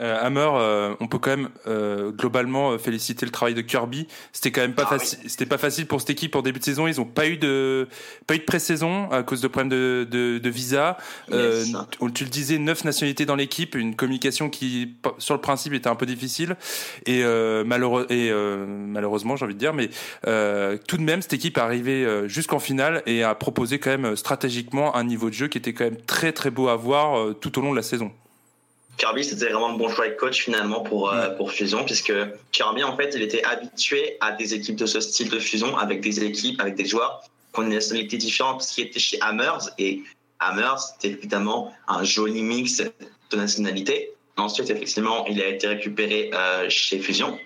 Euh, 0.00 0.18
Hammer, 0.20 0.48
euh, 0.54 0.94
on 1.00 1.06
peut 1.06 1.18
quand 1.18 1.30
même 1.30 1.48
euh, 1.68 2.10
globalement 2.10 2.72
euh, 2.72 2.78
féliciter 2.78 3.24
le 3.24 3.30
travail 3.32 3.54
de 3.54 3.60
Kirby. 3.60 4.08
C'était 4.32 4.50
quand 4.50 4.60
même 4.62 4.74
pas 4.74 4.82
Ah 4.90 4.98
facile. 4.98 5.18
C'était 5.26 5.46
pas 5.46 5.58
facile 5.58 5.86
pour 5.86 6.00
cette 6.00 6.10
équipe 6.10 6.34
en 6.34 6.42
début 6.42 6.58
de 6.58 6.64
saison. 6.64 6.86
Ils 6.88 7.00
ont 7.00 7.04
pas 7.04 7.28
eu 7.28 7.36
de 7.36 7.86
pas 8.26 8.34
eu 8.34 8.38
de 8.38 8.44
pré-saison 8.44 9.08
à 9.10 9.22
cause 9.22 9.40
de 9.40 9.46
problèmes 9.48 9.68
de, 9.70 10.06
de, 10.10 10.38
de 10.38 10.50
visa. 10.50 10.98
Euh, 11.32 11.64
Yes. 11.64 11.76
tu- 12.12 12.24
le 12.24 12.30
disais, 12.30 12.58
neuf 12.58 12.84
nationalités 12.84 13.24
dans 13.26 13.36
l'équipe, 13.36 13.74
une 13.76 13.94
communication 13.94 14.50
qui 14.50 14.94
sur 15.18 15.34
le 15.34 15.40
principe 15.40 15.72
était 15.74 15.88
un 15.88 15.94
peu 15.94 16.06
difficile 16.06 16.56
et, 17.06 17.22
euh, 17.22 17.62
malheureux, 17.64 18.06
et 18.10 18.30
euh, 18.30 18.66
malheureusement 18.66 19.36
j'ai 19.36 19.44
envie 19.44 19.54
de 19.54 19.58
dire, 19.60 19.74
mais 19.74 19.90
euh, 20.26 20.76
tout 20.88 20.96
de 20.96 21.02
même 21.02 21.22
cette 21.22 21.34
équipe 21.34 21.56
est 21.58 21.60
arrivée 21.60 22.04
euh, 22.04 22.26
jusqu'en 22.28 22.58
finale 22.58 23.02
et 23.06 23.22
a 23.22 23.34
proposé 23.34 23.78
quand 23.78 23.90
même 23.96 24.16
stratégiquement 24.16 24.96
un 24.96 25.04
niveau 25.04 25.28
de 25.28 25.34
jeu 25.34 25.48
qui 25.48 25.58
était 25.58 25.72
quand 25.72 25.84
même 25.84 26.00
très 26.06 26.32
très 26.32 26.50
beau 26.50 26.68
à 26.68 26.76
voir 26.76 27.18
euh, 27.18 27.32
tout 27.34 27.58
au 27.58 27.62
long 27.62 27.70
de 27.70 27.76
la 27.76 27.82
saison. 27.82 28.10
Kirby, 28.96 29.24
c'était 29.24 29.46
vraiment 29.46 29.72
le 29.72 29.78
bon 29.78 29.88
choix 29.88 30.08
de 30.08 30.14
coach 30.14 30.42
finalement 30.42 30.80
pour, 30.80 31.10
euh, 31.10 31.30
pour 31.30 31.52
Fusion, 31.52 31.84
puisque 31.84 32.12
Kirby, 32.52 32.84
en 32.84 32.96
fait, 32.96 33.12
il 33.14 33.22
était 33.22 33.42
habitué 33.44 34.16
à 34.20 34.32
des 34.32 34.54
équipes 34.54 34.76
de 34.76 34.86
ce 34.86 35.00
style 35.00 35.30
de 35.30 35.38
fusion, 35.38 35.76
avec 35.76 36.00
des 36.00 36.22
équipes, 36.22 36.60
avec 36.60 36.76
des 36.76 36.86
joueurs 36.86 37.22
qui 37.52 37.60
ont 37.60 37.62
une 37.64 37.70
nationalité 37.70 38.16
différente, 38.16 38.62
ce 38.62 38.74
qui 38.74 38.82
était 38.82 39.00
chez 39.00 39.20
Hammers. 39.20 39.70
Et 39.78 40.02
Hammers, 40.38 40.78
c'était 40.78 41.16
évidemment 41.16 41.72
un 41.88 42.04
joli 42.04 42.42
mix 42.42 42.82
de 43.30 43.36
nationalités. 43.36 44.12
Ensuite, 44.36 44.70
effectivement, 44.70 45.26
il 45.26 45.40
a 45.42 45.48
été 45.48 45.66
récupéré 45.66 46.30
euh, 46.32 46.68
chez 46.68 46.98
Fusion. 46.98 47.38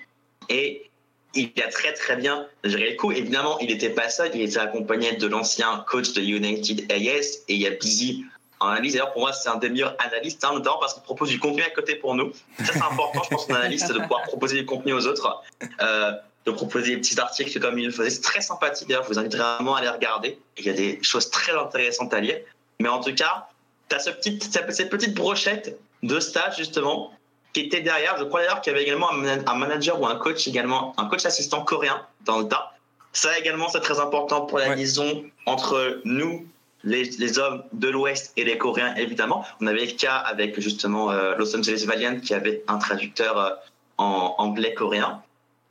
Et 0.48 0.88
il 1.34 1.52
a 1.62 1.68
très 1.68 1.92
très 1.92 2.16
bien 2.16 2.46
géré 2.64 2.90
le 2.90 2.96
coup. 2.96 3.12
Évidemment, 3.12 3.58
il 3.61 3.68
n'était 3.68 3.90
pas 3.90 4.08
seul, 4.08 4.30
il 4.34 4.42
était 4.42 4.58
accompagné 4.58 5.12
de 5.12 5.26
l'ancien 5.26 5.84
coach 5.88 6.12
de 6.12 6.22
United 6.22 6.90
AS, 6.90 7.44
et 7.48 7.54
il 7.54 7.61
y 7.61 7.66
a 7.66 7.70
Busy 7.70 8.24
en 8.60 8.68
analyse. 8.68 8.92
D'ailleurs, 8.94 9.12
pour 9.12 9.22
moi, 9.22 9.32
c'est 9.32 9.48
un 9.48 9.56
des 9.56 9.68
meilleurs 9.68 9.94
analystes, 9.98 10.42
hein, 10.44 10.50
notamment 10.52 10.78
parce 10.78 10.94
qu'il 10.94 11.02
propose 11.02 11.28
du 11.28 11.38
contenu 11.38 11.62
à 11.62 11.70
côté 11.70 11.94
pour 11.94 12.14
nous. 12.14 12.32
Ça, 12.64 12.72
c'est 12.72 12.82
important, 12.82 13.22
je 13.24 13.28
pense, 13.28 13.46
qu'un 13.46 13.54
analyste, 13.56 13.92
de 13.92 13.98
pouvoir 14.00 14.22
proposer 14.22 14.58
du 14.58 14.66
contenu 14.66 14.92
aux 14.92 15.06
autres, 15.06 15.42
euh, 15.80 16.12
de 16.44 16.50
proposer 16.50 16.94
des 16.94 17.00
petits 17.00 17.18
articles 17.20 17.58
comme 17.60 17.78
il 17.78 17.86
le 17.86 17.92
faisait. 17.92 18.10
C'est 18.10 18.20
très 18.22 18.40
sympathique, 18.40 18.88
d'ailleurs, 18.88 19.04
je 19.04 19.08
vous 19.08 19.18
invite 19.18 19.36
vraiment 19.36 19.74
à 19.76 19.80
les 19.82 19.88
regarder. 19.88 20.38
Il 20.56 20.64
y 20.66 20.70
a 20.70 20.72
des 20.72 20.98
choses 21.02 21.30
très 21.30 21.52
intéressantes 21.52 22.12
à 22.14 22.20
lire. 22.20 22.38
Mais 22.80 22.88
en 22.88 23.00
tout 23.00 23.14
cas, 23.14 23.48
tu 23.88 23.96
as 23.96 24.00
ce 24.00 24.10
petit, 24.10 24.38
cette 24.50 24.90
petite 24.90 25.14
brochette 25.14 25.78
de 26.02 26.20
stage, 26.20 26.56
justement, 26.56 27.12
qui 27.52 27.60
était 27.60 27.80
derrière. 27.80 28.16
Je 28.18 28.24
crois 28.24 28.40
d'ailleurs 28.40 28.60
qu'il 28.60 28.72
y 28.72 28.76
avait 28.76 28.84
également 28.84 29.10
un 29.10 29.16
man- 29.16 29.42
un 29.46 29.54
manager 29.54 30.00
ou 30.00 30.06
un 30.06 30.16
coach 30.16 30.46
également, 30.46 30.94
un 30.96 31.06
coach 31.06 31.24
assistant 31.26 31.64
coréen 31.64 32.06
dans 32.24 32.38
le 32.38 32.46
tas. 32.48 32.72
Ça 33.12 33.36
également, 33.38 33.68
c'est 33.68 33.80
très 33.80 33.98
important 33.98 34.42
pour 34.42 34.58
la 34.58 34.68
Ouais. 34.68 34.76
liaison 34.76 35.24
entre 35.46 36.00
nous, 36.04 36.46
les, 36.84 37.38
hommes 37.38 37.64
de 37.72 37.88
l'Ouest 37.88 38.32
et 38.36 38.44
les 38.44 38.58
Coréens, 38.58 38.94
évidemment. 38.96 39.44
On 39.60 39.66
avait 39.66 39.86
le 39.86 39.92
cas 39.92 40.16
avec 40.16 40.58
justement 40.60 41.10
euh, 41.10 41.34
Los 41.36 41.56
Angeles 41.56 41.84
Valiant 41.86 42.20
qui 42.20 42.34
avait 42.34 42.62
un 42.68 42.78
traducteur 42.78 43.38
euh, 43.38 43.50
en 43.98 44.34
anglais-coréen. 44.38 45.22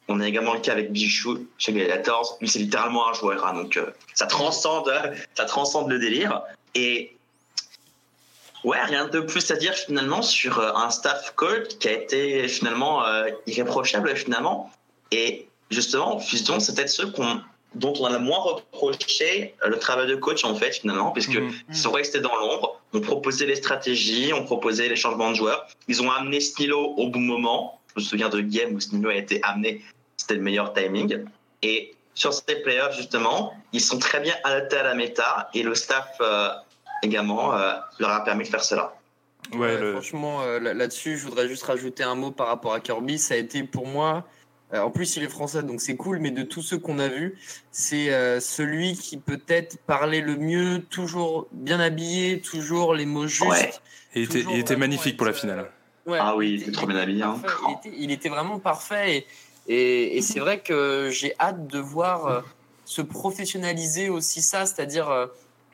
On 0.09 0.21
a 0.21 0.27
également 0.27 0.53
le 0.53 0.59
cas 0.59 0.71
avec 0.71 0.91
Bichou 0.91 1.47
chez 1.57 1.73
Gladiators. 1.73 2.37
Lui, 2.39 2.47
c'est 2.47 2.59
littéralement 2.59 3.09
un 3.09 3.13
joueur, 3.13 3.45
hein, 3.45 3.53
donc 3.53 3.75
euh, 3.77 3.91
ça 4.13 4.25
transcende, 4.25 4.91
ça 5.35 5.45
transcende 5.45 5.89
le 5.89 5.99
délire. 5.99 6.43
Et 6.75 7.17
ouais, 8.63 8.81
rien 8.83 9.07
de 9.07 9.19
plus 9.19 9.51
à 9.51 9.55
dire 9.55 9.73
finalement 9.73 10.21
sur 10.21 10.59
un 10.59 10.89
staff 10.89 11.33
coach 11.35 11.77
qui 11.79 11.89
a 11.89 11.93
été 11.93 12.47
finalement 12.47 13.03
irréprochable 13.47 14.15
finalement. 14.15 14.71
Et 15.11 15.47
justement, 15.71 16.19
Fusion, 16.19 16.59
c'est 16.59 16.75
peut-être 16.75 16.89
ceux 16.89 17.11
qu'on 17.11 17.41
dont 17.75 17.93
on 17.99 18.05
a 18.05 18.17
moins 18.19 18.39
reproché 18.39 19.55
euh, 19.63 19.69
le 19.69 19.77
travail 19.79 20.07
de 20.07 20.15
coach 20.15 20.43
en 20.43 20.55
fait 20.55 20.71
finalement, 20.73 21.11
puisque 21.11 21.35
Mhm. 21.37 21.51
ils 21.69 21.75
sont 21.75 21.91
restés 21.91 22.19
dans 22.19 22.35
l'ombre, 22.35 22.79
ont 22.93 23.01
proposé 23.01 23.45
les 23.45 23.55
stratégies, 23.55 24.33
ont 24.33 24.45
proposé 24.45 24.87
les 24.89 24.95
changements 24.95 25.31
de 25.31 25.35
joueurs, 25.35 25.67
ils 25.87 26.01
ont 26.01 26.09
amené 26.11 26.39
Snilo 26.39 26.79
au 26.79 27.09
bon 27.09 27.19
moment. 27.19 27.79
Je 27.95 28.01
me 28.01 28.05
souviens 28.05 28.29
de 28.29 28.39
game 28.41 28.73
où 28.73 28.79
Snilo 28.79 29.09
a 29.09 29.15
été 29.15 29.41
amené, 29.43 29.81
c'était 30.17 30.35
le 30.35 30.41
meilleur 30.41 30.73
timing. 30.73 31.25
Et 31.61 31.93
sur 32.15 32.33
ces 32.33 32.55
playoffs 32.63 32.95
justement, 32.95 33.53
ils 33.73 33.81
sont 33.81 33.99
très 33.99 34.19
bien 34.19 34.35
adaptés 34.43 34.77
à 34.77 34.83
la 34.83 34.93
méta 34.95 35.49
et 35.53 35.63
le 35.63 35.75
staff 35.75 36.07
euh, 36.21 36.49
également 37.03 37.53
euh, 37.55 37.73
leur 37.99 38.11
a 38.11 38.23
permis 38.23 38.43
de 38.45 38.49
faire 38.49 38.63
cela. 38.63 38.93
Ouais, 39.53 39.57
Ouais, 39.59 39.77
le- 39.79 39.91
Franchement, 39.93 40.41
euh, 40.41 40.59
là- 40.59 40.73
là-dessus, 40.73 41.17
je 41.17 41.23
voudrais 41.25 41.47
juste 41.47 41.63
rajouter 41.63 42.03
un 42.03 42.15
mot 42.15 42.31
par 42.31 42.47
rapport 42.47 42.73
à 42.73 42.79
Kirby. 42.79 43.17
Ça 43.19 43.33
a 43.35 43.37
été 43.37 43.63
pour 43.63 43.85
moi 43.87 44.23
en 44.73 44.89
plus, 44.91 45.15
il 45.15 45.23
est 45.23 45.29
français, 45.29 45.63
donc 45.63 45.79
c'est 45.81 45.95
cool, 45.95 46.19
mais 46.19 46.31
de 46.31 46.43
tous 46.43 46.61
ceux 46.61 46.77
qu'on 46.77 46.99
a 46.99 47.07
vus, 47.07 47.37
c'est 47.71 48.13
euh, 48.13 48.39
celui 48.39 48.95
qui 48.95 49.17
peut-être 49.17 49.77
parlait 49.85 50.21
le 50.21 50.35
mieux, 50.35 50.81
toujours 50.89 51.47
bien 51.53 51.79
habillé, 51.79 52.41
toujours 52.41 52.93
les 52.93 53.05
mots 53.05 53.27
justes. 53.27 53.45
Ouais. 53.49 53.73
Et 54.15 54.21
il 54.21 54.23
était, 54.25 54.45
il 54.51 54.59
était 54.59 54.75
magnifique 54.75 55.15
pour 55.17 55.25
la 55.25 55.33
finale. 55.33 55.71
Ouais, 56.05 56.17
Ah 56.21 56.35
oui, 56.35 56.49
il 56.49 56.53
était- 56.55 56.63
était 56.63 56.71
trop 56.71 56.87
bien 56.87 56.97
habillé, 56.97 57.23
hein. 57.23 57.37
Il, 57.67 57.73
était, 57.89 57.97
il 57.97 58.11
était 58.11 58.29
vraiment 58.29 58.59
parfait. 58.59 59.25
Et, 59.67 59.73
et, 59.73 60.17
et 60.17 60.21
c'est 60.21 60.39
vrai 60.39 60.59
que 60.59 61.09
j'ai 61.11 61.33
hâte 61.39 61.67
de 61.67 61.79
voir 61.79 62.25
euh, 62.27 62.41
se 62.85 63.01
professionnaliser 63.01 64.09
aussi 64.09 64.41
ça, 64.41 64.65
c'est-à-dire 64.65 65.09
euh, 65.09 65.27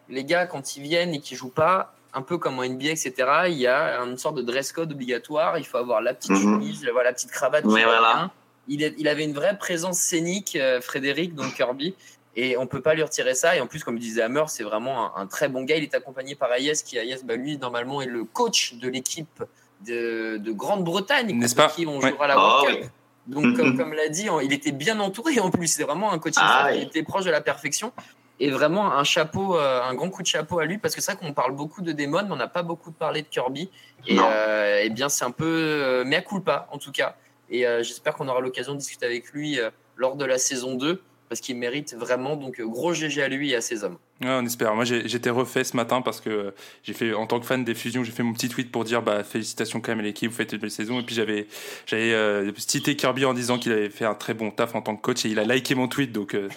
les 0.10 0.24
gars, 0.26 0.46
quand 0.48 0.76
ils 0.76 0.84
viennent 0.84 1.14
et 1.14 1.20
qu'ils 1.20 1.38
jouent 1.38 1.50
pas, 1.50 1.96
un 2.14 2.22
peu 2.22 2.38
comme 2.38 2.60
en 2.60 2.64
NBA, 2.64 2.90
etc., 2.92 3.14
il 3.48 3.58
y 3.58 3.66
a 3.68 3.98
une 4.04 4.18
sorte 4.18 4.36
de 4.36 4.42
dress 4.44 4.72
code 4.72 4.92
obligatoire. 4.92 5.58
Il 5.58 5.66
faut 5.66 5.78
avoir 5.78 6.02
la 6.02 6.14
petite 6.14 6.32
Mhm. 6.32 6.42
chemise, 6.42 6.84
voilà, 6.92 7.10
la 7.10 7.14
petite 7.14 7.32
cravate. 7.32 7.64
voilà. 7.66 8.14
bien. 8.16 8.32
Il, 8.67 8.84
est- 8.84 8.95
il 8.97 9.08
avait 9.08 9.23
une 9.26 9.34
vraie 9.34 9.58
présence 9.58 9.99
scénique, 9.99 10.56
euh, 10.56 10.80
Frédéric, 10.82 11.36
donc 11.36 11.54
Kirby. 11.56 11.95
Et 12.36 12.58
on 12.58 12.65
peut 12.65 12.82
pas 12.82 12.95
lui 12.95 13.04
retirer 13.04 13.36
ça. 13.36 13.56
Et 13.56 13.62
en 13.62 13.67
plus, 13.67 13.84
comme 13.84 13.99
disait 13.99 14.21
Hammer, 14.23 14.45
c'est 14.47 14.63
vraiment 14.63 15.15
un, 15.15 15.21
un 15.21 15.28
très 15.28 15.49
bon 15.49 15.63
gars. 15.63 15.76
Il 15.76 15.84
est 15.84 15.93
accompagné 15.93 16.34
par 16.36 16.52
Ayes, 16.54 16.73
qui 16.84 16.97
Ayes, 16.97 17.17
bah, 17.23 17.36
lui, 17.36 17.58
normalement, 17.58 18.02
est 18.02 18.08
le 18.08 18.23
coach 18.23 18.73
de 18.76 18.88
l'équipe 18.89 19.43
de, 19.86 20.38
de 20.38 20.52
Grande-Bretagne, 20.52 21.38
N'est-ce 21.38 21.56
pas 21.56 21.67
qui 21.67 21.86
on 21.86 21.99
Ouais. 21.99 22.10
jouera 22.10 22.28
la 22.28 22.34
Ah 22.36 22.38
World 22.38 22.76
oui. 22.76 22.82
Cup. 22.84 22.91
Donc, 23.28 23.56
comme, 23.56 23.78
comme 23.78 23.93
l'a 23.93 24.09
dit, 24.09 24.28
il 24.43 24.51
était 24.51 24.72
bien 24.72 24.99
entouré 24.99 25.39
en 25.39 25.49
plus. 25.51 25.68
C'est 25.68 25.84
vraiment 25.84 26.11
un 26.11 26.20
coaching 26.20 26.41
Ah 26.43 26.70
qui 26.72 26.80
oui. 26.80 26.84
était 26.86 27.03
proche 27.03 27.24
de 27.26 27.32
la 27.32 27.41
perfection. 27.41 27.93
Et 28.39 28.49
vraiment 28.49 28.91
un 28.91 29.03
chapeau, 29.03 29.55
euh, 29.57 29.82
un 29.84 29.93
grand 29.93 30.09
coup 30.09 30.24
de 30.24 30.28
chapeau 30.28 30.57
à 30.59 30.66
lui, 30.66 30.78
parce 30.80 30.95
que 30.95 31.01
c'est 31.01 31.14
vrai 31.14 31.22
qu'on 31.26 31.34
parle 31.34 31.51
beaucoup 31.53 31.82
de 31.82 31.91
Damon, 31.91 32.24
mais 32.26 32.32
on 32.32 32.36
n'a 32.36 32.47
pas 32.47 32.64
beaucoup 32.64 32.91
parlé 32.91 33.22
de 33.22 33.28
Kirby. 33.28 33.70
Et, 34.07 34.18
euh, 34.20 34.82
eh 34.84 34.89
bien, 34.89 35.07
c'est 35.07 35.24
un 35.24 35.32
peu 35.32 35.45
euh, 35.45 36.03
mea 36.03 36.22
culpa, 36.22 36.68
en 36.72 36.80
tout 36.80 36.91
cas. 36.91 37.16
Et 37.50 37.68
euh, 37.68 37.84
j'espère 37.84 38.16
qu'on 38.16 38.28
aura 38.28 38.41
l'occasion 38.41 38.74
de 38.74 38.80
discuter 38.80 39.06
avec 39.06 39.32
lui 39.32 39.60
euh, 39.60 39.70
lors 39.96 40.16
de 40.16 40.26
la 40.26 40.38
saison 40.38 40.76
2, 40.76 41.02
parce 41.30 41.41
qu'il 41.41 41.58
mérite 41.58 41.96
vraiment. 41.96 42.36
Donc, 42.36 42.60
euh, 42.60 42.68
gros 42.68 42.94
GG 42.94 43.22
à 43.22 43.28
lui 43.28 43.52
et 43.52 43.56
à 43.56 43.62
ses 43.62 43.84
hommes. 43.84 43.98
Ouais, 44.24 44.30
on 44.39 44.45
espère. 44.45 44.74
Moi, 44.76 44.86
j'ai- 44.86 45.07
j'étais 45.07 45.30
refait 45.30 45.63
ce 45.65 45.76
matin 45.76 46.01
parce 46.01 46.21
que 46.21 46.53
j'ai 46.84 46.93
fait, 46.93 47.13
en 47.13 47.28
tant 47.28 47.39
que 47.39 47.45
fan 47.45 47.63
des 47.65 47.76
fusions, 47.76 48.03
j'ai 48.03 48.11
fait 48.13 48.24
mon 48.24 48.32
petit 48.34 48.47
tweet 48.47 48.71
pour 48.71 48.86
dire 48.86 49.01
bah, 49.01 49.24
félicitations 49.24 49.82
quand 49.82 49.91
même 49.91 49.99
à 49.99 50.03
l'équipe, 50.03 50.30
vous 50.32 50.38
faites 50.38 50.53
une 50.53 50.59
belle 50.59 50.71
saison. 50.71 50.99
Et 50.99 51.03
puis 51.03 51.13
j'avais 51.15 51.47
j'avais 51.86 52.13
euh, 52.13 52.51
cité 52.55 52.95
Kirby 52.95 53.26
en 53.26 53.34
disant 53.34 53.57
qu'il 53.59 53.71
avait 53.74 53.89
fait 53.89 54.05
un 54.05 54.13
très 54.15 54.34
bon 54.34 54.49
taf 54.51 54.76
en 54.76 54.82
tant 54.82 54.95
que 54.95 55.01
coach 55.01 55.26
et 55.26 55.30
il 55.30 55.39
a 55.39 55.43
liké 55.43 55.76
mon 55.76 55.88
tweet. 55.88 56.11
Donc, 56.11 56.36
euh, 56.36 56.47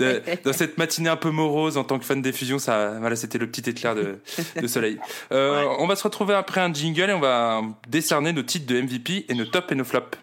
de- 0.00 0.20
dans 0.44 0.52
cette 0.52 0.78
matinée 0.78 1.08
un 1.10 1.16
peu 1.16 1.30
morose 1.30 1.76
en 1.76 1.84
tant 1.84 1.98
que 1.98 2.04
fan 2.04 2.20
des 2.22 2.32
fusions, 2.32 2.58
ça, 2.58 2.96
voilà, 2.98 3.14
c'était 3.14 3.38
le 3.38 3.46
petit 3.46 3.68
éclair 3.70 3.94
de, 3.94 4.18
de 4.60 4.66
soleil. 4.66 4.98
Euh, 5.32 5.64
On 5.78 5.86
va 5.86 5.94
se 5.96 6.02
retrouver 6.02 6.34
après 6.34 6.60
un 6.60 6.72
jingle 6.72 7.10
et 7.10 7.12
on 7.12 7.20
va 7.20 7.62
décerner 7.88 8.32
nos 8.32 8.42
titres 8.42 8.66
de 8.66 8.80
MVP 8.80 9.26
et 9.28 9.34
nos 9.34 9.44
tops 9.44 9.70
et 9.70 9.74
nos 9.74 9.84
flops. 9.84 10.18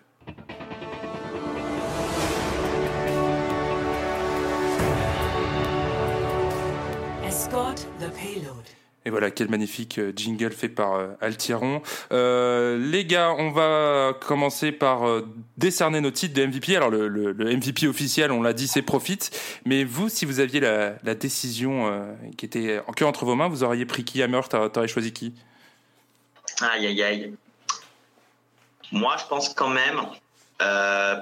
Et 9.06 9.10
voilà, 9.10 9.32
quel 9.32 9.49
magnifique 9.49 9.99
euh, 9.99 10.14
jingle 10.16 10.51
fait 10.51 10.70
par 10.70 10.93
euh, 10.93 11.08
Altiron. 11.20 11.82
Euh, 12.14 12.78
les 12.78 13.04
gars, 13.04 13.34
on 13.38 13.51
va 13.51 14.14
commencer 14.14 14.72
par 14.72 15.01
décerner 15.58 15.99
nos 15.99 16.12
titres 16.12 16.34
de 16.34 16.45
MVP. 16.45 16.78
Alors, 16.78 16.89
le, 16.89 17.34
MVP 17.34 17.88
officiel, 17.88 18.32
on 18.32 18.41
l'a 18.41 18.54
dit, 18.54 18.68
c'est 18.68 18.82
Profit. 18.82 19.20
Mais 19.66 19.84
vous, 19.84 20.08
si 20.08 20.26
vous 20.26 20.39
aviez 20.39 20.60
la, 20.60 21.16
décision 21.16 22.16
qui 22.38 22.45
était 22.45 22.82
que 22.95 23.06
entre 23.06 23.26
vos 23.26 23.36
mains, 23.36 23.47
vous 23.47 23.64
auriez 23.64 23.86
pris 23.86 24.04
qui 24.04 24.22
Hammer 24.24 24.41
T'aurais 24.49 24.88
choisi 24.88 25.14
qui? 25.14 25.34
Aïe, 26.62 26.88
aïe, 26.88 27.04
aïe. 27.04 27.34
Moi, 28.91 29.16
je 29.20 29.26
pense 29.28 29.49
quand 29.49 29.70
même, 29.70 30.01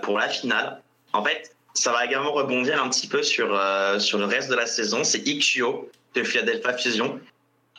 pour 0.03 0.17
la 0.17 0.29
finale, 0.29 0.81
en 1.13 1.23
fait, 1.23 1.55
ça 1.73 1.91
va 1.91 2.05
également 2.05 2.31
rebondir 2.31 2.81
un 2.81 2.89
petit 2.89 3.07
peu 3.07 3.23
sur, 3.23 3.59
sur 3.99 4.17
le 4.17 4.25
reste 4.25 4.49
de 4.49 4.55
la 4.55 4.67
saison. 4.67 5.03
C'est 5.03 5.27
Ikshio 5.27 5.89
de 6.15 6.23
Philadelphia 6.23 6.77
Fusion. 6.77 7.19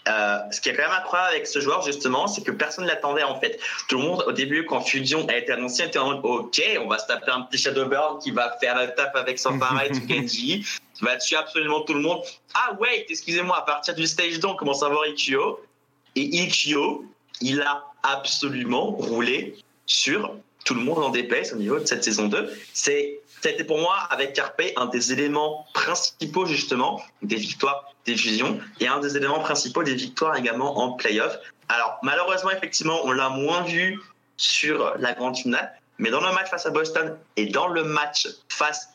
Euh, 0.09 0.39
ce 0.51 0.61
qui 0.61 0.69
est 0.69 0.75
quand 0.75 0.83
même 0.83 0.99
incroyable 0.99 1.35
avec 1.35 1.47
ce 1.47 1.61
joueur, 1.61 1.83
justement, 1.83 2.27
c'est 2.27 2.43
que 2.43 2.51
personne 2.51 2.85
ne 2.85 2.89
l'attendait, 2.89 3.23
en 3.23 3.39
fait. 3.39 3.61
Tout 3.89 3.99
le 3.99 4.03
monde, 4.03 4.25
au 4.27 4.33
début, 4.33 4.67
quand 4.67 4.81
Fusion 4.81 5.27
a 5.29 5.37
été 5.37 5.53
annoncé, 5.53 5.85
était 5.85 5.99
en 5.99 6.11
mode, 6.11 6.21
OK, 6.25 6.63
on 6.81 6.89
va 6.89 6.99
se 6.99 7.07
taper 7.07 7.31
un 7.31 7.43
petit 7.43 7.59
Shadowburn 7.59 8.19
qui 8.19 8.33
va 8.33 8.57
faire 8.59 8.81
le 8.81 8.93
taf 8.95 9.15
avec 9.15 9.39
son 9.39 9.59
pareil, 9.59 9.93
Genji, 10.09 10.67
qui 10.95 11.05
va 11.05 11.17
tuer 11.17 11.37
absolument 11.37 11.83
tout 11.83 11.95
le 11.95 12.01
monde. 12.01 12.21
Ah, 12.55 12.77
wait, 12.81 13.07
excusez-moi, 13.09 13.57
à 13.59 13.63
partir 13.63 13.95
du 13.95 14.07
stage 14.07 14.41
2, 14.41 14.49
on 14.49 14.57
commence 14.57 14.83
à 14.83 14.89
voir 14.89 15.05
Ikshio. 15.05 15.61
Et 16.17 16.43
Ikshio, 16.43 17.05
il 17.41 17.61
a 17.63 17.85
absolument 18.03 18.91
roulé 18.91 19.57
sur 19.87 20.35
tout 20.65 20.75
le 20.75 20.81
monde 20.81 20.99
en 20.99 21.11
déplaise 21.11 21.53
au 21.53 21.57
niveau 21.57 21.79
de 21.79 21.87
cette 21.87 22.05
saison 22.05 22.29
2. 22.29 22.53
C'est, 22.73 23.21
c'était 23.43 23.65
pour 23.65 23.79
moi, 23.79 23.97
avec 24.11 24.35
Carpe, 24.35 24.63
un 24.77 24.87
des 24.87 25.13
éléments 25.13 25.67
principaux, 25.75 26.47
justement, 26.47 27.03
des 27.23 27.37
victoires 27.37 27.93
des 28.07 28.17
fusions 28.17 28.61
et 28.81 28.87
un 28.87 29.01
des 29.01 29.17
éléments 29.17 29.41
principaux 29.41 29.83
des 29.83 29.95
victoires 29.95 30.37
également 30.37 30.79
en 30.79 30.93
playoff. 30.93 31.37
Alors, 31.69 31.99
malheureusement, 32.03 32.51
effectivement, 32.51 33.01
on 33.05 33.13
l'a 33.13 33.29
moins 33.29 33.63
vu 33.63 34.01
sur 34.37 34.95
la 34.99 35.13
grande 35.13 35.37
finale, 35.37 35.73
mais 35.99 36.11
dans 36.11 36.21
le 36.21 36.33
match 36.33 36.51
face 36.51 36.67
à 36.67 36.71
Boston 36.71 37.17
et 37.37 37.47
dans 37.47 37.69
le 37.69 37.85
match 37.85 38.29
face 38.49 38.89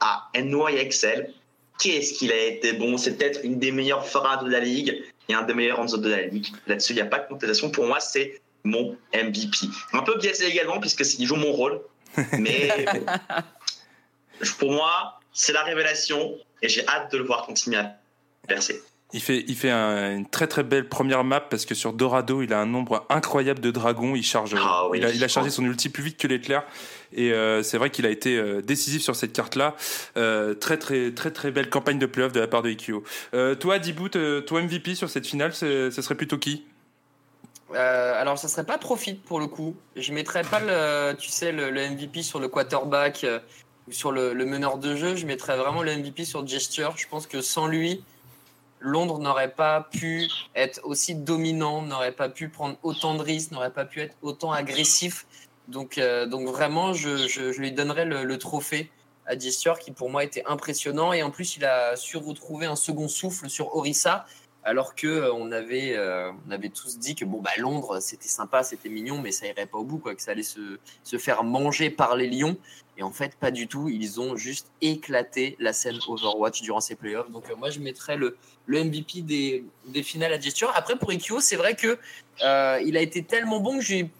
à 0.00 0.28
NYXL, 0.34 1.32
qu'est-ce 1.80 2.14
qu'il 2.14 2.32
a 2.32 2.36
été 2.36 2.72
bon? 2.74 2.96
C'est 2.96 3.16
peut-être 3.16 3.40
une 3.44 3.58
des 3.58 3.72
meilleures 3.72 4.06
forwards 4.06 4.44
de 4.44 4.50
la 4.50 4.60
ligue 4.60 5.02
et 5.28 5.34
un 5.34 5.42
des 5.42 5.54
meilleurs 5.54 5.80
en 5.80 5.88
zone 5.88 6.02
de 6.02 6.10
la 6.10 6.22
ligue. 6.22 6.48
Là-dessus, 6.66 6.92
il 6.92 6.96
n'y 6.96 7.02
a 7.02 7.06
pas 7.06 7.18
de 7.18 7.28
contestation. 7.28 7.70
Pour 7.70 7.86
moi, 7.86 7.98
c'est 8.00 8.40
mon 8.62 8.96
MVP. 9.12 9.66
Un 9.92 10.02
peu 10.02 10.16
biaisé 10.18 10.46
également, 10.46 10.78
puisque 10.80 11.04
c'est- 11.04 11.18
il 11.18 11.26
joue 11.26 11.36
mon 11.36 11.52
rôle. 11.52 11.80
Mais 12.38 12.86
pour 14.58 14.72
moi, 14.72 15.20
c'est 15.32 15.52
la 15.52 15.62
révélation 15.62 16.34
et 16.62 16.68
j'ai 16.68 16.86
hâte 16.86 17.12
de 17.12 17.18
le 17.18 17.24
voir 17.24 17.46
continuer 17.46 17.76
à 17.78 17.96
percer. 18.46 18.82
Il 19.12 19.20
fait, 19.20 19.44
il 19.46 19.54
fait 19.54 19.70
un- 19.70 20.16
une 20.16 20.28
très 20.28 20.48
très 20.48 20.64
belle 20.64 20.88
première 20.88 21.22
map 21.22 21.40
parce 21.40 21.66
que 21.66 21.74
sur 21.76 21.92
Dorado, 21.92 22.42
il 22.42 22.52
a 22.52 22.58
un 22.58 22.66
nombre 22.66 23.06
incroyable 23.10 23.60
de 23.60 23.70
dragons. 23.70 24.16
Il 24.16 24.24
charge, 24.24 24.56
Ah 24.58 24.88
oui. 24.88 24.98
il, 24.98 25.04
a, 25.06 25.10
il 25.10 25.22
a 25.22 25.28
chargé 25.28 25.50
son 25.50 25.64
ulti 25.64 25.88
plus 25.88 26.02
vite 26.02 26.16
que 26.16 26.26
l'éclair. 26.26 26.64
Et 27.12 27.32
euh, 27.32 27.62
c'est 27.62 27.78
vrai 27.78 27.90
qu'il 27.90 28.06
a 28.06 28.10
été 28.10 28.36
euh, 28.36 28.60
décisif 28.60 29.02
sur 29.02 29.14
cette 29.14 29.32
carte-là. 29.32 29.76
Euh, 30.16 30.54
très 30.54 30.78
très 30.78 31.12
très 31.12 31.30
très 31.30 31.52
belle 31.52 31.70
campagne 31.70 32.00
de 32.00 32.06
playoff 32.06 32.32
de 32.32 32.40
la 32.40 32.48
part 32.48 32.62
de. 32.62 32.74
Euh, 33.34 33.54
toi, 33.54 33.78
Dibout, 33.78 34.16
euh, 34.16 34.40
toi 34.40 34.60
MVP 34.62 34.96
sur 34.96 35.08
cette 35.08 35.28
finale, 35.28 35.54
ce 35.54 35.90
serait 35.92 36.16
plutôt 36.16 36.38
qui? 36.38 36.64
Euh, 37.74 38.20
alors, 38.20 38.38
ça 38.38 38.48
serait 38.48 38.64
pas 38.66 38.78
Profit 38.78 39.14
pour 39.14 39.38
le 39.38 39.46
coup. 39.46 39.76
Je 39.96 40.12
mettrais 40.12 40.42
pas 40.42 40.60
le, 40.60 41.14
tu 41.16 41.28
sais, 41.30 41.52
le, 41.52 41.70
le 41.70 41.88
MVP 41.90 42.22
sur 42.22 42.38
le 42.40 42.48
quarterback 42.48 43.24
euh, 43.24 43.38
sur 43.90 44.12
le, 44.12 44.34
meneur 44.44 44.78
de 44.78 44.94
jeu. 44.96 45.16
Je 45.16 45.26
mettrais 45.26 45.56
vraiment 45.56 45.82
le 45.82 45.96
MVP 45.96 46.24
sur 46.24 46.46
Gesture. 46.46 46.94
Je 46.96 47.06
pense 47.08 47.26
que 47.26 47.40
sans 47.40 47.66
lui, 47.66 48.02
Londres 48.80 49.18
n'aurait 49.18 49.52
pas 49.52 49.88
pu 49.90 50.28
être 50.54 50.80
aussi 50.84 51.14
dominant, 51.14 51.82
n'aurait 51.82 52.12
pas 52.12 52.28
pu 52.28 52.48
prendre 52.48 52.76
autant 52.82 53.14
de 53.14 53.22
risques, 53.22 53.50
n'aurait 53.52 53.72
pas 53.72 53.84
pu 53.84 54.00
être 54.00 54.16
autant 54.22 54.52
agressif. 54.52 55.26
Donc, 55.68 55.98
euh, 55.98 56.26
donc 56.26 56.46
vraiment, 56.48 56.92
je, 56.92 57.28
je- 57.28 57.58
lui 57.58 57.72
donnerais 57.72 58.04
le, 58.04 58.38
trophée 58.38 58.90
à 59.26 59.38
Gesture 59.38 59.78
qui 59.78 59.90
pour 59.90 60.10
moi 60.10 60.24
était 60.24 60.42
impressionnant. 60.46 61.12
Et 61.12 61.22
en 61.22 61.30
plus, 61.30 61.56
il 61.56 61.64
a 61.64 61.96
su 61.96 62.16
retrouver 62.18 62.66
un 62.66 62.76
second 62.76 63.08
souffle 63.08 63.48
sur 63.48 63.74
Orissa 63.74 64.26
alors 64.66 64.94
que 64.94 65.06
euh, 65.06 65.32
on 65.32 65.52
avait 65.52 65.94
euh, 65.94 66.30
on 66.48 66.50
avait 66.50 66.70
tous 66.70 66.98
dit 66.98 67.14
que 67.14 67.26
bon 67.26 67.42
bah 67.42 67.50
Londres 67.58 68.00
c'était 68.00 68.28
sympa 68.28 68.62
c'était 68.62 68.88
mignon 68.88 69.20
mais 69.20 69.30
ça 69.30 69.46
irait 69.46 69.66
pas 69.66 69.76
au 69.76 69.84
bout 69.84 69.98
quoi 69.98 70.14
que 70.14 70.22
ça 70.22 70.30
allait 70.30 70.42
se 70.42 71.18
faire 71.18 71.44
manger 71.44 71.90
par 71.90 72.16
les 72.16 72.28
lions 72.28 72.56
et 72.96 73.02
en 73.02 73.10
fait 73.10 73.34
pas 73.36 73.50
du 73.50 73.66
tout. 73.66 73.88
Ils 73.88 74.20
ont 74.20 74.36
juste 74.36 74.68
éclaté 74.80 75.56
la 75.58 75.72
scène 75.72 75.98
Overwatch 76.06 76.62
durant 76.62 76.80
ces 76.80 76.94
playoffs. 76.94 77.30
Donc 77.30 77.50
euh, 77.50 77.56
moi 77.56 77.70
je 77.70 77.80
mettrais 77.80 78.16
le 78.16 78.36
MVP 78.68 79.22
des, 79.22 80.02
finales 80.02 80.32
à 80.32 80.40
gesture 80.40 80.72
après 80.74 80.96
pour 80.96 81.10
Ikyo 81.10 81.40
c'est 81.40 81.56
vrai 81.56 81.74
que 81.76 81.98
euh, 82.42 82.80
il 82.84 82.96
a 82.96 83.00
été 83.00 83.22
tellement 83.22 83.60
bon 83.60 83.78
que 83.78 83.84
je 83.84 83.94
lui 83.94 84.10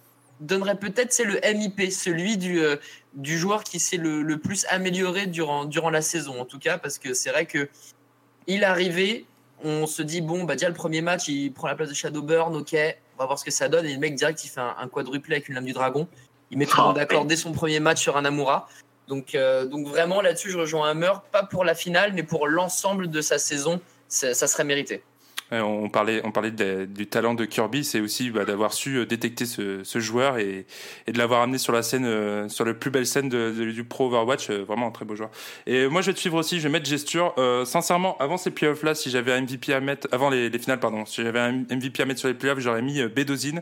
donnerais 0.41 0.79
peut-être 0.79 1.13
c'est 1.13 1.25
le 1.25 1.41
MIP 1.43 1.91
celui 1.91 2.37
du 2.37 2.61
euh, 2.61 2.77
du 3.15 3.39
joueur 3.39 3.65
qui 3.65 3.79
s'est 3.79 3.97
le, 3.97 4.37
plus 4.39 4.67
amélioré 4.69 5.27
durant 5.27 5.91
la 5.91 6.03
saison 6.03 6.41
en 6.41 6.45
tout 6.45 6.59
cas 6.59 6.79
parce 6.79 6.99
que 6.99 7.15
c'est 7.15 7.31
vrai 7.31 7.47
que 7.47 7.69
il 8.47 8.65
arrivé 8.65 9.25
on 9.63 9.87
se 9.87 10.03
dit 10.03 10.21
bon 10.21 10.45
bah 10.45 10.55
déjà 10.55 10.69
le 10.69 10.75
premier 10.75 11.01
match 11.01 11.29
il 11.29 11.53
prend 11.53 11.69
la 11.69 11.75
place 11.75 11.89
de 11.89 11.95
Shadowburn 11.95 12.55
ok 12.55 12.77
on 13.17 13.23
va 13.23 13.27
voir 13.27 13.39
ce 13.39 13.45
que 13.45 13.51
ça 13.51 13.69
donne. 13.69 13.87
Et 13.87 13.93
le 13.93 13.99
mec 13.99 14.15
direct 14.15 14.45
il 14.45 14.49
fait 14.49 14.61
un, 14.61 14.75
un 14.79 14.89
quadruplé 14.89 15.37
avec 15.37 15.49
une 15.49 15.55
lame 15.55 15.65
du 15.65 15.73
dragon 15.73 16.09
il 16.55 16.59
met 16.59 16.67
tout 16.67 16.77
le 16.77 16.85
monde 16.85 16.97
d'accord 16.97 17.25
dès 17.25 17.35
son 17.37 17.53
premier 17.53 17.81
match 17.81 18.01
sur 18.01 18.17
un 18.17 18.23
donc 19.09 19.35
euh, 19.35 19.67
donc 19.67 19.89
vraiment 19.89 20.23
là-dessus 20.23 20.51
je 20.51 20.59
rejoins 20.59 20.89
Hammer 20.89 21.13
pas 21.33 21.43
pour 21.43 21.65
la 21.65 21.75
finale 21.75 22.13
mais 22.15 22.23
pour 22.23 22.47
l'ensemble 22.47 23.11
de 23.11 23.21
sa 23.21 23.39
saison 23.39 23.81
ça, 24.07 24.35
ça 24.35 24.47
serait 24.47 24.63
mérité 24.63 25.03
On 25.61 25.89
parlait, 25.89 26.21
on 26.25 26.31
parlait 26.33 26.51
de- 26.51 26.85
du 26.85 27.07
talent 27.07 27.35
de 27.35 27.45
Kirby, 27.45 27.85
c'est 27.85 28.01
aussi 28.01 28.31
bah, 28.31 28.45
d'avoir 28.45 28.73
su 28.73 28.97
euh, 28.99 29.07
détecter 29.07 29.47
ce, 29.47 29.83
ce 29.85 29.99
joueur 29.99 30.39
et, 30.39 30.67
et 31.07 31.13
de 31.13 31.19
l'avoir 31.19 31.43
amené 31.43 31.59
sur 31.59 31.73
la 31.73 31.83
scène, 31.83 32.05
euh, 32.07 32.49
sur 32.49 32.65
la 32.65 32.75
plus 32.75 32.91
belle 32.91 33.07
scène 33.07 33.29
de- 33.29 33.53
de- 33.57 33.71
du 33.71 33.85
Pro 33.85 34.07
Overwatch. 34.07 34.51
euh, 34.51 34.65
vraiment 34.67 34.89
un 34.89 34.91
très 34.91 35.05
beau 35.05 35.15
joueur. 35.17 35.31
Et 35.67 35.87
moi, 35.89 36.01
je 36.01 36.07
vais 36.07 36.15
te 36.15 36.19
suivre 36.21 36.37
aussi. 36.39 36.59
Je 36.59 36.65
vais 36.65 36.69
mettre 36.73 36.89
gesture. 36.89 37.35
Euh, 37.39 37.65
sincèrement, 37.65 38.17
avant 38.19 38.37
ces 38.37 38.51
playoffs 38.51 38.83
là, 38.83 38.95
si 38.95 39.11
j'avais 39.11 39.33
un 39.33 39.41
MVP 39.43 39.73
à 39.75 39.81
mettre, 39.81 40.09
avant 40.13 40.31
les, 40.31 40.49
les 40.51 40.59
finales, 40.59 40.81
pardon, 40.81 41.05
si 41.07 41.23
j'avais 41.23 41.41
un 41.41 41.53
MVP 41.71 42.03
à 42.03 42.07
mettre 42.07 42.21
sur 42.21 42.29
les 42.29 42.35
playoffs, 42.35 42.59
j'aurais 42.61 42.83
mis 42.83 43.01
euh, 43.01 43.09
Bedozin, 43.09 43.61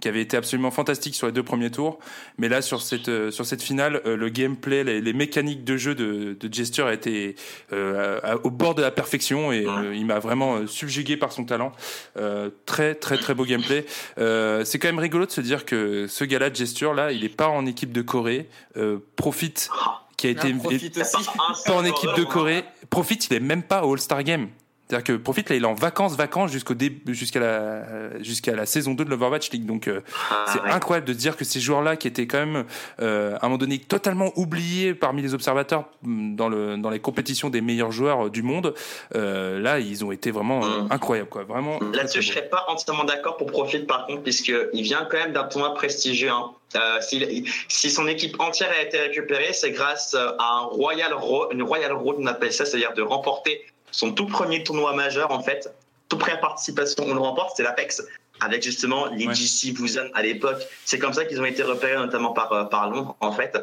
qui 0.00 0.08
avait 0.08 0.20
été 0.22 0.36
absolument 0.36 0.70
fantastique 0.70 1.14
sur 1.14 1.26
les 1.26 1.32
deux 1.32 1.42
premiers 1.42 1.70
tours. 1.70 1.98
Mais 2.38 2.48
là, 2.48 2.62
sur 2.62 2.82
cette 2.82 3.08
euh, 3.08 3.30
sur 3.30 3.46
cette 3.46 3.62
finale, 3.62 4.00
euh, 4.06 4.16
le 4.16 4.28
gameplay, 4.28 4.84
les, 4.84 5.00
les 5.00 5.12
mécaniques 5.12 5.64
de 5.64 5.76
jeu 5.76 5.94
de, 5.94 6.36
de 6.38 6.52
gesture 6.54 6.90
étaient 6.90 7.34
euh, 7.72 8.20
au 8.44 8.50
bord 8.50 8.74
de 8.74 8.82
la 8.82 8.90
perfection 8.90 9.52
et 9.52 9.66
euh, 9.66 9.94
il 9.94 10.06
m'a 10.06 10.18
vraiment 10.18 10.56
euh, 10.56 10.66
subjugué 10.66 11.16
par 11.16 11.31
son 11.32 11.44
talent. 11.44 11.72
Euh, 12.16 12.50
très 12.66 12.94
très 12.94 13.18
très 13.18 13.34
beau 13.34 13.44
gameplay. 13.44 13.84
Euh, 14.18 14.64
c'est 14.64 14.78
quand 14.78 14.88
même 14.88 14.98
rigolo 14.98 15.26
de 15.26 15.30
se 15.30 15.40
dire 15.40 15.64
que 15.64 16.06
ce 16.06 16.24
gars-là 16.24 16.50
de 16.50 16.56
gesture 16.56 16.94
là, 16.94 17.12
il 17.12 17.24
est 17.24 17.34
pas 17.34 17.48
en 17.48 17.66
équipe 17.66 17.92
de 17.92 18.02
Corée. 18.02 18.48
Euh, 18.76 18.98
profite 19.16 19.70
qui 20.16 20.28
a 20.28 20.30
été 20.30 20.54
Ah, 20.54 21.52
pas 21.66 21.74
en 21.74 21.84
équipe 21.84 22.14
de 22.16 22.24
Corée. 22.24 22.64
Profite, 22.90 23.28
il 23.28 23.34
est 23.36 23.40
même 23.40 23.62
pas 23.62 23.84
au 23.84 23.94
All-Star 23.94 24.22
Game. 24.22 24.48
C'est-à-dire 24.92 25.16
que 25.16 25.22
Profit, 25.22 25.42
là, 25.48 25.56
il 25.56 25.62
est 25.62 25.66
en 25.66 25.72
vacances, 25.72 26.16
vacances 26.16 26.52
jusqu'au 26.52 26.74
début, 26.74 27.14
jusqu'à 27.14 27.40
la, 27.40 28.20
jusqu'à 28.22 28.54
la 28.54 28.66
saison 28.66 28.92
2 28.92 29.06
de 29.06 29.08
l'Overwatch 29.10 29.50
League. 29.50 29.64
Donc, 29.64 29.88
euh, 29.88 30.02
Ah, 30.30 30.44
c'est 30.52 30.60
ouais. 30.60 30.70
incroyable 30.70 31.06
de 31.06 31.14
dire 31.14 31.34
que 31.34 31.46
ces 31.46 31.60
joueurs-là, 31.60 31.96
qui 31.96 32.08
étaient 32.08 32.26
quand 32.26 32.40
même, 32.44 32.64
euh, 33.00 33.34
à 33.40 33.46
un 33.46 33.48
moment 33.48 33.56
donné, 33.56 33.78
totalement 33.78 34.32
oubliés 34.36 34.92
parmi 34.92 35.22
les 35.22 35.32
observateurs 35.32 35.84
mm, 36.02 36.36
dans, 36.36 36.50
le, 36.50 36.76
dans 36.76 36.90
les 36.90 37.00
compétitions 37.00 37.48
des 37.48 37.62
meilleurs 37.62 37.90
joueurs 37.90 38.26
euh, 38.26 38.30
du 38.30 38.42
monde, 38.42 38.74
euh, 39.14 39.58
là, 39.60 39.78
ils 39.78 40.04
ont 40.04 40.12
été 40.12 40.30
vraiment 40.30 40.60
Mm. 40.60 40.88
incroyables, 40.90 41.28
quoi. 41.30 41.44
Vraiment. 41.44 41.80
Là-dessus, 41.94 42.20
je 42.20 42.28
serais 42.28 42.48
pas 42.50 42.66
entièrement 42.68 43.04
d'accord 43.04 43.38
pour 43.38 43.46
Profit, 43.50 43.78
par 43.86 44.06
contre, 44.06 44.22
puisqu'il 44.24 44.82
vient 44.82 45.08
quand 45.10 45.16
même 45.16 45.32
d'un 45.32 45.44
tournoi 45.44 45.72
prestigieux. 45.72 46.28
hein. 46.30 46.50
Euh, 46.74 47.00
s'il- 47.02 47.44
si 47.68 47.90
son 47.90 48.06
équipe 48.06 48.38
entière 48.40 48.70
a 48.78 48.82
été 48.82 48.98
récupérée, 48.98 49.52
c'est 49.52 49.72
grâce 49.72 50.14
à 50.14 50.36
un 50.38 50.60
Royal 50.66 51.12
Road, 51.14 51.48
une 51.52 51.62
Royal 51.62 51.92
Road, 51.92 52.16
on 52.18 52.26
appelle 52.26 52.52
ça, 52.52 52.64
c'est-à-dire 52.64 52.94
de 52.94 53.02
remporter 53.02 53.62
son 53.92 54.12
tout 54.12 54.26
premier 54.26 54.64
tournoi 54.64 54.94
majeur, 54.94 55.30
en 55.30 55.40
fait. 55.42 55.72
Toute 56.08 56.18
première 56.18 56.40
participation, 56.40 57.04
on 57.06 57.14
le 57.14 57.20
remporte, 57.20 57.56
c'est 57.56 57.62
l'Apex, 57.62 58.02
avec 58.40 58.62
justement 58.62 59.06
les 59.06 59.26
Ouais. 59.28 59.34
GC 59.34 59.72
Busan 59.72 60.08
à 60.14 60.22
l'époque. 60.22 60.60
C'est 60.84 60.98
comme 60.98 61.12
ça 61.12 61.24
qu'ils 61.24 61.40
ont 61.40 61.44
été 61.44 61.62
repérés, 61.62 61.96
notamment 61.96 62.32
par, 62.32 62.52
euh, 62.52 62.64
par 62.64 62.90
Londres, 62.90 63.16
en 63.20 63.32
fait. 63.32 63.56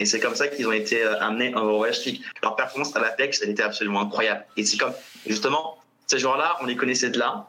Et 0.00 0.06
c'est 0.06 0.18
comme 0.18 0.34
ça 0.34 0.48
qu'ils 0.48 0.66
ont 0.66 0.72
été 0.72 1.04
euh, 1.04 1.20
amenés 1.20 1.54
en 1.54 1.60
Overwatch 1.62 2.04
League. 2.04 2.22
Leur 2.42 2.56
performance 2.56 2.96
à 2.96 3.00
l'Apex, 3.00 3.42
elle 3.42 3.50
était 3.50 3.62
absolument 3.62 4.00
incroyable. 4.00 4.44
Et 4.56 4.64
c'est 4.64 4.76
comme, 4.76 4.92
justement, 5.26 5.78
ces 6.06 6.18
joueurs-là, 6.18 6.56
on 6.62 6.66
les 6.66 6.74
connaissait 6.76 7.10
de 7.10 7.18
là. 7.18 7.46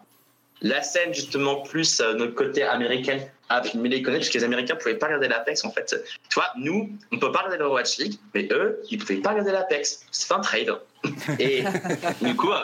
La 0.61 0.81
scène, 0.81 1.13
justement, 1.13 1.61
plus 1.61 1.99
euh, 1.99 2.13
notre 2.13 2.33
côté 2.33 2.63
américain, 2.63 3.19
a 3.49 3.61
mais 3.75 3.89
les 3.89 4.01
connaître, 4.01 4.21
parce 4.21 4.29
que 4.29 4.37
les 4.37 4.43
Américains 4.43 4.73
ne 4.75 4.79
pouvaient 4.79 4.95
pas 4.97 5.07
regarder 5.07 5.27
l'Apex, 5.27 5.63
en 5.65 5.71
fait. 5.71 5.95
Tu 6.29 6.33
vois, 6.35 6.47
nous, 6.57 6.89
on 7.11 7.15
ne 7.15 7.19
peut 7.21 7.31
pas 7.31 7.39
regarder 7.39 7.57
l'Overwatch 7.57 7.97
League, 7.97 8.13
mais 8.33 8.47
eux, 8.51 8.81
ils 8.89 8.97
ne 8.97 9.03
pouvaient 9.03 9.21
pas 9.21 9.31
regarder 9.31 9.51
l'Apex. 9.51 10.05
C'est 10.11 10.31
un 10.31 10.39
trade. 10.39 10.69
Et 11.39 11.63
du 12.21 12.35
coup, 12.35 12.51
euh, 12.51 12.63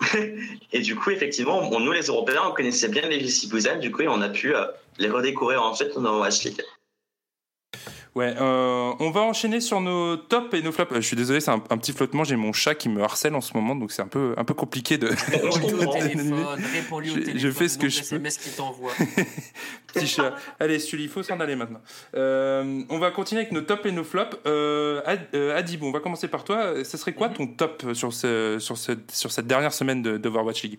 et 0.72 0.80
du 0.80 0.96
coup, 0.96 1.10
effectivement, 1.10 1.60
on- 1.70 1.80
nous, 1.80 1.92
les 1.92 2.06
Européens, 2.06 2.42
on 2.48 2.52
connaissait 2.52 2.88
bien 2.88 3.02
les 3.08 3.20
JC 3.20 3.48
Busan, 3.48 3.78
du 3.78 3.90
coup, 3.92 4.02
et 4.02 4.08
on 4.08 4.20
a 4.22 4.28
pu 4.28 4.54
euh, 4.54 4.64
les 4.98 5.08
redécouvrir 5.08 5.62
ensuite 5.62 5.94
dans 5.94 6.04
Overwatch 6.16 6.44
League. 6.44 6.62
Ouais, 8.14 8.32
euh, 8.40 8.92
on 9.00 9.10
va 9.10 9.22
enchaîner 9.22 9.60
sur 9.60 9.80
nos 9.80 10.16
tops 10.16 10.54
et 10.54 10.62
nos 10.62 10.70
flops. 10.70 10.92
Euh, 10.92 11.00
je 11.00 11.06
suis 11.06 11.16
désolé, 11.16 11.40
c'est 11.40 11.50
un, 11.50 11.60
un 11.68 11.76
petit 11.78 11.92
flottement. 11.92 12.22
J'ai 12.22 12.36
mon 12.36 12.52
chat 12.52 12.76
qui 12.76 12.88
me 12.88 13.02
harcèle 13.02 13.34
en 13.34 13.40
ce 13.40 13.52
moment, 13.54 13.74
donc 13.74 13.90
c'est 13.90 14.02
un 14.02 14.06
peu, 14.06 14.34
un 14.36 14.44
peu 14.44 14.54
compliqué 14.54 14.98
de. 14.98 15.08
Réponds-lui 15.08 15.74
au 15.84 15.92
téléphone, 15.92 16.62
réponds-lui 16.72 17.10
au 17.10 17.38
Je- 17.38 17.50
fais 17.50 17.66
ce 17.68 17.76
que 17.76 17.88
je 17.88 17.98
peux. 18.00 18.04
SMS 18.16 18.38
qu'il 18.38 18.52
t'envoie. 18.52 18.92
Petit 19.92 20.06
chat. 20.06 20.36
Allez, 20.60 20.78
Sully, 20.78 21.04
il 21.04 21.08
faut 21.08 21.24
s'en 21.24 21.40
aller 21.40 21.56
maintenant. 21.56 21.80
Euh, 22.14 22.82
on 22.88 22.98
va 23.00 23.10
continuer 23.10 23.40
avec 23.42 23.52
nos 23.52 23.62
tops 23.62 23.84
et 23.86 23.90
nos 23.92 24.04
flops. 24.04 24.36
Euh, 24.46 25.00
Ad- 25.06 25.34
Adib, 25.56 25.82
on 25.82 25.90
va 25.90 25.98
commencer 25.98 26.28
par 26.28 26.44
toi. 26.44 26.84
Ce 26.84 26.96
serait 26.96 27.14
quoi 27.14 27.28
Mhm. 27.30 27.34
ton 27.34 27.46
top 27.48 27.84
sur, 27.94 28.12
ce, 28.12 28.58
sur, 28.60 28.78
ce, 28.78 28.92
sur 29.12 29.32
cette 29.32 29.48
dernière 29.48 29.72
semaine 29.72 30.02
de, 30.02 30.18
d'Overwatch 30.18 30.62
League? 30.62 30.78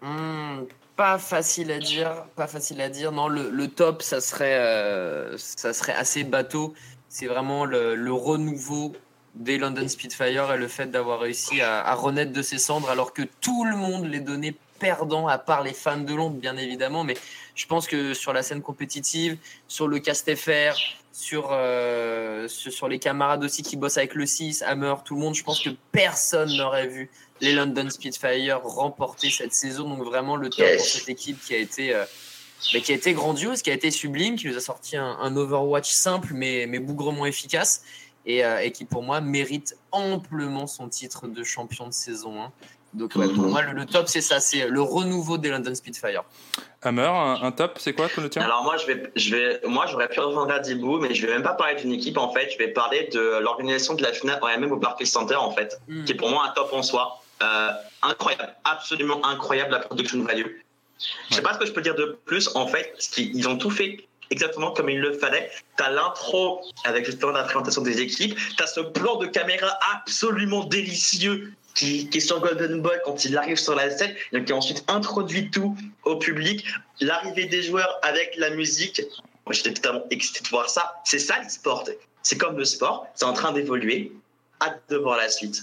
Hmm, 0.00 0.60
pas 0.96 1.18
facile 1.18 1.72
à 1.72 1.78
dire, 1.78 2.24
pas 2.36 2.46
facile 2.46 2.80
à 2.80 2.88
dire. 2.88 3.12
Non, 3.12 3.28
le, 3.28 3.66
top, 3.68 4.02
ça 4.02 4.20
serait, 4.20 4.58
euh, 4.58 5.36
ça 5.38 5.72
serait 5.72 5.94
assez 5.94 6.24
bateau. 6.24 6.74
C'est 7.08 7.26
vraiment 7.26 7.64
le, 7.64 8.12
renouveau 8.12 8.94
des 9.34 9.58
London 9.58 9.88
Spitfire 9.88 10.52
et 10.52 10.58
le 10.58 10.68
fait 10.68 10.86
d'avoir 10.86 11.20
réussi 11.20 11.60
à, 11.60 11.92
renaître 11.94 12.32
de 12.32 12.42
ses 12.42 12.58
cendres 12.58 12.88
alors 12.88 13.12
que 13.12 13.22
tout 13.40 13.64
le 13.64 13.76
monde 13.76 14.06
les 14.06 14.20
donnait 14.20 14.54
perdants, 14.78 15.26
à 15.26 15.38
part 15.38 15.62
les 15.62 15.72
fans 15.72 15.96
de 15.96 16.14
Londres, 16.14 16.36
bien 16.36 16.56
évidemment. 16.56 17.02
Mais 17.02 17.16
je 17.54 17.66
pense 17.66 17.86
que 17.86 18.14
sur 18.14 18.32
la 18.32 18.42
scène 18.42 18.62
compétitive, 18.62 19.36
sur 19.66 19.88
le 19.88 19.98
cast 19.98 20.32
FR, 20.34 20.76
sur, 21.12 21.50
euh, 21.52 22.46
sur, 22.48 22.72
sur 22.72 22.88
les 22.88 22.98
camarades 22.98 23.42
aussi 23.44 23.62
qui 23.62 23.76
bossent 23.76 23.98
avec 23.98 24.14
le 24.14 24.26
6, 24.26 24.62
Hammer, 24.62 24.94
tout 25.04 25.14
le 25.14 25.20
monde, 25.20 25.34
je 25.34 25.44
pense 25.44 25.60
que 25.60 25.70
personne 25.92 26.56
n'aurait 26.56 26.88
vu 26.88 27.10
les 27.40 27.52
London 27.52 27.88
Spitfire 27.90 28.60
remporter 28.62 29.30
cette 29.30 29.54
saison. 29.54 29.88
Donc 29.88 30.02
vraiment 30.04 30.36
le 30.36 30.50
top 30.50 30.60
Yes. 30.60 30.76
pour 30.76 30.86
cette 30.86 31.08
équipe 31.08 31.42
qui 31.44 31.54
a 31.54 31.58
été, 31.58 31.94
euh, 31.94 32.04
mais 32.72 32.80
qui 32.80 32.92
a 32.92 32.94
été 32.94 33.12
grandiose, 33.12 33.62
qui 33.62 33.70
a 33.70 33.74
été 33.74 33.90
sublime, 33.90 34.36
qui 34.36 34.48
nous 34.48 34.56
a 34.56 34.60
sorti 34.60 34.96
un, 34.96 35.16
un 35.20 35.36
Overwatch 35.36 35.90
simple 35.90 36.30
mais, 36.34 36.66
mais 36.68 36.78
bougrement 36.78 37.26
efficace 37.26 37.82
et, 38.26 38.44
euh, 38.44 38.60
et 38.60 38.72
qui 38.72 38.84
pour 38.84 39.02
moi 39.02 39.20
mérite 39.20 39.76
amplement 39.92 40.66
son 40.66 40.88
titre 40.88 41.26
de 41.26 41.44
champion 41.44 41.86
de 41.86 41.92
saison. 41.92 42.40
hein. 42.42 42.52
Donc 42.94 43.16
ouais, 43.16 43.26
pour 43.26 43.42
Mhm. 43.42 43.50
moi 43.50 43.62
le, 43.62 43.72
le 43.72 43.86
top 43.86 44.06
c'est 44.08 44.20
ça, 44.20 44.38
c'est 44.38 44.68
le 44.68 44.80
renouveau 44.80 45.36
des 45.36 45.48
London 45.48 45.74
Spitfire. 45.74 46.22
Hammer, 46.80 47.02
un, 47.06 47.42
un 47.42 47.50
top, 47.50 47.78
c'est 47.80 47.92
quoi 47.92 48.08
le 48.16 48.28
tien 48.30 48.42
Alors 48.42 48.62
moi, 48.62 48.76
je 48.76 48.86
vais, 48.86 49.02
je 49.16 49.34
vais, 49.34 49.60
moi, 49.66 49.86
j'aurais 49.86 50.06
pu 50.08 50.20
rejoindre 50.20 50.52
Adibou, 50.52 50.98
mais 50.98 51.12
je 51.14 51.26
vais 51.26 51.32
même 51.32 51.42
pas 51.42 51.54
parler 51.54 51.74
d'une 51.76 51.92
équipe 51.92 52.18
en 52.18 52.30
fait. 52.32 52.50
Je 52.52 52.58
vais 52.58 52.68
parler 52.68 53.08
de 53.12 53.38
l'organisation 53.40 53.94
de 53.94 54.02
la 54.02 54.12
finale 54.12 54.38
OMM 54.42 54.70
au 54.70 54.76
Barclays 54.76 55.06
Center 55.06 55.34
en 55.36 55.50
fait, 55.50 55.80
Mm. 55.88 56.04
qui 56.04 56.12
est 56.12 56.14
pour 56.14 56.28
moi 56.30 56.46
un 56.46 56.52
top 56.52 56.72
en 56.72 56.82
soi. 56.82 57.20
Euh, 57.44 57.70
incroyable, 58.02 58.54
absolument 58.64 59.24
incroyable 59.26 59.72
la 59.72 59.80
production 59.80 60.22
value. 60.22 60.46
Je 61.30 61.34
sais 61.34 61.42
pas 61.42 61.54
ce 61.54 61.58
que 61.58 61.66
je 61.66 61.72
peux 61.72 61.82
dire 61.82 61.94
de 61.94 62.18
plus 62.24 62.48
en 62.54 62.66
fait, 62.66 62.94
ils 63.18 63.48
ont 63.48 63.58
tout 63.58 63.70
fait 63.70 64.06
exactement 64.30 64.70
comme 64.72 64.88
il 64.88 65.00
le 65.00 65.12
fallait. 65.12 65.50
T'as 65.76 65.90
l'intro 65.90 66.62
avec 66.84 67.04
justement 67.04 67.32
la 67.32 67.42
présentation 67.44 67.82
des 67.82 68.00
équipes, 68.00 68.38
t'as 68.56 68.66
ce 68.66 68.80
plan 68.80 69.16
de 69.16 69.26
caméra 69.26 69.78
absolument 69.94 70.64
délicieux 70.64 71.52
qui, 71.74 72.08
qui 72.08 72.18
est 72.18 72.20
sur 72.20 72.40
Golden 72.40 72.80
Boy 72.80 72.96
quand 73.04 73.24
il 73.24 73.36
arrive 73.36 73.58
sur 73.58 73.74
la 73.74 73.90
scène, 73.90 74.14
et 74.32 74.44
qui 74.44 74.52
ensuite 74.52 74.84
introduit 74.88 75.50
tout 75.50 75.76
au 76.04 76.16
public, 76.16 76.64
l'arrivée 77.00 77.46
des 77.46 77.62
joueurs 77.62 77.98
avec 78.02 78.36
la 78.36 78.50
musique. 78.50 79.02
Moi, 79.44 79.52
j'étais 79.52 79.74
totalement 79.74 80.04
excité 80.10 80.44
de 80.44 80.48
voir 80.48 80.70
ça. 80.70 80.94
C'est 81.04 81.18
ça 81.18 81.38
l'e-sport. 81.42 81.84
C'est 82.22 82.38
comme 82.38 82.56
le 82.56 82.64
sport, 82.64 83.06
c'est 83.14 83.26
en 83.26 83.34
train 83.34 83.52
d'évoluer. 83.52 84.12
Hâte 84.62 84.80
de 84.88 84.96
voir 84.96 85.18
la 85.18 85.28
suite. 85.28 85.60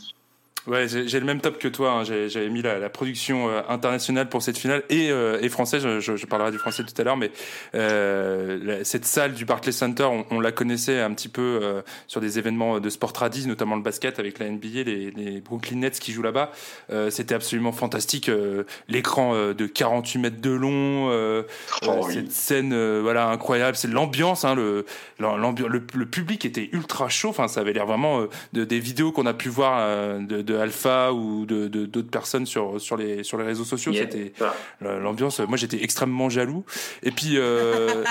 Ouais, 0.67 0.87
j'ai 0.87 1.19
le 1.19 1.25
même 1.25 1.41
top 1.41 1.57
que 1.57 1.67
toi. 1.67 1.91
hein. 1.91 2.03
J'avais 2.03 2.49
mis 2.49 2.61
la, 2.61 2.77
la 2.77 2.89
production 2.89 3.49
euh, 3.49 3.61
internationale 3.67 4.29
pour 4.29 4.43
cette 4.43 4.59
finale 4.59 4.83
et, 4.89 5.09
euh, 5.09 5.39
et 5.41 5.49
française. 5.49 5.81
Je, 5.81 5.99
je- 5.99 6.15
je 6.15 6.25
parlerai 6.27 6.51
du 6.51 6.59
français 6.59 6.83
tout 6.83 6.93
à 7.01 7.03
l'heure, 7.03 7.17
mais 7.17 7.31
euh, 7.73 8.59
la- 8.63 8.83
cette 8.83 9.05
salle 9.05 9.33
du 9.33 9.43
Barclays 9.45 9.71
Center, 9.71 10.03
on, 10.03 10.23
on 10.29 10.39
la 10.39 10.51
connaissait 10.51 10.99
un 10.99 11.11
petit 11.13 11.29
peu 11.29 11.59
euh, 11.63 11.81
sur 12.05 12.21
des 12.21 12.37
événements 12.37 12.79
de 12.79 12.89
sport 12.91 13.11
tradis, 13.11 13.47
notamment 13.47 13.75
le 13.75 13.81
basket 13.81 14.19
avec 14.19 14.37
la 14.37 14.49
NBA, 14.49 14.83
les, 14.85 15.09
les 15.11 15.41
Brooklyn 15.41 15.77
Nets 15.77 15.99
qui 15.99 16.11
jouent 16.11 16.21
là-bas. 16.21 16.51
Euh, 16.91 17.09
C'était 17.09 17.33
absolument 17.35 17.71
fantastique. 17.71 18.29
euh, 18.29 18.63
L'écran 18.87 19.33
euh, 19.33 19.53
de 19.55 19.65
48 19.65 20.19
mètres 20.19 20.41
de 20.41 20.51
long, 20.51 21.09
euh, 21.09 21.41
Oh, 21.81 21.87
euh, 21.89 22.01
oui. 22.05 22.13
cette 22.13 22.31
scène, 22.31 22.71
euh, 22.73 22.99
voilà, 23.01 23.29
incroyable. 23.29 23.75
C'est 23.75 23.87
l'ambiance, 23.87 24.45
hein, 24.45 24.53
le, 24.53 24.85
le, 25.17 25.81
le 25.95 26.05
public 26.05 26.45
était 26.45 26.69
ultra 26.71 27.09
chaud. 27.09 27.29
Enfin, 27.29 27.47
ça 27.47 27.61
avait 27.61 27.73
l'air 27.73 27.87
vraiment 27.87 28.21
euh, 28.21 28.29
de, 28.53 28.63
des 28.63 28.79
vidéos 28.79 29.11
qu'on 29.11 29.25
a 29.25 29.33
pu 29.33 29.49
voir 29.49 29.77
euh, 29.79 30.19
de, 30.19 30.41
de 30.51 30.57
Alpha 30.57 31.13
ou 31.13 31.45
de 31.45 31.67
d'autres 31.67 32.09
personnes 32.11 32.45
sur 32.45 32.79
sur 32.81 32.97
les 32.97 33.23
sur 33.23 33.37
les 33.37 33.45
réseaux 33.45 33.63
sociaux. 33.63 33.91
Yeah. 33.91 34.03
C'était 34.03 34.33
Voilà. 34.37 34.99
l'ambiance. 34.99 35.39
Moi, 35.39 35.57
j'étais 35.57 35.83
extrêmement 35.83 36.29
jaloux. 36.29 36.63
Et 37.03 37.11
puis 37.11 37.33
euh, 37.37 38.03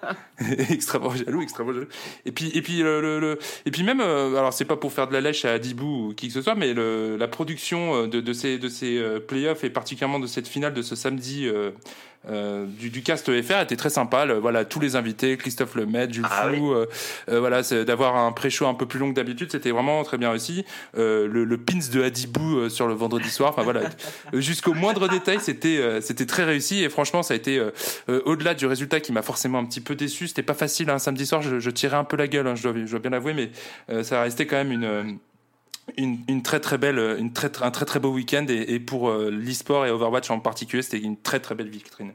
extrêmement 0.70 1.14
jaloux, 1.14 1.42
extrêmement 1.42 1.72
jaloux. 1.72 1.86
Et 2.26 2.32
puis 2.32 2.50
et 2.54 2.62
puis 2.62 2.78
le, 2.82 3.00
le- 3.00 3.20
le- 3.20 3.38
et 3.66 3.70
puis 3.70 3.82
même, 3.82 4.00
euh, 4.00 4.36
alors 4.36 4.52
c'est 4.52 4.64
pas 4.64 4.76
pour 4.76 4.92
faire 4.92 5.08
de 5.08 5.12
la 5.12 5.20
lèche 5.20 5.44
à 5.44 5.52
Adibou 5.52 6.08
ou 6.10 6.14
qui 6.14 6.28
que 6.28 6.32
ce 6.34 6.42
soit, 6.42 6.54
mais 6.54 6.74
le, 6.74 7.16
la 7.16 7.28
production 7.28 7.94
euh, 8.02 8.06
de, 8.06 8.20
de 8.20 8.32
ces 8.32 8.58
de 8.58 8.68
ces 8.68 9.00
playoffs 9.26 9.64
et 9.64 9.70
particulièrement 9.70 10.20
de 10.20 10.26
cette 10.26 10.48
finale 10.48 10.74
de 10.74 10.82
ce 10.82 10.94
samedi. 10.96 11.46
euh, 11.46 11.70
euh, 12.28 12.66
du, 12.66 12.90
du 12.90 13.02
cast 13.02 13.26
FR 13.42 13.60
était 13.62 13.76
très 13.76 13.90
sympa. 13.90 14.24
Le- 14.24 14.38
voilà, 14.38 14.64
tous 14.64 14.80
les 14.80 14.96
invités, 14.96 15.36
Christophe 15.36 15.74
Lemaitre, 15.74 16.12
Jules 16.12 16.26
Ah 16.30 16.48
Fou, 16.52 16.72
euh, 16.72 16.86
euh, 17.30 17.40
voilà, 17.40 17.62
d'avoir 17.62 18.16
un 18.16 18.32
pré-show 18.32 18.66
un 18.66 18.74
peu 18.74 18.86
plus 18.86 18.98
long 18.98 19.10
que 19.10 19.14
d'habitude, 19.14 19.50
c'était 19.50 19.70
vraiment 19.70 20.02
très 20.04 20.18
bien 20.18 20.30
réussi. 20.30 20.64
Euh, 20.96 21.26
le, 21.28 21.44
le 21.44 21.58
pins 21.58 21.78
de 21.92 22.02
Hadibou 22.02 22.58
euh, 22.58 22.68
sur 22.68 22.86
le 22.86 22.94
vendredi 22.94 23.30
soir, 23.30 23.50
enfin 23.50 23.62
voilà, 23.62 23.80
Euh, 24.34 24.40
jusqu'au 24.40 24.74
moindre 24.74 25.08
détail, 25.08 25.38
c'était 25.40 25.78
euh, 25.78 26.00
c'était 26.00 26.26
très 26.26 26.44
réussi 26.44 26.82
et 26.82 26.88
franchement, 26.88 27.22
ça 27.22 27.34
a 27.34 27.36
été 27.36 27.60
au-delà 28.08 28.54
du 28.54 28.66
résultat 28.66 29.00
qui 29.00 29.12
m'a 29.12 29.22
forcément 29.22 29.58
un 29.58 29.64
petit 29.64 29.80
peu 29.80 29.94
déçu. 29.94 30.28
C'était 30.28 30.42
pas 30.42 30.54
facile, 30.54 30.90
un 30.90 30.98
samedi 30.98 31.26
soir, 31.26 31.40
je, 31.42 31.58
je 31.60 31.70
tirais 31.70 31.96
un 31.96 32.04
peu 32.04 32.16
la 32.16 32.26
gueule, 32.28 32.46
hein, 32.46 32.54
je, 32.54 32.62
dois, 32.62 32.72
je 32.84 32.90
dois 32.90 32.98
bien 33.00 33.10
l'avouer, 33.10 33.34
mais 33.34 33.50
euh, 33.90 34.02
ça 34.02 34.20
a 34.20 34.22
resté 34.24 34.46
quand 34.46 34.56
même 34.56 34.72
une 34.72 34.84
euh, 34.84 35.02
une, 35.96 36.18
une 36.28 36.42
très 36.42 36.60
très 36.60 36.78
belle, 36.78 36.98
une 37.18 37.32
très, 37.32 37.50
un 37.62 37.70
très 37.70 37.84
très 37.84 37.98
beau 37.98 38.10
week-end 38.10 38.46
et, 38.48 38.74
et 38.74 38.80
pour 38.80 39.08
euh, 39.08 39.30
l'e-sport 39.30 39.86
et 39.86 39.90
Overwatch 39.90 40.30
en 40.30 40.40
particulier, 40.40 40.82
c'était 40.82 40.98
une 40.98 41.16
très 41.16 41.40
très 41.40 41.54
belle 41.54 41.68
vitrine. 41.68 42.12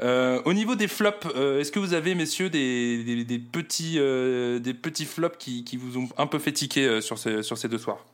Euh, 0.00 0.40
au 0.44 0.52
niveau 0.52 0.74
des 0.74 0.88
flops, 0.88 1.26
euh, 1.36 1.60
est-ce 1.60 1.72
que 1.72 1.78
vous 1.78 1.94
avez, 1.94 2.14
messieurs, 2.14 2.50
des, 2.50 3.02
des, 3.04 3.24
des 3.24 3.38
petits, 3.38 3.96
euh, 3.98 4.58
des 4.58 4.74
petits 4.74 5.06
flops 5.06 5.36
qui, 5.38 5.64
qui 5.64 5.76
vous 5.76 5.98
ont 5.98 6.08
un 6.18 6.26
peu 6.26 6.38
fait 6.38 6.52
tiquer 6.52 6.86
euh, 6.86 7.00
sur, 7.00 7.18
ces, 7.18 7.42
sur 7.42 7.56
ces 7.56 7.68
deux 7.68 7.78
soirs? 7.78 8.04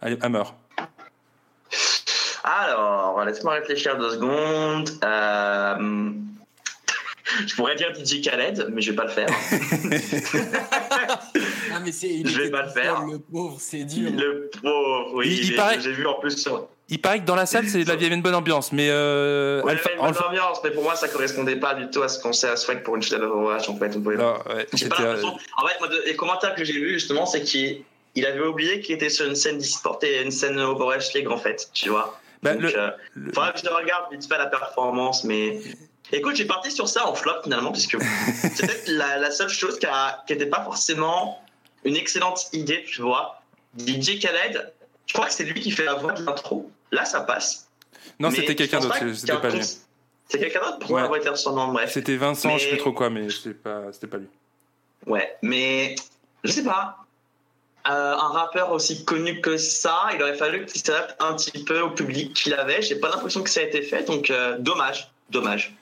Allez, 0.00 0.18
Hammer. 0.22 0.44
Alors, 2.44 3.24
laisse-moi 3.24 3.54
réfléchir 3.54 3.98
deux 3.98 4.10
secondes. 4.10 4.90
Euh, 5.04 6.10
Je 7.46 7.54
pourrais 7.56 7.74
dire 7.74 7.92
DJ 7.92 8.20
Khaled, 8.22 8.68
mais 8.72 8.80
je 8.80 8.92
vais 8.92 8.96
pas 8.96 9.04
le 9.04 9.10
faire. 9.10 9.28
Ah, 11.76 11.80
mais 11.84 11.92
c'est, 11.92 12.08
il 12.08 12.28
Je 12.28 12.38
vais 12.42 12.50
pas 12.50 12.62
le 12.62 12.70
faire. 12.70 12.98
seul, 12.98 13.10
Le 13.12 13.18
pauvre, 13.18 13.56
c'est 13.60 13.84
dur. 13.84 14.10
Le 14.12 14.50
pauvre, 14.62 15.10
oui. 15.14 15.40
Il- 15.42 15.56
paraît- 15.56 15.80
J'ai 15.80 15.92
vu 15.92 16.06
en 16.06 16.14
plus 16.14 16.36
sur. 16.36 16.68
Il 16.88 17.00
paraît 17.00 17.18
que 17.20 17.24
dans 17.26 17.34
la 17.34 17.46
salle, 17.46 17.66
c'est, 17.68 17.80
il 17.82 17.88
y 17.88 17.90
avait 17.90 18.06
une 18.08 18.22
bonne 18.22 18.34
ambiance, 18.34 18.72
mais 18.72 18.88
euh, 18.90 19.60
Ouais, 19.62 19.74
Alpha- 19.74 19.90
mais 19.94 19.96
bonne 20.02 20.10
Alpha- 20.12 20.28
ambiance, 20.28 20.60
mais 20.62 20.70
pour 20.70 20.82
moi, 20.84 20.94
ça 20.94 21.08
correspondait 21.08 21.56
pas 21.56 21.74
du 21.74 21.90
tout 21.90 22.02
à 22.02 22.08
ce 22.08 22.20
qu'on 22.22 22.32
sait 22.32 22.48
à 22.48 22.56
Swag 22.56 22.82
pour 22.82 22.96
une 22.96 23.02
finale 23.02 23.22
d'Overwatch. 23.22 23.68
En 23.68 23.76
fait, 23.76 23.92
on 23.96 24.00
pouvait 24.00 24.16
non, 24.16 24.34
ouais, 24.54 24.66
J'ai 24.74 24.88
pas 24.88 25.00
euh. 25.02 25.22
En 25.56 25.66
fait, 25.66 25.78
moi, 25.80 25.88
de- 25.88 26.02
les 26.06 26.14
commentaires 26.16 26.54
que 26.54 26.64
j'ai 26.64 26.74
vus, 26.74 26.94
justement, 26.94 27.26
c'est 27.26 27.42
qu'il 27.42 27.82
il 28.14 28.24
avait 28.24 28.40
oublié 28.46 28.80
qu'il 28.80 28.94
était 28.94 29.10
sur 29.10 29.26
une 29.26 29.34
scène 29.36 29.58
d'e-sport 29.58 29.98
et 30.02 30.22
une 30.22 30.30
scène 30.30 30.58
Overwatch 30.60 31.12
League, 31.14 31.28
en 31.28 31.36
fait, 31.36 31.68
tu 31.74 31.88
vois. 31.90 32.18
bah, 32.42 32.52
Donc, 32.54 32.62
le- 32.62 32.78
euh, 32.78 32.90
le- 33.14 33.32
faudra 33.32 33.52
que 33.52 33.58
je 33.58 33.68
regarde 33.68 34.04
vite 34.12 34.26
fait 34.26 34.38
la 34.38 34.46
performance, 34.46 35.24
mais. 35.24 35.60
Écoute, 36.12 36.36
j'ai 36.36 36.44
parti 36.44 36.70
sur 36.70 36.86
ça 36.88 37.08
en 37.08 37.14
flop 37.16 37.32
finalement, 37.42 37.72
puisque 37.72 37.96
c'est 38.54 38.64
peut-être 38.64 38.86
la, 38.88 39.18
la 39.18 39.30
seule 39.32 39.48
chose 39.48 39.76
qui 39.80 39.86
n'était 40.32 40.46
pas 40.46 40.62
forcément 40.62 41.42
une 41.86 41.96
excellente 41.96 42.48
idée, 42.52 42.84
tu 42.84 43.00
vois. 43.02 43.40
DJ 43.78 44.18
Khaled, 44.20 44.72
je 45.06 45.12
crois 45.14 45.26
que 45.26 45.32
c'est 45.32 45.44
lui 45.44 45.60
qui 45.60 45.70
fait 45.70 45.84
la 45.84 45.94
voix 45.94 46.12
de 46.12 46.22
l'intro. 46.24 46.70
Là, 46.90 47.04
ça 47.04 47.20
passe. 47.20 47.68
non, 48.20 48.30
Mais 48.30 48.36
c'était 48.36 48.54
quelqu'un 48.54 48.80
d'autre, 48.80 48.96
c'était 49.14 49.36
pas 49.38 49.50
lui. 49.50 49.62
C'est 50.28 50.38
quelqu'un 50.38 50.60
d'autre 50.60 50.78
pour 50.80 50.90
Ouais. 50.92 51.02
avoir 51.02 51.18
été 51.20 51.34
son 51.36 51.52
nom, 51.54 51.68
bref. 51.72 51.92
C'était 51.92 52.16
Vincent, 52.16 52.50
je 52.54 52.58
sais 52.58 52.64
Mais- 52.66 52.70
plus 52.72 52.78
trop 52.80 52.92
quoi, 52.92 53.10
mais 53.10 53.28
c'est 53.30 53.54
pas, 53.54 53.84
c'était 53.92 54.06
pas 54.08 54.16
lui. 54.18 54.28
Ouais, 55.06 55.36
mais 55.42 55.94
je 56.44 56.50
sais 56.52 56.64
pas. 56.64 56.96
Euh, 57.88 58.14
un 58.14 58.28
rappeur 58.30 58.72
aussi 58.72 59.04
connu 59.04 59.40
que 59.40 59.56
ça, 59.56 60.08
il 60.14 60.20
aurait 60.20 60.34
fallu 60.36 60.66
qu'il 60.66 60.80
s'adapte 60.80 61.14
un 61.22 61.34
petit 61.34 61.62
peu 61.62 61.80
au 61.80 61.90
public 61.90 62.34
qu'il 62.34 62.52
avait. 62.54 62.82
J'ai 62.82 62.96
pas 62.96 63.10
l'impression 63.10 63.42
que 63.44 63.50
ça 63.50 63.60
a 63.60 63.62
été 63.62 63.82
fait, 63.82 64.02
donc 64.02 64.30
euh, 64.30 64.56
dommage, 64.58 65.08
dommage. 65.30 65.76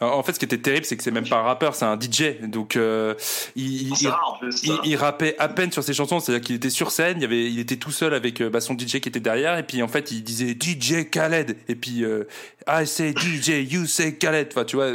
En 0.00 0.22
fait, 0.22 0.34
ce 0.34 0.38
qui 0.38 0.44
était 0.44 0.58
terrible, 0.58 0.84
c'est 0.84 0.96
que 0.96 1.02
c'est 1.02 1.10
même 1.10 1.26
pas 1.26 1.36
un 1.38 1.42
rappeur, 1.42 1.74
c'est 1.74 1.86
un 1.86 1.98
DJ. 1.98 2.38
Donc, 2.42 2.76
euh, 2.76 3.14
il, 3.54 3.88
il, 3.88 3.96
C'est 3.96 4.08
rare 4.08 4.34
en 4.34 4.38
plus. 4.38 4.62
il, 4.62 4.68
ça. 4.68 4.80
il 4.84 4.96
rappait 4.96 5.34
à 5.38 5.48
peine 5.48 5.72
sur 5.72 5.82
ses 5.82 5.94
chansons, 5.94 6.20
c'est-à-dire 6.20 6.44
qu'il 6.44 6.56
était 6.56 6.68
sur 6.68 6.90
scène, 6.90 7.16
il, 7.16 7.22
y 7.22 7.24
avait, 7.24 7.44
il 7.50 7.58
était 7.58 7.76
tout 7.76 7.90
seul 7.90 8.12
avec 8.12 8.42
euh, 8.42 8.50
bah, 8.50 8.60
son 8.60 8.74
DJ 8.74 9.00
qui 9.00 9.08
était 9.08 9.20
derrière, 9.20 9.56
et 9.56 9.62
puis 9.62 9.82
en 9.82 9.88
fait, 9.88 10.10
il 10.10 10.22
disait 10.22 10.54
DJ 10.54 11.08
Khaled, 11.10 11.56
et 11.68 11.74
puis 11.74 12.04
euh, 12.04 12.24
I 12.68 12.86
say 12.86 13.14
DJ, 13.16 13.72
you 13.72 13.86
say 13.86 14.14
Khaled, 14.16 14.48
enfin, 14.52 14.64
tu 14.64 14.76
vois. 14.76 14.88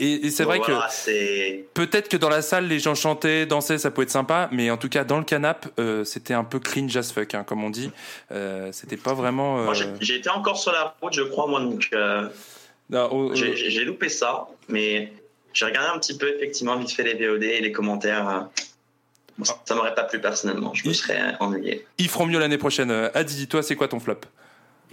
Et, 0.00 0.26
et 0.26 0.30
c'est 0.30 0.42
vrai 0.42 0.58
Voilà, 0.58 0.88
que 0.88 1.62
peut-être 1.74 2.08
que 2.08 2.16
dans 2.16 2.28
la 2.30 2.42
salle, 2.42 2.66
les 2.66 2.80
gens 2.80 2.96
chantaient, 2.96 3.46
dansaient, 3.46 3.78
ça 3.78 3.92
pouvait 3.92 4.06
être 4.06 4.10
sympa, 4.10 4.48
mais 4.50 4.72
en 4.72 4.76
tout 4.76 4.88
cas, 4.88 5.04
dans 5.04 5.18
le 5.18 5.24
canap, 5.24 5.68
euh, 5.78 6.02
c'était 6.02 6.34
un 6.34 6.42
peu 6.42 6.58
cringe 6.58 6.96
as 6.96 7.12
fuck, 7.12 7.34
hein, 7.36 7.44
comme 7.46 7.62
on 7.62 7.70
dit. 7.70 7.92
Euh, 8.32 8.70
c'était 8.72 8.96
pas 8.96 9.14
vraiment. 9.14 9.60
euh, 9.60 9.64
Moi, 9.66 9.74
été 10.00 10.30
encore 10.30 10.58
sur 10.58 10.72
la 10.72 10.96
route, 11.00 11.12
je 11.14 11.22
crois, 11.22 11.46
moi, 11.46 11.60
donc 11.60 11.90
j'ai 13.34 13.84
loupé 13.84 14.08
ça, 14.08 14.46
mais 14.68 15.12
j'ai 15.52 15.64
regardé 15.66 15.88
un 15.94 15.98
petit 15.98 16.16
peu, 16.16 16.28
effectivement, 16.34 16.76
vite 16.76 16.90
fait 16.92 17.02
les 17.04 17.14
VOD 17.14 17.42
et 17.44 17.60
les 17.60 17.72
commentaires. 17.72 18.48
bon, 19.38 19.44
ça 19.44 19.60
ça 19.64 19.74
m'aurait 19.74 19.94
pas 19.94 20.04
plu 20.04 20.20
personnellement, 20.20 20.72
je 20.74 20.88
me 20.88 20.92
serais 20.92 21.34
ennuyé. 21.40 21.86
ils 21.98 22.08
feront 22.08 22.26
mieux 22.26 22.38
l'année 22.38 22.58
prochaine. 22.58 22.90
Euh, 22.90 23.10
Adi, 23.14 23.46
toi, 23.48 23.62
c'est 23.62 23.76
quoi 23.76 23.88
ton 23.88 24.00
flop? 24.00 24.20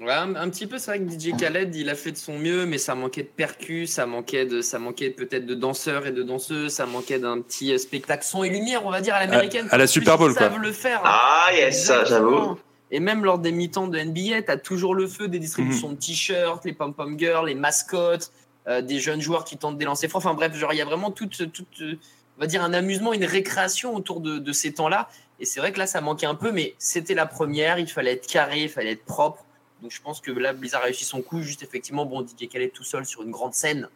Ouais, 0.02 0.14
un, 0.14 0.34
un 0.36 0.50
petit 0.50 0.66
peu, 0.66 0.78
c'est 0.78 0.92
vrai 0.98 1.00
que 1.02 1.12
DJ 1.12 1.36
Khaled, 1.38 1.76
il 1.76 1.90
a 1.90 1.96
fait 1.96 2.14
de 2.14 2.18
son 2.18 2.38
mieux, 2.40 2.66
mais 2.66 2.78
ça 2.78 2.96
manquait 2.96 3.24
de 3.24 3.28
percus, 3.28 3.90
ça 3.92 4.06
manquait 4.06 4.46
de, 4.46 4.62
ça 4.62 4.80
manquait 4.80 5.10
peut-être 5.10 5.46
de 5.46 5.56
danseurs 5.56 6.08
et 6.08 6.12
de 6.14 6.24
danseuses, 6.24 6.72
ça 6.72 6.86
manquait 6.86 7.20
d'un 7.20 7.42
petit 7.42 7.74
euh, 7.74 7.78
spectacle 7.78 8.24
son 8.24 8.46
et 8.46 8.50
lumière, 8.50 8.86
on 8.86 8.92
va 8.92 9.02
dire 9.02 9.14
à 9.16 9.20
l'américaine. 9.20 9.68
À- 9.72 9.76
à 9.76 9.78
la 9.78 9.88
Super 9.88 10.18
Bowl, 10.18 10.32
ils 10.32 10.38
quoi. 10.38 10.48
savent 10.48 10.60
le 10.62 10.72
faire. 10.72 11.02
Ah, 11.04 11.48
yes, 11.54 11.92
j'avoue. 12.08 12.58
Et 12.92 13.00
même 13.00 13.24
lors 13.24 13.40
des 13.40 13.52
mi-temps 13.52 13.88
de 13.88 14.00
NBA, 14.00 14.44
t'as 14.44 14.58
toujours 14.58 14.96
le 14.96 15.08
feu 15.08 15.28
des 15.28 15.40
distributions 15.40 15.92
de 15.92 15.98
t-shirts, 15.98 16.66
les 16.66 16.74
pom-pom 16.74 17.18
girls, 17.20 17.48
les 17.48 17.56
mascottes, 17.56 18.32
euh, 18.68 18.82
des 18.82 19.00
jeunes 19.00 19.22
joueurs 19.22 19.44
qui 19.44 19.58
tentent 19.58 19.78
des 19.78 19.86
lancers 19.86 20.10
francs. 20.10 20.26
Enfin 20.26 20.34
bref, 20.34 20.56
genre 20.56 20.74
il 20.74 20.78
y 20.78 20.82
a 20.82 20.86
vraiment 20.86 21.12
toute, 21.12 21.52
toute, 21.52 21.82
euh, 21.82 22.00
on 22.38 22.42
va 22.42 22.48
dire 22.48 22.64
un 22.64 22.74
amusement, 22.74 23.14
une 23.14 23.26
récréation 23.26 23.96
autour 23.96 24.22
de, 24.22 24.40
de 24.40 24.52
ces 24.52 24.74
temps-là. 24.74 25.10
Et 25.40 25.46
c'est 25.46 25.60
vrai 25.60 25.72
que 25.72 25.80
là, 25.80 25.88
ça 25.88 26.02
manquait 26.02 26.26
un 26.26 26.36
peu, 26.36 26.52
mais 26.52 26.76
c'était 26.80 27.14
la 27.14 27.26
première. 27.26 27.80
Il 27.80 27.88
fallait 27.88 28.14
être 28.14 28.28
carré, 28.28 28.64
il 28.64 28.70
fallait 28.70 28.92
être 28.92 29.06
propre. 29.06 29.46
Donc 29.82 29.92
je 29.92 30.02
pense 30.02 30.20
que 30.20 30.32
là, 30.32 30.54
Blizzard 30.54 30.82
a 30.82 30.86
réussi 30.86 31.06
son 31.06 31.22
coup. 31.22 31.42
Juste 31.42 31.64
effectivement, 31.64 32.06
bon, 32.06 32.26
DJ 32.26 32.48
Khaled 32.50 32.72
tout 32.74 32.84
seul 32.84 33.06
sur 33.06 33.24
une 33.24 33.32
grande 33.32 33.54
scène, 33.54 33.88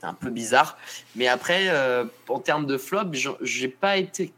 c'est 0.00 0.06
un 0.06 0.14
peu 0.14 0.30
bizarre. 0.30 0.78
Mais 1.16 1.28
après, 1.28 1.68
euh, 1.68 2.04
en 2.28 2.38
termes 2.38 2.66
de 2.66 2.78
flop, 2.78 3.12
j'ai 3.40 3.68
pas 3.68 3.96
été, 3.96 4.32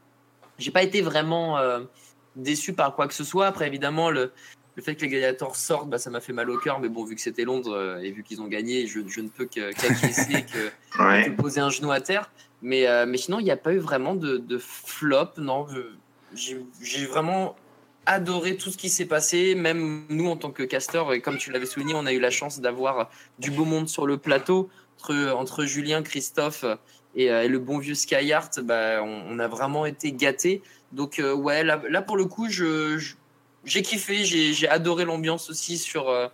j'ai 0.59 0.71
pas 0.71 0.83
été 0.83 1.03
vraiment 1.03 1.59
euh, 1.59 1.81
déçu 2.37 2.73
par 2.73 2.95
quoi 2.95 3.07
que 3.09 3.15
ce 3.15 3.25
soit. 3.25 3.47
Après, 3.47 3.67
évidemment, 3.67 4.11
le, 4.11 4.33
le 4.77 4.83
fait 4.83 4.95
que 4.97 5.03
les 5.03 5.09
Gladiators 5.09 5.57
sortent, 5.57 5.89
bah, 5.89 5.99
ça 5.99 6.11
m'a 6.11 6.21
fait 6.21 6.33
mal 6.33 6.51
au 6.51 6.59
cœur. 6.59 6.81
Mais 6.81 6.89
bon, 6.89 7.05
vu 7.05 7.15
que 7.15 7.21
c'était 7.21 7.45
Londres 7.45 7.73
euh, 7.75 7.99
et 8.01 8.11
vu 8.11 8.23
qu'ils 8.23 8.41
ont 8.43 8.49
gagné, 8.49 8.87
je, 8.87 9.01
je 9.07 9.21
ne 9.21 9.29
peux 9.29 9.45
que- 9.47 9.73
qu'acquiescer, 9.73 10.45
que, 10.53 11.03
Ouais. 11.03 11.25
que 11.27 11.31
poser 11.41 11.61
un 11.61 11.71
genou 11.71 11.91
à 11.93 12.01
terre. 12.01 12.31
Mais, 12.63 12.87
euh, 12.87 13.05
mais 13.07 13.19
sinon, 13.19 13.39
il 13.41 13.45
n'y 13.45 13.51
a 13.51 13.57
pas 13.57 13.73
eu 13.73 13.79
vraiment 13.79 14.15
de, 14.15 14.37
de 14.39 14.59
flop. 14.59 15.29
Non, 15.39 15.67
j'ai 16.35 17.07
vraiment 17.07 17.57
adoré 18.07 18.57
tout 18.57 18.71
ce 18.71 18.77
qui 18.77 18.89
s'est 18.91 19.07
passé. 19.07 19.55
Même 19.55 20.05
nous, 20.09 20.29
en 20.29 20.37
tant 20.37 20.51
que 20.51 20.63
casteurs, 20.63 21.13
et 21.13 21.21
comme 21.21 21.39
tu 21.39 21.51
l'avais 21.51 21.67
souligné, 21.67 21.95
on 21.95 22.07
a 22.07 22.13
eu 22.13 22.21
la 22.21 22.31
chance 22.31 22.61
d'avoir 22.61 23.11
du 23.39 23.51
beau 23.51 23.65
monde 23.65 23.89
sur 23.89 24.07
le 24.07 24.17
plateau. 24.19 24.69
Entre, 25.01 25.33
entre 25.37 25.65
Julien, 25.65 26.03
Christophe 26.03 26.65
et, 27.17 27.31
euh, 27.31 27.45
et 27.45 27.49
le 27.49 27.59
bon 27.59 27.79
vieux 27.79 27.95
Skyheart, 27.95 28.61
bah, 28.61 29.03
on, 29.03 29.39
a 29.39 29.49
vraiment 29.49 29.87
été 29.87 30.13
gâtés. 30.13 30.63
Donc, 30.93 31.19
euh, 31.19 31.35
ouais, 31.35 31.65
là, 31.65 32.03
pour 32.03 32.17
le 32.17 32.25
coup, 32.25 32.49
je, 32.49 32.99
j'ai 33.65 33.83
kiffé. 33.83 34.25
J'ai 34.25 34.69
adoré 34.69 35.05
l'ambiance 35.05 35.51
aussi 35.51 35.79
sur. 35.79 36.09
euh, 36.09 36.29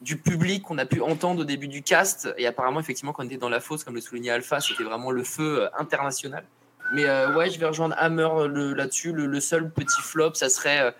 du 0.00 0.16
public 0.16 0.64
qu'on 0.64 0.78
a 0.78 0.84
pu 0.84 1.00
entendre 1.00 1.42
au 1.42 1.44
début 1.44 1.68
du 1.68 1.84
cast. 1.84 2.34
Et 2.36 2.48
apparemment, 2.48 2.80
effectivement, 2.80 3.12
quand 3.12 3.22
on 3.22 3.26
était 3.26 3.36
dans 3.36 3.48
la 3.48 3.60
fosse, 3.60 3.84
comme 3.84 3.94
le 3.94 4.00
soulignait 4.00 4.32
Alpha, 4.32 4.60
c'était 4.60 4.82
vraiment 4.82 5.12
le 5.12 5.22
feu 5.22 5.68
international. 5.78 6.42
Mais 6.92 7.04
ouais, 7.36 7.50
je 7.50 7.60
vais 7.60 7.66
rejoindre 7.66 7.94
Hammer 7.96 8.28
là-dessus. 8.74 9.12
Le, 9.12 9.38
seul 9.38 9.70
petit 9.70 10.02
flop, 10.02 10.34
ça 10.34 10.48
serait 10.48 10.92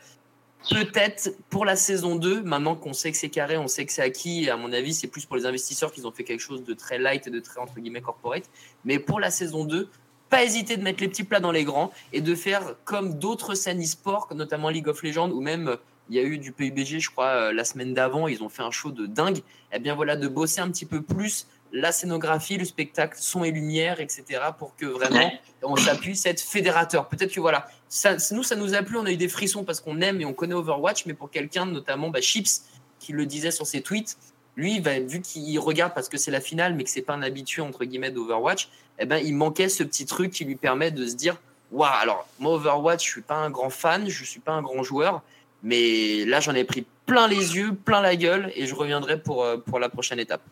peut-être 0.71 1.35
pour 1.51 1.65
la 1.65 1.77
saison 1.77 2.17
2, 2.17 2.43
maintenant 2.43 2.75
qu'on 2.75 2.93
sait 2.93 3.11
que 3.11 3.17
c'est 3.17 3.29
carré, 3.29 3.57
on 3.57 3.69
sait 3.69 3.87
que 3.87 3.93
c'est 3.93 4.03
acquis. 4.03 4.49
À 4.49 4.57
mon 4.57 4.73
avis, 4.73 4.95
c'est 4.95 5.09
plus 5.09 5.27
pour 5.27 5.37
les 5.37 5.47
investisseurs 5.47 5.93
qu'ils 5.93 6.07
ont 6.07 6.13
fait 6.13 6.25
quelque 6.25 6.41
chose 6.41 6.65
de 6.65 6.75
très 6.75 6.99
light 6.99 7.27
et 7.27 7.31
de 7.31 7.41
très, 7.41 7.61
entre 7.61 7.81
guillemets, 7.81 8.01
corporate. 8.01 8.49
Mais 8.85 8.99
pour 8.99 9.21
la 9.21 9.31
saison 9.31 9.65
2, 9.65 9.89
pas 10.31 10.45
hésiter 10.45 10.77
de 10.77 10.83
mettre 10.83 11.03
les 11.03 11.09
petits 11.09 11.25
plats 11.25 11.41
dans 11.41 11.53
les 11.53 11.65
grands 11.65 11.93
et 12.13 12.21
de 12.21 12.35
faire 12.35 12.75
comme 12.85 13.19
d'autres 13.19 13.55
scènes 13.55 13.83
e-sport, 13.83 14.29
notamment 14.35 14.71
League 14.71 14.89
of 14.89 15.03
Legends, 15.03 15.31
ou 15.31 15.41
même 15.41 15.77
il 16.09 16.17
y 16.17 16.19
a 16.19 16.23
eu 16.23 16.39
du 16.39 16.53
PUBG, 16.53 17.01
je 17.01 17.11
crois, 17.11 17.27
euh, 17.27 17.53
la 17.53 17.65
semaine 17.65 17.95
d'avant, 17.95 18.29
ils 18.29 18.43
ont 18.43 18.49
fait 18.49 18.63
un 18.63 18.71
show 18.71 18.91
de 18.91 19.07
dingue. 19.07 19.41
Et 19.73 19.79
bien 19.79 19.95
voilà, 19.95 20.17
de 20.17 20.29
bosser 20.29 20.61
un 20.61 20.71
petit 20.71 20.87
peu 20.87 21.03
plus 21.03 21.47
la 21.73 21.91
scénographie, 21.91 22.59
le 22.59 22.65
spectacle, 22.65 23.17
son 23.19 23.45
et 23.45 23.51
lumière, 23.51 24.01
etc., 24.01 24.25
pour 24.59 24.77
que 24.77 24.87
vraiment 24.87 25.33
on 25.63 25.75
puisse 26.01 26.27
être 26.27 26.41
fédérateur. 26.41 27.09
Peut-être 27.09 27.33
que 27.33 27.41
voilà, 27.41 27.67
ça, 27.89 28.17
nous 28.33 28.43
ça 28.43 28.57
nous 28.57 28.75
a 28.75 28.83
plu, 28.83 28.99
on 28.99 29.07
a 29.07 29.11
eu 29.11 29.17
des 29.17 29.29
frissons 29.29 29.65
parce 29.65 29.81
qu'on 29.81 30.01
aime 30.01 30.21
et 30.21 30.25
on 30.25 30.35
connaît 30.35 30.55
Overwatch, 30.55 31.07
mais 31.07 31.15
pour 31.15 31.31
quelqu'un, 31.31 31.67
notamment 31.67 32.11
bah, 32.11 32.21
Chips, 32.21 32.63
qui 32.99 33.13
le 33.13 33.27
disait 33.27 33.51
sur 33.51 33.67
ses 33.67 33.81
tweets, 33.81 34.17
lui, 34.57 34.81
bah, 34.81 35.01
vu 35.01 35.23
qu'il 35.23 35.59
regarde 35.59 35.95
parce 35.95 36.09
que 36.09 36.19
c'est 36.19 36.31
la 36.31 36.41
finale, 36.41 36.75
mais 36.75 36.85
que 36.85 36.91
c'est 36.91 37.03
pas 37.03 37.15
un 37.15 37.23
habitué 37.23 37.63
entre 37.63 37.85
guillemets 37.85 38.11
d'Overwatch, 38.11 38.69
eh 38.99 39.07
ben 39.07 39.17
il 39.17 39.35
manquait 39.35 39.71
ce 39.71 39.83
petit 39.83 40.05
truc 40.05 40.31
qui 40.31 40.45
lui 40.45 40.57
permet 40.57 40.91
de 40.91 41.07
se 41.07 41.15
dire, 41.15 41.37
waouh, 41.71 41.91
alors 42.01 42.29
moi 42.39 42.53
Overwatch, 42.55 43.05
je 43.05 43.11
suis 43.11 43.23
pas 43.23 43.37
un 43.37 43.51
grand 43.51 43.71
fan, 43.71 44.09
je 44.09 44.25
suis 44.25 44.41
pas 44.41 44.53
un 44.53 44.63
grand 44.63 44.83
joueur, 44.83 45.23
mais 45.63 46.27
là 46.27 46.41
j'en 46.41 46.55
ai 46.55 46.65
pris 46.65 46.85
plein 47.07 47.29
les 47.29 47.57
yeux, 47.57 47.75
plein 47.75 48.03
la 48.03 48.15
gueule, 48.15 48.53
et 48.55 48.67
je 48.67 48.75
reviendrai 48.75 49.21
pour 49.21 49.43
euh, 49.43 49.57
pour 49.57 49.79
la 49.79 49.89
prochaine 49.89 50.19
étape. 50.19 50.43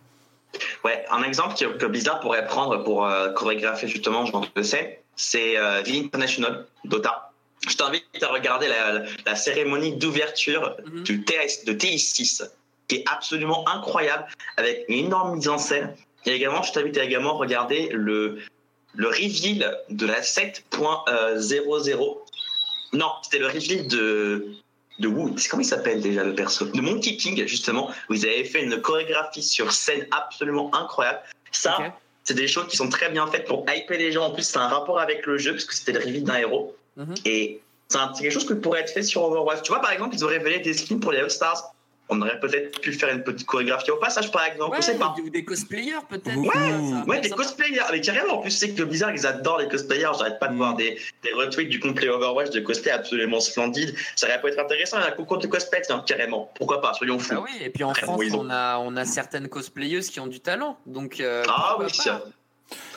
Ouais, 0.85 1.05
un 1.11 1.22
exemple 1.22 1.55
que, 1.57 1.87
Blizzard 1.87 2.20
pourrait 2.20 2.47
prendre 2.47 2.83
pour 2.85 3.05
euh, 3.07 3.31
chorégraphier 3.33 3.87
justement, 3.89 4.24
je 4.26 4.33
le 4.57 4.62
sais, 4.62 5.03
c'est 5.16 5.57
euh, 5.59 5.83
The 5.83 5.91
International 5.91 6.66
Dota. 6.85 7.33
Je 7.68 7.76
t'invite 7.76 8.05
à 8.22 8.28
regarder 8.28 8.68
la, 8.68 8.93
la- 8.93 9.05
la 9.26 9.37
cérémonie 9.37 9.97
d'ouverture 9.97 10.76
Mhm. 10.87 11.03
du 11.03 11.24
TS, 11.24 11.64
de 11.66 11.72
TI6, 11.74 12.49
qui 12.89 12.97
est 12.97 13.05
absolument 13.11 13.68
incroyable, 13.68 14.26
avec 14.57 14.85
une 14.89 15.07
énorme 15.07 15.35
mise 15.37 15.49
en 15.49 15.59
scène. 15.59 15.95
Et 16.24 16.33
également, 16.33 16.62
je 16.62 16.72
t'invite 16.72 16.97
à 16.97 17.05
également 17.05 17.37
regarder 17.37 17.91
le, 17.93 18.39
le 18.95 19.09
reveal 19.09 19.76
de 19.91 20.07
la 20.07 20.20
7.00. 20.22 22.18
Non, 22.93 23.11
c'était 23.22 23.39
le 23.39 23.47
reveal 23.47 23.87
de, 23.87 24.47
de 25.01 25.09
Wood. 25.09 25.39
C'est 25.39 25.49
comment 25.49 25.63
il 25.63 25.67
s'appelle 25.67 26.01
déjà 26.01 26.23
le 26.23 26.35
perso? 26.35 26.67
De 26.67 26.81
Monkey 26.81 27.17
King, 27.17 27.47
justement, 27.47 27.91
où 28.09 28.15
ils 28.15 28.27
avaient 28.27 28.45
fait 28.45 28.63
une 28.63 28.81
chorégraphie 28.81 29.43
sur 29.43 29.73
scène 29.73 30.07
absolument 30.11 30.75
incroyable. 30.75 31.21
Ça, 31.51 31.79
c'est 32.23 32.35
des 32.35 32.47
choses 32.47 32.69
qui 32.69 32.77
sont 32.77 32.89
très 32.89 33.09
bien 33.11 33.27
faites 33.27 33.47
pour 33.47 33.65
hyper 33.69 33.99
les 33.99 34.13
gens. 34.13 34.27
En 34.27 34.31
plus, 34.31 34.45
c'est 34.45 34.59
un 34.59 34.69
rapport 34.69 35.01
avec 35.01 35.27
le 35.27 35.39
jeu, 35.39 35.53
parce 35.53 35.65
que 35.65 35.75
c'était 35.75 35.93
le 35.93 36.01
reveal 36.01 36.23
d'un 36.25 36.37
héros. 36.37 36.77
Mhm. 36.97 37.15
Et 37.25 37.61
c'est 37.89 37.99
quelque 38.21 38.33
chose 38.33 38.47
qui 38.47 38.55
pourrait 38.55 38.81
être 38.81 38.93
fait 38.93 39.03
sur 39.03 39.25
Overwatch. 39.25 39.63
Tu 39.63 39.73
vois, 39.73 39.81
par 39.81 39.91
exemple, 39.91 40.15
ils 40.15 40.25
ont 40.25 40.29
révélé 40.29 40.61
des 40.61 40.75
skins 40.75 41.01
pour 41.01 41.11
les 41.13 41.19
All-Stars. 41.19 41.75
On 42.13 42.21
aurait 42.23 42.41
peut-être 42.41 42.81
pu 42.81 42.93
faire 42.93 43.09
une 43.15 43.23
petite 43.23 43.47
chorégraphie 43.47 43.91
au 43.93 43.97
passage, 43.97 44.33
par 44.33 44.45
exemple. 44.45 44.77
Ouais, 44.77 44.99
pas. 44.99 45.15
ou 45.25 45.31
des 45.31 45.45
cosplayers 45.45 45.95
peut-être. 46.09 46.37
Ouais, 46.37 46.53
Ça- 46.53 47.05
Ouais, 47.07 47.21
des 47.21 47.31
cosplayers. 47.31 47.81
Mais 47.93 48.01
carrément, 48.01 48.35
en 48.35 48.39
plus, 48.43 48.51
c'est 48.51 48.71
que 48.75 48.83
Blizzard, 48.83 49.13
ils 49.13 49.27
adorent 49.27 49.59
les 49.61 49.69
cosplayers. 49.69 50.11
J'arrête 50.19 50.39
pas 50.41 50.49
de 50.49 50.55
Mm. 50.55 50.57
voir 50.57 50.75
des, 50.75 50.99
des 51.23 51.33
retweets 51.33 51.69
du 51.69 51.79
complet 51.79 52.09
Overwatch 52.09 52.51
de 52.51 52.61
cosplay 52.61 52.91
absolument 52.91 53.39
splendide. 53.41 53.95
Ça 54.17 54.27
aurait 54.27 54.41
pu 54.41 54.49
être 54.49 54.59
intéressant. 54.59 54.99
Il 54.99 55.03
y 55.03 55.05
a 55.05 55.09
un 55.09 55.13
concours 55.13 55.39
de 55.39 55.47
cosplay, 55.47 55.83
carrément. 56.07 56.51
Pourquoi 56.57 56.81
pas, 56.81 56.95
soyons 56.95 57.19
fous. 57.19 57.35
Ah 57.37 57.43
oui, 57.45 57.51
et 57.63 57.71
puis 57.71 57.85
en 57.85 57.91
Après, 57.91 58.03
France, 58.03 58.21
bon, 58.31 58.47
on 58.47 58.51
a, 58.51 58.79
on 58.79 58.97
a 58.97 59.05
certaines 59.05 59.49
cosplayeuses 59.49 60.11
qui 60.11 60.19
ont 60.21 60.27
du 60.27 60.41
talent. 60.41 60.79
Donc, 60.87 61.21
euh, 61.21 61.45
Ah 61.49 61.77
oui, 61.79 61.87
pas. 62.05 62.23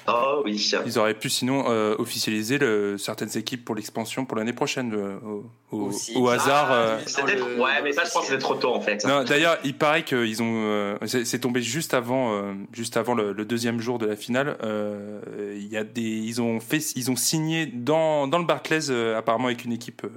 Oh 0.08 0.42
oui. 0.44 0.72
Ils 0.86 1.00
auraient 1.00 1.14
pu 1.14 1.30
sinon 1.30 1.66
euh, 1.70 1.96
officialiser 1.98 2.58
le- 2.58 2.98
certaines 2.98 3.38
équipes 3.38 3.64
pour 3.64 3.76
l'expansion 3.76 4.26
pour 4.26 4.38
l'année 4.38 4.52
prochaine 4.54 4.94
euh, 4.94 5.16
au, 5.26 5.46
au- 5.72 5.82
Aussi. 5.88 6.14
au 6.18 6.28
hasard. 6.28 6.68
Ah, 6.70 6.74
euh. 6.74 7.00
le- 7.28 7.62
Ouais, 7.62 7.82
mais 7.84 7.92
ça, 7.94 8.04
je 8.06 8.12
pense 8.12 8.24
que 8.24 8.28
c'était 8.30 8.40
trop 8.42 8.56
tôt, 8.56 8.74
en 8.74 8.82
fait. 8.82 9.06
Non, 9.06 9.24
d'ailleurs, 9.24 9.58
il 9.64 9.76
paraît 9.78 10.04
qu'ils 10.04 10.42
ont. 10.44 10.64
euh, 10.66 10.98
c'est 11.06 11.26
c'est 11.26 11.40
tombé 11.40 11.62
juste 11.62 11.94
avant, 11.94 12.34
euh, 12.34 12.54
juste 12.74 12.98
avant 12.98 13.14
le, 13.14 13.32
le 13.32 13.46
deuxième 13.46 13.80
jour 13.80 13.98
de 13.98 14.06
la 14.06 14.16
finale. 14.16 14.58
Euh, 14.64 15.20
Il 15.58 15.68
y 15.68 15.78
a 15.78 15.84
des, 15.84 16.02
ils 16.02 16.42
ont 16.42 16.60
fait, 16.60 16.80
ils 16.96 17.10
ont 17.12 17.16
signé 17.16 17.66
dans 17.66 18.28
dans 18.28 18.40
le 18.40 18.46
Barclays 18.46 18.90
euh, 18.90 19.18
apparemment 19.18 19.46
avec 19.48 19.64
une 19.66 19.72
équipe 19.74 20.02
euh, 20.04 20.10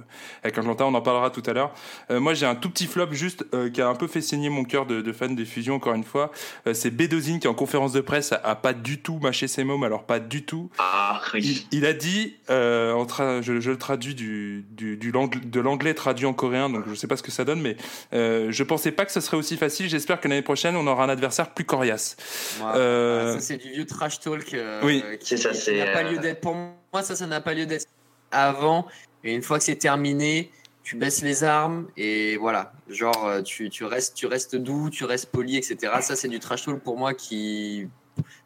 avec 0.43 0.57
Atlanta. 0.57 0.85
On 0.85 0.93
en 0.93 1.01
parlera 1.01 1.29
tout 1.29 1.43
à 1.45 1.53
l'heure. 1.53 1.71
Euh, 2.11 2.19
moi, 2.19 2.33
j'ai 2.33 2.45
un 2.45 2.55
tout 2.55 2.69
petit 2.69 2.87
flop 2.87 3.11
juste 3.13 3.45
euh, 3.53 3.69
qui 3.69 3.81
a 3.81 3.87
un 3.87 3.95
peu 3.95 4.07
fait 4.07 4.21
saigner 4.21 4.49
mon 4.49 4.63
cœur 4.65 4.85
de, 4.85 5.01
de 5.01 5.11
fan 5.13 5.35
des 5.35 5.45
fusions. 5.45 5.75
Encore 5.75 5.93
une 5.93 6.03
fois, 6.03 6.31
Euh, 6.67 6.73
c'est 6.73 6.89
Bedozin 6.91 7.39
qui 7.39 7.47
en 7.47 7.53
conférence 7.53 7.93
de 7.93 8.01
presse 8.01 8.31
a, 8.33 8.41
a 8.43 8.55
pas 8.55 8.73
du 8.73 8.99
tout 9.01 9.19
mâché 9.21 9.47
ses 9.47 9.63
mots, 9.63 9.76
mais 9.77 9.85
alors 9.87 10.05
pas 10.05 10.19
du 10.19 10.43
tout. 10.43 10.69
Ah 10.77 11.21
Il, 11.33 11.39
oui. 11.39 11.67
il 11.71 11.85
a 11.85 11.93
dit, 11.93 12.35
euh, 12.49 12.93
en 12.93 13.05
tra- 13.05 13.41
je, 13.41 13.59
je 13.59 13.71
le 13.71 13.77
traduis 13.77 14.15
du, 14.15 14.65
du, 14.71 14.97
de 14.97 15.59
l'anglais 15.59 15.93
traduit 15.93 16.25
en 16.25 16.33
coréen, 16.33 16.69
donc 16.69 16.83
je 16.87 16.95
sais 16.95 17.07
pas 17.07 17.17
ce 17.17 17.23
que 17.23 17.31
ça 17.31 17.45
donne, 17.45 17.61
mais 17.61 17.77
euh, 18.13 18.47
je 18.51 18.63
pensais 18.63 18.91
pas 18.91 19.05
que 19.05 19.11
ce 19.11 19.21
serait 19.21 19.37
aussi 19.37 19.57
facile. 19.57 19.89
J'espère 19.89 20.19
que 20.19 20.27
l'année 20.27 20.41
prochaine, 20.41 20.75
on 20.75 20.85
aura 20.87 21.03
un 21.05 21.09
adversaire 21.09 21.53
plus 21.53 21.65
coriace. 21.65 22.15
Ouais, 22.61 22.65
Euh, 22.75 23.33
Ça, 23.35 23.39
c'est 23.41 23.57
du 23.57 23.69
vieux 23.71 23.85
trash 23.85 24.19
talk. 24.19 24.53
euh, 24.53 24.81
Oui. 24.83 25.03
qui, 25.19 25.37
C'est 25.37 25.37
ça, 25.37 25.49
qui 25.51 25.91
pas 25.93 26.03
lieu 26.03 26.17
d'être. 26.19 26.41
Pour 26.41 26.55
moi, 26.55 27.03
ça, 27.03 27.15
ça 27.15 27.27
n'a 27.27 27.41
pas 27.41 27.53
lieu 27.53 27.65
d'être 27.65 27.85
avant. 28.31 28.87
Et 29.23 29.33
une 29.33 29.41
fois 29.41 29.57
que 29.57 29.63
c'est 29.63 29.75
terminé, 29.75 30.51
tu 30.83 30.95
baisses 30.95 31.21
les 31.21 31.43
armes 31.43 31.87
et 31.97 32.37
voilà. 32.37 32.71
Genre, 32.89 33.41
tu, 33.43 33.69
tu, 33.69 33.83
restes, 33.83 34.15
tu 34.15 34.25
restes 34.25 34.55
doux, 34.55 34.89
tu 34.89 35.03
restes 35.03 35.25
poli, 35.31 35.57
etc. 35.57 35.77
Ça, 36.01 36.15
c'est 36.15 36.29
du 36.29 36.39
trash 36.39 36.63
talk 36.65 36.79
pour 36.81 36.97
moi 36.97 37.13
qui. 37.13 37.87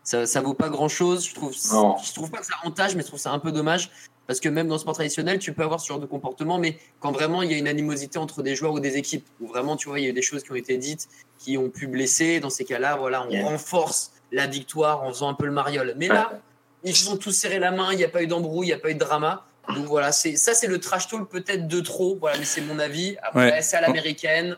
Ça, 0.04 0.26
ça 0.26 0.42
vaut 0.42 0.54
pas 0.54 0.70
grand 0.70 0.88
chose. 0.88 1.28
Je 1.28 1.36
trouve, 1.36 1.54
Non. 1.74 1.96
je 2.04 2.14
trouve 2.14 2.32
pas 2.32 2.40
que 2.40 2.46
ça 2.46 2.54
avantage, 2.62 2.96
mais 2.96 3.02
je 3.04 3.08
trouve 3.08 3.20
ça 3.20 3.32
un 3.32 3.40
peu 3.40 3.52
dommage. 3.52 3.92
Parce 4.28 4.40
que 4.40 4.50
même 4.50 4.68
dans 4.68 4.76
le 4.76 4.80
sport 4.80 4.94
traditionnel, 4.94 5.40
tu 5.40 5.52
peux 5.54 5.64
avoir 5.64 5.80
ce 5.82 5.88
genre 5.88 6.00
de 6.00 6.06
comportement, 6.06 6.58
mais 6.58 6.78
quand 7.00 7.12
vraiment 7.12 7.42
il 7.42 7.52
y 7.52 7.54
a 7.54 7.58
une 7.58 7.68
animosité 7.68 8.18
entre 8.18 8.44
des 8.44 8.56
joueurs 8.56 8.72
ou 8.74 8.80
des 8.80 8.96
équipes, 8.98 9.28
où 9.42 9.48
vraiment, 9.48 9.76
tu 9.76 9.90
vois, 9.90 10.00
il 10.00 10.04
y 10.04 10.06
a 10.06 10.10
eu 10.10 10.14
des 10.14 10.22
choses 10.22 10.44
qui 10.44 10.52
ont 10.52 10.56
été 10.56 10.78
dites, 10.78 11.08
qui 11.38 11.58
ont 11.58 11.70
pu 11.70 11.88
blesser, 11.88 12.40
dans 12.40 12.50
ces 12.50 12.64
cas-là, 12.64 12.96
voilà, 12.96 13.26
on 13.28 13.30
Yeah. 13.32 13.46
renforce 13.46 14.12
la 14.32 14.48
victoire 14.48 15.04
en 15.04 15.10
faisant 15.10 15.28
un 15.30 15.34
peu 15.34 15.46
le 15.46 15.52
mariole. 15.52 15.96
Mais 15.98 16.08
là, 16.08 16.40
ils 16.84 16.96
se 16.96 17.04
sont 17.04 17.18
tous 17.18 17.32
serrés 17.32 17.60
la 17.60 17.72
main, 17.72 17.92
il 17.92 17.98
n'y 17.98 18.04
a 18.06 18.10
pas 18.10 18.24
eu 18.24 18.28
d'embrouille, 18.28 18.68
il 18.68 18.70
n'y 18.70 18.74
a 18.76 18.80
pas 18.80 18.90
eu 18.92 18.94
de 18.96 19.00
drama. 19.00 19.46
Donc 19.76 19.86
voilà, 19.86 20.12
c'est 20.12 20.36
ça, 20.38 20.54
c'est 20.54 20.68
le 20.68 20.80
trash 20.80 21.08
talk 21.10 21.28
peut-être 21.30 21.68
de 21.68 21.80
trop. 21.82 22.16
Voilà, 22.20 22.38
mais 22.38 22.46
c'est 22.46 22.62
mon 22.62 22.80
avis. 22.80 23.18
Après, 23.22 23.52
Ouais. 23.52 23.62
c'est 23.62 23.76
à 23.78 23.82
l'américaine, 23.82 24.56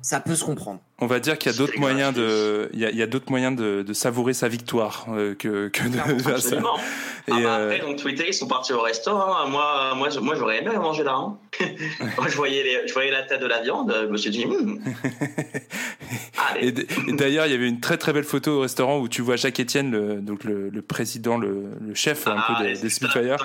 ça 0.00 0.20
peut 0.20 0.36
se 0.36 0.44
comprendre. 0.44 0.80
On 1.00 1.06
va 1.06 1.20
dire 1.20 1.38
qu'il 1.38 1.52
y 1.52 1.54
a 1.54 1.58
d'autres 1.58 1.78
moyens 1.78 2.12
de, 2.12 2.68
il 2.72 2.80
y 2.80 2.84
a, 2.84 2.90
il 2.90 2.96
y 2.96 3.02
a 3.02 3.06
d'autres 3.06 3.30
moyens 3.30 3.54
de, 3.56 3.82
de 3.82 3.92
savourer 3.92 4.34
sa 4.34 4.48
victoire 4.48 5.06
euh, 5.10 5.34
que, 5.36 5.68
que 5.68 5.84
de 5.88 5.96
ça. 6.22 6.30
Absolument. 6.30 6.76
Et, 7.28 7.30
Ah 7.30 7.36
bah 7.40 7.58
euh, 7.58 7.72
après, 7.72 7.86
donc 7.86 7.98
Twitter, 7.98 8.24
ils 8.26 8.34
sont 8.34 8.48
partis 8.48 8.72
au 8.72 8.80
resto. 8.80 9.10
hein. 9.12 9.46
Moi, 9.48 9.92
moi, 9.96 10.08
moi, 10.20 10.34
j'aurais 10.34 10.58
aimé 10.58 10.70
manger 10.76 11.04
là. 11.04 11.14
hein. 11.14 11.38
Moi, 12.18 12.26
je 12.28 12.36
voyais, 12.36 12.62
les- 12.62 12.88
je 12.88 12.92
voyais 12.92 13.10
la 13.10 13.22
tête 13.22 13.40
de 13.40 13.46
la 13.46 13.60
viande. 13.62 13.92
Je 14.02 14.06
me 14.06 14.16
suis 14.16 14.30
dit, 14.30 14.44
hmm. 14.46 14.78
Et 16.60 16.72
d'ailleurs, 17.12 17.46
il 17.46 17.52
y 17.52 17.54
avait 17.54 17.68
une 17.68 17.80
très 17.80 17.96
très 17.98 18.12
belle 18.12 18.24
photo 18.24 18.58
au 18.58 18.60
restaurant 18.60 18.98
où 18.98 19.08
tu 19.08 19.22
vois 19.22 19.36
Jacques 19.36 19.60
Etienne, 19.60 19.90
le, 19.90 20.14
donc 20.20 20.44
le, 20.44 20.68
le 20.70 20.82
président, 20.82 21.36
le, 21.36 21.64
le 21.80 21.94
chef 21.94 22.26
un 22.26 22.36
Ah, 22.38 22.54
peu 22.58 22.64
et 22.64 22.72
des, 22.74 22.80
des 22.80 22.88
ça 22.88 22.94
Spitfire. 22.96 23.36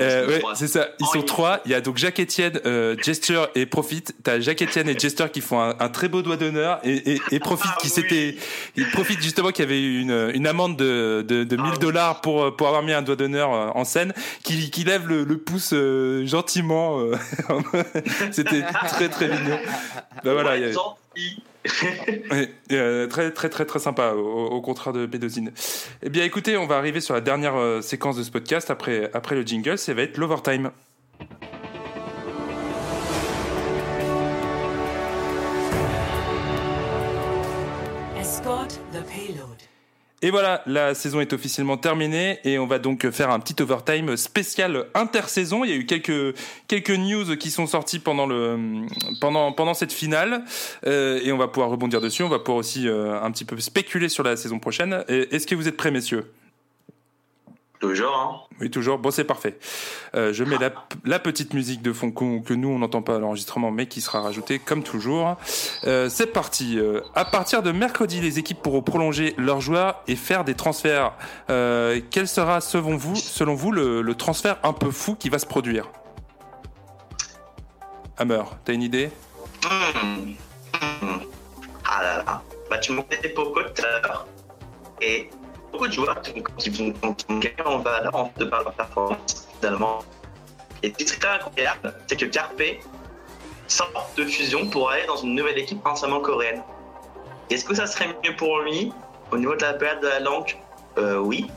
Euh, 0.00 0.26
ouais, 0.28 0.42
c'est 0.54 0.66
ça. 0.68 0.88
Ils 1.00 1.06
Oh, 1.08 1.12
sont 1.18 1.22
trois. 1.22 1.60
Il 1.64 1.70
y 1.70 1.74
a 1.74 1.80
donc 1.80 1.96
Jacques 1.98 2.20
Etienne, 2.20 2.60
euh, 2.66 2.96
Gesture 3.02 3.48
et 3.54 3.66
Profit. 3.66 4.04
T'as 4.22 4.40
Jacques 4.40 4.62
Etienne 4.62 4.88
et 4.88 4.98
Gesture 4.98 5.30
qui 5.30 5.40
font 5.40 5.60
un, 5.60 5.74
un 5.78 5.88
très 5.88 6.08
beau 6.08 6.22
doigt 6.22 6.36
d'honneur 6.36 6.51
et, 6.84 7.12
et, 7.14 7.20
et 7.30 7.38
Profit 7.40 7.68
Ah 7.70 7.76
qui 7.80 7.86
oui. 7.88 7.92
s'était, 7.92 8.36
il 8.76 8.90
profite 8.90 9.22
justement 9.22 9.50
qu'il 9.50 9.64
y 9.64 9.68
avait 9.68 9.80
eu 9.80 10.00
une, 10.00 10.30
une 10.34 10.46
amende 10.46 10.76
de, 10.76 11.24
de, 11.26 11.44
de 11.44 11.56
1000 11.56 11.64
Ah 11.66 11.70
oui. 11.72 11.78
dollars 11.78 12.20
pour 12.20 12.54
pour 12.56 12.66
avoir 12.68 12.82
mis 12.82 12.92
un 12.92 13.02
doigt 13.02 13.16
d'honneur 13.16 13.52
euh, 13.52 13.68
en 13.74 13.84
scène, 13.84 14.12
qui, 14.42 14.70
qui 14.70 14.84
lève 14.84 15.08
le, 15.08 15.24
le 15.24 15.38
pouce 15.38 15.72
euh, 15.72 16.26
gentiment. 16.26 16.98
euh, 17.00 17.14
C'était 18.32 18.62
très 18.88 19.08
très 19.08 19.28
mignon. 19.28 19.58
Bah 20.24 20.32
voilà. 20.32 20.52
Ouais, 20.52 20.72
il. 21.16 21.42
Ouais, 22.32 22.52
euh, 22.72 23.06
très 23.06 23.30
très 23.30 23.48
très 23.48 23.64
très 23.64 23.78
sympa 23.78 24.14
au, 24.14 24.46
au 24.46 24.60
contraire 24.60 24.92
de 24.92 25.06
Bédozine. 25.06 25.52
Eh 26.02 26.10
bien 26.10 26.24
écoutez, 26.24 26.56
on 26.56 26.66
va 26.66 26.76
arriver 26.76 27.00
sur 27.00 27.14
la 27.14 27.20
dernière 27.20 27.54
séquence 27.82 28.16
de 28.16 28.24
ce 28.24 28.30
podcast 28.32 28.68
après 28.70 29.10
après 29.14 29.36
le 29.36 29.42
jingle, 29.42 29.78
ça 29.78 29.94
va 29.94 30.02
être 30.02 30.18
l'overtime. 30.18 30.72
Et 40.24 40.30
voilà, 40.30 40.62
la 40.66 40.94
saison 40.94 41.20
est 41.20 41.32
officiellement 41.32 41.76
terminée 41.76 42.38
et 42.44 42.56
on 42.60 42.66
va 42.68 42.78
donc 42.78 43.10
faire 43.10 43.30
un 43.30 43.40
petit 43.40 43.60
overtime 43.60 44.16
spécial 44.16 44.86
intersaison. 44.94 45.64
Il 45.64 45.70
y 45.70 45.72
a 45.72 45.76
eu 45.76 45.84
quelques 45.84 46.36
quelques 46.68 46.90
news 46.90 47.36
qui 47.36 47.50
sont 47.50 47.66
sorties 47.66 47.98
pendant 47.98 48.26
le 48.26 48.86
pendant 49.20 49.52
pendant 49.52 49.74
cette 49.74 49.92
finale 49.92 50.44
Euh, 50.86 51.20
et 51.24 51.32
on 51.32 51.38
va 51.38 51.48
pouvoir 51.48 51.70
rebondir 51.70 52.00
dessus. 52.00 52.22
On 52.22 52.28
va 52.28 52.38
pouvoir 52.38 52.58
aussi 52.58 52.86
euh, 52.86 53.20
un 53.20 53.32
petit 53.32 53.44
peu 53.44 53.58
spéculer 53.58 54.08
sur 54.08 54.22
la 54.22 54.36
saison 54.36 54.60
prochaine. 54.60 55.04
Est-ce 55.08 55.46
que 55.46 55.56
vous 55.56 55.66
êtes 55.66 55.76
prêts, 55.76 55.90
messieurs? 55.90 56.24
Toujours, 57.82 58.14
hein. 58.16 58.40
Oui, 58.60 58.70
toujours. 58.70 58.98
Bon, 58.98 59.10
c'est 59.10 59.24
parfait. 59.24 59.58
Euh, 60.14 60.32
je 60.32 60.44
mets 60.44 60.56
la, 60.56 60.70
la 61.04 61.18
petite 61.18 61.52
musique 61.52 61.82
de 61.82 61.92
fond 61.92 62.12
qu'on- 62.12 62.40
que 62.40 62.54
nous, 62.54 62.68
on 62.68 62.78
n'entend 62.78 63.02
pas 63.02 63.16
à 63.16 63.18
l'enregistrement, 63.18 63.72
mais 63.72 63.86
qui 63.86 64.00
sera 64.00 64.20
rajoutée 64.20 64.60
comme 64.60 64.84
toujours. 64.84 65.36
Euh, 65.82 66.08
c'est 66.08 66.28
parti. 66.28 66.78
Euh, 66.78 67.00
à 67.16 67.24
partir 67.24 67.60
de 67.64 67.72
mercredi, 67.72 68.20
les 68.20 68.38
équipes 68.38 68.62
pourront 68.62 68.82
prolonger 68.82 69.34
leurs 69.36 69.60
joueurs 69.60 70.00
et 70.06 70.14
faire 70.14 70.44
des 70.44 70.54
transferts. 70.54 71.12
Quel 71.48 72.28
sera, 72.28 72.60
selon 72.60 72.96
vous, 72.96 73.16
selon 73.16 73.54
vous 73.56 73.72
le, 73.72 74.00
le 74.00 74.14
transfert 74.14 74.58
un 74.62 74.72
peu 74.72 74.92
fou 74.92 75.16
qui 75.16 75.28
va 75.28 75.40
se 75.40 75.46
produire? 75.46 75.88
Hammer, 78.16 78.44
t'as 78.64 78.74
une 78.74 78.82
idée? 78.82 79.10
Hmm. 79.64 80.34
Hmm. 81.04 81.18
Ah 81.84 82.02
là 82.04 82.16
là. 82.18 82.42
Bah, 82.70 82.78
tu 82.78 82.92
tout 82.94 83.02
à 83.82 84.06
l'heure. 84.06 84.26
Et 85.00 85.28
beaucoup 85.72 85.88
de 85.88 85.92
joueurs 85.92 86.20
qui 86.20 86.42
qui 86.58 86.70
vont, 86.70 86.92
gagner 87.40 87.62
en 87.64 87.78
valeur 87.78 88.30
de 88.36 88.44
par 88.44 88.62
leur 88.62 88.74
performance, 88.74 89.48
finalement. 89.60 90.00
Et 90.82 90.88
ce 90.88 90.94
qui 90.94 91.06
serait 91.06 91.28
incroyable, 91.28 91.94
c'est 92.06 92.16
que 92.16 92.26
Carpe 92.26 92.62
sort 93.68 94.10
de 94.16 94.24
fusion 94.24 94.68
pour 94.68 94.90
aller 94.90 95.06
dans 95.06 95.16
une 95.16 95.34
nouvelle 95.34 95.58
équipe 95.58 95.84
entièrement 95.86 96.20
coréenne. 96.20 96.62
Est-ce 97.50 97.64
que 97.64 97.74
ça 97.74 97.86
serait 97.86 98.08
mieux 98.24 98.36
pour 98.36 98.60
lui 98.60 98.92
au 99.30 99.38
niveau 99.38 99.54
de 99.54 99.62
la 99.62 99.74
période 99.74 100.00
de 100.00 100.08
la 100.08 100.20
langue? 100.20 100.56
Euh, 100.98 101.18
Oui. 101.18 101.50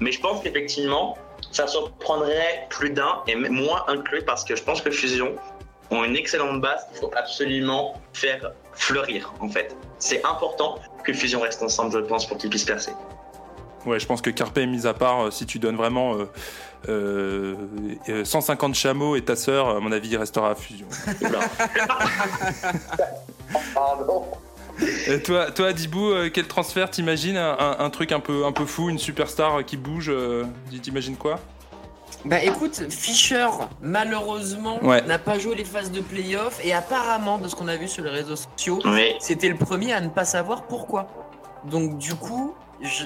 Mais 0.00 0.12
je 0.12 0.20
pense 0.20 0.42
qu'effectivement, 0.42 1.18
ça 1.50 1.66
surprendrait 1.66 2.66
plus 2.70 2.90
d'un 2.90 3.22
et 3.26 3.34
moins 3.34 3.84
inclus 3.88 4.22
parce 4.22 4.44
que 4.44 4.54
je 4.54 4.62
pense 4.62 4.80
que 4.80 4.90
Fusion 4.90 5.34
ont 5.90 6.04
une 6.04 6.16
excellente 6.16 6.60
base 6.60 6.86
qu'il 6.88 6.98
faut 6.98 7.10
absolument 7.16 8.00
faire 8.12 8.52
fleurir 8.74 9.32
en 9.40 9.48
fait. 9.48 9.74
C'est 9.98 10.24
important 10.24 10.78
que 11.04 11.12
Fusion 11.12 11.40
reste 11.40 11.62
ensemble, 11.62 11.92
je 11.92 11.98
pense, 12.06 12.26
pour 12.26 12.38
qu'ils 12.38 12.50
puissent 12.50 12.64
percer. 12.64 12.92
Ouais, 13.86 13.98
je 14.00 14.06
pense 14.06 14.20
que 14.20 14.30
Carpe 14.30 14.58
est 14.58 14.66
mis 14.66 14.86
à 14.86 14.94
part. 14.94 15.26
euh, 15.26 15.30
si 15.30 15.46
tu 15.46 15.58
donnes 15.58 15.76
vraiment 15.76 16.14
euh, 16.14 16.24
euh, 16.88 17.54
euh, 18.08 18.24
150 18.24 18.74
chameaux 18.74 19.16
et 19.16 19.22
ta 19.22 19.36
sœur, 19.36 19.68
à 19.68 19.80
mon 19.80 19.92
avis, 19.92 20.08
il 20.10 20.16
restera 20.16 20.50
à 20.50 20.54
fusion. 20.54 20.86
Oula. 21.22 21.38
Pardon. 23.74 24.24
Et 25.08 25.20
toi, 25.22 25.50
toi, 25.50 25.72
Dibou, 25.72 26.12
quel 26.32 26.46
transfert 26.46 26.90
t'imagines 26.90 27.36
un, 27.36 27.56
un- 27.58 27.76
un 27.80 27.90
truc 27.90 28.12
un 28.12 28.20
peu, 28.20 28.44
un 28.44 28.52
peu 28.52 28.64
fou, 28.64 28.90
une 28.90 28.98
superstar 28.98 29.64
qui 29.64 29.76
bouge 29.76 30.08
euh, 30.08 30.44
T'imagines 30.82 31.16
quoi? 31.16 31.40
Bah 32.24 32.42
écoute, 32.42 32.84
Fischer, 32.90 33.46
malheureusement, 33.80 34.82
Ouais. 34.84 35.02
n'a 35.02 35.18
pas 35.18 35.38
joué 35.38 35.54
les 35.56 35.64
phases 35.64 35.90
de 35.90 36.00
playoff 36.00 36.60
et 36.64 36.72
apparemment, 36.72 37.38
de 37.38 37.48
ce 37.48 37.54
qu'on 37.56 37.68
a 37.68 37.76
vu 37.76 37.88
sur 37.88 38.04
les 38.04 38.10
réseaux 38.10 38.36
sociaux, 38.36 38.80
Oui. 38.84 39.14
c'était 39.20 39.48
le 39.48 39.56
premier 39.56 39.92
à 39.92 40.00
ne 40.00 40.08
pas 40.08 40.24
savoir 40.24 40.62
pourquoi. 40.64 41.08
Donc 41.64 41.98
du 41.98 42.14
coup, 42.14 42.54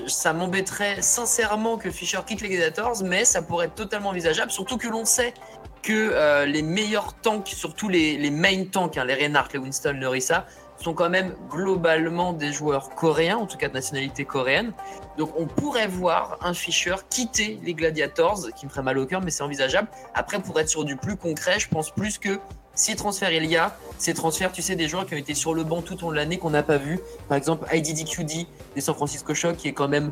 ça 0.06 0.32
m'embêterait 0.32 1.00
sincèrement 1.00 1.78
que 1.78 1.90
Fischer 1.90 2.20
quitte 2.26 2.40
les 2.40 2.48
Gladiators, 2.48 3.02
mais 3.04 3.24
ça 3.24 3.42
pourrait 3.42 3.66
être 3.66 3.74
totalement 3.74 4.10
envisageable, 4.10 4.50
surtout 4.50 4.76
que 4.76 4.88
l'on 4.88 5.04
sait 5.04 5.34
que 5.82 5.92
euh, 5.92 6.46
les 6.46 6.62
meilleurs 6.62 7.14
tanks, 7.14 7.48
surtout 7.48 7.88
les, 7.88 8.16
les 8.16 8.30
main 8.30 8.64
tanks, 8.64 8.96
hein, 8.96 9.04
les 9.04 9.14
Reinhardt, 9.14 9.48
les 9.52 9.58
Winston, 9.58 9.96
le 9.98 10.08
Rissa, 10.08 10.46
sont 10.82 10.94
quand 10.94 11.10
même 11.10 11.34
globalement 11.48 12.32
des 12.32 12.52
joueurs 12.52 12.90
coréens, 12.90 13.36
en 13.36 13.46
tout 13.46 13.56
cas 13.56 13.68
de 13.68 13.74
nationalité 13.74 14.24
coréenne. 14.24 14.72
Donc 15.16 15.30
on 15.38 15.46
pourrait 15.46 15.86
voir 15.86 16.38
un 16.42 16.54
Fischer 16.54 16.96
quitter 17.08 17.60
les 17.62 17.74
Gladiators, 17.74 18.48
qui 18.56 18.66
me 18.66 18.70
ferait 18.70 18.82
mal 18.82 18.98
au 18.98 19.06
cœur, 19.06 19.20
mais 19.22 19.30
c'est 19.30 19.42
envisageable. 19.42 19.88
Après, 20.14 20.40
pour 20.40 20.58
être 20.58 20.68
sur 20.68 20.84
du 20.84 20.96
plus 20.96 21.16
concret, 21.16 21.58
je 21.58 21.68
pense 21.68 21.90
plus 21.90 22.18
que 22.18 22.40
si 22.74 22.96
transfert 22.96 23.32
il 23.32 23.44
y 23.44 23.56
a, 23.56 23.76
ces 23.98 24.14
transferts, 24.14 24.52
tu 24.52 24.62
sais, 24.62 24.76
des 24.76 24.88
joueurs 24.88 25.06
qui 25.06 25.14
ont 25.14 25.18
été 25.18 25.34
sur 25.34 25.54
le 25.54 25.62
banc 25.62 25.82
tout 25.82 26.02
au 26.02 26.06
long 26.06 26.10
de 26.12 26.16
l'année 26.16 26.38
qu'on 26.38 26.50
n'a 26.50 26.62
pas 26.62 26.78
vu. 26.78 27.00
Par 27.28 27.36
exemple, 27.36 27.66
IDDQD 27.72 28.46
des 28.74 28.80
San 28.80 28.94
Francisco 28.94 29.34
Shock, 29.34 29.56
qui 29.56 29.68
est 29.68 29.72
quand 29.72 29.88
même 29.88 30.10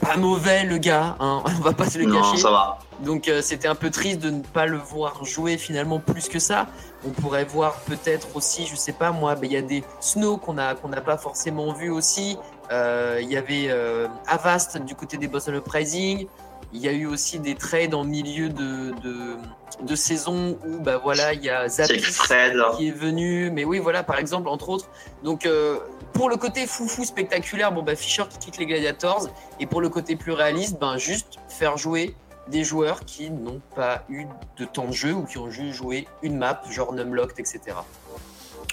pas 0.00 0.16
mauvais 0.16 0.64
le 0.64 0.78
gars, 0.78 1.16
hein, 1.20 1.42
on 1.58 1.60
va 1.62 1.72
pas 1.72 1.88
se 1.88 1.98
le 1.98 2.06
Non, 2.06 2.20
cacher. 2.20 2.38
ça 2.38 2.50
va. 2.50 2.78
Donc 3.00 3.28
euh, 3.28 3.40
c'était 3.42 3.68
un 3.68 3.74
peu 3.74 3.90
triste 3.90 4.20
de 4.20 4.30
ne 4.30 4.42
pas 4.42 4.66
le 4.66 4.76
voir 4.76 5.24
jouer 5.24 5.56
finalement 5.56 5.98
plus 6.00 6.28
que 6.28 6.38
ça. 6.38 6.66
On 7.06 7.10
pourrait 7.10 7.44
voir 7.44 7.74
peut-être 7.86 8.28
aussi, 8.34 8.66
je 8.66 8.76
sais 8.76 8.92
pas 8.92 9.10
moi, 9.10 9.34
ben, 9.34 9.46
il 9.46 9.52
y 9.52 9.56
a 9.56 9.62
des 9.62 9.82
Snow 10.00 10.36
qu'on 10.36 10.58
a 10.58 10.74
qu'on 10.74 10.88
n'a 10.88 11.00
pas 11.00 11.16
forcément 11.16 11.72
vu 11.72 11.90
aussi. 11.90 12.36
Euh, 12.70 13.18
Il 13.22 13.30
y 13.30 13.36
avait 13.36 13.68
euh, 13.70 14.06
Avast 14.26 14.76
du 14.84 14.94
côté 14.94 15.16
des 15.16 15.28
Boston 15.28 15.54
Uprising. 15.56 16.26
Il 16.72 16.80
y 16.80 16.88
a 16.88 16.92
eu 16.92 17.06
aussi 17.06 17.38
des 17.40 17.54
trades 17.54 17.94
en 17.94 18.04
milieu 18.04 18.48
de, 18.48 18.92
de, 19.00 19.36
de 19.82 19.94
saison 19.94 20.58
où 20.66 20.80
bah 20.80 20.98
voilà 20.98 21.32
il 21.32 21.44
y 21.44 21.50
a 21.50 21.68
Zapis 21.68 22.00
Fred. 22.00 22.56
qui 22.76 22.88
est 22.88 22.92
venu. 22.92 23.50
Mais 23.50 23.64
oui, 23.64 23.78
voilà, 23.78 24.02
par 24.02 24.18
exemple, 24.18 24.48
entre 24.48 24.68
autres. 24.68 24.88
Donc, 25.24 25.46
euh, 25.46 25.78
pour 26.12 26.28
le 26.28 26.36
côté 26.36 26.66
foufou 26.66 27.04
spectaculaire, 27.04 27.72
bon, 27.72 27.82
bah, 27.82 27.96
Fischer 27.96 28.24
qui 28.30 28.38
quitte 28.38 28.58
les 28.58 28.66
Gladiators. 28.66 29.28
Et 29.58 29.66
pour 29.66 29.80
le 29.80 29.88
côté 29.88 30.16
plus 30.16 30.32
réaliste, 30.32 30.78
ben, 30.78 30.96
juste 30.96 31.38
faire 31.48 31.76
jouer 31.76 32.14
des 32.48 32.64
joueurs 32.64 33.00
qui 33.04 33.30
n'ont 33.30 33.60
pas 33.74 34.04
eu 34.08 34.26
de 34.56 34.64
temps 34.64 34.86
de 34.86 34.92
jeu 34.92 35.12
ou 35.12 35.24
qui 35.24 35.38
ont 35.38 35.50
juste 35.50 35.72
joué 35.76 36.08
une 36.22 36.36
map, 36.36 36.60
genre 36.70 36.92
Numlocked, 36.92 37.38
etc. 37.38 37.76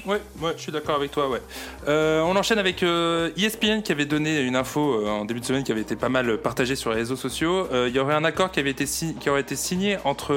Ouais, 0.08 0.22
ouais, 0.40 0.54
je 0.56 0.62
suis 0.62 0.72
d'accord 0.72 0.96
avec 0.96 1.12
toi, 1.12 1.28
ouais. 1.28 1.42
Euh, 1.90 2.22
on 2.22 2.38
enchaîne 2.38 2.60
avec 2.60 2.82
euh, 2.82 3.30
ESPN 3.36 3.82
qui 3.82 3.92
avait 3.92 4.06
donné 4.06 4.40
une 4.40 4.56
info 4.56 5.02
euh, 5.02 5.10
en 5.10 5.26
début 5.26 5.42
de 5.42 5.46
semaine 5.46 5.66
qui 5.66 5.74
avait 5.74 5.82
été 5.82 5.98
pas 5.98 6.08
mal 6.08 6.38
partagée 6.38 6.78
sur 6.78 6.92
les 6.92 6.96
réseaux 6.96 7.18
sociaux. 7.18 7.68
Il 7.74 7.94
y 7.94 8.00
aurait 8.00 8.14
un 8.14 8.24
accord 8.24 8.50
qui 8.50 8.62
avait 8.62 8.70
été 8.70 8.86
qui 8.86 9.30
aurait 9.30 9.42
été 9.42 9.58
signé 9.58 9.98
entre 10.06 10.34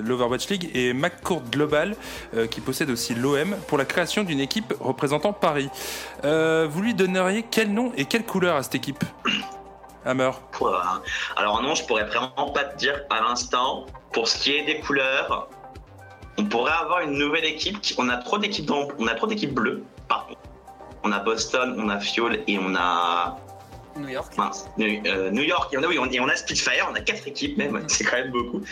l'Overwatch 0.00 0.48
League 0.48 0.70
et 0.74 0.94
McCourt 0.94 1.42
Global, 1.52 1.96
qui 2.50 2.62
possède 2.62 2.88
aussi 2.88 3.14
l'OM, 3.14 3.54
pour 3.68 3.76
la 3.76 3.84
création 3.84 4.24
d'une 4.24 4.40
équipe 4.40 4.72
représentant 4.80 5.34
Paris. 5.34 5.68
Vous 6.22 6.80
lui 6.80 6.94
donneriez 6.94 7.44
quel 7.50 7.72
nom 7.72 7.92
et 7.96 8.06
quelle 8.06 8.24
couleur 8.24 8.56
à 8.56 8.62
cette 8.62 8.74
équipe? 8.74 9.04
Hammer. 10.06 10.30
Alors 11.36 11.62
non, 11.62 11.74
je 11.74 11.84
pourrais 11.84 12.04
vraiment 12.04 12.50
pas 12.54 12.64
te 12.64 12.78
dire 12.78 13.02
à 13.10 13.20
l'instant. 13.20 13.84
Pour 14.12 14.28
ce 14.28 14.38
qui 14.38 14.56
est 14.56 14.64
des 14.64 14.80
couleurs, 14.80 15.48
on 16.40 16.44
pourrait 16.46 16.72
avoir 16.72 17.00
une 17.00 17.12
nouvelle 17.18 17.44
équipe. 17.44 17.80
qui- 17.80 17.94
On 17.98 18.08
a 18.08 18.16
trop 18.16 18.38
d'équipes 18.38 18.66
dans- 18.66 18.88
on 18.98 19.06
a 19.06 19.14
trop 19.14 19.26
d'équipes 19.26 19.54
bleues. 19.54 19.82
Par 20.08 20.26
contre, 20.26 20.40
on 21.04 21.12
a 21.12 21.18
Boston, 21.18 21.76
on 21.78 21.88
a 21.88 21.98
Fiol 22.00 22.38
et 22.46 22.58
on 22.58 22.74
a 22.74 23.38
New 23.96 24.08
York. 24.08 24.32
mince, 24.38 24.66
New, 24.78 25.02
euh, 25.06 25.30
New 25.30 25.42
York. 25.42 25.72
Et 25.72 25.78
on 25.78 25.82
a 25.82 25.86
oui, 25.86 25.98
on, 25.98 26.06
et 26.06 26.20
on 26.20 26.28
a 26.28 26.36
Spitfire. 26.36 26.88
On 26.90 26.94
a 26.94 27.00
quatre 27.00 27.26
équipes 27.28 27.58
même. 27.58 27.84
C'est 27.88 28.04
quand 28.04 28.16
même 28.16 28.30
beaucoup. 28.30 28.62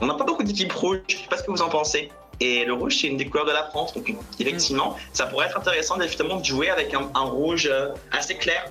On 0.00 0.06
n'a 0.06 0.14
pas 0.14 0.24
beaucoup 0.24 0.42
d'équipes 0.42 0.72
rouges. 0.72 1.00
Je 1.08 1.16
sais 1.16 1.28
pas 1.30 1.38
ce 1.38 1.44
que 1.44 1.50
vous 1.50 1.62
en 1.62 1.68
pensez. 1.68 2.10
Et 2.40 2.64
le 2.66 2.74
rouge, 2.74 2.96
c'est 3.00 3.06
une 3.06 3.16
des 3.16 3.26
couleurs 3.26 3.46
de 3.46 3.52
la 3.52 3.64
France. 3.70 3.94
Donc, 3.94 4.12
effectivement, 4.38 4.96
ça 5.12 5.26
pourrait 5.26 5.46
être 5.46 5.56
intéressant 5.58 5.98
justement 6.00 6.36
de 6.36 6.44
jouer 6.44 6.68
avec 6.68 6.92
un, 6.92 7.08
un 7.14 7.20
rouge 7.24 7.66
euh, 7.70 7.88
assez 8.12 8.34
clair. 8.36 8.62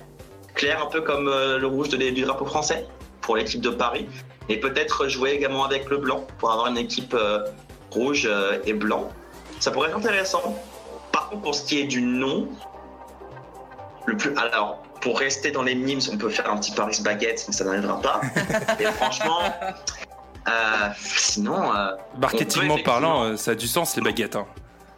Clair, 0.54 0.80
un 0.82 0.86
peu 0.86 1.00
comme 1.00 1.26
euh, 1.28 1.58
le 1.58 1.66
rouge 1.66 1.88
de- 1.88 1.96
du 1.96 2.22
drapeau 2.22 2.44
français 2.46 2.86
pour 3.22 3.36
l'équipe 3.36 3.60
de 3.60 3.70
Paris. 3.70 4.06
Et 4.48 4.60
peut-être 4.60 5.08
jouer 5.08 5.30
également 5.32 5.64
avec 5.64 5.88
le 5.90 5.96
blanc 5.96 6.24
pour 6.38 6.52
avoir 6.52 6.68
une 6.68 6.78
équipe 6.78 7.12
euh, 7.14 7.44
rouge 7.96 8.28
euh, 8.30 8.58
et 8.64 8.72
blanc. 8.74 9.08
Ça 9.60 9.70
pourrait 9.70 9.88
être 9.88 9.96
intéressant. 9.96 10.54
Par 11.12 11.30
contre, 11.30 11.42
pour 11.42 11.54
ce 11.54 11.62
qui 11.66 11.80
est 11.80 11.84
du 11.86 12.02
nom, 12.02 12.48
le 14.06 14.16
plus. 14.16 14.36
Alors, 14.36 14.82
pour 15.00 15.18
rester 15.18 15.50
dans 15.50 15.62
les 15.62 15.74
mimes, 15.74 16.00
on 16.12 16.16
peut 16.18 16.28
faire 16.30 16.50
un 16.50 16.56
petit 16.58 16.72
Paris 16.72 17.00
baguette, 17.02 17.44
mais 17.48 17.54
ça 17.54 17.64
n'arrivera 17.64 18.00
pas. 18.00 18.20
Et 18.80 18.84
franchement, 18.84 19.40
euh, 20.48 20.88
sinon. 20.98 21.74
euh, 21.74 21.92
Marketingement 22.18 22.78
parlant, 22.84 23.22
euh, 23.24 23.36
ça 23.36 23.52
a 23.52 23.54
du 23.54 23.66
sens 23.66 23.96
les 23.96 24.02
baguettes. 24.02 24.36
hein. 24.36 24.46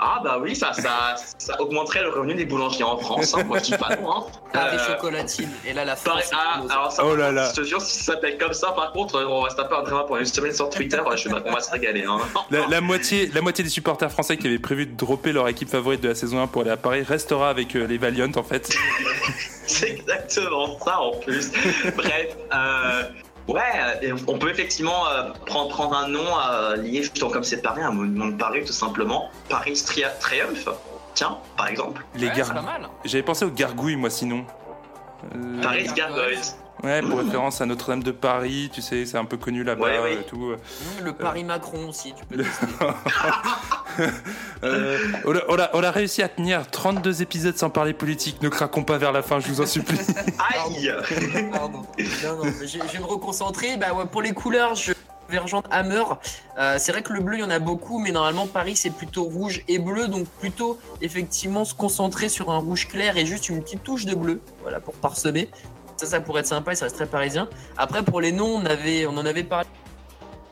Ah 0.00 0.20
bah 0.22 0.38
oui, 0.40 0.54
ça, 0.54 0.72
ça, 0.72 1.16
ça 1.38 1.60
augmenterait 1.60 2.02
le 2.02 2.10
revenu 2.10 2.34
des 2.34 2.44
boulangers 2.44 2.84
en 2.84 2.96
France. 2.98 3.34
hein. 3.36 3.42
Moi, 3.44 3.58
je 3.58 3.64
dis 3.64 3.76
pas 3.76 3.96
non. 3.96 4.12
Hein. 4.12 4.24
Paris 4.52 4.76
Euh, 4.78 4.86
chocolatine. 4.94 5.48
Et 5.66 5.72
là, 5.72 5.84
la 5.84 5.96
France. 5.96 6.30
ah, 6.32 6.62
alors 6.70 6.92
ça, 6.92 7.02
Oh 7.04 7.08
par 7.08 7.16
là 7.16 7.32
là. 7.32 7.50
Je 7.54 7.60
te 7.60 7.66
jure, 7.66 7.80
si 7.80 7.98
ça 8.04 8.12
s'appelle 8.14 8.38
comme 8.38 8.52
ça, 8.52 8.72
par 8.72 8.92
contre, 8.92 9.20
on 9.28 9.40
reste 9.40 9.58
un 9.58 9.64
peu 9.64 9.74
en 9.76 9.82
drama 9.82 10.04
pour 10.04 10.16
une 10.16 10.24
semaine 10.24 10.52
sur 10.54 10.70
Twitter. 10.70 11.00
Je, 11.16 11.28
on 11.28 11.52
va 11.52 11.60
se 11.60 11.70
régaler. 11.70 12.04
Hein. 12.04 12.18
La, 12.50 12.66
la 12.68 12.80
moitié, 12.80 13.30
la 13.34 13.40
moitié 13.40 13.64
des 13.64 13.70
supporters 13.70 14.10
français 14.10 14.36
qui 14.36 14.46
avaient 14.46 14.58
prévu 14.58 14.86
de 14.86 14.96
dropper 14.96 15.32
leur 15.32 15.48
équipe 15.48 15.68
favorite 15.68 16.00
de 16.00 16.08
la 16.08 16.14
saison 16.14 16.40
1 16.42 16.46
pour 16.46 16.62
aller 16.62 16.70
à 16.70 16.76
Paris 16.76 17.02
restera 17.02 17.50
avec 17.50 17.74
euh, 17.76 17.86
les 17.86 17.98
Valiant 17.98 18.30
en 18.36 18.42
fait. 18.42 18.72
C'est 19.66 19.90
exactement 19.90 20.78
ça 20.82 20.98
en 21.00 21.12
plus. 21.18 21.50
Bref, 21.96 22.36
euh, 22.54 23.02
ouais, 23.48 23.98
et 24.02 24.12
on 24.26 24.38
peut 24.38 24.50
effectivement 24.50 25.08
euh, 25.08 25.30
prendre, 25.46 25.68
prendre 25.70 25.96
un 25.96 26.08
nom 26.08 26.24
euh, 26.50 26.76
lié 26.76 27.02
justement 27.02 27.30
comme 27.30 27.44
c'est 27.44 27.62
Paris, 27.62 27.82
un 27.82 27.90
monument 27.92 28.26
de 28.28 28.36
Paris 28.36 28.64
tout 28.64 28.72
simplement. 28.72 29.30
Paris 29.48 29.72
Tria- 29.74 30.10
Triumph, 30.20 30.68
tiens, 31.14 31.38
par 31.56 31.68
exemple. 31.68 32.04
Les 32.14 32.28
Ouais, 32.28 32.36
gar- 32.36 32.46
c'est 32.46 32.54
pas 32.54 32.62
mal. 32.62 32.88
J'avais 33.04 33.22
pensé 33.24 33.44
aux 33.44 33.50
gargouilles 33.50 33.96
moi 33.96 34.10
sinon. 34.10 34.44
Euh, 35.34 35.60
Paris 35.62 35.88
Gargoyles. 35.96 36.38
Ouais, 36.84 37.02
pour 37.02 37.18
référence 37.18 37.60
à 37.60 37.66
Notre-Dame 37.66 38.02
de 38.04 38.12
Paris, 38.12 38.70
tu 38.72 38.80
sais, 38.82 39.04
c'est 39.04 39.16
un 39.18 39.24
peu 39.24 39.36
connu 39.36 39.64
là-bas 39.64 39.84
Ouais, 39.84 39.98
ouais. 40.00 40.14
et 40.14 40.22
tout. 40.24 40.52
Le 41.02 41.12
Paris 41.12 41.42
Macron 41.44 41.88
aussi, 41.88 42.14
tu 42.16 42.24
peux 42.24 42.42
tester. 42.42 42.66
Euh, 44.62 44.98
on, 45.24 45.34
a, 45.34 45.40
on 45.48 45.58
a- 45.58 45.70
on 45.74 45.82
a 45.82 45.90
réussi 45.90 46.22
à 46.22 46.28
tenir 46.28 46.68
32 46.70 47.22
épisodes 47.22 47.56
sans 47.56 47.68
parler 47.70 47.92
politique. 47.92 48.40
Ne 48.42 48.48
craquons 48.48 48.84
pas 48.84 48.96
vers 48.96 49.10
la 49.12 49.22
fin, 49.22 49.40
je 49.40 49.48
vous 49.48 49.60
en 49.60 49.66
supplie. 49.66 49.98
Aïe 50.54 50.92
Pardon. 51.52 51.82
Non, 52.24 52.36
non, 52.36 52.44
mais 52.44 52.66
je, 52.66 52.78
je 52.78 52.92
vais 52.92 52.98
me 53.00 53.04
reconcentrer. 53.06 53.76
Bah, 53.76 53.92
ouais, 53.94 54.04
pour 54.06 54.22
les 54.22 54.32
couleurs, 54.32 54.74
je 54.76 54.92
vais 55.28 55.38
rejoindre 55.38 55.68
Hammer. 55.72 56.02
Euh, 56.58 56.76
c'est 56.78 56.92
vrai 56.92 57.02
que 57.02 57.12
le 57.12 57.20
bleu, 57.20 57.38
il 57.38 57.40
y 57.40 57.44
en 57.44 57.50
a 57.50 57.58
beaucoup, 57.58 57.98
mais 57.98 58.12
normalement, 58.12 58.46
Paris, 58.46 58.76
c'est 58.76 58.90
plutôt 58.90 59.24
rouge 59.24 59.62
et 59.66 59.78
bleu. 59.80 60.06
Donc, 60.06 60.26
plutôt, 60.28 60.78
effectivement, 61.02 61.64
se 61.64 61.74
concentrer 61.74 62.28
sur 62.28 62.50
un 62.50 62.58
rouge 62.58 62.86
clair 62.86 63.16
et 63.16 63.26
juste 63.26 63.48
une 63.48 63.62
petite 63.62 63.82
touche 63.82 64.04
de 64.06 64.14
bleu. 64.14 64.40
Voilà, 64.62 64.78
pour 64.78 64.94
parsemer. 64.94 65.48
Ça, 65.98 66.06
ça 66.06 66.20
pourrait 66.20 66.40
être 66.40 66.46
sympa 66.46 66.72
et 66.72 66.74
ça 66.76 66.86
reste 66.86 66.96
très 66.96 67.06
parisien. 67.06 67.48
Après, 67.76 68.02
pour 68.02 68.20
les 68.20 68.32
noms, 68.32 68.56
on, 68.62 68.64
avait, 68.66 69.06
on 69.06 69.16
en 69.16 69.26
avait 69.26 69.42
parlé 69.42 69.68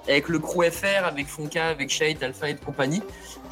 avec 0.09 0.29
le 0.29 0.39
crew 0.39 0.65
FR, 0.71 1.05
avec 1.05 1.29
Fonka, 1.29 1.69
avec 1.69 1.91
Shade, 1.91 2.23
Alpha 2.23 2.49
et 2.49 2.55
de 2.55 2.61
compagnie. 2.61 3.03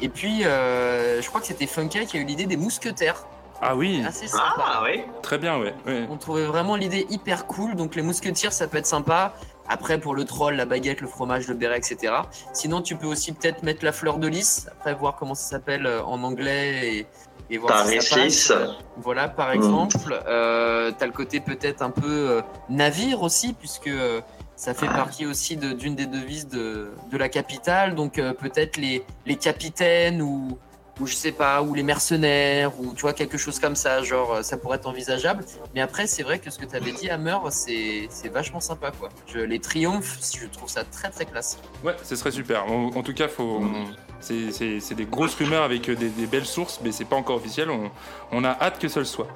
Et 0.01 0.09
puis, 0.09 0.45
euh, 0.45 1.21
je 1.21 1.27
crois 1.27 1.41
que 1.41 1.47
c'était 1.47 1.67
Funka 1.67 2.05
qui 2.05 2.17
a 2.17 2.19
eu 2.19 2.25
l'idée 2.25 2.45
des 2.45 2.57
mousquetaires. 2.57 3.25
Ah 3.61 3.75
oui, 3.75 4.03
Assez 4.05 4.27
sympa. 4.27 4.53
Ah 4.57 4.81
oui 4.83 5.01
très 5.23 5.37
bien, 5.37 5.57
ouais. 5.57 5.73
ouais. 5.85 6.05
On 6.09 6.17
trouvait 6.17 6.45
vraiment 6.45 6.75
l'idée 6.75 7.07
hyper 7.09 7.47
cool. 7.47 7.75
Donc 7.75 7.95
les 7.95 8.01
mousquetiers, 8.01 8.51
ça 8.51 8.67
peut 8.67 8.77
être 8.77 8.85
sympa. 8.85 9.33
Après, 9.67 9.97
pour 9.97 10.13
le 10.13 10.25
troll, 10.25 10.55
la 10.55 10.65
baguette, 10.65 11.01
le 11.01 11.07
fromage, 11.07 11.47
le 11.47 11.55
béret, 11.55 11.77
etc. 11.77 12.13
Sinon, 12.53 12.81
tu 12.81 12.95
peux 12.95 13.07
aussi 13.07 13.31
peut-être 13.31 13.63
mettre 13.63 13.83
la 13.83 13.91
fleur 13.91 14.19
de 14.19 14.27
lys. 14.27 14.67
Après, 14.71 14.93
voir 14.93 15.15
comment 15.15 15.33
ça 15.33 15.49
s'appelle 15.49 15.87
euh, 15.87 16.03
en 16.03 16.21
anglais 16.23 16.97
et, 16.97 17.07
et 17.49 17.57
voir 17.57 17.73
Paris 17.83 17.97
si 18.01 18.07
ça 18.07 18.15
passe. 18.15 18.21
Suisse. 18.23 18.53
Voilà, 18.97 19.27
par 19.27 19.49
Mm. 19.49 19.55
exemple. 19.55 20.19
Euh, 20.27 20.91
T'as 20.97 21.05
le 21.05 21.11
côté 21.11 21.39
peut-être 21.39 21.81
un 21.81 21.89
peu 21.89 22.07
euh, 22.29 22.41
navire 22.69 23.21
aussi, 23.23 23.53
puisque 23.53 23.87
euh, 23.87 24.21
ça 24.55 24.73
fait 24.73 24.87
partie 24.87 25.25
aussi 25.25 25.57
de- 25.57 25.73
d'une 25.73 25.95
des 25.95 26.05
devises 26.05 26.47
de, 26.47 26.91
de 27.11 27.17
la 27.17 27.27
capitale. 27.29 27.95
Donc 27.95 28.17
euh, 28.19 28.33
peut-être 28.33 28.77
les, 28.77 29.03
les 29.25 29.35
capitaines 29.35 30.21
ou, 30.21 30.57
ou 30.99 31.07
je 31.07 31.13
sais 31.13 31.31
pas, 31.33 31.61
ou 31.61 31.73
les 31.73 31.83
mercenaires, 31.83 32.71
ou 32.79 32.93
tu 32.93 33.01
vois, 33.01 33.13
quelque 33.13 33.37
chose 33.37 33.59
comme 33.59 33.75
ça. 33.75 34.01
Genre, 34.03 34.35
euh, 34.35 34.41
ça 34.43 34.57
pourrait 34.57 34.77
être 34.77 34.87
envisageable. 34.87 35.43
Mais 35.73 35.81
après, 35.81 36.07
c'est 36.07 36.23
vrai 36.23 36.39
que 36.39 36.49
ce 36.49 36.57
que 36.59 36.65
tu 36.65 36.75
avais 36.75 36.91
dit, 36.93 37.09
Hammer, 37.09 37.37
c'est 37.49 38.07
c'est 38.09 38.29
vachement 38.29 38.59
sympa, 38.61 38.91
quoi. 38.91 39.09
Je, 39.27 39.39
les 39.39 39.59
triomphes, 39.59 40.17
je 40.39 40.45
trouve 40.47 40.69
ça 40.69 40.83
très 40.85 41.09
très 41.09 41.25
classe. 41.25 41.57
Ouais, 41.83 41.95
ce 42.03 42.15
serait 42.15 42.31
super. 42.31 42.65
En, 42.71 42.87
en 42.95 43.03
tout 43.03 43.13
cas, 43.13 43.27
faut. 43.27 43.59
on- 43.61 43.85
c'est- 44.21 44.51
C'est 44.51 44.79
c'est 44.79 44.95
des 44.95 45.05
grosses 45.05 45.35
rumeurs 45.35 45.63
avec 45.63 45.87
euh, 45.89 45.95
des, 45.95 46.09
des 46.09 46.25
belles 46.25 46.45
sources, 46.45 46.79
mais 46.83 46.91
c'est 46.91 47.05
pas 47.05 47.15
encore 47.17 47.35
officiel. 47.35 47.69
On, 47.69 47.91
on 48.31 48.43
a 48.43 48.49
hâte 48.59 48.79
que 48.79 48.87
ça 48.87 48.99
le 48.99 49.05
soit. 49.05 49.27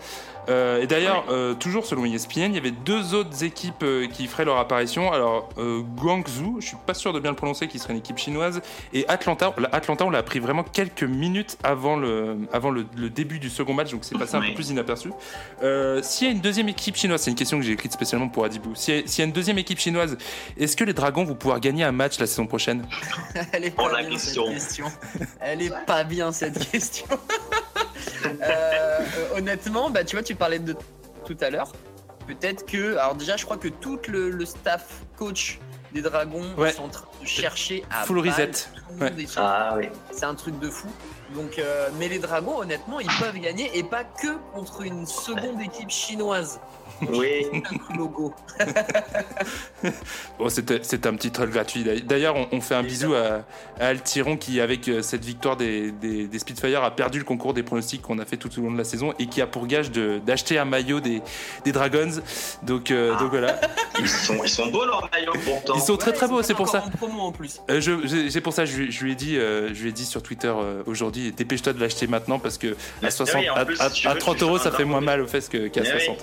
Euh, 0.50 0.82
et 0.82 0.88
d'ailleurs, 0.88 1.26
euh, 1.30 1.54
toujours 1.54 1.86
selon 1.86 2.06
ESPN, 2.06 2.46
il 2.52 2.56
y 2.56 2.58
avait 2.58 2.72
deux 2.72 3.14
autres 3.14 3.44
équipes 3.44 3.84
euh, 3.84 4.08
qui 4.08 4.28
feraient 4.28 4.46
leur 4.46 4.58
apparition. 4.58 5.12
Alors, 5.12 5.50
euh, 5.58 5.82
Guangzhou, 5.82 6.58
je 6.60 6.68
suis 6.68 6.78
pas 6.86 6.94
sûr 6.94 7.14
de 7.14 7.20
bien 7.20 7.32
le 7.32 7.38
prononcer, 7.38 7.68
qui 7.68 7.78
serait 7.80 7.94
une 7.94 8.00
équipe 8.00 8.18
chinoise, 8.18 8.62
et 8.94 9.08
Atlanta. 9.08 9.54
La- 9.58 9.70
Atlanta, 9.72 10.06
on 10.06 10.10
l'a 10.10 10.20
appris 10.20 10.40
vraiment 10.40 10.64
quelques 10.64 11.04
minutes 11.04 11.58
avant 11.64 11.96
le, 11.98 12.38
avant 12.52 12.72
le, 12.72 12.86
le 12.98 13.10
début 13.10 13.40
du 13.40 13.50
second 13.50 13.74
match, 13.74 13.92
donc 13.92 14.02
c'est 14.04 14.18
passé 14.18 14.36
un 14.36 14.42
peu 14.42 14.54
plus 14.54 14.70
inaperçu. 14.70 15.12
Euh, 15.64 16.02
S'il 16.02 16.28
y 16.28 16.30
a 16.30 16.34
une 16.34 16.42
deuxième 16.42 16.70
équipe 16.70 16.96
chinoise, 16.96 17.22
c'est 17.22 17.30
une 17.32 17.38
question 17.38 17.58
que 17.60 17.64
j'ai 17.66 17.74
écrite 17.74 17.92
spécialement 17.94 18.28
pour 18.30 18.44
Adibou. 18.46 18.74
S'il 18.76 18.96
y, 18.96 19.00
a- 19.00 19.08
s'il 19.08 19.20
y 19.20 19.22
a 19.24 19.26
une 19.26 19.32
deuxième 19.34 19.58
équipe 19.60 19.80
chinoise, 19.80 20.18
est-ce 20.58 20.76
que 20.76 20.84
les 20.84 20.94
Dragons 20.94 21.24
vont 21.26 21.36
pouvoir 21.36 21.60
gagner 21.60 21.84
un 21.84 21.92
match 21.92 22.20
la 22.20 22.28
saison 22.28 22.48
prochaine? 22.48 22.88
Elle 23.52 23.66
est 23.66 23.74
Oh, 23.78 23.84
pas 23.84 23.92
la 23.94 24.02
bien 24.02 24.10
question. 24.12 24.46
cette 24.48 24.54
question. 24.56 24.86
Elle 25.42 25.62
est 25.62 25.86
pas 25.86 26.04
bien 26.04 26.32
cette 26.32 26.72
question. 26.72 27.06
Euh, 28.26 29.00
honnêtement, 29.36 29.90
bah 29.90 30.04
tu 30.04 30.16
vois, 30.16 30.24
tu 30.24 30.36
parlais 30.36 30.60
de 30.60 30.76
tout 31.26 31.38
à 31.42 31.50
l'heure. 31.50 31.72
Peut-être 32.28 32.66
que, 32.66 32.98
alors 32.98 33.16
déjà, 33.16 33.38
je 33.38 33.46
crois 33.46 33.58
que 33.58 33.68
tout 33.68 34.00
le, 34.08 34.30
le 34.30 34.46
staff 34.46 35.02
coach 35.18 35.60
des 35.94 36.02
dragons 36.02 36.54
Ouais. 36.58 36.72
sont 36.72 36.84
en 36.84 36.90
train 36.90 37.08
de 37.22 37.26
chercher 37.28 37.84
à 37.90 38.04
Full 38.06 38.20
reset. 38.20 38.52
Ouais. 39.00 39.12
Ah 39.38 39.74
oui. 39.78 39.90
C'est 40.12 40.26
un 40.26 40.36
truc 40.36 40.60
de 40.60 40.70
fou. 40.70 40.88
Donc, 41.34 41.58
euh, 41.58 41.90
mais 41.98 42.08
les 42.08 42.20
dragons, 42.20 42.60
honnêtement, 42.60 43.00
ils 43.00 43.10
peuvent 43.20 43.40
gagner 43.40 43.76
et 43.78 43.84
pas 43.84 44.04
que 44.04 44.38
contre 44.54 44.82
une 44.82 45.06
seconde 45.08 45.60
équipe 45.62 45.90
chinoise. 45.90 46.60
Oui. 47.08 47.46
Logo. 47.98 48.34
Bon, 50.38 50.50
c'était 50.50 51.08
un 51.08 51.14
petit 51.16 51.32
troll 51.32 51.50
gratuit. 51.50 51.84
D'ailleurs, 52.06 52.36
on, 52.36 52.48
on 52.52 52.62
fait 52.62 52.76
un 52.76 52.84
bisou 52.84 53.14
à, 53.14 53.44
à 53.80 53.88
Altiron 53.88 54.36
qui, 54.38 54.60
avec 54.62 54.88
euh, 54.88 55.02
cette 55.02 55.24
victoire 55.24 55.56
des, 55.58 55.92
des, 55.92 56.28
des 56.28 56.40
Spitfire, 56.40 56.84
a 56.84 56.92
perdu 56.92 57.18
le 57.20 57.26
concours 57.26 57.54
des 57.54 57.64
pronostics 57.64 58.02
qu'on 58.02 58.20
a 58.20 58.26
fait 58.26 58.38
tout 58.38 58.50
au 58.60 58.64
long 58.64 58.72
de 58.72 58.78
la 58.78 58.84
saison 58.84 59.14
et 59.20 59.28
qui 59.28 59.42
a 59.42 59.48
pour 59.48 59.68
gage 59.68 59.92
d'acheter 59.92 60.58
un 60.58 60.66
maillot 60.66 61.00
des, 61.00 61.22
des 61.66 61.72
Dragons. 61.72 62.22
Donc, 62.64 62.92
euh, 62.92 63.14
Ah. 63.16 63.20
donc 63.20 63.30
voilà. 63.32 63.60
Ils 64.02 64.08
sont, 64.08 64.38
ils 64.44 64.50
sont 64.50 64.68
beaux 64.68 64.86
leurs 64.86 65.10
maillots 65.12 65.34
pourtant. 65.44 65.74
Ils 65.76 65.82
sont 65.82 65.98
très 65.98 66.12
Ouais, 66.12 66.16
très 66.18 66.28
beaux, 66.30 66.42
c'est 66.42 66.54
pour 66.54 66.70
ça. 66.70 66.84
En 66.86 66.90
promo 66.90 67.20
en 67.22 67.32
plus. 67.34 67.60
Euh, 67.70 67.82
je- 67.82 68.08
je- 68.08 68.30
c'est 68.30 68.40
pour 68.40 68.54
ça, 68.54 68.64
je, 68.64 68.78
lui- 68.78 68.92
je 68.94 69.04
lui 69.04 69.12
ai 69.12 69.16
dit, 69.16 69.36
euh, 69.38 69.74
je 69.74 69.82
lui 69.84 69.90
ai 69.90 69.92
dit 69.92 70.06
sur 70.06 70.24
Twitter 70.24 70.54
euh, 70.56 70.84
aujourd'hui, 70.86 71.34
dépêche-toi 71.34 71.74
de 71.74 71.80
l'acheter 71.82 72.08
maintenant 72.08 72.40
parce 72.40 72.58
que 72.58 72.78
à, 73.04 73.12
60, 73.12 73.42
oui, 73.42 73.48
à, 73.54 73.66
plus, 73.66 73.80
à- 73.82 73.90
si 73.90 74.02
tu 74.02 74.08
à 74.08 74.14
veux, 74.14 74.20
30 74.20 74.38
tu 74.38 74.44
euros, 74.46 74.58
ça 74.58 74.72
fait 74.72 74.86
moins 74.86 75.02
mal 75.02 75.20
aux 75.22 75.28
fesses 75.28 75.50
qu'à 75.50 75.60
Mais 75.60 75.70
oui. 75.74 76.16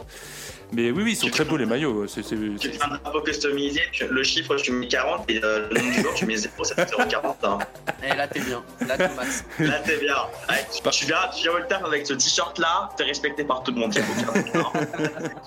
60. 0.71 0.73
Mais 0.73 0.91
oui, 0.91 1.03
oui, 1.05 1.13
ils 1.13 1.17
sont 1.17 1.29
très 1.29 1.45
beaux 1.45 1.57
les 1.57 1.67
maillots. 1.67 2.07
C'est- 2.07 2.23
c'est- 2.23 2.37
Tu 2.37 2.59
c'est- 2.61 2.71
fais 2.79 2.83
un 2.85 2.89
drapeau 2.99 3.21
customisé, 3.21 3.81
tu- 3.93 4.07
le 4.09 4.23
chiffre 4.23 4.57
tu 4.57 4.73
mets 4.73 4.89
40 4.89 5.31
et 5.31 5.41
euh, 5.43 5.69
le 5.71 5.81
nombre 5.81 5.95
du 5.95 6.03
jour 6.03 6.15
tu 6.15 6.27
mets 6.27 6.37
0, 6.37 6.65
ça 6.65 6.75
fait 6.75 6.87
0,40. 6.89 7.37
Hein. 7.45 7.59
Et 8.03 8.15
là, 8.17 8.27
t'es 8.29 8.41
bien. 8.41 8.63
Là, 8.87 8.97
t'es 8.97 9.09
max. 9.15 9.45
Là 9.59 9.79
t'es 9.85 9.97
bien. 9.99 10.17
Ouais, 10.49 10.67
tu, 10.75 10.91
tu 10.91 11.07
viens, 11.07 11.17
tu 11.35 11.43
viens 11.43 11.53
au 11.53 11.61
taf 11.69 11.85
avec 11.85 12.07
ce 12.07 12.15
t-shirt 12.15 12.59
là, 12.59 12.91
t'es 12.97 13.05
respecté 13.05 13.45
par 13.45 13.63
tout 13.63 13.73
le 13.73 13.79
monde. 13.81 13.95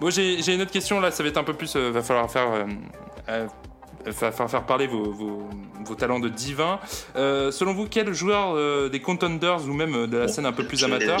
Bon, 0.00 0.10
j'ai 0.10 0.42
j'ai 0.42 0.54
une 0.54 0.60
autre 0.62 0.70
question 0.72 1.00
là, 1.00 1.10
ça 1.10 1.22
va 1.22 1.28
être 1.30 1.38
un 1.38 1.44
peu 1.44 1.54
plus. 1.54 1.74
euh, 1.76 1.90
va 1.90 2.02
falloir 2.02 2.30
faire. 2.30 2.66
euh, 3.28 3.46
faire 4.12 4.64
parler 4.66 4.86
vos, 4.86 5.10
vos- 5.12 5.48
vos 5.84 5.94
talents 5.94 6.18
de 6.20 6.28
divin. 6.28 6.78
Euh, 7.16 7.50
selon 7.50 7.74
vous, 7.74 7.86
quel 7.88 8.12
joueur 8.12 8.54
euh, 8.56 8.88
des 8.88 9.00
contenders 9.00 9.62
ou 9.64 9.72
même 9.72 9.94
euh, 9.94 10.06
de 10.06 10.16
la 10.18 10.28
scène 10.28 10.46
un 10.46 10.52
peu 10.52 10.64
plus 10.64 10.82
amateur 10.84 11.18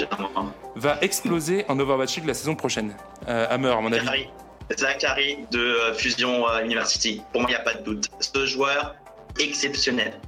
va 0.74 0.98
exploser 1.02 1.64
en 1.68 1.78
Overwatch 1.78 2.16
League 2.16 2.26
la 2.26 2.34
saison 2.34 2.54
prochaine? 2.54 2.94
Hammer, 3.26 3.70
à 3.70 3.80
mon 3.80 3.92
avis. 3.92 4.04
Zachary. 4.04 4.28
Zachary 4.76 5.38
de 5.52 5.76
Fusion 5.96 6.44
University. 6.64 7.22
Pour 7.32 7.42
moi, 7.42 7.50
il 7.50 7.54
n'y 7.54 7.58
a 7.60 7.62
pas 7.62 7.74
de 7.74 7.82
doute. 7.84 8.08
Ce 8.20 8.46
joueur 8.46 8.94
exceptionnel. 9.38 10.18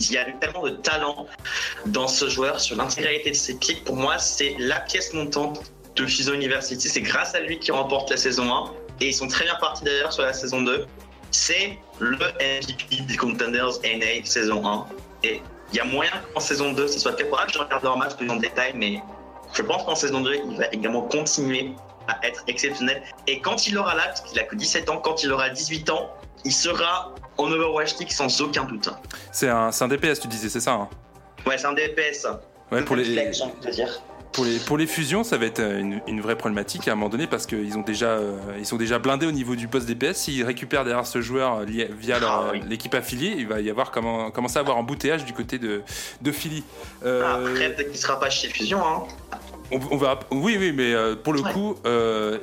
Il 0.00 0.12
y 0.12 0.16
a 0.18 0.28
eu 0.28 0.34
tellement 0.40 0.62
de 0.62 0.70
talent 0.70 1.26
dans 1.86 2.08
ce 2.08 2.28
joueur 2.28 2.58
sur 2.60 2.76
l'intégralité 2.76 3.30
de 3.30 3.36
ses 3.36 3.54
pics. 3.58 3.84
Pour 3.84 3.96
moi, 3.96 4.18
c'est 4.18 4.56
la 4.58 4.80
pièce 4.80 5.12
montante 5.12 5.60
de 5.96 6.06
Fusion 6.06 6.32
University. 6.32 6.88
C'est 6.88 7.02
grâce 7.02 7.34
à 7.34 7.40
lui 7.40 7.58
qui 7.58 7.70
remporte 7.70 8.10
la 8.10 8.16
saison 8.16 8.52
1. 8.52 8.70
Et 9.00 9.08
ils 9.08 9.14
sont 9.14 9.28
très 9.28 9.44
bien 9.44 9.56
partis 9.60 9.84
d'ailleurs 9.84 10.12
sur 10.12 10.22
la 10.22 10.32
saison 10.32 10.62
2. 10.62 10.86
C'est 11.34 11.76
le 11.98 12.16
MVP 12.16 13.02
des 13.08 13.16
Contenders 13.16 13.80
NA 13.82 14.24
saison 14.24 14.64
1. 14.64 14.86
Et 15.24 15.42
il 15.72 15.76
y 15.76 15.80
a 15.80 15.84
moyen 15.84 16.12
qu'en 16.32 16.38
saison 16.38 16.72
2, 16.72 16.86
ce 16.86 17.00
soit 17.00 17.10
le 17.10 17.16
cas. 17.16 17.24
Faudra 17.24 17.46
que 17.46 17.52
je 17.52 17.58
regarde 17.58 17.82
leur 17.82 17.98
match 17.98 18.14
plus 18.14 18.30
en 18.30 18.36
détail, 18.36 18.72
mais 18.76 19.02
je 19.52 19.62
pense 19.62 19.82
qu'en 19.82 19.96
saison 19.96 20.20
2, 20.20 20.32
il 20.32 20.56
va 20.56 20.68
également 20.68 21.02
continuer 21.02 21.72
à 22.06 22.24
être 22.24 22.44
exceptionnel. 22.46 23.02
Et 23.26 23.40
quand 23.40 23.66
il 23.66 23.76
aura 23.76 23.96
parce 23.96 24.20
qu'il 24.20 24.38
a 24.38 24.44
que 24.44 24.54
17 24.54 24.88
ans, 24.88 24.98
quand 24.98 25.24
il 25.24 25.32
aura 25.32 25.50
18 25.50 25.90
ans, 25.90 26.08
il 26.44 26.52
sera 26.52 27.12
en 27.36 27.50
Overwatch 27.50 27.98
League 27.98 28.12
sans 28.12 28.40
aucun 28.40 28.62
doute. 28.62 28.88
C'est 29.32 29.48
un, 29.48 29.70
un 29.78 29.88
DPS, 29.88 30.20
tu 30.20 30.28
disais, 30.28 30.48
c'est 30.48 30.60
ça 30.60 30.74
hein? 30.74 30.88
Ouais, 31.44 31.58
c'est 31.58 31.66
un 31.66 31.72
DPS. 31.72 32.28
Ouais, 32.70 32.82
pour 32.82 32.94
les, 32.94 33.04
Flex, 33.06 33.38
j'ai 33.38 33.42
envie 33.42 33.60
de 33.60 33.70
dire. 33.70 34.02
Pour 34.34 34.44
les, 34.44 34.58
pour 34.58 34.76
les 34.76 34.86
fusions, 34.88 35.22
ça 35.22 35.38
va 35.38 35.46
être 35.46 35.60
euh, 35.60 35.78
une, 35.78 36.00
une 36.08 36.20
vraie 36.20 36.36
problématique 36.36 36.88
à 36.88 36.92
un 36.92 36.94
moment 36.96 37.08
donné 37.08 37.26
parce 37.28 37.46
qu'ils 37.46 37.78
ont 37.78 37.82
déjà, 37.82 38.06
euh, 38.08 38.36
ils 38.58 38.66
sont 38.66 38.76
déjà 38.76 38.98
blindés 38.98 39.26
au 39.26 39.32
niveau 39.32 39.54
du 39.54 39.68
poste 39.68 39.86
DPS. 39.86 40.14
S'ils 40.16 40.44
récupèrent 40.44 40.84
derrière 40.84 41.06
ce 41.06 41.20
joueur 41.20 41.58
euh, 41.60 41.64
lié- 41.64 41.88
via 41.96 42.18
leur, 42.18 42.30
Ah, 42.30 42.50
oui. 42.52 42.60
l'équipe 42.68 42.94
affiliée, 42.94 43.34
il 43.38 43.46
va 43.46 43.60
y 43.60 43.70
avoir 43.70 43.92
comment, 43.92 44.30
commencer 44.32 44.56
à 44.58 44.60
avoir 44.60 44.76
embouteillage 44.76 45.24
du 45.24 45.32
côté 45.32 45.58
de, 45.58 45.82
de 46.20 46.32
Philly. 46.32 46.64
Euh, 47.04 47.22
Après, 47.50 47.72
peut-être 47.74 47.90
qu'il 47.92 48.00
sera 48.00 48.18
pas 48.18 48.28
chez 48.28 48.48
Fusion. 48.48 48.80
Hein. 48.84 49.04
on, 49.70 49.78
on 49.92 49.96
va, 49.96 50.18
oui, 50.32 50.56
oui, 50.58 50.72
mais 50.72 50.92
pour 51.22 51.32
le 51.32 51.40
Ouais. 51.40 51.52
coup, 51.52 51.76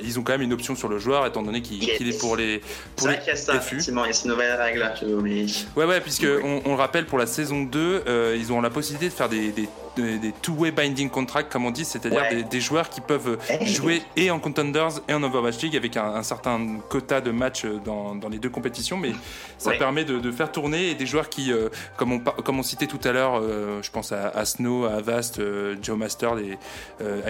ils 0.02 0.18
ont 0.18 0.22
quand 0.22 0.32
même 0.32 0.42
une 0.42 0.52
option 0.54 0.74
sur 0.74 0.88
le 0.88 0.98
joueur 0.98 1.26
étant 1.26 1.42
donné 1.42 1.60
qu'il 1.60 1.82
Yes. 1.84 1.98
qu'il 1.98 2.08
est 2.08 2.18
pour 2.18 2.36
les, 2.36 2.62
C'est 2.62 2.94
pour 2.96 3.06
vrai 3.08 3.16
les 3.16 3.20
qu'il 3.22 3.28
y 3.28 3.32
a 3.32 3.36
ça, 3.36 3.54
effectivement. 3.56 4.04
Il 4.04 4.08
y 4.08 4.10
a 4.10 4.14
ces 4.14 4.28
nouvelles 4.28 4.58
règles 4.58 4.78
là, 4.80 4.94
je 4.98 5.04
vais 5.06 5.12
oublier. 5.12 5.46
Ouais, 5.76 5.84
ouais, 5.84 6.00
puisque 6.00 6.22
Oui. 6.22 6.40
on, 6.42 6.62
on 6.64 6.70
le 6.70 6.76
rappelle 6.80 7.04
pour 7.04 7.18
la 7.18 7.26
saison 7.26 7.62
2, 7.64 8.02
euh, 8.06 8.34
ils 8.38 8.50
ont 8.50 8.60
la 8.62 8.70
possibilité 8.70 9.08
de 9.08 9.12
faire 9.14 9.28
des, 9.28 9.50
des, 9.52 9.68
des- 9.96 10.18
des 10.18 10.32
two-way 10.32 10.70
binding 10.70 11.10
contracts, 11.10 11.52
comme 11.52 11.66
on 11.66 11.70
dit, 11.70 11.84
c'est-à-dire 11.84 12.20
Ouais. 12.20 12.34
des, 12.36 12.42
des 12.44 12.60
joueurs 12.60 12.88
qui 12.88 13.00
peuvent 13.00 13.38
Hey. 13.48 13.66
jouer 13.66 14.02
et 14.16 14.30
en 14.30 14.38
Contenders 14.38 15.00
et 15.08 15.14
en 15.14 15.22
Overwatch 15.22 15.58
League 15.62 15.76
avec 15.76 15.96
un, 15.96 16.04
un 16.14 16.22
certain 16.22 16.78
quota 16.88 17.20
de 17.20 17.30
matchs 17.30 17.66
dans, 17.84 18.14
dans 18.14 18.28
les 18.28 18.38
deux 18.38 18.48
compétitions, 18.50 18.96
mais 18.96 19.12
ça 19.58 19.70
Ouais. 19.70 19.78
permet 19.78 20.04
de, 20.04 20.18
de 20.18 20.30
faire 20.32 20.50
tourner 20.50 20.90
et 20.90 20.94
des 20.94 21.06
joueurs 21.06 21.28
qui, 21.28 21.52
euh, 21.52 21.68
comme, 21.96 22.12
on, 22.12 22.18
par- 22.20 22.36
comme 22.36 22.58
on 22.58 22.62
citait 22.62 22.86
tout 22.86 23.00
à 23.04 23.12
l'heure, 23.12 23.38
euh, 23.40 23.80
je 23.82 23.90
pense 23.90 24.12
à, 24.12 24.28
à 24.28 24.44
Snow, 24.44 24.84
à 24.86 24.94
Avast, 24.94 25.38
euh, 25.38 25.76
Joe 25.82 25.96
Master, 25.98 26.34
les 26.34 26.58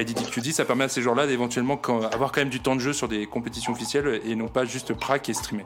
IDDQD, 0.00 0.52
ça 0.52 0.64
permet 0.64 0.84
à 0.84 0.88
ces 0.88 1.02
joueurs-là 1.02 1.26
d'éventuellement 1.26 1.80
avoir 2.12 2.32
quand 2.32 2.40
même 2.40 2.48
du 2.50 2.60
temps 2.60 2.74
de 2.76 2.80
jeu 2.80 2.92
sur 2.92 3.08
des 3.08 3.26
compétitions 3.26 3.72
officielles 3.72 4.20
et 4.26 4.34
non 4.36 4.48
pas 4.48 4.64
juste 4.64 4.92
prac 4.94 5.28
et 5.28 5.34
streamer. 5.34 5.64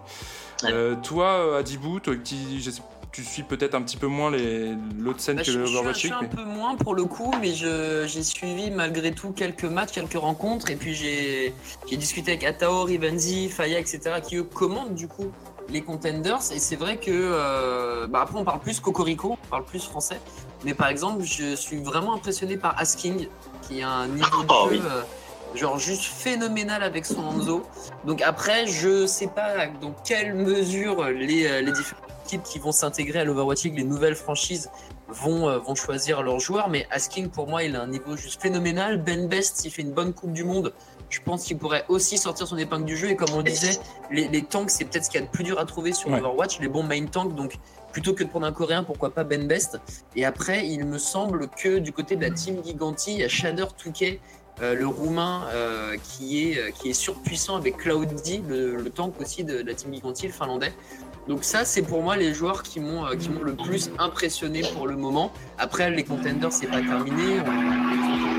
Ouais. 0.63 0.71
Toi, 1.03 1.59
Adibou, 1.59 2.01
toi 2.01 2.15
qui 2.17 2.61
je 2.63 2.71
sais- 2.71 2.83
tu 3.17 3.25
suis 3.25 3.43
peut-être 3.45 3.75
un 3.75 3.81
petit 3.81 3.97
peu 3.97 4.09
moins 4.09 4.31
les- 4.31 4.75
l'autre 4.99 5.21
scène 5.21 5.37
Bah, 5.37 5.43
que 5.43 5.51
je, 5.51 5.59
Overwatch 5.61 5.95
je 5.95 5.99
suis 6.01 6.09
League, 6.11 6.19
un 6.19 6.23
mais- 6.23 6.29
peu 6.29 6.45
moins 6.45 6.75
pour 6.77 6.95
le 6.95 7.05
coup, 7.05 7.33
mais 7.41 7.55
j'ai 7.55 8.23
suivi 8.23 8.71
malgré 8.71 9.13
tout 9.13 9.33
quelques 9.33 9.65
matchs, 9.65 9.93
quelques 9.93 10.19
rencontres, 10.19 10.71
et 10.71 10.77
puis 10.77 10.95
j'ai 10.95 11.55
discuté 11.97 12.33
avec 12.33 12.45
Atao, 12.45 12.85
Rivenzi, 12.85 13.49
Faya, 13.49 13.79
etc., 13.79 14.01
qui 14.23 14.37
eux 14.37 14.43
commandent 14.43 14.95
du 14.95 15.09
coup 15.09 15.33
les 15.71 15.81
contenders. 15.81 16.41
Et 16.53 16.59
c'est 16.59 16.77
vrai 16.77 16.99
que, 16.99 17.11
euh, 17.11 18.07
bah, 18.07 18.21
après 18.23 18.39
on 18.39 18.45
parle 18.45 18.61
plus 18.61 18.81
Cocorico, 18.81 19.39
on 19.43 19.47
parle 19.49 19.65
plus 19.65 19.83
français, 19.83 20.21
mais 20.65 20.75
par 20.75 20.89
exemple, 20.89 21.25
je 21.25 21.55
suis 21.57 21.79
vraiment 21.79 22.13
impressionné 22.15 22.59
par 22.59 22.79
Asking, 22.79 23.29
qui 23.67 23.83
a 23.83 23.89
un 23.91 24.09
niveau 24.09 24.43
de 24.43 24.49
Oh, 24.51 24.69
jeu 24.69 24.77
oui. 24.77 24.83
euh, 24.85 25.03
genre 25.59 25.79
juste 25.79 26.05
phénoménal 26.05 26.83
avec 26.83 27.07
son 27.07 27.21
Hanzo. 27.25 27.63
Donc 28.05 28.21
après, 28.21 28.67
je 28.67 29.07
sais 29.07 29.29
pas 29.29 29.67
dans 29.81 29.95
quelle 30.05 30.35
mesure 30.35 31.05
les, 31.07 31.47
euh, 31.47 31.63
les 31.63 31.73
différentes 31.73 32.03
équipes 32.27 32.43
qui 32.43 32.59
vont 32.59 32.73
s'intégrer 32.73 33.21
à 33.21 33.25
l'Overwatch 33.25 33.63
League, 33.65 33.77
les 33.79 33.85
nouvelles 33.85 34.17
franchises, 34.17 34.69
vont, 35.09 35.49
euh, 35.49 35.59
vont 35.59 35.75
choisir 35.77 36.23
leurs 36.23 36.41
joueurs. 36.41 36.69
Mais 36.69 36.87
Asking, 36.91 37.29
pour 37.29 37.47
moi, 37.47 37.63
il 37.63 37.77
a 37.77 37.83
un 37.83 37.87
niveau 37.87 38.17
juste 38.17 38.43
phénoménal. 38.43 39.01
Ben 39.03 39.29
Best, 39.29 39.59
s'il 39.59 39.71
fait 39.71 39.83
une 39.83 39.93
bonne 39.93 40.13
Coupe 40.13 40.33
du 40.33 40.43
Monde, 40.45 40.73
je 41.09 41.21
pense 41.25 41.45
qu'il 41.45 41.57
pourrait 41.59 41.85
aussi 41.89 42.19
sortir 42.19 42.49
son 42.49 42.59
épingle 42.59 42.85
du 42.85 42.97
jeu. 42.97 43.11
Et 43.11 43.17
comme 43.17 43.33
on 43.33 43.39
le 43.39 43.45
disait, 43.45 43.79
les, 44.11 44.27
les 44.29 44.43
tanks, 44.43 44.71
c'est 44.71 44.85
peut-être 44.87 45.05
ce 45.05 45.11
qu'il 45.11 45.21
y 45.21 45.23
a 45.23 45.27
de 45.27 45.31
plus 45.31 45.45
dur 45.45 45.59
à 45.61 45.65
trouver 45.65 45.93
sur 45.93 46.11
Ouais. 46.11 46.19
Overwatch, 46.19 46.59
les 46.61 46.69
bons 46.69 46.83
main 46.83 47.07
tanks. 47.07 47.35
Donc 47.37 47.59
plutôt 47.93 48.13
que 48.13 48.25
de 48.25 48.29
prendre 48.29 48.47
un 48.47 48.53
coréen, 48.53 48.83
pourquoi 48.83 49.11
pas 49.15 49.23
Ben 49.23 49.47
Best? 49.47 49.79
Et 50.17 50.25
après, 50.25 50.67
il 50.67 50.85
me 50.85 50.99
semble 50.99 51.49
que 51.49 51.79
du 51.79 51.93
côté 51.93 52.17
de 52.17 52.23
la 52.23 52.31
team 52.31 52.63
Giganti, 52.65 53.13
il 53.15 53.19
y 53.21 53.25
a 53.25 53.29
Shader 53.29 53.67
Touquet. 53.81 54.21
euh, 54.63 54.75
le 54.75 54.87
roumain 54.87 55.45
euh, 55.53 55.97
qui, 56.03 56.51
est, 56.51 56.59
euh, 56.59 56.71
qui 56.71 56.89
est 56.89 56.95
surpuissant 56.95 57.57
avec 57.57 57.77
Cloudy, 57.77 58.43
le, 58.49 58.77
le 58.77 58.91
tank 58.91 59.21
aussi 59.21 59.45
de, 59.45 59.59
la 59.59 59.75
team 59.75 59.93
Giganti, 59.93 60.27
le 60.27 60.33
finlandais. 60.33 60.73
Donc 61.29 61.43
ça, 61.43 61.65
c'est 61.65 61.83
pour 61.83 62.03
moi 62.03 62.17
les 62.17 62.33
joueurs 62.35 62.63
qui 62.63 62.79
m'ont 62.79 63.05
euh, 63.05 63.17
qui 63.17 63.31
m'ont 63.31 63.43
le 63.43 63.55
plus 63.55 63.91
impressionné 63.99 64.63
pour 64.75 64.87
le 64.87 64.97
moment. 64.97 65.33
Après, 65.59 65.91
les 65.91 66.05
contenders, 66.05 66.53
c'est 66.53 66.69
pas 66.69 66.81
terminé. 66.81 67.41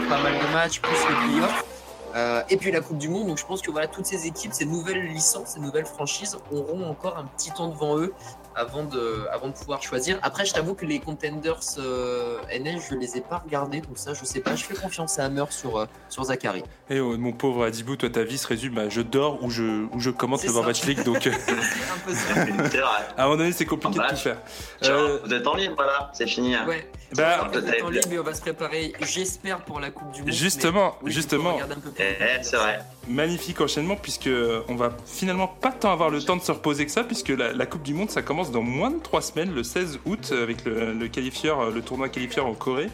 Pas 0.07 0.21
mal 0.23 0.33
de 0.33 0.53
matchs, 0.53 0.79
plus 0.79 0.93
les 0.93 1.33
playoffs. 1.33 1.76
Euh, 2.17 2.41
et 2.49 2.57
puis 2.57 2.71
la 2.71 2.81
Coupe 2.81 2.97
du 2.97 3.09
Monde. 3.09 3.27
Donc 3.27 3.37
je 3.37 3.45
pense 3.45 3.61
que 3.61 3.69
voilà, 3.71 3.87
toutes 3.87 4.05
ces 4.07 4.25
équipes, 4.27 4.51
ces 4.53 4.65
nouvelles 4.65 5.05
licences, 5.05 5.49
ces 5.53 5.59
nouvelles 5.59 5.85
franchises 5.85 6.37
auront 6.51 6.89
encore 6.89 7.17
un 7.17 7.25
petit 7.25 7.51
temps 7.51 7.67
devant 7.69 7.97
eux 7.97 8.13
avant 8.55 8.83
de, 8.83 9.27
avant 9.31 9.49
de 9.49 9.53
pouvoir 9.53 9.83
choisir. 9.83 10.17
Après, 10.23 10.43
je 10.43 10.51
t'avoue 10.51 10.73
que 10.73 10.83
les 10.85 10.97
contenders 10.99 11.59
euh, 11.77 12.39
NS, 12.59 12.81
je 12.89 12.95
les 12.95 13.15
ai 13.17 13.21
pas 13.21 13.37
regardés. 13.45 13.81
Donc 13.81 13.99
ça, 13.99 14.15
je 14.15 14.25
sais 14.25 14.39
pas. 14.39 14.55
Je 14.55 14.63
fais 14.63 14.73
confiance 14.73 15.19
à 15.19 15.25
Hammer 15.25 15.45
sur, 15.51 15.77
euh, 15.77 15.85
sur 16.09 16.23
Zachary. 16.23 16.63
Eh 16.89 16.99
oh, 16.99 17.15
mon 17.17 17.33
pauvre 17.33 17.65
Adibou, 17.65 17.95
toi 17.97 18.09
ta 18.09 18.23
vie 18.23 18.39
se 18.39 18.47
résume 18.47 18.79
à 18.79 18.89
je 18.89 19.01
dors 19.01 19.43
ou 19.43 19.51
je, 19.51 19.85
ou 19.93 19.99
je 19.99 20.09
commente 20.09 20.41
le 20.41 20.49
ça. 20.49 20.55
Overwatch 20.55 20.85
League, 20.85 21.03
donc 21.03 21.27
euh, 21.27 21.31
C'est 21.45 21.51
un 21.53 21.97
peu 22.03 22.13
ça. 22.15 22.33
C'est 22.71 22.77
vrai. 22.77 22.89
à 23.15 23.21
un 23.21 23.25
moment 23.25 23.37
donné 23.37 23.51
c'est 23.51 23.65
compliqué 23.65 23.99
Ah, 24.01 24.07
de 24.11 24.15
tout 24.15 24.21
faire. 24.23 24.37
Euh, 24.85 25.19
Vous 25.23 25.33
êtes 25.33 25.45
en 25.45 25.53
libre, 25.55 25.75
voilà, 25.75 26.09
c'est 26.13 26.25
fini. 26.27 26.55
hein. 26.55 26.65
Ouais. 26.67 26.89
bah, 27.15 27.47
On 27.47 27.59
va 27.59 27.59
être 27.75 27.85
en 27.85 27.89
libre 27.89 28.11
et 28.11 28.19
on 28.19 28.23
va 28.23 28.33
se 28.33 28.41
préparer, 28.41 28.93
j'espère, 29.01 29.59
pour 29.65 29.79
la 29.79 29.91
Coupe 29.91 30.11
du 30.13 30.21
Monde. 30.23 30.31
Justement, 30.31 30.95
mais 31.01 31.07
oui, 31.07 31.11
justement. 31.11 31.59
un 31.61 31.67
peu 31.67 31.91
plus. 31.91 32.03
C'est 32.41 32.57
vrai. 32.57 32.79
magnifique 33.07 33.61
enchaînement 33.61 33.95
puisque 33.95 34.29
on 34.67 34.75
va 34.75 34.91
finalement 35.05 35.47
pas 35.47 35.71
tant 35.71 35.91
avoir 35.91 36.09
le 36.09 36.21
temps 36.21 36.35
de 36.35 36.41
se 36.41 36.51
reposer 36.51 36.85
que 36.85 36.91
ça 36.91 37.03
puisque 37.03 37.29
la, 37.29 37.53
la 37.53 37.65
Coupe 37.65 37.83
du 37.83 37.93
Monde 37.93 38.09
ça 38.09 38.21
commence 38.21 38.51
dans 38.51 38.61
moins 38.61 38.91
de 38.91 38.99
trois 38.99 39.21
semaines 39.21 39.53
le 39.53 39.63
16 39.63 39.99
août 40.05 40.33
avec 40.33 40.65
le, 40.65 40.93
le 40.93 41.07
qualifieur 41.07 41.71
le 41.71 41.81
tournoi 41.81 42.09
qualifieur 42.09 42.45
en 42.45 42.53
Corée. 42.53 42.89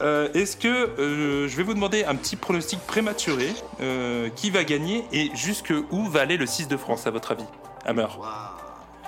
Euh, 0.00 0.28
est-ce 0.34 0.56
que 0.56 0.68
euh, 0.68 1.48
je 1.48 1.56
vais 1.56 1.62
vous 1.62 1.74
demander 1.74 2.04
un 2.04 2.16
petit 2.16 2.36
pronostic 2.36 2.80
prématuré 2.80 3.48
euh, 3.80 4.28
qui 4.34 4.50
va 4.50 4.64
gagner 4.64 5.04
et 5.12 5.30
jusque 5.34 5.72
où 5.90 6.08
va 6.08 6.22
aller 6.22 6.36
le 6.36 6.46
6 6.46 6.68
de 6.68 6.76
France 6.76 7.06
à 7.06 7.10
votre 7.10 7.32
avis? 7.32 7.44
Hammer 7.86 8.06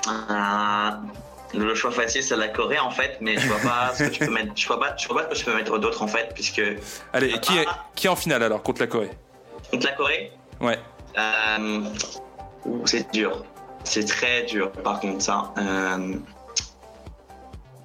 Euh, 0.08 0.90
le 1.54 1.74
choix 1.74 1.90
facile, 1.90 2.22
c'est 2.22 2.36
la 2.36 2.48
Corée 2.48 2.78
en 2.78 2.90
fait, 2.90 3.18
mais 3.20 3.36
je 3.38 3.46
vois 3.48 3.58
pas 3.58 3.94
ce 3.94 4.04
que 4.04 4.08
tu 4.10 4.24
peux 4.24 4.32
mettre. 4.32 4.52
Je 4.54 4.66
vois 4.66 4.78
pas, 4.78 4.94
je 4.96 5.08
vois 5.08 5.16
pas 5.16 5.22
ce 5.24 5.28
que 5.30 5.36
je 5.38 5.44
peux 5.44 5.56
mettre 5.56 5.78
d'autre 5.78 6.02
en 6.02 6.06
fait, 6.08 6.30
puisque 6.34 6.62
allez 7.12 7.40
qui 7.40 7.56
est, 7.56 7.66
qui 7.94 8.06
est 8.06 8.10
en 8.10 8.16
finale 8.16 8.42
alors 8.42 8.62
contre 8.62 8.80
la 8.80 8.86
Corée? 8.86 9.10
Contre 9.70 9.86
la 9.86 9.92
Corée, 9.92 10.32
ouais 10.60 10.78
euh, 11.18 11.82
c'est 12.84 13.10
dur. 13.12 13.44
C'est 13.84 14.04
très 14.04 14.42
dur, 14.44 14.70
par 14.72 15.00
contre, 15.00 15.22
ça. 15.22 15.52
Euh, 15.58 16.14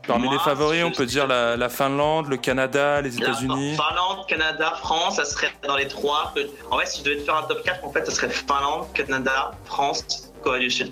Parmi 0.08 0.26
Moi, 0.26 0.34
les 0.34 0.40
favoris, 0.40 0.84
on 0.84 0.92
peut 0.92 1.06
dire 1.06 1.28
la, 1.28 1.56
la 1.56 1.70
Finlande, 1.70 2.28
le 2.28 2.38
Canada, 2.38 3.02
les 3.02 3.16
États-Unis. 3.18 3.76
Finlande, 3.78 4.26
Canada, 4.28 4.74
France, 4.78 5.18
ça 5.18 5.26
serait 5.26 5.52
dans 5.68 5.76
les 5.76 5.88
trois. 5.88 6.34
En 6.72 6.80
fait, 6.80 6.86
si 6.88 7.00
je 7.00 7.04
devais 7.04 7.18
te 7.18 7.24
faire 7.24 7.36
un 7.38 7.44
top 7.44 7.62
4, 7.64 7.86
en 7.86 7.92
fait, 7.92 8.04
ça 8.06 8.12
serait 8.12 8.30
Finlande, 8.30 8.88
Canada, 8.94 9.52
France, 9.66 10.32
Corée 10.42 10.60
du 10.60 10.72
Sud. 10.72 10.92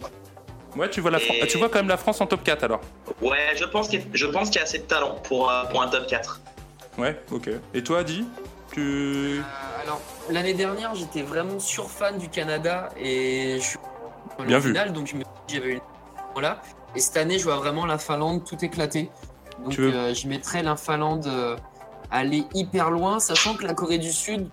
Ouais, 0.75 0.89
tu 0.89 1.01
vois, 1.01 1.09
la 1.09 1.19
Et- 1.19 1.47
tu 1.47 1.57
vois 1.57 1.69
quand 1.69 1.79
même 1.79 1.87
la 1.87 1.97
France 1.97 2.21
en 2.21 2.27
top 2.27 2.43
4 2.43 2.63
alors. 2.63 2.81
Ouais, 3.21 3.55
je 3.55 3.65
pense 3.65 3.87
qu'il 3.87 4.05
je 4.13 4.27
pense 4.27 4.49
qu'il 4.49 4.57
y 4.57 4.59
a 4.59 4.63
assez 4.63 4.77
de 4.77 4.83
talent 4.83 5.15
pour, 5.23 5.49
euh, 5.49 5.63
pour 5.65 5.81
un 5.81 5.87
top 5.87 6.05
4. 6.05 6.39
Ouais, 6.99 7.19
ok. 7.31 7.49
Et 7.73 7.83
toi, 7.83 7.99
Adi? 7.99 8.25
Tu. 8.80 9.41
Alors, 9.84 10.01
l'année 10.30 10.53
dernière, 10.53 10.95
j'étais 10.95 11.21
vraiment 11.21 11.59
surfan 11.59 12.17
du 12.17 12.30
Canada 12.30 12.89
et 12.97 13.55
je 13.59 13.63
suis 13.63 13.80
Bien 14.45 14.59
vu. 14.59 14.69
finale, 14.69 14.93
donc 14.93 15.07
je 15.07 15.15
me 15.15 15.23
dis 15.47 15.55
j'avais 15.55 15.73
une 15.73 15.80
voilà. 16.34 16.61
Et 16.95 16.99
cette 16.99 17.17
année, 17.17 17.38
je 17.39 17.43
vois 17.43 17.57
vraiment 17.57 17.86
la 17.86 17.97
Finlande 17.97 18.43
tout 18.45 18.63
éclater. 18.63 19.09
Donc, 19.63 19.73
veux- 19.73 19.93
euh, 19.93 20.13
je 20.13 20.27
mettrais 20.27 20.63
la 20.63 20.75
Finlande 20.75 21.27
euh, 21.27 21.57
aller 22.11 22.43
hyper 22.53 22.89
loin, 22.91 23.19
sachant 23.19 23.55
que 23.55 23.65
la 23.65 23.73
Corée 23.73 23.97
du 23.97 24.11
Sud 24.13 24.49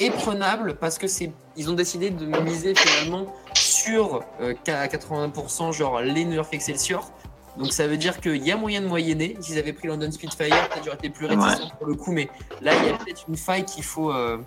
est 0.00 0.10
prenable 0.10 0.76
parce 0.76 0.98
que 0.98 1.06
c'est 1.06 1.30
ils 1.56 1.70
ont 1.70 1.74
décidé 1.74 2.10
de 2.10 2.24
miser 2.40 2.74
finalement 2.74 3.26
sur 3.54 4.22
euh, 4.40 4.54
à 4.66 4.86
80% 4.88 5.72
genre 5.72 6.00
les 6.00 6.24
New 6.24 6.34
York 6.34 6.48
Excelsior. 6.52 7.12
Donc 7.56 7.72
ça 7.72 7.86
veut 7.86 7.96
dire 7.96 8.20
qu'il 8.20 8.44
y 8.46 8.52
a 8.52 8.56
moyen 8.56 8.80
de 8.80 8.86
moyenner. 8.86 9.36
S'ils 9.40 9.58
avaient 9.58 9.72
pris 9.72 9.88
London 9.88 10.10
Spitfire, 10.10 10.68
peut-être 10.68 10.84
j'aurais 10.84 10.96
été 10.96 11.10
plus 11.10 11.26
réticent 11.26 11.70
pour 11.78 11.86
le 11.86 11.94
coup, 11.94 12.12
mais 12.12 12.28
là 12.62 12.72
il 12.76 12.86
y 12.88 12.90
a 12.92 12.96
peut-être 12.96 13.24
une 13.28 13.36
faille 13.36 13.64
qu'il 13.64 13.84
faut 13.84 14.12
euh, 14.12 14.38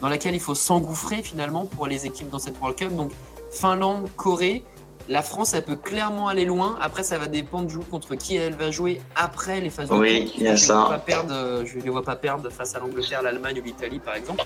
dans 0.00 0.08
laquelle 0.08 0.34
il 0.34 0.40
faut 0.40 0.54
s'engouffrer 0.54 1.22
finalement 1.22 1.64
pour 1.66 1.86
les 1.86 2.06
équipes 2.06 2.28
dans 2.30 2.38
cette 2.38 2.58
World 2.60 2.78
Cup. 2.78 2.94
Donc 2.94 3.12
Finlande, 3.50 4.08
Corée, 4.16 4.62
la 5.08 5.22
France 5.22 5.54
elle 5.54 5.64
peut 5.64 5.74
clairement 5.76 6.28
aller 6.28 6.44
loin. 6.44 6.76
Après 6.80 7.02
ça 7.02 7.18
va 7.18 7.26
dépendre 7.26 7.66
du 7.66 7.78
coup 7.78 7.84
contre 7.90 8.14
qui 8.14 8.36
elle 8.36 8.54
va 8.54 8.70
jouer 8.70 9.00
après 9.16 9.60
les 9.60 9.70
phases 9.70 9.88
de 9.88 9.94
Oui, 9.94 10.30
il 10.36 10.42
y 10.44 10.48
a 10.48 10.54
je 10.54 10.66
ça. 10.66 10.74
Les 10.74 10.80
vois 10.80 10.88
pas 10.90 10.98
perdre, 10.98 11.34
euh, 11.34 11.64
je 11.64 11.78
les 11.78 11.90
vois 11.90 12.04
pas 12.04 12.16
perdre 12.16 12.50
face 12.50 12.74
à 12.74 12.78
l'Angleterre, 12.78 13.22
l'Allemagne 13.22 13.58
ou 13.60 13.64
l'Italie 13.64 13.98
par 13.98 14.14
exemple. 14.14 14.44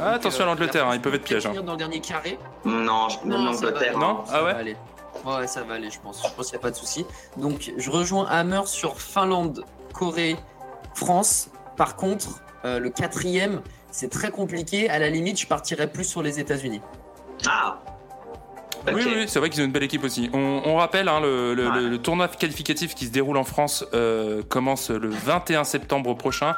Ah, 0.00 0.12
attention 0.12 0.40
à 0.44 0.46
euh, 0.46 0.50
l'Angleterre, 0.50 0.84
la 0.86 0.92
hein, 0.92 0.94
ils 0.94 1.00
peuvent 1.00 1.14
être 1.14 1.24
pièges. 1.24 1.46
hein. 1.46 1.52
dans 1.62 1.72
le 1.72 1.78
dernier 1.78 2.00
carré. 2.00 2.38
Non, 2.64 3.08
je- 3.08 3.16
ça 3.18 3.20
va 3.26 3.36
l'Angleterre. 3.36 3.98
Non? 3.98 4.24
Ah 4.32 4.44
ouais? 4.44 4.76
Ouais, 5.24 5.46
ça 5.46 5.62
va 5.62 5.74
aller, 5.74 5.90
je 5.90 6.00
pense. 6.00 6.22
Je 6.26 6.34
pense 6.34 6.46
qu'il 6.46 6.54
n'y 6.54 6.62
a 6.62 6.62
pas 6.62 6.70
de 6.70 6.76
souci. 6.76 7.04
Donc, 7.36 7.72
je 7.76 7.90
rejoins 7.90 8.26
Hammer 8.26 8.62
sur 8.66 9.00
Finlande, 9.00 9.64
Corée, 9.92 10.36
France. 10.94 11.50
Par 11.76 11.96
contre, 11.96 12.42
euh, 12.64 12.78
le 12.78 12.90
quatrième, 12.90 13.62
c'est 13.90 14.10
très 14.10 14.30
compliqué. 14.30 14.88
À 14.88 14.98
la 14.98 15.10
limite, 15.10 15.40
je 15.40 15.46
partirais 15.46 15.90
plus 15.90 16.04
sur 16.04 16.22
les 16.22 16.40
États-Unis. 16.40 16.80
Ah 17.46 17.78
Oui, 18.92 19.02
oui, 19.06 19.24
c'est 19.26 19.38
vrai 19.38 19.50
qu'ils 19.50 19.60
ont 19.62 19.64
une 19.66 19.72
belle 19.72 19.82
équipe 19.82 20.04
aussi. 20.04 20.30
On, 20.32 20.62
on 20.64 20.76
rappelle, 20.76 21.08
hein, 21.08 21.20
le, 21.20 21.54
le- 21.54 21.68
Ouais. 21.68 21.80
le- 21.82 21.88
le 21.88 21.98
tournoi 21.98 22.28
qualificatif 22.28 22.94
qui 22.94 23.06
se 23.06 23.10
déroule 23.10 23.36
en 23.36 23.44
France 23.44 23.84
euh, 23.94 24.42
commence 24.48 24.90
le 24.90 25.08
21 25.08 25.64
septembre 25.64 26.14
prochain. 26.16 26.54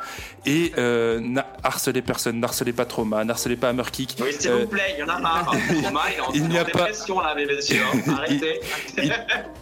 Et 0.46 0.72
euh, 0.78 1.20
harcelez 1.62 2.02
personne, 2.02 2.38
n'harcelez 2.40 2.72
pas 2.72 2.84
Trauma, 2.84 3.24
n'harcelez 3.24 3.56
pas 3.56 3.68
Hammerkick. 3.70 4.16
Oui, 4.20 4.32
s'il 4.38 4.50
Euh, 4.50 4.58
vous 4.60 4.66
plaît, 4.68 4.94
il 4.96 5.00
y 5.00 5.02
en 5.02 5.08
a 5.08 5.18
marre. 5.18 5.50
Thomas, 5.82 6.00
il 6.34 6.48
n'y 6.48 6.58
a 6.58 6.64
pas- 6.64 6.88
là, 6.90 7.34
mes 7.34 7.46
messieurs. 7.46 7.82
Arrêtez. 8.08 8.60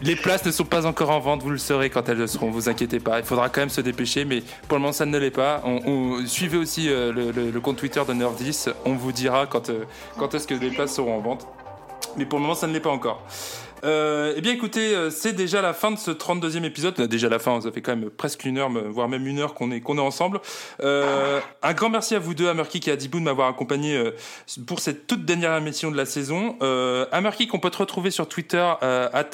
Les 0.01 0.15
places 0.15 0.45
ne 0.45 0.51
sont 0.51 0.65
pas 0.65 0.85
encore 0.85 1.09
en 1.11 1.19
vente, 1.19 1.41
vous 1.43 1.49
le 1.49 1.57
saurez 1.57 1.89
quand 1.89 2.07
elles 2.09 2.17
le 2.17 2.27
seront, 2.27 2.49
vous 2.51 2.69
inquiétez 2.69 2.99
pas. 2.99 3.19
Il 3.19 3.25
faudra 3.25 3.49
quand 3.49 3.61
même 3.61 3.69
se 3.69 3.81
dépêcher, 3.81 4.25
mais 4.25 4.41
pour 4.67 4.77
le 4.77 4.81
moment 4.81 4.93
ça 4.93 5.05
ne 5.05 5.17
l'est 5.17 5.31
pas. 5.31 5.61
On, 5.65 5.81
on- 5.85 6.25
suivez 6.25 6.57
aussi 6.57 6.89
euh, 6.89 7.11
le, 7.11 7.59
compte 7.59 7.77
Twitter 7.77 8.01
de 8.07 8.13
Nerdis, 8.13 8.65
on 8.85 8.93
vous 8.93 9.11
dira 9.11 9.45
quand, 9.47 9.69
euh, 9.69 9.83
quand 10.17 10.33
est-ce 10.35 10.47
que 10.47 10.53
les 10.53 10.69
places 10.69 10.95
seront 10.95 11.17
en 11.17 11.19
vente. 11.21 11.47
Mais 12.17 12.25
pour 12.25 12.39
le 12.39 12.43
moment 12.43 12.55
ça 12.55 12.67
ne 12.67 12.73
l'est 12.73 12.79
pas 12.79 12.89
encore. 12.89 13.21
Euh, 13.83 14.33
eh 14.35 14.41
bien 14.41 14.53
écoutez, 14.53 14.95
euh, 14.95 15.09
c'est 15.09 15.33
déjà 15.33 15.61
la 15.61 15.73
fin 15.73 15.91
de 15.91 15.97
ce 15.97 16.11
32e 16.11 16.63
épisode. 16.63 16.99
Euh, 16.99 17.07
Déjà 17.07 17.29
la 17.29 17.39
fin, 17.39 17.59
ça 17.61 17.71
fait 17.71 17.81
quand 17.81 17.95
même 17.95 18.09
presque 18.09 18.45
une 18.45 18.57
heure, 18.57 18.69
voire 18.69 19.07
même 19.09 19.25
une 19.27 19.39
heure 19.39 19.53
qu'on 19.53 19.71
est, 19.71 19.81
qu'on 19.81 19.97
est 19.97 20.01
ensemble. 20.01 20.39
Euh, 20.83 21.39
un 21.63 21.73
grand 21.73 21.89
merci 21.89 22.15
à 22.15 22.19
vous 22.19 22.33
deux, 22.33 22.47
Hammerkick 22.47 22.87
et 22.87 22.91
Adibou, 22.91 23.19
de 23.19 23.23
m'avoir 23.23 23.47
accompagné 23.47 23.95
euh, 23.95 24.11
pour 24.67 24.79
cette 24.79 25.07
toute 25.07 25.25
dernière 25.25 25.55
émission 25.57 25.91
de 25.91 25.97
la 25.97 26.05
saison. 26.05 26.57
Euh, 26.61 27.05
Hammerkick, 27.11 27.53
on 27.53 27.59
peut 27.59 27.69
te 27.69 27.77
retrouver 27.77 28.11
sur 28.11 28.27
Twitter 28.27 28.65
at 28.81 29.29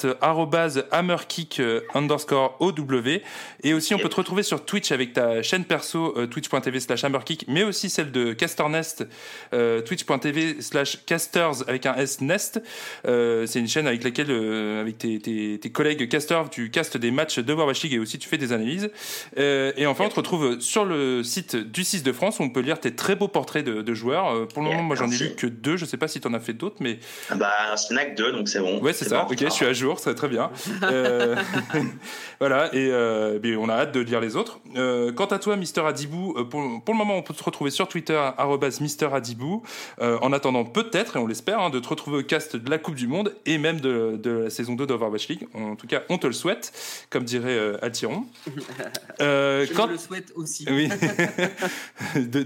hammerkick 0.90 1.60
underscore 1.94 2.56
OW. 2.60 3.20
Et 3.62 3.74
aussi, 3.74 3.94
on 3.94 3.98
peut 3.98 4.08
te 4.08 4.16
retrouver 4.16 4.42
sur 4.42 4.64
Twitch 4.64 4.92
avec 4.92 5.12
ta 5.12 5.42
chaîne 5.42 5.64
perso, 5.64 6.14
euh, 6.16 6.26
twitch.tv 6.26 6.80
slash 6.80 7.04
hammerkick, 7.04 7.44
mais 7.48 7.62
aussi 7.62 7.90
celle 7.90 8.12
de 8.12 8.32
Casternest, 8.32 9.06
euh, 9.52 9.80
twitch.tv 9.82 10.60
slash 10.60 11.04
casters 11.04 11.68
avec 11.68 11.86
un 11.86 11.94
S 11.94 12.20
Nest. 12.20 12.62
Euh, 13.06 13.46
c'est 13.46 13.58
une 13.58 13.68
chaîne 13.68 13.86
avec 13.86 14.04
laquelle, 14.04 14.30
euh, 14.36 14.80
avec 14.80 14.98
tes, 14.98 15.18
tes, 15.18 15.58
tes 15.58 15.70
collègues 15.70 16.08
casters, 16.08 16.48
tu 16.50 16.70
castes 16.70 16.96
des 16.96 17.10
matchs 17.10 17.38
de 17.38 17.52
Overwatch 17.52 17.82
League 17.82 17.94
et 17.94 17.98
aussi 17.98 18.18
tu 18.18 18.28
fais 18.28 18.38
des 18.38 18.52
analyses. 18.52 18.90
Euh, 19.38 19.72
et 19.76 19.86
enfin, 19.86 20.04
on 20.06 20.08
te 20.08 20.14
retrouve 20.16 20.60
sur 20.60 20.84
le 20.84 21.22
site 21.22 21.56
du 21.56 21.84
6 21.84 22.02
de 22.02 22.12
France 22.12 22.38
où 22.38 22.42
on 22.42 22.50
peut 22.50 22.60
lire 22.60 22.78
tes 22.80 22.94
très 22.94 23.16
beaux 23.16 23.28
portraits 23.28 23.64
de, 23.64 23.82
de 23.82 23.94
joueurs. 23.94 24.28
Euh, 24.34 24.46
pour 24.46 24.62
le 24.62 24.68
Yeah, 24.68 24.76
moment, 24.76 24.88
moi 24.88 24.96
j'en 24.96 25.10
ai 25.10 25.16
lu 25.16 25.34
que 25.36 25.46
deux. 25.46 25.76
Je 25.76 25.84
sais 25.84 25.96
pas 25.96 26.08
si 26.08 26.20
tu 26.20 26.28
en 26.28 26.34
as 26.34 26.40
fait 26.40 26.52
d'autres, 26.52 26.76
mais 26.80 26.98
Bah, 27.34 27.50
c'est 27.76 27.94
NAC 27.94 28.16
2, 28.16 28.32
donc 28.32 28.48
c'est 28.48 28.60
bon. 28.60 28.80
ouais, 28.80 28.92
c'est 28.92 29.08
ça. 29.08 29.22
bon. 29.24 29.32
Ok, 29.32 29.38
je 29.40 29.48
suis 29.50 29.66
à 29.66 29.72
jour, 29.72 29.98
c'est 29.98 30.14
très 30.14 30.28
bien. 30.28 30.50
Voilà, 32.40 32.74
et 32.74 32.90
mais 33.42 33.56
on 33.56 33.68
a 33.68 33.74
hâte 33.74 33.92
de 33.92 34.00
lire 34.00 34.20
les 34.20 34.36
autres. 34.36 34.60
Quant 35.16 35.26
à 35.26 35.38
toi, 35.38 35.56
Mister 35.56 35.80
Adibou, 35.82 36.34
pour, 36.50 36.82
pour 36.84 36.94
le 36.94 36.98
moment, 36.98 37.16
on 37.16 37.22
peut 37.22 37.34
te 37.34 37.42
retrouver 37.42 37.70
sur 37.70 37.88
Twitter, 37.88 38.20
Mister 38.80 39.08
Adibou. 39.12 39.62
En 40.00 40.32
attendant, 40.32 40.64
peut-être, 40.64 41.16
et 41.16 41.18
on 41.18 41.26
l'espère, 41.26 41.60
hein, 41.60 41.70
de 41.70 41.78
te 41.78 41.88
retrouver 41.88 42.18
au 42.18 42.22
cast 42.22 42.56
de 42.56 42.70
la 42.70 42.78
Coupe 42.78 42.94
du 42.94 43.06
Monde 43.06 43.34
et 43.46 43.58
même 43.58 43.80
de, 43.80 44.18
de 44.22 44.25
la 44.30 44.50
saison 44.50 44.74
2 44.74 44.86
d'Overwatch 44.86 45.28
League. 45.28 45.46
En 45.54 45.76
tout 45.76 45.86
cas, 45.86 46.02
on 46.08 46.18
te 46.18 46.26
le 46.26 46.32
souhaite, 46.32 46.72
comme 47.10 47.24
dirait 47.24 47.56
euh, 47.56 47.76
Altiron. 47.82 48.24
Euh, 49.22 49.64
Je 49.66 49.72
quand- 49.72 49.86
le 49.86 49.96
souhaite 49.96 50.30
aussi. 50.34 50.66
oui. 50.70 50.90
De- 52.16 52.42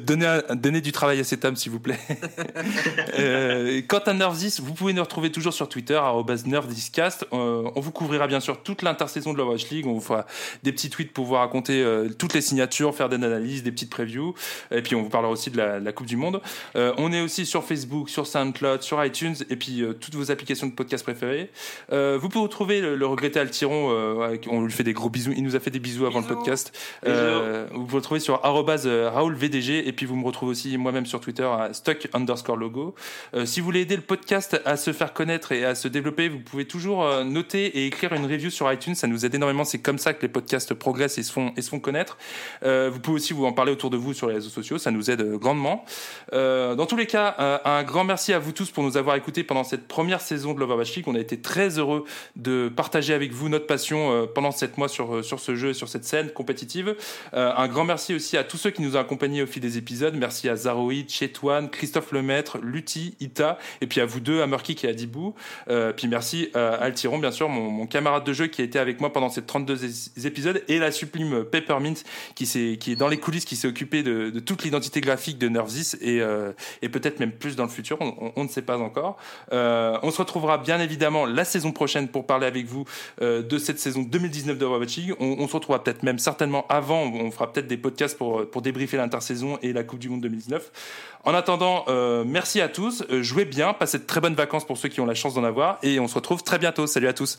donner 0.55 0.81
du 0.81 0.93
travail 0.93 1.19
à 1.19 1.25
cet 1.25 1.45
homme, 1.45 1.57
s'il 1.57 1.73
vous 1.73 1.81
plaît. 1.81 1.99
Euh, 3.19 3.83
quant 3.89 3.99
à 3.99 4.13
Nervzis, 4.13 4.61
vous 4.63 4.73
pouvez 4.75 4.93
nous 4.93 5.03
retrouver 5.03 5.33
toujours 5.33 5.53
sur 5.53 5.69
Twitter, 5.69 5.95
arobase 5.95 6.47
NervzisCast. 6.47 7.27
Euh, 7.33 7.71
on 7.75 7.81
vous 7.81 7.91
couvrira 7.91 8.27
bien 8.27 8.41
sûr 8.41 8.63
toute 8.63 8.83
l'intersaison 8.83 9.33
de 9.33 9.39
la 9.39 9.45
Watch 9.45 9.69
League. 9.71 9.87
On 9.87 9.95
vous 9.95 10.01
fera 10.01 10.27
des 10.63 10.73
petits 10.73 10.91
tweets 10.91 11.13
pour 11.13 11.25
vous 11.27 11.35
raconter 11.35 11.83
euh, 11.83 12.09
toutes 12.17 12.35
les 12.35 12.41
signatures, 12.41 12.95
faire 12.95 13.09
des 13.09 13.17
analyses, 13.17 13.63
des 13.63 13.73
petites 13.73 13.91
previews. 13.91 14.35
Et 14.71 14.83
puis 14.83 14.95
on 14.95 15.03
vous 15.03 15.09
parlera 15.09 15.33
aussi 15.33 15.51
de 15.51 15.57
la, 15.57 15.81
de 15.81 15.85
la 15.85 15.93
Coupe 15.93 16.07
du 16.07 16.17
Monde. 16.17 16.41
On 16.75 17.13
est 17.13 17.21
aussi 17.21 17.47
sur 17.47 17.65
Facebook, 17.65 18.09
sur 18.11 18.27
SoundCloud, 18.27 18.83
sur 18.83 19.05
iTunes 19.05 19.35
et 19.51 19.57
puis 19.57 19.83
toutes 20.01 20.15
vos 20.15 20.31
applications 20.31 20.67
de 20.67 20.73
podcast 20.73 21.03
préférées. 21.05 21.51
Euh, 21.93 22.19
vous 22.21 22.29
pouvez 22.29 22.43
retrouver 22.43 22.81
le, 22.81 22.97
le 22.97 23.07
regretté 23.07 23.41
Altiron. 23.41 23.91
euh, 23.91 24.37
on 24.49 24.63
lui 24.63 24.73
fait 24.73 24.85
des 24.85 24.93
gros 24.93 25.11
bisous. 25.11 25.33
Il 25.37 25.43
nous 25.43 25.57
a 25.57 25.61
fait 25.61 25.71
des 25.71 25.79
bisous 25.81 26.07
avant 26.07 26.21
le 26.21 26.27
podcast. 26.27 26.73
Euh, 27.07 27.67
vous 27.73 27.85
pouvez 27.85 27.99
retrouver 27.99 28.21
sur 28.21 28.41
euh, 28.45 29.11
Raoul 29.11 29.35
VDG 29.35 29.87
et 29.89 29.93
puis 29.93 30.07
vous 30.07 30.17
me 30.17 30.25
retrouvez 30.25 30.51
aussi 30.53 30.77
moi-même 30.79 31.07
sur 31.07 31.21
Twitter 31.21 31.45
à 31.45 31.73
stock 31.73 32.09
underscore 32.13 32.57
logo. 32.57 32.95
Euh, 33.35 33.47
si 33.47 33.61
vous 33.61 33.67
voulez 33.67 33.81
aider 33.81 33.97
le 33.97 34.03
podcast 34.03 34.61
à 34.65 34.77
se 34.77 34.93
faire 34.93 35.13
connaître 35.13 35.53
et 35.53 35.65
à 35.65 35.75
se 35.75 35.89
développer, 35.89 36.29
vous 36.29 36.39
pouvez 36.41 36.65
toujours 36.65 37.05
euh, 37.05 37.25
noter 37.25 37.67
et 37.67 37.87
écrire 37.87 38.13
une 38.13 38.25
review 38.25 38.51
sur 38.51 38.71
iTunes. 38.73 38.95
Ça 38.95 39.07
nous 39.07 39.25
aide 39.27 39.35
énormément. 39.35 39.65
C'est 39.65 39.81
comme 39.81 39.99
ça 39.99 40.13
que 40.15 40.23
les 40.23 40.29
podcasts 40.29 40.75
progressent 40.75 41.19
et 41.19 41.23
se 41.23 41.33
font, 41.33 41.53
et 41.57 41.63
se 41.63 41.71
font 41.71 41.81
connaître. 41.81 42.17
Euh, 42.65 42.91
vous 42.93 43.01
pouvez 43.01 43.17
aussi 43.17 43.33
vous 43.33 43.45
en 43.45 43.53
parler 43.53 43.73
autour 43.73 43.91
de 43.91 43.97
vous 43.97 44.15
sur 44.15 44.29
les 44.29 44.35
réseaux 44.35 44.51
sociaux. 44.51 44.79
Ça 44.79 44.91
nous 44.91 45.11
aide 45.11 45.23
grandement. 45.37 45.85
Euh, 46.33 46.75
dans 46.75 46.87
tous 46.87 46.97
les 46.97 47.07
cas, 47.07 47.61
un 47.65 47.83
grand 47.83 48.05
merci 48.05 48.33
à 48.33 48.39
vous 48.39 48.53
tous 48.53 48.71
pour 48.71 48.83
nous 48.83 48.97
avoir 48.97 49.17
écoutés 49.17 49.45
pendant 49.45 49.65
cette 49.65 49.87
première 49.87 50.21
saison 50.21 50.55
de 50.55 50.61
l'Overwatch 50.61 50.97
League. 50.97 51.05
On 51.09 51.15
a 51.15 51.21
été 51.21 51.41
très 51.41 51.60
heureux 51.69 52.05
de 52.37 52.71
partager 52.75 53.13
avec 53.15 53.33
vous 53.33 53.49
notre 53.49 53.67
passion 53.67 54.13
euh, 54.13 54.27
pendant 54.27 54.51
sept 54.53 54.79
mois 54.79 54.89
sur, 54.89 55.17
euh, 55.17 55.23
sur 55.23 55.41
ce 55.41 55.55
jeu 55.55 55.71
et 55.71 55.75
sur 55.75 55.89
cette 55.89 56.05
scène 56.05 56.31
compétitive. 56.31 56.95
Euh, 57.35 57.53
un 57.57 57.69
grand 57.69 57.85
merci 57.85 58.15
aussi 58.15 58.37
à 58.37 58.45
tous 58.45 58.57
ceux 58.57 58.71
qui 58.71 58.83
nous 58.83 58.97
ont 58.97 59.01
accompagnés 59.01 59.43
au 59.43 59.47
fil 59.47 59.61
des 59.63 59.79
épisodes. 59.79 60.15
Merci 60.17 60.49
à 60.49 60.57
Zaroïd, 60.57 61.11
Chetouane, 61.11 61.69
Christophe 61.71 62.13
Lemaître, 62.13 62.59
Lutti, 62.63 63.17
Ita, 63.21 63.59
et 63.81 63.87
puis 63.87 64.01
à 64.01 64.07
vous 64.07 64.21
deux, 64.21 64.41
à 64.43 64.47
Murkik 64.47 64.85
et 64.85 64.89
à 64.89 64.93
Dibou. 64.93 65.35
Puis 65.97 66.09
merci 66.09 66.51
à 66.55 66.69
Altiron, 66.75 67.19
bien 67.19 67.31
sûr, 67.33 67.49
mon, 67.49 67.87
camarade 67.87 68.25
de 68.25 68.33
jeu 68.33 68.47
qui 68.47 68.61
a 68.63 68.65
été 68.65 68.79
avec 68.79 69.01
moi 69.01 69.13
pendant 69.13 69.29
ces 69.29 69.43
32 69.43 69.85
es- 69.85 70.27
épisodes, 70.27 70.63
et 70.69 70.79
la 70.79 70.93
sublime 70.93 71.45
Peppermint 71.45 71.95
qui, 72.35 72.47
s'est- 72.47 72.77
qui 72.81 72.93
est 72.93 72.97
dans 72.97 73.09
les 73.09 73.19
coulisses, 73.19 73.45
qui 73.45 73.57
s'est 73.57 73.69
occupée 73.69 74.03
de, 74.03 74.31
toute 74.41 74.63
l'identité 74.63 75.01
graphique 75.01 75.39
de 75.39 75.49
Nervzis 75.49 75.97
et, 76.01 76.21
et 76.83 76.89
peut-être 76.89 77.21
même 77.21 77.33
plus 77.33 77.57
dans 77.57 77.65
le 77.65 77.69
futur, 77.71 77.97
on, 78.01 78.33
on- 78.37 78.45
ne 78.45 78.49
sait 78.49 78.63
pas 78.63 78.79
encore. 78.79 79.17
On 79.53 80.11
se 80.11 80.19
retrouvera 80.19 80.59
bien 80.59 80.81
évidemment 80.81 81.27
la 81.27 81.45
saison 81.51 81.73
prochaine 81.73 82.09
pour 82.09 82.27
parler 82.27 82.47
avec 82.47 82.67
vous 82.67 82.85
euh, 83.21 83.43
de 83.43 83.59
cette 83.59 83.79
saison 83.79 84.03
2019 84.03 84.59
de 84.59 84.65
Robot 84.65 84.85
On, 85.19 85.49
se 85.49 85.53
retrouvera 85.53 85.83
peut-être 85.83 86.03
même 86.03 86.19
certainement 86.19 86.67
avant. 86.69 87.03
On 87.03 87.31
fera 87.31 87.53
peut-être 87.53 87.67
des 87.67 87.77
podcasts 87.77 88.17
pour, 88.17 88.41
euh, 88.41 88.51
pour 88.51 88.63
débriefer 88.63 88.97
l'intersaison 88.97 89.59
et 89.63 89.73
la 89.73 89.85
Coupe 89.85 89.99
du 89.99 90.09
Monde 90.09 90.21
2019. 90.23 90.71
En 91.25 91.35
attendant, 91.35 91.85
euh, 91.89 92.25
merci 92.27 92.61
à 92.61 92.69
tous. 92.69 93.05
jouez 93.21 93.45
bien, 93.45 93.75
passez 93.75 93.99
de 93.99 94.05
très 94.05 94.21
bonnes 94.21 94.35
vacances 94.35 94.67
pour 94.67 94.79
ceux 94.79 94.89
qui 94.89 95.01
ont 95.01 95.07
la 95.07 95.15
chance 95.15 95.35
d'en 95.35 95.45
avoir. 95.45 95.79
Et 95.83 96.01
on 96.01 96.09
se 96.09 96.15
retrouve 96.15 96.43
très 96.43 96.59
bientôt. 96.59 96.87
Salut 96.87 97.09
à 97.09 97.13
tous. 97.13 97.39